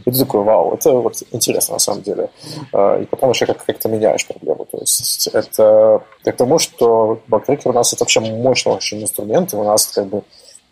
И 0.07 0.11
ты 0.11 0.19
такой, 0.19 0.45
вау, 0.45 0.73
это 0.73 0.93
вот 0.93 1.15
интересно 1.31 1.75
на 1.75 1.79
самом 1.79 2.01
деле. 2.03 2.31
А, 2.73 2.99
и 2.99 3.05
потом 3.05 3.31
еще 3.31 3.45
как- 3.45 3.63
как-то 3.63 3.91
меняешь 3.91 4.27
проблему. 4.27 4.65
То 4.65 4.79
есть 4.79 5.29
это 5.29 6.03
к 6.25 6.33
тому, 6.33 6.59
что 6.59 7.21
бактрекер 7.29 7.71
у 7.71 7.75
нас 7.75 7.93
это 7.93 8.05
вообще 8.05 8.21
мощный 8.21 8.73
очень 8.73 9.03
инструмент, 9.03 9.53
и 9.53 9.57
у 9.57 9.65
нас 9.65 9.87
как 9.89 10.07
бы 10.07 10.23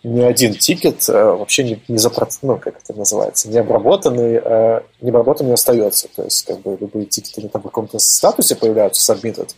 ни 0.05 0.21
один 0.21 0.55
тикет 0.55 1.09
э, 1.09 1.13
вообще 1.13 1.65
не, 1.65 1.83
не 1.89 1.99
запро... 1.99 2.29
ну, 2.43 2.57
как 2.57 2.77
это 2.83 2.95
называется, 2.95 3.49
не 3.49 3.59
обработанный, 3.59 4.41
э, 4.43 4.81
не 5.01 5.11
обработанный 5.11 5.55
остается. 5.55 6.09
То 6.15 6.23
есть, 6.23 6.47
как 6.47 6.61
бы, 6.61 6.77
любые 6.81 7.07
тикеты 7.07 7.41
они 7.41 7.49
там 7.49 7.63
каком-то 7.63 7.99
статусе 7.99 8.55
появляются, 8.55 9.13
submitted, 9.13 9.51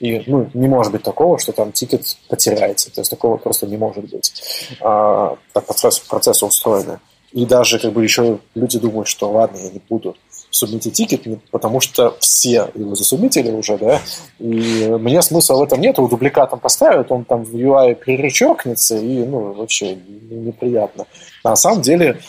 и, 0.00 0.22
ну, 0.26 0.48
не 0.54 0.68
может 0.68 0.92
быть 0.92 1.02
такого, 1.02 1.38
что 1.38 1.52
там 1.52 1.72
тикет 1.72 2.16
потеряется. 2.28 2.92
То 2.94 3.00
есть, 3.00 3.10
такого 3.10 3.36
просто 3.36 3.66
не 3.66 3.76
может 3.76 4.08
быть. 4.08 4.32
А, 4.80 5.36
так 5.52 5.66
процесс, 5.66 5.98
процессы 5.98 6.46
устроены. 6.46 7.00
И 7.32 7.44
даже, 7.44 7.78
как 7.78 7.92
бы, 7.92 8.02
еще 8.02 8.38
люди 8.54 8.78
думают, 8.78 9.08
что, 9.08 9.30
ладно, 9.30 9.58
я 9.58 9.70
не 9.70 9.82
буду 9.88 10.16
субмитить 10.50 10.94
тикет, 10.94 11.22
потому 11.50 11.80
что 11.80 12.16
все 12.20 12.70
его 12.74 12.94
засубмитили 12.94 13.50
уже, 13.50 13.78
да, 13.78 14.00
и 14.38 14.86
мне 14.88 15.22
смысла 15.22 15.56
в 15.56 15.62
этом 15.62 15.80
нет, 15.80 15.98
его 15.98 16.08
дубликатом 16.08 16.58
поставят, 16.58 17.12
он 17.12 17.24
там 17.24 17.44
в 17.44 17.54
UI 17.54 17.94
перечеркнется, 17.94 18.96
и, 18.96 19.24
ну, 19.24 19.52
вообще 19.52 19.94
неприятно. 19.94 21.06
На 21.44 21.56
самом 21.56 21.82
деле, 21.82 22.20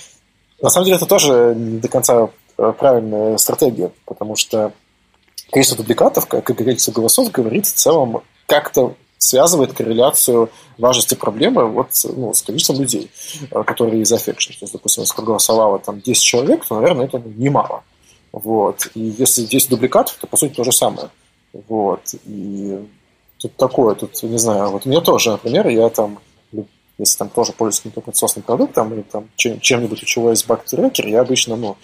на 0.62 0.70
самом 0.70 0.86
деле 0.86 0.98
это 0.98 1.06
тоже 1.06 1.54
не 1.56 1.80
до 1.80 1.88
конца 1.88 2.30
э, 2.58 2.74
правильная 2.78 3.38
стратегия, 3.38 3.92
потому 4.06 4.36
что 4.36 4.74
количество 5.52 5.78
дубликатов, 5.78 6.28
как 6.28 6.50
и 6.50 6.54
количество 6.54 6.92
голосов, 6.92 7.32
говорит 7.32 7.66
в 7.66 7.74
целом 7.74 8.22
как-то 8.46 8.96
связывает 9.20 9.74
корреляцию 9.74 10.50
важности 10.78 11.14
проблемы 11.14 11.66
вот, 11.66 11.90
ну, 12.06 12.34
с 12.34 12.42
количеством 12.42 12.80
людей, 12.80 13.12
э, 13.52 13.64
которые 13.64 14.02
из 14.02 14.12
affection. 14.12 14.58
То 14.58 14.62
есть, 14.62 14.74
допустим, 14.74 15.04
если 15.04 15.16
проголосовало 15.16 15.80
там 15.80 16.02
10 16.02 16.22
человек, 16.22 16.66
то, 16.66 16.80
наверное, 16.80 17.06
это 17.06 17.20
немало. 17.20 17.84
Вот. 18.32 18.90
И 18.94 19.02
если 19.02 19.42
здесь 19.42 19.68
дубликат, 19.68 20.16
то 20.20 20.28
по 20.28 20.38
сути 20.38 20.54
то 20.54 20.64
же 20.64 20.72
самое. 20.72 21.10
Вот. 21.68 22.02
И 22.26 22.80
тут 23.38 23.56
такое, 23.56 23.96
тут, 23.96 24.22
не 24.24 24.38
знаю, 24.38 24.70
вот 24.70 24.86
у 24.86 24.90
меня 24.90 25.02
тоже, 25.02 25.32
например, 25.32 25.68
я 25.68 25.90
там, 25.90 26.20
если 26.98 27.18
там 27.18 27.30
тоже 27.30 27.54
пользуюсь 27.54 27.82
каким-то 27.82 28.02
open 28.02 28.42
продуктом 28.42 28.94
или 28.94 29.02
там 29.02 29.30
чем-нибудь, 29.36 30.04
у 30.04 30.06
чего 30.06 30.30
есть 30.30 30.48
бактрекер, 30.48 31.08
я 31.08 31.22
обычно, 31.22 31.56
ну, 31.56 31.78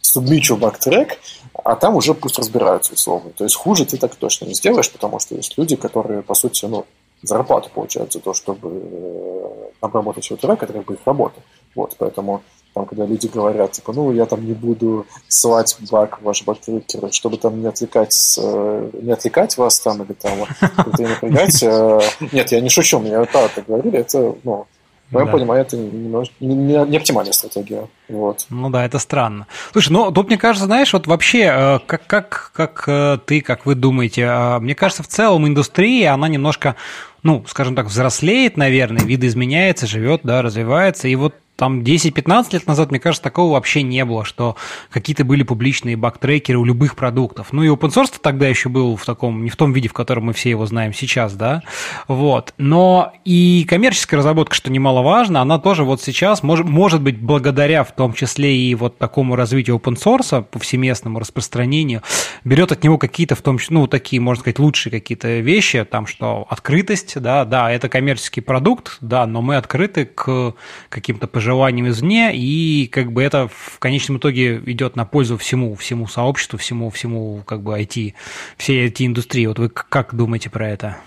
субмичу 0.00 0.56
бактрек, 0.56 1.18
а 1.52 1.76
там 1.76 1.96
уже 1.96 2.14
пусть 2.14 2.38
разбираются 2.38 2.94
условно. 2.94 3.30
То 3.30 3.44
есть 3.44 3.56
хуже 3.56 3.84
ты 3.84 3.96
так 3.96 4.14
точно 4.14 4.46
не 4.46 4.54
сделаешь, 4.54 4.90
потому 4.90 5.18
что 5.18 5.34
есть 5.34 5.56
люди, 5.58 5.76
которые, 5.76 6.22
по 6.22 6.34
сути, 6.34 6.64
ну, 6.66 6.86
зарплату 7.22 7.70
получают 7.74 8.12
за 8.12 8.20
то, 8.20 8.34
чтобы 8.34 8.68
э, 8.72 9.70
обработать 9.80 10.24
свой 10.24 10.38
трек, 10.38 10.62
это 10.62 10.72
как 10.72 10.84
бы 10.84 10.94
их 10.94 11.00
работа. 11.04 11.40
Вот, 11.74 11.96
поэтому 11.98 12.42
там, 12.76 12.84
когда 12.84 13.06
люди 13.06 13.26
говорят, 13.26 13.72
типа, 13.72 13.94
ну, 13.94 14.12
я 14.12 14.26
там 14.26 14.44
не 14.44 14.52
буду 14.52 15.06
ссылать 15.28 15.74
баг 15.90 16.20
в 16.20 16.24
ваш 16.24 16.44
бактрекер, 16.44 17.10
чтобы 17.10 17.38
там 17.38 17.58
не 17.58 17.68
отвлекать, 17.68 18.38
э, 18.38 18.90
не 19.00 19.12
отвлекать 19.12 19.56
вас 19.56 19.80
там, 19.80 20.02
или 20.02 20.12
там, 20.12 20.40
напрягать. 20.60 21.62
Э, 21.62 22.00
нет, 22.32 22.52
я 22.52 22.60
не 22.60 22.68
шучу, 22.68 22.98
мне 22.98 23.18
правда 23.24 23.50
так 23.54 23.66
говорили, 23.66 23.98
это, 23.98 24.34
ну, 24.44 24.66
в 25.08 25.12
моем 25.14 25.26
да. 25.26 25.32
понимании, 25.32 25.62
это 25.62 25.76
не, 25.78 26.54
не, 26.54 26.84
не 26.86 26.96
оптимальная 26.98 27.32
стратегия. 27.32 27.88
Вот. 28.08 28.44
Ну 28.50 28.68
да, 28.68 28.84
это 28.84 28.98
странно. 28.98 29.46
Слушай, 29.72 29.92
ну 29.92 30.12
тут 30.12 30.28
мне 30.28 30.36
кажется, 30.36 30.66
знаешь, 30.66 30.92
вот 30.92 31.06
вообще, 31.06 31.50
э, 31.50 31.78
как, 31.86 32.06
как, 32.06 32.52
как 32.54 33.24
ты, 33.24 33.40
как 33.40 33.64
вы 33.64 33.74
думаете, 33.74 34.58
мне 34.60 34.74
кажется, 34.74 35.02
в 35.02 35.08
целом 35.08 35.46
индустрия, 35.46 36.12
она 36.12 36.28
немножко, 36.28 36.76
ну, 37.22 37.42
скажем 37.48 37.74
так, 37.74 37.86
взрослеет, 37.86 38.58
наверное, 38.58 39.02
видоизменяется, 39.02 39.86
живет, 39.86 40.20
да, 40.24 40.42
развивается, 40.42 41.08
и 41.08 41.14
вот 41.14 41.34
там 41.56 41.80
10-15 41.80 42.48
лет 42.52 42.66
назад, 42.66 42.90
мне 42.90 43.00
кажется, 43.00 43.22
такого 43.22 43.54
вообще 43.54 43.82
не 43.82 44.04
было, 44.04 44.24
что 44.24 44.56
какие-то 44.90 45.24
были 45.24 45.42
публичные 45.42 45.96
бактрекеры 45.96 46.58
у 46.58 46.64
любых 46.64 46.96
продуктов. 46.96 47.48
Ну 47.52 47.62
и 47.62 47.68
open 47.68 47.88
source 47.88 48.14
тогда 48.20 48.46
еще 48.46 48.68
был 48.68 48.96
в 48.96 49.04
таком, 49.04 49.42
не 49.42 49.50
в 49.50 49.56
том 49.56 49.72
виде, 49.72 49.88
в 49.88 49.94
котором 49.94 50.26
мы 50.26 50.32
все 50.34 50.50
его 50.50 50.66
знаем 50.66 50.92
сейчас, 50.92 51.34
да, 51.34 51.62
вот. 52.08 52.54
Но 52.58 53.12
и 53.24 53.66
коммерческая 53.68 54.18
разработка, 54.18 54.54
что 54.54 54.70
немаловажно, 54.70 55.40
она 55.40 55.58
тоже 55.58 55.84
вот 55.84 56.02
сейчас, 56.02 56.42
может, 56.42 56.66
может 56.66 57.00
быть, 57.00 57.18
благодаря 57.18 57.84
в 57.84 57.94
том 57.94 58.12
числе 58.12 58.56
и 58.56 58.74
вот 58.74 58.98
такому 58.98 59.34
развитию 59.34 59.76
open 59.76 59.96
source, 59.96 60.42
повсеместному 60.42 61.18
распространению, 61.18 62.02
берет 62.44 62.70
от 62.70 62.84
него 62.84 62.98
какие-то 62.98 63.34
в 63.34 63.42
том 63.42 63.58
числе, 63.58 63.74
ну, 63.74 63.86
такие, 63.86 64.20
можно 64.20 64.42
сказать, 64.42 64.58
лучшие 64.58 64.90
какие-то 64.90 65.38
вещи, 65.38 65.84
там, 65.84 66.06
что 66.06 66.46
открытость, 66.50 67.18
да, 67.20 67.44
да, 67.44 67.70
это 67.70 67.88
коммерческий 67.88 68.42
продукт, 68.42 68.98
да, 69.00 69.26
но 69.26 69.40
мы 69.40 69.56
открыты 69.56 70.04
к 70.04 70.54
каким-то 70.90 71.26
пожеланиям 71.26 71.45
желанием 71.46 71.88
извне, 71.88 72.36
и 72.36 72.86
как 72.88 73.12
бы 73.12 73.22
это 73.22 73.48
в 73.48 73.78
конечном 73.78 74.18
итоге 74.18 74.58
идет 74.66 74.96
на 74.96 75.04
пользу 75.04 75.38
всему, 75.38 75.74
всему 75.74 76.06
сообществу, 76.06 76.58
всему, 76.58 76.90
всему 76.90 77.42
как 77.46 77.62
бы 77.62 77.78
IT, 77.78 78.14
всей 78.58 78.88
IT-индустрии. 78.88 79.46
Вот 79.46 79.58
вы 79.58 79.68
как 79.70 80.14
думаете 80.14 80.50
про 80.50 80.68
это? 80.68 80.98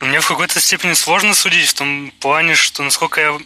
Мне 0.00 0.20
в 0.20 0.28
какой-то 0.28 0.60
степени 0.60 0.92
сложно 0.92 1.34
судить 1.34 1.68
в 1.68 1.74
том 1.74 2.12
плане, 2.20 2.54
что 2.54 2.82
насколько 2.82 3.20
я 3.20 3.38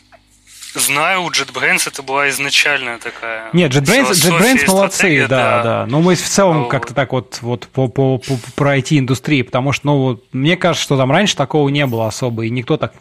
знаю, 0.80 1.22
у 1.22 1.30
JetBrains 1.30 1.88
это 1.88 2.02
была 2.02 2.28
изначальная 2.30 2.98
такая. 2.98 3.50
Нет, 3.52 3.72
JetBrains, 3.72 4.10
JetBrains 4.12 4.66
молодцы, 4.66 5.26
да, 5.28 5.36
да, 5.36 5.62
да. 5.62 5.86
Но 5.86 6.00
мы 6.00 6.14
в 6.14 6.28
целом 6.28 6.64
вот. 6.64 6.70
как-то 6.70 6.94
так 6.94 7.12
вот, 7.12 7.38
вот 7.42 7.68
по, 7.68 7.88
по, 7.88 8.18
по, 8.18 8.38
про 8.54 8.78
IT-индустрии, 8.78 9.42
потому 9.42 9.72
что, 9.72 9.86
ну, 9.86 9.98
вот, 9.98 10.24
мне 10.32 10.56
кажется, 10.56 10.84
что 10.84 10.96
там 10.96 11.10
раньше 11.10 11.36
такого 11.36 11.68
не 11.68 11.86
было 11.86 12.06
особо, 12.06 12.44
и 12.44 12.50
никто 12.50 12.76
так... 12.76 12.92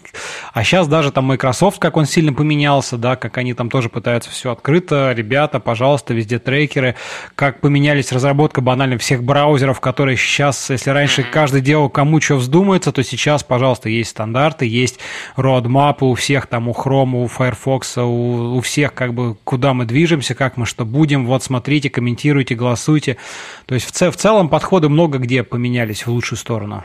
А 0.53 0.63
сейчас 0.63 0.87
даже 0.87 1.11
там 1.11 1.25
Microsoft, 1.25 1.79
как 1.79 1.97
он 1.97 2.05
сильно 2.05 2.33
поменялся, 2.33 2.97
да, 2.97 3.15
как 3.15 3.37
они 3.37 3.53
там 3.53 3.69
тоже 3.69 3.89
пытаются 3.89 4.29
все 4.29 4.51
открыто, 4.51 5.13
ребята, 5.15 5.59
пожалуйста, 5.59 6.13
везде 6.13 6.39
трекеры, 6.39 6.95
как 7.35 7.61
поменялись 7.61 8.11
разработка 8.11 8.61
банально 8.61 8.97
всех 8.97 9.23
браузеров, 9.23 9.79
которые 9.79 10.17
сейчас, 10.17 10.69
если 10.69 10.89
раньше 10.89 11.21
mm-hmm. 11.21 11.31
каждый 11.31 11.61
делал 11.61 11.89
кому 11.89 12.19
что 12.21 12.35
вздумается, 12.35 12.91
то 12.91 13.03
сейчас, 13.03 13.43
пожалуйста, 13.43 13.89
есть 13.89 14.11
стандарты, 14.11 14.65
есть 14.65 14.99
roadmap 15.37 15.97
у 16.01 16.13
всех 16.15 16.47
там, 16.47 16.67
у 16.67 16.71
Chrome, 16.71 17.23
у 17.23 17.27
Firefox, 17.27 17.60
Firefox, 17.61 17.97
у, 17.97 18.57
у 18.57 18.61
всех 18.61 18.93
как 18.93 19.13
бы 19.13 19.35
куда 19.43 19.73
мы 19.73 19.85
движемся, 19.85 20.35
как 20.35 20.57
мы 20.57 20.65
что 20.65 20.85
будем, 20.85 21.27
вот 21.27 21.43
смотрите, 21.43 21.89
комментируйте, 21.89 22.55
голосуйте. 22.55 23.17
То 23.65 23.75
есть 23.75 23.85
в, 23.85 24.11
в 24.11 24.15
целом 24.15 24.49
подходы 24.49 24.89
много 24.89 25.19
где 25.19 25.43
поменялись 25.43 26.05
в 26.05 26.11
лучшую 26.11 26.39
сторону. 26.39 26.83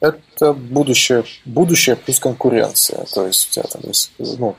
Это 0.00 0.52
будущее, 0.52 1.24
будущее 1.44 1.96
плюс 1.96 2.18
конкуренция. 2.18 3.04
То 3.12 3.26
есть 3.26 3.48
у 3.48 3.50
тебя 3.52 3.64
там 3.64 3.82
есть, 3.84 4.12
ну, 4.18 4.56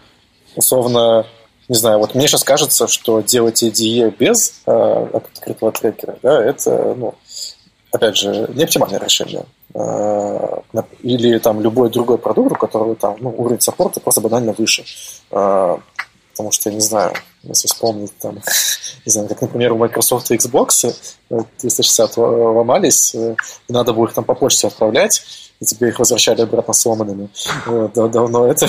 условно, 0.56 1.26
не 1.68 1.76
знаю, 1.76 2.00
вот 2.00 2.16
мне 2.16 2.28
сейчас 2.28 2.44
кажется, 2.44 2.88
что 2.88 3.22
делать 3.22 3.64
IDE 3.64 4.16
без 4.18 4.62
э, 4.66 5.08
открытого 5.14 5.72
трекера, 5.72 6.18
да, 6.22 6.44
это, 6.44 6.96
ну, 6.96 7.16
опять 7.92 8.18
же, 8.18 8.50
не 8.54 8.64
оптимальное 8.64 9.00
решение. 9.00 9.46
Э, 9.78 10.62
или 11.02 11.38
там 11.40 11.60
любой 11.60 11.90
другой 11.90 12.18
продукт, 12.18 12.54
у 12.54 12.56
которого 12.56 12.96
там 12.96 13.18
ну, 13.20 13.34
уровень 13.38 13.60
саппорта 13.60 14.00
просто 14.00 14.22
банально 14.22 14.54
выше. 14.54 14.86
Э, 15.32 15.78
потому 16.32 16.52
что, 16.52 16.70
я 16.70 16.76
не 16.76 16.82
знаю, 16.82 17.14
если 17.44 17.68
вспомнить, 17.68 18.18
там, 18.20 18.36
не 19.06 19.12
знаю, 19.12 19.28
как, 19.28 19.42
например, 19.42 19.74
у 19.74 19.78
Microsoft 19.78 20.32
и 20.32 20.36
Xbox 20.36 20.96
360 21.28 22.16
ломались, 22.16 23.16
и 23.16 23.36
надо 23.68 23.94
было 23.94 24.06
их 24.06 24.14
там 24.14 24.24
по 24.24 24.34
почте 24.34 24.68
отправлять, 24.68 25.24
и 25.60 25.66
тебе 25.66 25.90
их 25.90 26.00
возвращали 26.00 26.42
обратно 26.42 26.74
сломанными. 26.74 27.30
Да, 27.66 28.08
давно 28.08 28.48
это, 28.52 28.68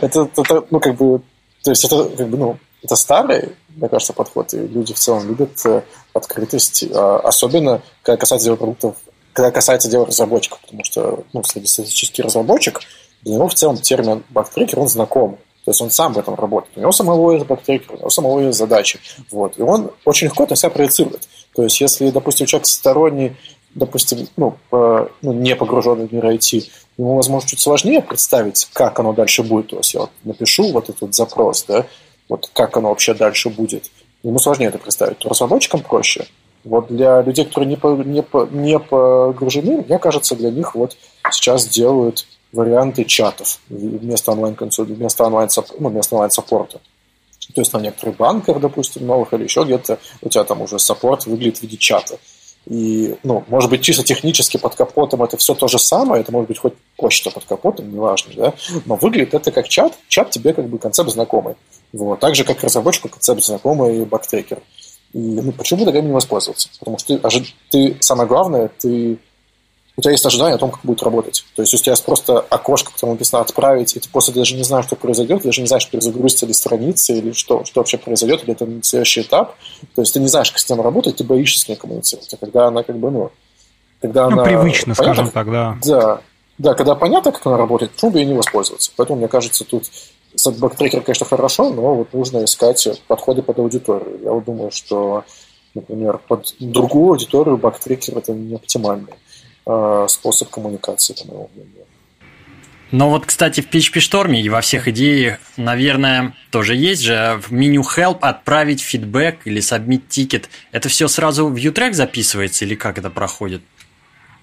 это, 0.00 0.30
это, 0.36 0.64
ну, 0.70 0.78
как 0.78 0.94
бы, 0.94 1.20
то 1.64 1.70
есть 1.70 1.84
это, 1.84 2.04
как 2.16 2.28
бы, 2.28 2.36
ну, 2.38 2.58
это 2.82 2.94
старый, 2.94 3.56
мне 3.70 3.88
кажется, 3.88 4.12
подход, 4.12 4.54
и 4.54 4.58
люди 4.58 4.94
в 4.94 4.98
целом 4.98 5.26
любят 5.26 5.50
э, 5.66 5.82
открытость, 6.14 6.84
а 6.94 7.18
особенно 7.18 7.82
дела 8.06 8.56
продуктов, 8.56 8.94
когда 9.32 9.50
касается 9.50 9.90
дела 9.90 10.06
разработчиков, 10.06 10.60
потому 10.60 10.84
что 10.84 11.24
ну, 11.32 11.42
среди 11.44 11.66
статистических 11.66 12.24
разработчик 12.24 12.80
для 13.22 13.34
него 13.34 13.48
в 13.48 13.54
целом 13.54 13.76
термин 13.76 14.24
бактрекер, 14.30 14.80
он 14.80 14.88
знаком. 14.88 15.38
То 15.64 15.72
есть 15.72 15.82
он 15.82 15.90
сам 15.90 16.14
в 16.14 16.18
этом 16.18 16.34
работает. 16.34 16.76
У 16.76 16.80
него 16.80 16.92
самого 16.92 17.32
есть 17.32 17.46
бактрекер, 17.46 17.94
у 17.94 17.98
него 17.98 18.10
самого 18.10 18.40
есть 18.40 18.58
задачи. 18.58 18.98
Вот. 19.30 19.58
И 19.58 19.62
он 19.62 19.90
очень 20.04 20.28
легко 20.28 20.44
это 20.44 20.56
себя 20.56 20.70
проецирует. 20.70 21.28
То 21.54 21.62
есть 21.62 21.80
если, 21.80 22.10
допустим, 22.10 22.46
человек 22.46 22.66
сторонний, 22.66 23.36
допустим, 23.74 24.26
ну, 24.36 24.56
по, 24.70 25.10
ну, 25.20 25.32
не 25.32 25.54
погруженный 25.54 26.08
в 26.08 26.12
мир 26.12 26.26
IT, 26.26 26.70
ему, 26.96 27.16
возможно, 27.16 27.48
чуть 27.48 27.60
сложнее 27.60 28.00
представить, 28.00 28.68
как 28.72 28.98
оно 28.98 29.12
дальше 29.12 29.42
будет. 29.42 29.68
То 29.68 29.76
есть 29.76 29.94
я 29.94 30.00
вот 30.00 30.10
напишу 30.24 30.72
вот 30.72 30.88
этот 30.88 31.14
запрос, 31.14 31.64
да, 31.68 31.86
вот 32.28 32.50
как 32.52 32.76
оно 32.76 32.88
вообще 32.88 33.12
дальше 33.12 33.50
будет. 33.50 33.90
Ему 34.22 34.38
сложнее 34.38 34.68
это 34.68 34.78
представить. 34.78 35.24
Разработчикам 35.24 35.82
проще. 35.82 36.26
Вот 36.64 36.88
для 36.88 37.22
людей, 37.22 37.44
которые 37.46 37.68
не, 37.68 37.76
по, 37.76 37.94
не, 37.94 38.22
по, 38.22 38.46
не 38.50 38.78
погружены, 38.78 39.84
мне 39.86 39.98
кажется, 39.98 40.36
для 40.36 40.50
них 40.50 40.74
вот 40.74 40.96
сейчас 41.30 41.66
делают 41.66 42.26
варианты 42.52 43.04
чатов 43.04 43.60
вместо 43.68 44.32
онлайн-консоли, 44.32 44.92
вместо 44.92 45.24
онлайн-саппорта. 45.24 45.82
Ну, 45.82 45.88
вместо 45.88 46.14
онлайн-саппорта. 46.16 46.80
То 47.54 47.60
есть 47.60 47.72
на 47.72 47.78
некоторых 47.78 48.16
банках, 48.16 48.60
допустим, 48.60 49.06
новых 49.06 49.32
или 49.32 49.44
еще 49.44 49.64
где-то 49.64 49.98
у 50.22 50.28
тебя 50.28 50.44
там 50.44 50.62
уже 50.62 50.78
саппорт 50.78 51.26
выглядит 51.26 51.58
в 51.58 51.62
виде 51.62 51.76
чата. 51.76 52.18
И, 52.66 53.16
ну, 53.22 53.42
может 53.48 53.70
быть, 53.70 53.80
чисто 53.82 54.04
технически 54.04 54.58
под 54.58 54.74
капотом 54.74 55.22
это 55.22 55.36
все 55.38 55.54
то 55.54 55.66
же 55.66 55.78
самое, 55.78 56.20
это 56.20 56.30
может 56.30 56.48
быть 56.48 56.58
хоть 56.58 56.74
почта 56.96 57.30
под 57.30 57.44
капотом, 57.44 57.90
неважно, 57.90 58.34
да, 58.36 58.54
но 58.84 58.96
выглядит 58.96 59.32
это 59.32 59.50
как 59.50 59.66
чат, 59.68 59.94
чат 60.08 60.30
тебе 60.30 60.52
как 60.52 60.68
бы 60.68 60.78
концепт 60.78 61.10
знакомый. 61.10 61.54
Вот. 61.92 62.20
Так 62.20 62.34
же, 62.36 62.44
как 62.44 62.62
разработчику 62.62 63.08
концепт 63.08 63.42
знакомый 63.42 64.04
бактекер. 64.04 64.60
И 65.12 65.18
ну, 65.18 65.52
почему 65.52 65.84
тогда 65.84 66.00
не 66.00 66.12
воспользоваться? 66.12 66.68
Потому 66.78 66.98
что 66.98 67.18
ты, 67.18 67.44
ты, 67.70 67.96
самое 68.00 68.28
главное, 68.28 68.70
ты, 68.78 69.18
у 69.96 70.00
тебя 70.00 70.12
есть 70.12 70.24
ожидание 70.24 70.54
о 70.54 70.58
том, 70.58 70.70
как 70.70 70.80
будет 70.84 71.02
работать. 71.02 71.44
То 71.56 71.62
есть 71.62 71.74
у 71.74 71.76
тебя 71.76 71.92
есть 71.92 72.04
просто 72.04 72.38
окошко, 72.38 72.92
которое 72.92 73.12
написано 73.12 73.42
«отправить», 73.42 73.96
и 73.96 74.00
ты 74.00 74.08
просто 74.08 74.32
даже 74.32 74.54
не 74.54 74.62
знаешь, 74.62 74.86
что 74.86 74.96
произойдет, 74.96 75.42
даже 75.42 75.60
не 75.60 75.66
знаешь, 75.66 75.82
что 75.82 75.92
перезагрузится 75.92 76.46
ли 76.46 76.52
страница, 76.52 77.12
или 77.12 77.32
что, 77.32 77.64
что 77.64 77.80
вообще 77.80 77.98
произойдет, 77.98 78.44
или 78.44 78.52
это 78.52 78.68
следующий 78.82 79.22
этап. 79.22 79.56
То 79.94 80.02
есть 80.02 80.14
ты 80.14 80.20
не 80.20 80.28
знаешь, 80.28 80.50
как 80.50 80.60
с 80.60 80.68
ним 80.68 80.80
работать, 80.80 81.16
ты 81.16 81.24
боишься 81.24 81.60
с 81.60 81.68
ней 81.68 81.76
коммуницировать. 81.76 82.32
А 82.32 82.36
когда 82.36 82.68
она 82.68 82.82
как 82.84 82.96
бы, 82.96 83.10
ну, 83.10 83.30
когда 84.00 84.28
ну, 84.28 84.34
она... 84.34 84.44
привычно, 84.44 84.94
понятно, 84.94 85.14
скажем 85.14 85.30
так, 85.32 85.50
да. 85.50 85.78
Да, 85.84 86.20
да, 86.58 86.74
когда 86.74 86.94
понятно, 86.94 87.32
как 87.32 87.44
она 87.46 87.56
работает, 87.56 87.92
почему 87.92 88.12
бы 88.12 88.18
ей 88.20 88.26
не 88.26 88.34
воспользоваться? 88.34 88.92
Поэтому, 88.96 89.18
мне 89.18 89.28
кажется, 89.28 89.64
тут 89.64 89.84
бактрекер, 90.58 91.00
конечно, 91.02 91.26
хорошо, 91.26 91.70
но 91.70 91.94
вот 91.94 92.12
нужно 92.12 92.44
искать 92.44 92.88
подходы 93.06 93.42
под 93.42 93.58
аудиторию. 93.58 94.20
Я 94.22 94.32
вот 94.32 94.44
думаю, 94.44 94.70
что, 94.70 95.24
например, 95.74 96.18
под 96.18 96.54
другую 96.58 97.12
аудиторию 97.12 97.56
бактрекер 97.56 98.18
это 98.18 98.32
не 98.32 98.54
оптимальный 98.54 99.14
э, 99.66 100.06
способ 100.08 100.50
коммуникации, 100.50 101.14
по 101.14 101.26
моему 101.26 101.50
мнению. 101.54 101.86
Но 102.90 103.08
вот, 103.08 103.24
кстати, 103.24 103.60
в 103.60 103.68
PHP 103.68 103.98
Storm 103.98 104.36
и 104.36 104.48
во 104.48 104.60
всех 104.62 104.88
идеях, 104.88 105.38
наверное, 105.56 106.34
тоже 106.50 106.74
есть 106.74 107.02
же 107.02 107.40
в 107.40 107.52
меню 107.52 107.82
Help 107.82 108.18
отправить 108.22 108.80
фидбэк 108.80 109.46
или 109.46 109.60
submit 109.60 110.02
ticket. 110.08 110.46
Это 110.72 110.88
все 110.88 111.06
сразу 111.06 111.46
в 111.46 111.54
U-Track 111.54 111.92
записывается 111.92 112.64
или 112.64 112.74
как 112.74 112.98
это 112.98 113.08
проходит? 113.08 113.62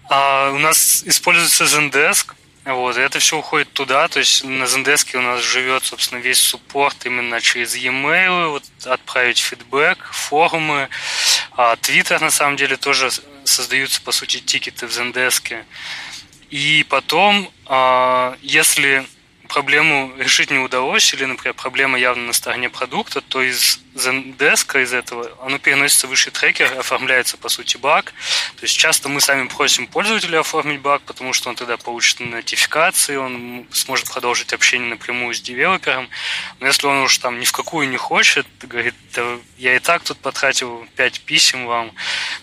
А, 0.10 0.52
у 0.54 0.60
нас 0.60 1.04
используется 1.06 1.66
Zendesk, 1.66 2.36
вот, 2.74 2.98
это 2.98 3.20
все 3.20 3.38
уходит 3.38 3.72
туда, 3.74 4.08
то 4.08 4.20
есть 4.20 4.44
на 4.44 4.64
Zendesk 4.64 5.16
у 5.16 5.22
нас 5.22 5.42
живет, 5.42 5.84
собственно, 5.86 6.20
весь 6.20 6.40
суппорт 6.40 7.06
именно 7.06 7.40
через 7.40 7.76
e-mail, 7.76 8.50
вот, 8.50 8.64
отправить 8.86 9.40
фидбэк, 9.40 9.98
форумы, 10.12 10.90
а 11.52 11.76
Twitter, 11.76 12.20
на 12.20 12.30
самом 12.30 12.58
деле, 12.58 12.76
тоже 12.78 13.10
создаются, 13.46 14.02
по 14.02 14.12
сути, 14.12 14.40
тикеты 14.40 14.88
в 14.88 14.92
Zendesk. 14.92 15.64
И 16.50 16.86
потом, 16.90 17.52
а, 17.66 18.38
если 18.42 19.06
проблему 19.48 20.14
решить 20.18 20.52
не 20.52 20.60
удалось, 20.60 21.14
или, 21.14 21.26
например, 21.26 21.54
проблема 21.54 21.98
явно 21.98 22.28
на 22.28 22.34
стороне 22.34 22.70
продукта, 22.70 23.22
то 23.22 23.42
из 23.42 23.80
Zendesk, 23.96 24.82
из 24.82 24.94
этого, 24.94 25.32
оно 25.42 25.58
переносится 25.58 26.08
выше 26.08 26.30
трекер, 26.32 26.72
оформляется, 26.78 27.38
по 27.38 27.50
сути, 27.50 27.78
баг. 27.78 28.14
То 28.58 28.64
есть 28.64 28.78
часто 28.78 29.10
мы 29.10 29.22
сами 29.22 29.48
просим 29.48 29.88
пользователя 29.88 30.40
оформить 30.40 30.82
баг, 30.82 31.02
потому 31.02 31.34
что 31.34 31.50
он 31.50 31.56
тогда 31.56 31.78
получит 31.78 32.20
нотификации, 32.20 33.16
он 33.16 33.66
сможет 33.72 34.10
продолжить 34.10 34.54
общение 34.54 34.90
напрямую 34.90 35.34
с 35.34 35.42
девелопером. 35.42 36.10
Но 36.60 36.68
если 36.68 36.86
он 36.88 36.98
уж 36.98 37.18
там 37.18 37.40
ни 37.40 37.46
в 37.46 37.52
какую 37.52 37.90
не 37.90 37.98
хочет, 37.98 38.46
говорит, 38.62 38.96
да, 39.14 39.38
я 39.58 39.76
и 39.76 39.80
так 39.80 40.04
тут 40.04 40.20
потратил 40.20 40.88
5 40.96 41.22
писем 41.22 41.66
вам, 41.66 41.92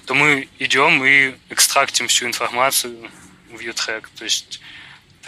то 0.06 0.14
мы 0.14 0.48
идем 0.58 1.04
и 1.04 1.34
экстрактим 1.50 2.08
всю 2.08 2.26
информацию 2.26 3.10
в 3.50 3.60
U-Track. 3.60 4.06
То 4.18 4.24
есть 4.24 4.60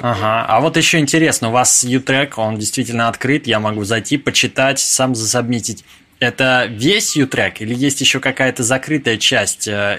Ага. 0.00 0.44
А 0.46 0.60
вот 0.60 0.76
еще 0.76 0.98
интересно, 0.98 1.48
у 1.48 1.52
вас 1.52 1.82
U-Track, 1.84 2.34
он 2.36 2.58
действительно 2.58 3.08
открыт, 3.08 3.46
я 3.46 3.60
могу 3.60 3.84
зайти, 3.84 4.18
почитать, 4.18 4.78
сам 4.78 5.14
засобмитить. 5.14 5.84
Это 6.18 6.66
весь 6.68 7.16
U-Track 7.16 7.56
или 7.60 7.74
есть 7.74 8.00
еще 8.00 8.20
какая-то 8.20 8.62
закрытая 8.62 9.16
часть 9.16 9.68
э, 9.68 9.98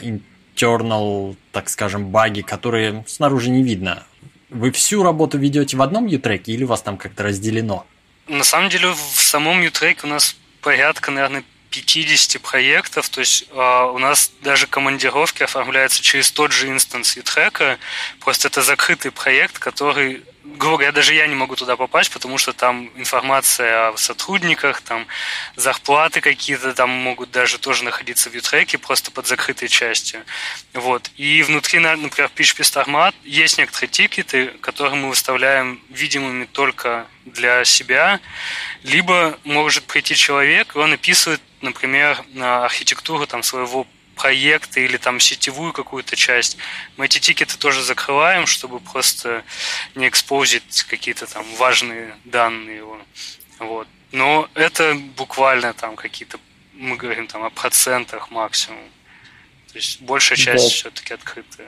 internal, 0.56 1.36
так 1.52 1.70
скажем, 1.70 2.08
баги, 2.08 2.42
которые 2.42 3.04
снаружи 3.08 3.50
не 3.50 3.64
видно? 3.64 4.04
Вы 4.50 4.72
всю 4.72 5.04
работу 5.04 5.38
ведете 5.38 5.78
в 5.78 5.82
одном 5.82 6.06
U-Track 6.06 6.44
или 6.46 6.64
у 6.64 6.68
вас 6.68 6.82
там 6.82 6.98
как-то 6.98 7.24
разделено? 7.24 7.86
На 8.28 8.44
самом 8.44 8.70
деле 8.70 8.90
в 8.90 9.22
самом 9.22 9.62
U-Track 9.62 10.00
у 10.04 10.08
нас 10.08 10.36
порядка, 10.62 11.12
наверное, 11.12 11.44
50 11.70 12.42
проектов, 12.42 13.10
то 13.10 13.20
есть 13.20 13.46
э, 13.50 13.92
у 13.94 13.98
нас 13.98 14.32
даже 14.42 14.68
командировки 14.68 15.44
оформляются 15.44 16.02
через 16.02 16.32
тот 16.32 16.52
же 16.52 16.68
инстанс 16.70 17.18
трека, 17.24 17.78
просто 18.20 18.48
это 18.48 18.62
закрытый 18.62 19.12
проект, 19.12 19.60
который, 19.60 20.24
грубо 20.56 20.78
говоря, 20.78 20.92
даже 20.92 21.14
я 21.14 21.28
не 21.28 21.36
могу 21.36 21.56
туда 21.56 21.76
попасть, 21.76 22.12
потому 22.12 22.38
что 22.38 22.54
там 22.54 22.90
информация 22.96 23.90
о 23.90 23.98
сотрудниках, 23.98 24.82
там 24.82 25.08
зарплаты 25.56 26.22
какие-то 26.22 26.74
там 26.74 26.90
могут 26.90 27.32
даже 27.32 27.58
тоже 27.58 27.84
находиться 27.84 28.30
в 28.30 28.34
ютреке, 28.34 28.78
просто 28.78 29.12
под 29.12 29.28
закрытой 29.28 29.68
частью. 29.68 30.24
Вот. 30.74 31.12
И 31.18 31.44
внутри, 31.44 31.80
например, 31.80 32.32
PHP 32.36 32.62
Starmat 32.62 33.14
есть 33.24 33.58
некоторые 33.58 33.90
тикеты, 33.90 34.48
которые 34.62 34.96
мы 34.96 35.10
выставляем 35.10 35.82
видимыми 35.90 36.46
только 36.46 37.08
для 37.26 37.66
себя, 37.66 38.20
либо 38.84 39.38
может 39.44 39.84
прийти 39.84 40.16
человек, 40.16 40.76
и 40.76 40.80
он 40.80 40.94
описывает 40.94 41.42
например, 41.62 42.24
архитектуру 42.40 43.26
там, 43.26 43.44
своего 43.44 43.88
проекты 44.18 44.84
или 44.84 44.98
там 44.98 45.20
сетевую 45.20 45.72
какую-то 45.72 46.16
часть, 46.16 46.58
мы 46.98 47.06
эти 47.06 47.20
тикеты 47.20 47.58
тоже 47.58 47.84
закрываем, 47.84 48.46
чтобы 48.46 48.80
просто 48.80 49.44
не 49.96 50.08
экспозить 50.08 50.84
какие-то 50.90 51.26
там 51.26 51.46
важные 51.58 52.16
данные 52.26 52.78
его. 52.78 52.98
Вот. 53.60 53.88
Но 54.12 54.50
это 54.54 54.96
буквально 55.16 55.74
там 55.74 55.96
какие-то, 55.96 56.38
мы 56.74 56.98
говорим 56.98 57.28
там 57.28 57.44
о 57.44 57.50
процентах 57.50 58.32
максимум. 58.32 58.84
То 59.72 59.78
есть 59.78 60.02
большая 60.02 60.38
часть 60.38 60.64
да. 60.64 60.70
все-таки 60.70 61.14
открытая. 61.14 61.68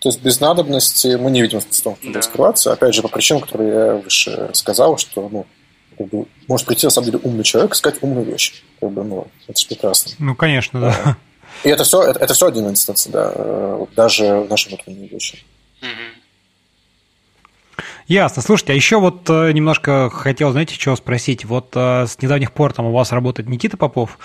То 0.00 0.08
есть 0.10 0.20
без 0.22 0.40
надобности 0.40 1.16
мы 1.16 1.30
не 1.30 1.42
видим 1.42 1.60
смысла 1.60 1.98
да. 2.02 2.18
раскрываться. 2.18 2.72
Опять 2.72 2.94
же, 2.94 3.02
по 3.02 3.08
причинам, 3.08 3.42
которые 3.42 3.74
я 3.74 3.94
выше 3.94 4.50
сказал, 4.54 4.96
что 4.96 5.28
ну, 5.28 5.46
как 5.98 6.06
бы, 6.08 6.26
может 6.46 6.66
прийти 6.66 6.86
на 6.86 6.90
самом 6.90 7.06
деле 7.06 7.20
умный 7.22 7.44
человек 7.44 7.72
и 7.72 7.74
сказать 7.74 8.02
умную 8.02 8.24
вещь. 8.24 8.62
Как 8.80 8.90
бы, 8.92 9.02
ну, 9.02 9.26
это 9.48 9.60
же 9.60 9.66
прекрасно. 9.66 10.12
Ну, 10.18 10.36
конечно, 10.36 10.80
да. 10.80 11.16
И 11.64 11.68
это 11.68 11.84
все, 11.84 12.02
это, 12.02 12.20
это 12.20 12.34
все 12.34 12.46
один 12.46 12.68
инстанс, 12.68 13.06
да, 13.06 13.32
э, 13.34 13.86
даже 13.96 14.40
в 14.40 14.48
нашем 14.48 14.70
внутреннем 14.70 15.06
вещи. 15.06 15.38
Ясно. 18.06 18.40
Слушайте, 18.40 18.72
а 18.72 18.76
еще 18.76 18.98
вот 18.98 19.28
э, 19.28 19.52
немножко 19.52 20.08
хотел, 20.08 20.50
знаете, 20.52 20.78
чего 20.78 20.96
спросить. 20.96 21.44
Вот 21.44 21.72
э, 21.74 22.06
с 22.06 22.16
недавних 22.22 22.52
пор 22.52 22.72
там 22.72 22.86
у 22.86 22.92
вас 22.92 23.12
работает 23.12 23.50
Никита 23.50 23.76
Попов. 23.76 24.18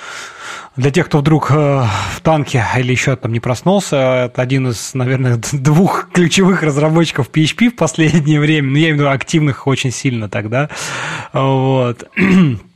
Для 0.78 0.90
тех, 0.90 1.08
кто 1.08 1.18
вдруг 1.18 1.52
в 1.52 2.22
танке 2.24 2.66
или 2.78 2.92
еще 2.92 3.16
там 3.18 3.34
не 3.34 3.42
проснулся, 3.42 4.26
это 4.26 4.42
один 4.42 4.70
из, 4.70 4.94
наверное, 4.94 5.40
двух 5.52 6.10
ключевых 6.12 6.64
разработчиков 6.64 7.30
PHP 7.30 7.72
в 7.72 7.76
последнее 7.76 8.40
время. 8.40 8.72
Ну, 8.72 8.78
я 8.78 8.84
имею 8.86 8.96
в 8.96 9.00
виду 9.00 9.10
активных 9.10 9.68
очень 9.68 9.92
сильно 9.92 10.30
тогда. 10.30 10.70
Вот. 11.34 12.10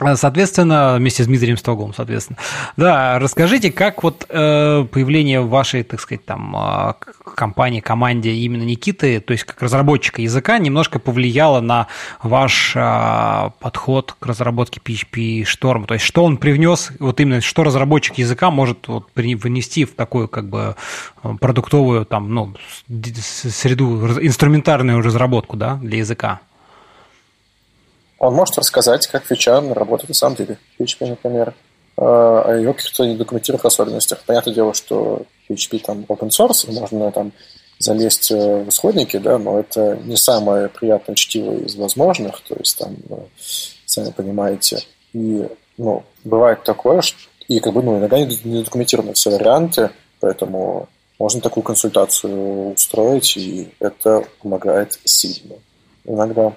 А, 0.00 0.16
соответственно, 0.16 0.96
вместе 0.96 1.22
с 1.22 1.26
Дмитрием 1.26 1.58
Стоговым, 1.58 1.92
соответственно. 1.92 2.38
Да, 2.76 3.18
расскажите, 3.18 3.70
как 3.70 4.02
вот 4.02 4.24
э, 4.28 4.86
появление 4.90 5.42
вашей, 5.42 5.82
так 5.82 6.00
сказать, 6.00 6.24
там, 6.24 6.56
э, 6.56 6.94
компании, 7.34 7.80
команде 7.80 8.32
именно 8.32 8.62
Никиты, 8.62 9.20
то 9.20 9.32
есть 9.32 9.44
как 9.44 9.60
разработчика 9.60 10.22
языка, 10.22 10.58
немножко 10.58 10.98
повлияло 10.98 11.60
на 11.60 11.86
ваш 12.22 12.72
э, 12.74 13.50
подход 13.60 14.16
к 14.18 14.24
разработке 14.24 14.80
PHP 14.82 15.42
Storm? 15.42 15.86
То 15.86 15.94
есть 15.94 16.06
что 16.06 16.24
он 16.24 16.38
привнес, 16.38 16.92
вот 16.98 17.20
именно, 17.20 17.42
что 17.42 17.62
разработчик 17.62 18.16
языка 18.16 18.50
может 18.50 18.88
вот, 18.88 19.08
внести 19.14 19.84
в 19.84 19.94
такую 19.94 20.28
как 20.28 20.48
бы 20.48 20.76
продуктовую, 21.40 22.06
там, 22.06 22.32
ну, 22.32 22.54
среду, 22.88 24.06
инструментарную 24.20 25.02
разработку, 25.02 25.56
да, 25.56 25.74
для 25.76 25.98
языка? 25.98 26.40
Он 28.20 28.34
может 28.34 28.58
рассказать, 28.58 29.06
как 29.06 29.24
фича 29.24 29.60
работает 29.74 30.10
на 30.10 30.14
самом 30.14 30.36
деле. 30.36 30.58
PHP, 30.78 31.08
например, 31.08 31.54
э, 31.96 32.02
о 32.02 32.54
ее 32.54 32.74
каких-то 32.74 33.06
недокументированных 33.06 33.64
особенностях. 33.64 34.22
Понятное 34.26 34.54
дело, 34.54 34.74
что 34.74 35.22
PHP 35.48 35.80
там 35.80 36.04
open 36.06 36.28
source, 36.28 36.70
можно 36.70 37.10
там 37.12 37.32
залезть 37.78 38.30
э, 38.30 38.62
в 38.62 38.68
исходники, 38.68 39.16
да, 39.16 39.38
но 39.38 39.58
это 39.58 39.98
не 40.04 40.16
самое 40.16 40.68
приятное 40.68 41.16
чтиво 41.16 41.52
из 41.64 41.76
возможных, 41.76 42.42
то 42.42 42.54
есть 42.56 42.78
там, 42.78 42.94
э, 43.08 43.16
сами 43.86 44.10
понимаете, 44.10 44.82
и, 45.14 45.48
ну, 45.78 46.04
бывает 46.22 46.62
такое, 46.62 47.00
что, 47.00 47.18
и 47.48 47.58
как 47.58 47.72
бы, 47.72 47.82
ну, 47.82 47.98
иногда 47.98 48.18
не 48.18 48.62
документированы 48.62 49.14
все 49.14 49.30
варианты, 49.30 49.90
поэтому 50.20 50.90
можно 51.18 51.40
такую 51.40 51.64
консультацию 51.64 52.72
устроить, 52.72 53.34
и 53.38 53.72
это 53.80 54.24
помогает 54.42 54.98
сильно 55.04 55.54
иногда. 56.04 56.52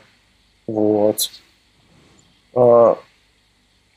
Вот. 0.68 1.30
А, 2.56 2.98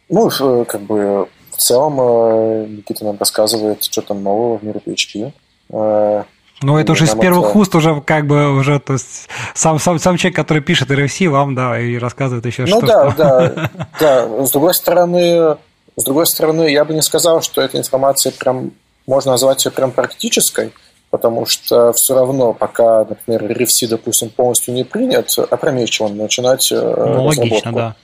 ну, 0.09 0.29
э, 0.29 0.65
как 0.65 0.81
бы 0.83 1.29
в 1.51 1.57
целом 1.57 2.01
э, 2.01 2.67
Никита 2.69 3.05
нам 3.05 3.17
рассказывает, 3.19 3.83
что 3.85 4.03
там 4.03 4.23
нового 4.23 4.59
в 4.59 4.63
мире 4.63 4.81
PHP. 4.85 5.33
А, 5.73 6.25
ну, 6.63 6.79
это 6.79 6.93
уже 6.93 7.05
из 7.05 7.15
первых 7.15 7.51
это... 7.51 7.59
уст 7.59 7.75
уже 7.75 8.01
как 8.01 8.27
бы 8.27 8.57
уже, 8.57 8.81
то 8.81 8.95
есть 8.95 9.29
сам, 9.55 9.79
сам, 9.79 9.99
сам 9.99 10.17
человек, 10.17 10.37
который 10.37 10.63
пишет 10.63 10.91
RFC, 10.91 11.29
вам, 11.29 11.55
да, 11.55 11.79
и 11.79 11.99
рассказывает 11.99 12.47
еще 12.47 12.63
ну, 12.63 12.79
что-то. 12.79 13.05
Ну 13.05 13.15
да, 13.17 13.49
да, 13.51 13.71
да. 14.01 14.47
С 14.47 14.51
другой 14.53 14.75
стороны, 14.75 15.57
с 15.97 16.05
другой 16.05 16.27
стороны, 16.27 16.71
я 16.71 16.85
бы 16.85 16.95
не 16.95 17.03
сказал, 17.03 17.43
что 17.43 17.61
эта 17.61 17.79
информация 17.79 18.33
прям, 18.33 18.73
можно 19.07 19.33
назвать 19.33 19.65
ее 19.65 19.71
прям 19.71 19.93
практической, 19.93 20.73
потому 21.11 21.47
что 21.47 21.93
все 21.93 22.15
равно, 22.15 22.55
пока, 22.55 23.05
например, 23.05 23.45
RFC, 23.53 23.89
допустим, 23.89 24.31
полностью 24.31 24.73
не 24.73 24.85
принят, 24.85 25.37
опрометчиво 25.39 26.09
начинать 26.09 26.71
э, 26.73 26.75
ну, 26.75 26.95
разработку. 26.95 27.41
логично, 27.41 27.73
да. 27.73 27.97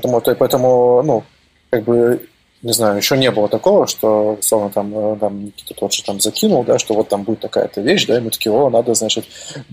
Потому, 0.00 0.20
поэтому, 0.20 1.02
ну, 1.02 1.24
как 1.70 1.84
бы, 1.84 2.26
не 2.62 2.72
знаю, 2.72 2.96
еще 2.96 3.16
не 3.16 3.30
было 3.30 3.48
такого, 3.48 3.86
что, 3.86 4.36
условно, 4.38 4.70
там, 4.70 4.92
э, 4.96 5.16
там 5.18 5.44
Никита 5.46 5.74
тот 5.74 5.92
же 5.92 6.02
там 6.04 6.20
закинул, 6.20 6.62
да, 6.62 6.78
что 6.78 6.94
вот 6.94 7.08
там 7.08 7.22
будет 7.22 7.40
такая-то 7.40 7.80
вещь, 7.80 8.06
да, 8.06 8.18
и 8.18 8.20
мы 8.20 8.30
такие, 8.30 8.52
о, 8.52 8.68
надо, 8.68 8.94
значит, 8.94 9.24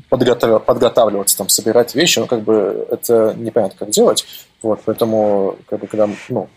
подготав... 0.10 0.64
подготавливаться, 0.64 1.38
там, 1.38 1.50
собирать 1.50 1.96
вещи, 1.96 2.20
ну, 2.20 2.28
как 2.28 2.44
бы, 2.44 2.88
это 2.90 3.36
непонятно, 3.38 3.78
как 3.78 3.90
делать, 3.90 4.26
вот, 4.62 4.80
поэтому, 4.86 5.58
как 5.68 5.82
бы, 5.82 5.88
когда, 5.88 6.10
ну, 6.30 6.48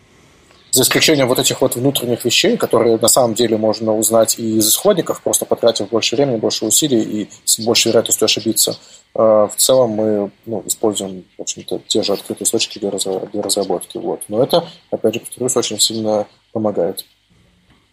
за 0.71 0.83
исключением 0.83 1.27
вот 1.27 1.37
этих 1.37 1.59
вот 1.59 1.75
внутренних 1.75 2.23
вещей, 2.23 2.55
которые 2.55 2.97
на 2.97 3.09
самом 3.09 3.33
деле 3.33 3.57
можно 3.57 3.93
узнать 3.93 4.39
и 4.39 4.57
из 4.57 4.69
исходников, 4.69 5.21
просто 5.21 5.45
потратив 5.45 5.89
больше 5.89 6.15
времени, 6.15 6.37
больше 6.37 6.65
усилий 6.65 7.01
и 7.01 7.29
с 7.43 7.59
большей 7.59 7.89
вероятностью 7.89 8.25
ошибиться. 8.25 8.77
А, 9.13 9.47
в 9.47 9.55
целом 9.55 9.91
мы 9.91 10.31
ну, 10.45 10.63
используем, 10.65 11.25
в 11.37 11.41
общем-то, 11.41 11.81
те 11.87 12.03
же 12.03 12.13
открытые 12.13 12.45
источники 12.45 12.79
для, 12.79 12.91
для 12.91 13.41
разработки. 13.41 13.97
Вот. 13.97 14.21
Но 14.27 14.43
это, 14.43 14.65
опять 14.89 15.15
же, 15.15 15.19
повторюсь, 15.19 15.55
очень 15.55 15.79
сильно 15.79 16.27
помогает. 16.53 17.05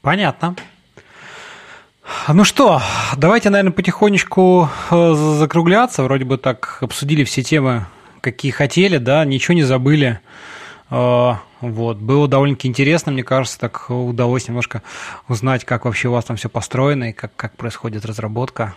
Понятно. 0.00 0.56
Ну 2.28 2.44
что, 2.44 2.80
давайте, 3.16 3.50
наверное, 3.50 3.72
потихонечку 3.72 4.68
э, 4.90 5.14
закругляться. 5.38 6.02
Вроде 6.02 6.24
бы 6.24 6.38
так 6.38 6.78
обсудили 6.80 7.24
все 7.24 7.42
темы, 7.42 7.86
какие 8.20 8.50
хотели, 8.50 8.98
да, 8.98 9.24
ничего 9.24 9.54
не 9.54 9.64
забыли. 9.64 10.20
А, 10.90 11.40
вот. 11.60 11.98
Было 11.98 12.28
довольно-таки 12.28 12.68
интересно, 12.68 13.12
мне 13.12 13.24
кажется, 13.24 13.58
так 13.58 13.90
удалось 13.90 14.48
немножко 14.48 14.82
узнать, 15.28 15.64
как 15.64 15.84
вообще 15.84 16.08
у 16.08 16.12
вас 16.12 16.24
там 16.24 16.36
все 16.36 16.48
построено 16.48 17.10
и 17.10 17.12
как, 17.12 17.34
как 17.36 17.56
происходит 17.56 18.06
разработка. 18.06 18.74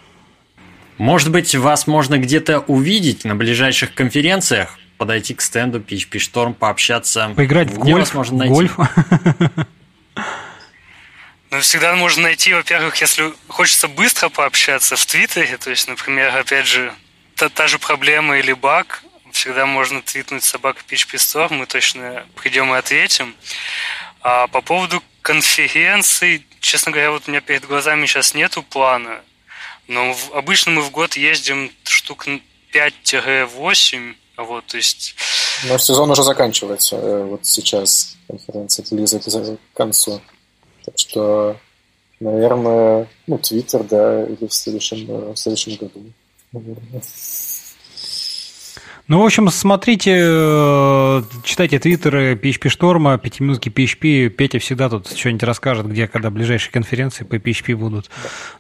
Может 1.02 1.32
быть, 1.32 1.56
вас 1.56 1.88
можно 1.88 2.20
где-то 2.20 2.60
увидеть 2.60 3.26
на 3.26 3.36
ближайших 3.36 3.96
конференциях, 3.96 4.78
подойти 5.00 5.34
к 5.34 5.42
стенду 5.42 5.80
PHP 5.80 6.20
Storm, 6.20 6.54
пообщаться. 6.54 7.34
Поиграть 7.36 7.72
в 7.72 7.80
гольф. 7.80 7.98
Вас 7.98 8.14
можно 8.14 8.38
найти? 8.38 8.54
Гольф. 8.54 8.78
Ну, 11.50 11.60
всегда 11.60 11.96
можно 11.96 12.22
найти, 12.22 12.54
во-первых, 12.54 13.02
если 13.02 13.34
хочется 13.48 13.88
быстро 13.88 14.30
пообщаться 14.30 14.96
в 14.96 15.04
Твиттере, 15.08 15.58
то 15.58 15.72
есть, 15.72 15.88
например, 15.88 16.38
опять 16.38 16.68
же, 16.68 16.94
та, 17.36 17.50
та 17.50 17.68
же 17.68 17.80
проблема 17.80 18.38
или 18.38 18.54
баг, 18.54 19.04
всегда 19.32 19.66
можно 19.66 20.04
твитнуть 20.04 20.44
собака 20.44 20.84
PHP 20.88 21.16
Store, 21.16 21.52
мы 21.52 21.66
точно 21.66 22.26
придем 22.36 22.72
и 22.76 22.78
ответим. 22.78 23.34
А 24.22 24.46
по 24.46 24.62
поводу 24.62 25.02
конференций, 25.24 26.46
честно 26.60 26.92
говоря, 26.92 27.10
вот 27.10 27.24
у 27.26 27.32
меня 27.32 27.42
перед 27.42 27.66
глазами 27.66 28.06
сейчас 28.06 28.36
нету 28.36 28.62
плана, 28.62 29.22
но 29.92 30.14
в, 30.14 30.34
обычно 30.34 30.72
мы 30.72 30.82
в 30.82 30.92
год 30.92 31.18
ездим 31.18 31.70
штук 31.84 32.26
5-8, 32.74 34.16
вот, 34.38 34.66
то 34.66 34.78
есть... 34.78 35.16
Но 35.68 35.78
сезон 35.78 36.10
уже 36.10 36.24
заканчивается, 36.24 36.96
э, 36.96 37.24
вот 37.26 37.46
сейчас 37.46 38.16
конференция 38.28 38.86
близок 38.90 39.24
к 39.24 39.78
концу. 39.78 40.22
Так 40.86 40.98
что, 40.98 41.58
наверное, 42.22 43.10
ну, 43.28 43.38
Твиттер, 43.38 43.84
да, 43.84 44.24
или 44.24 44.48
в 44.48 44.54
следующем, 44.54 45.12
э, 45.12 45.34
в 45.34 45.36
следующем 45.36 45.76
году. 45.76 46.06
Наверное. 46.54 47.02
Ну, 49.12 49.22
в 49.22 49.26
общем, 49.26 49.50
смотрите, 49.50 50.18
э, 50.18 51.24
читайте 51.44 51.80
твиттеры 51.80 52.36
PHP 52.36 52.70
Шторма, 52.70 53.18
пятиминутки 53.18 53.68
PHP. 53.68 54.30
Петя 54.30 54.58
всегда 54.60 54.88
тут 54.88 55.10
что-нибудь 55.10 55.44
расскажет, 55.44 55.86
где, 55.86 56.08
когда 56.08 56.30
ближайшие 56.30 56.72
конференции 56.72 57.26
по 57.26 57.36
PHP 57.36 57.76
будут. 57.76 58.10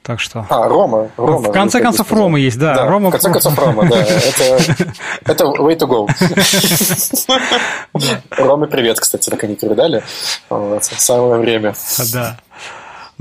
Так 0.03 0.19
что... 0.19 0.45
А, 0.49 0.67
Рома. 0.67 1.09
Рома 1.15 1.47
в 1.47 1.53
конце 1.53 1.79
концов, 1.79 2.11
Рома 2.11 2.37
есть, 2.37 2.59
да. 2.59 2.75
да 2.75 2.85
Рома... 2.85 3.07
В 3.07 3.11
конце 3.11 3.31
концов, 3.31 3.57
Рома, 3.57 3.87
да. 3.87 3.95
Это, 4.03 4.73
это 5.23 5.45
way 5.45 5.79
to 5.79 5.87
go. 5.87 6.05
Роме 8.37 8.67
привет, 8.67 8.99
кстати, 8.99 9.29
так 9.29 9.41
они 9.45 9.55
передали. 9.55 10.03
Самое 10.81 11.39
время. 11.39 11.75
Да. 12.11 12.37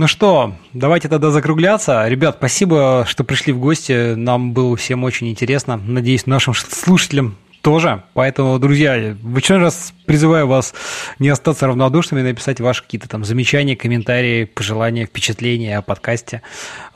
Ну 0.00 0.06
что, 0.06 0.54
давайте 0.72 1.10
тогда 1.10 1.30
закругляться. 1.30 2.08
Ребят, 2.08 2.36
спасибо, 2.38 3.04
что 3.06 3.22
пришли 3.22 3.52
в 3.52 3.60
гости. 3.60 4.14
Нам 4.14 4.54
было 4.54 4.74
всем 4.74 5.04
очень 5.04 5.28
интересно. 5.28 5.76
Надеюсь, 5.76 6.24
нашим 6.24 6.54
слушателям 6.54 7.36
тоже. 7.60 8.02
Поэтому, 8.14 8.58
друзья, 8.58 9.14
в 9.20 9.36
очередной 9.36 9.66
раз 9.66 9.92
призываю 10.06 10.46
вас 10.46 10.72
не 11.18 11.28
остаться 11.28 11.66
равнодушными, 11.66 12.22
написать 12.22 12.60
ваши 12.60 12.82
какие-то 12.82 13.10
там 13.10 13.26
замечания, 13.26 13.76
комментарии, 13.76 14.44
пожелания, 14.44 15.04
впечатления 15.04 15.76
о 15.76 15.82
подкасте. 15.82 16.40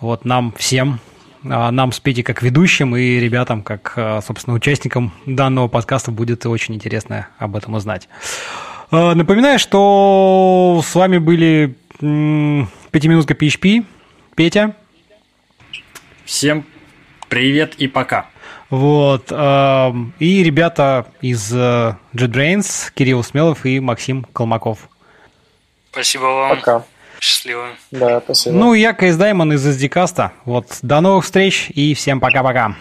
Вот 0.01 0.24
нам 0.24 0.55
всем, 0.56 0.98
а, 1.44 1.70
нам 1.70 1.93
с 1.93 2.01
Петей 2.01 2.22
как 2.22 2.40
ведущим 2.40 2.97
и 2.97 3.20
ребятам 3.20 3.60
как, 3.60 3.93
а, 3.97 4.22
собственно, 4.22 4.56
участникам 4.56 5.12
данного 5.26 5.68
подкаста 5.68 6.10
будет 6.10 6.47
очень 6.47 6.74
интересно 6.74 7.28
об 7.36 7.55
этом 7.55 7.74
узнать. 7.74 8.09
А, 8.90 9.14
напоминаю, 9.14 9.59
что 9.59 10.82
с 10.82 10.94
вами 10.94 11.18
были 11.18 11.76
пятиминутка 12.94 13.34
PHP. 13.34 13.84
Петя. 14.36 14.76
Всем 16.24 16.64
привет 17.28 17.74
и 17.74 17.88
пока. 17.88 18.26
Вот. 18.70 19.32
Эм, 19.32 20.14
и 20.20 20.44
ребята 20.44 21.06
из 21.20 21.52
э, 21.52 21.96
JetBrains, 22.14 22.92
Кирилл 22.94 23.24
Смелов 23.24 23.66
и 23.66 23.80
Максим 23.80 24.22
Колмаков. 24.32 24.88
Спасибо 25.90 26.22
вам. 26.22 26.56
Пока. 26.56 26.84
Счастливо. 27.18 27.70
Да, 27.90 28.20
спасибо. 28.20 28.54
Ну, 28.54 28.74
я 28.74 28.92
Кейс 28.92 29.16
Даймон 29.16 29.52
из 29.52 29.66
SDCast. 29.66 30.30
Вот. 30.44 30.78
До 30.82 31.00
новых 31.00 31.24
встреч 31.24 31.70
и 31.70 31.94
всем 31.94 32.20
пока-пока. 32.20 32.76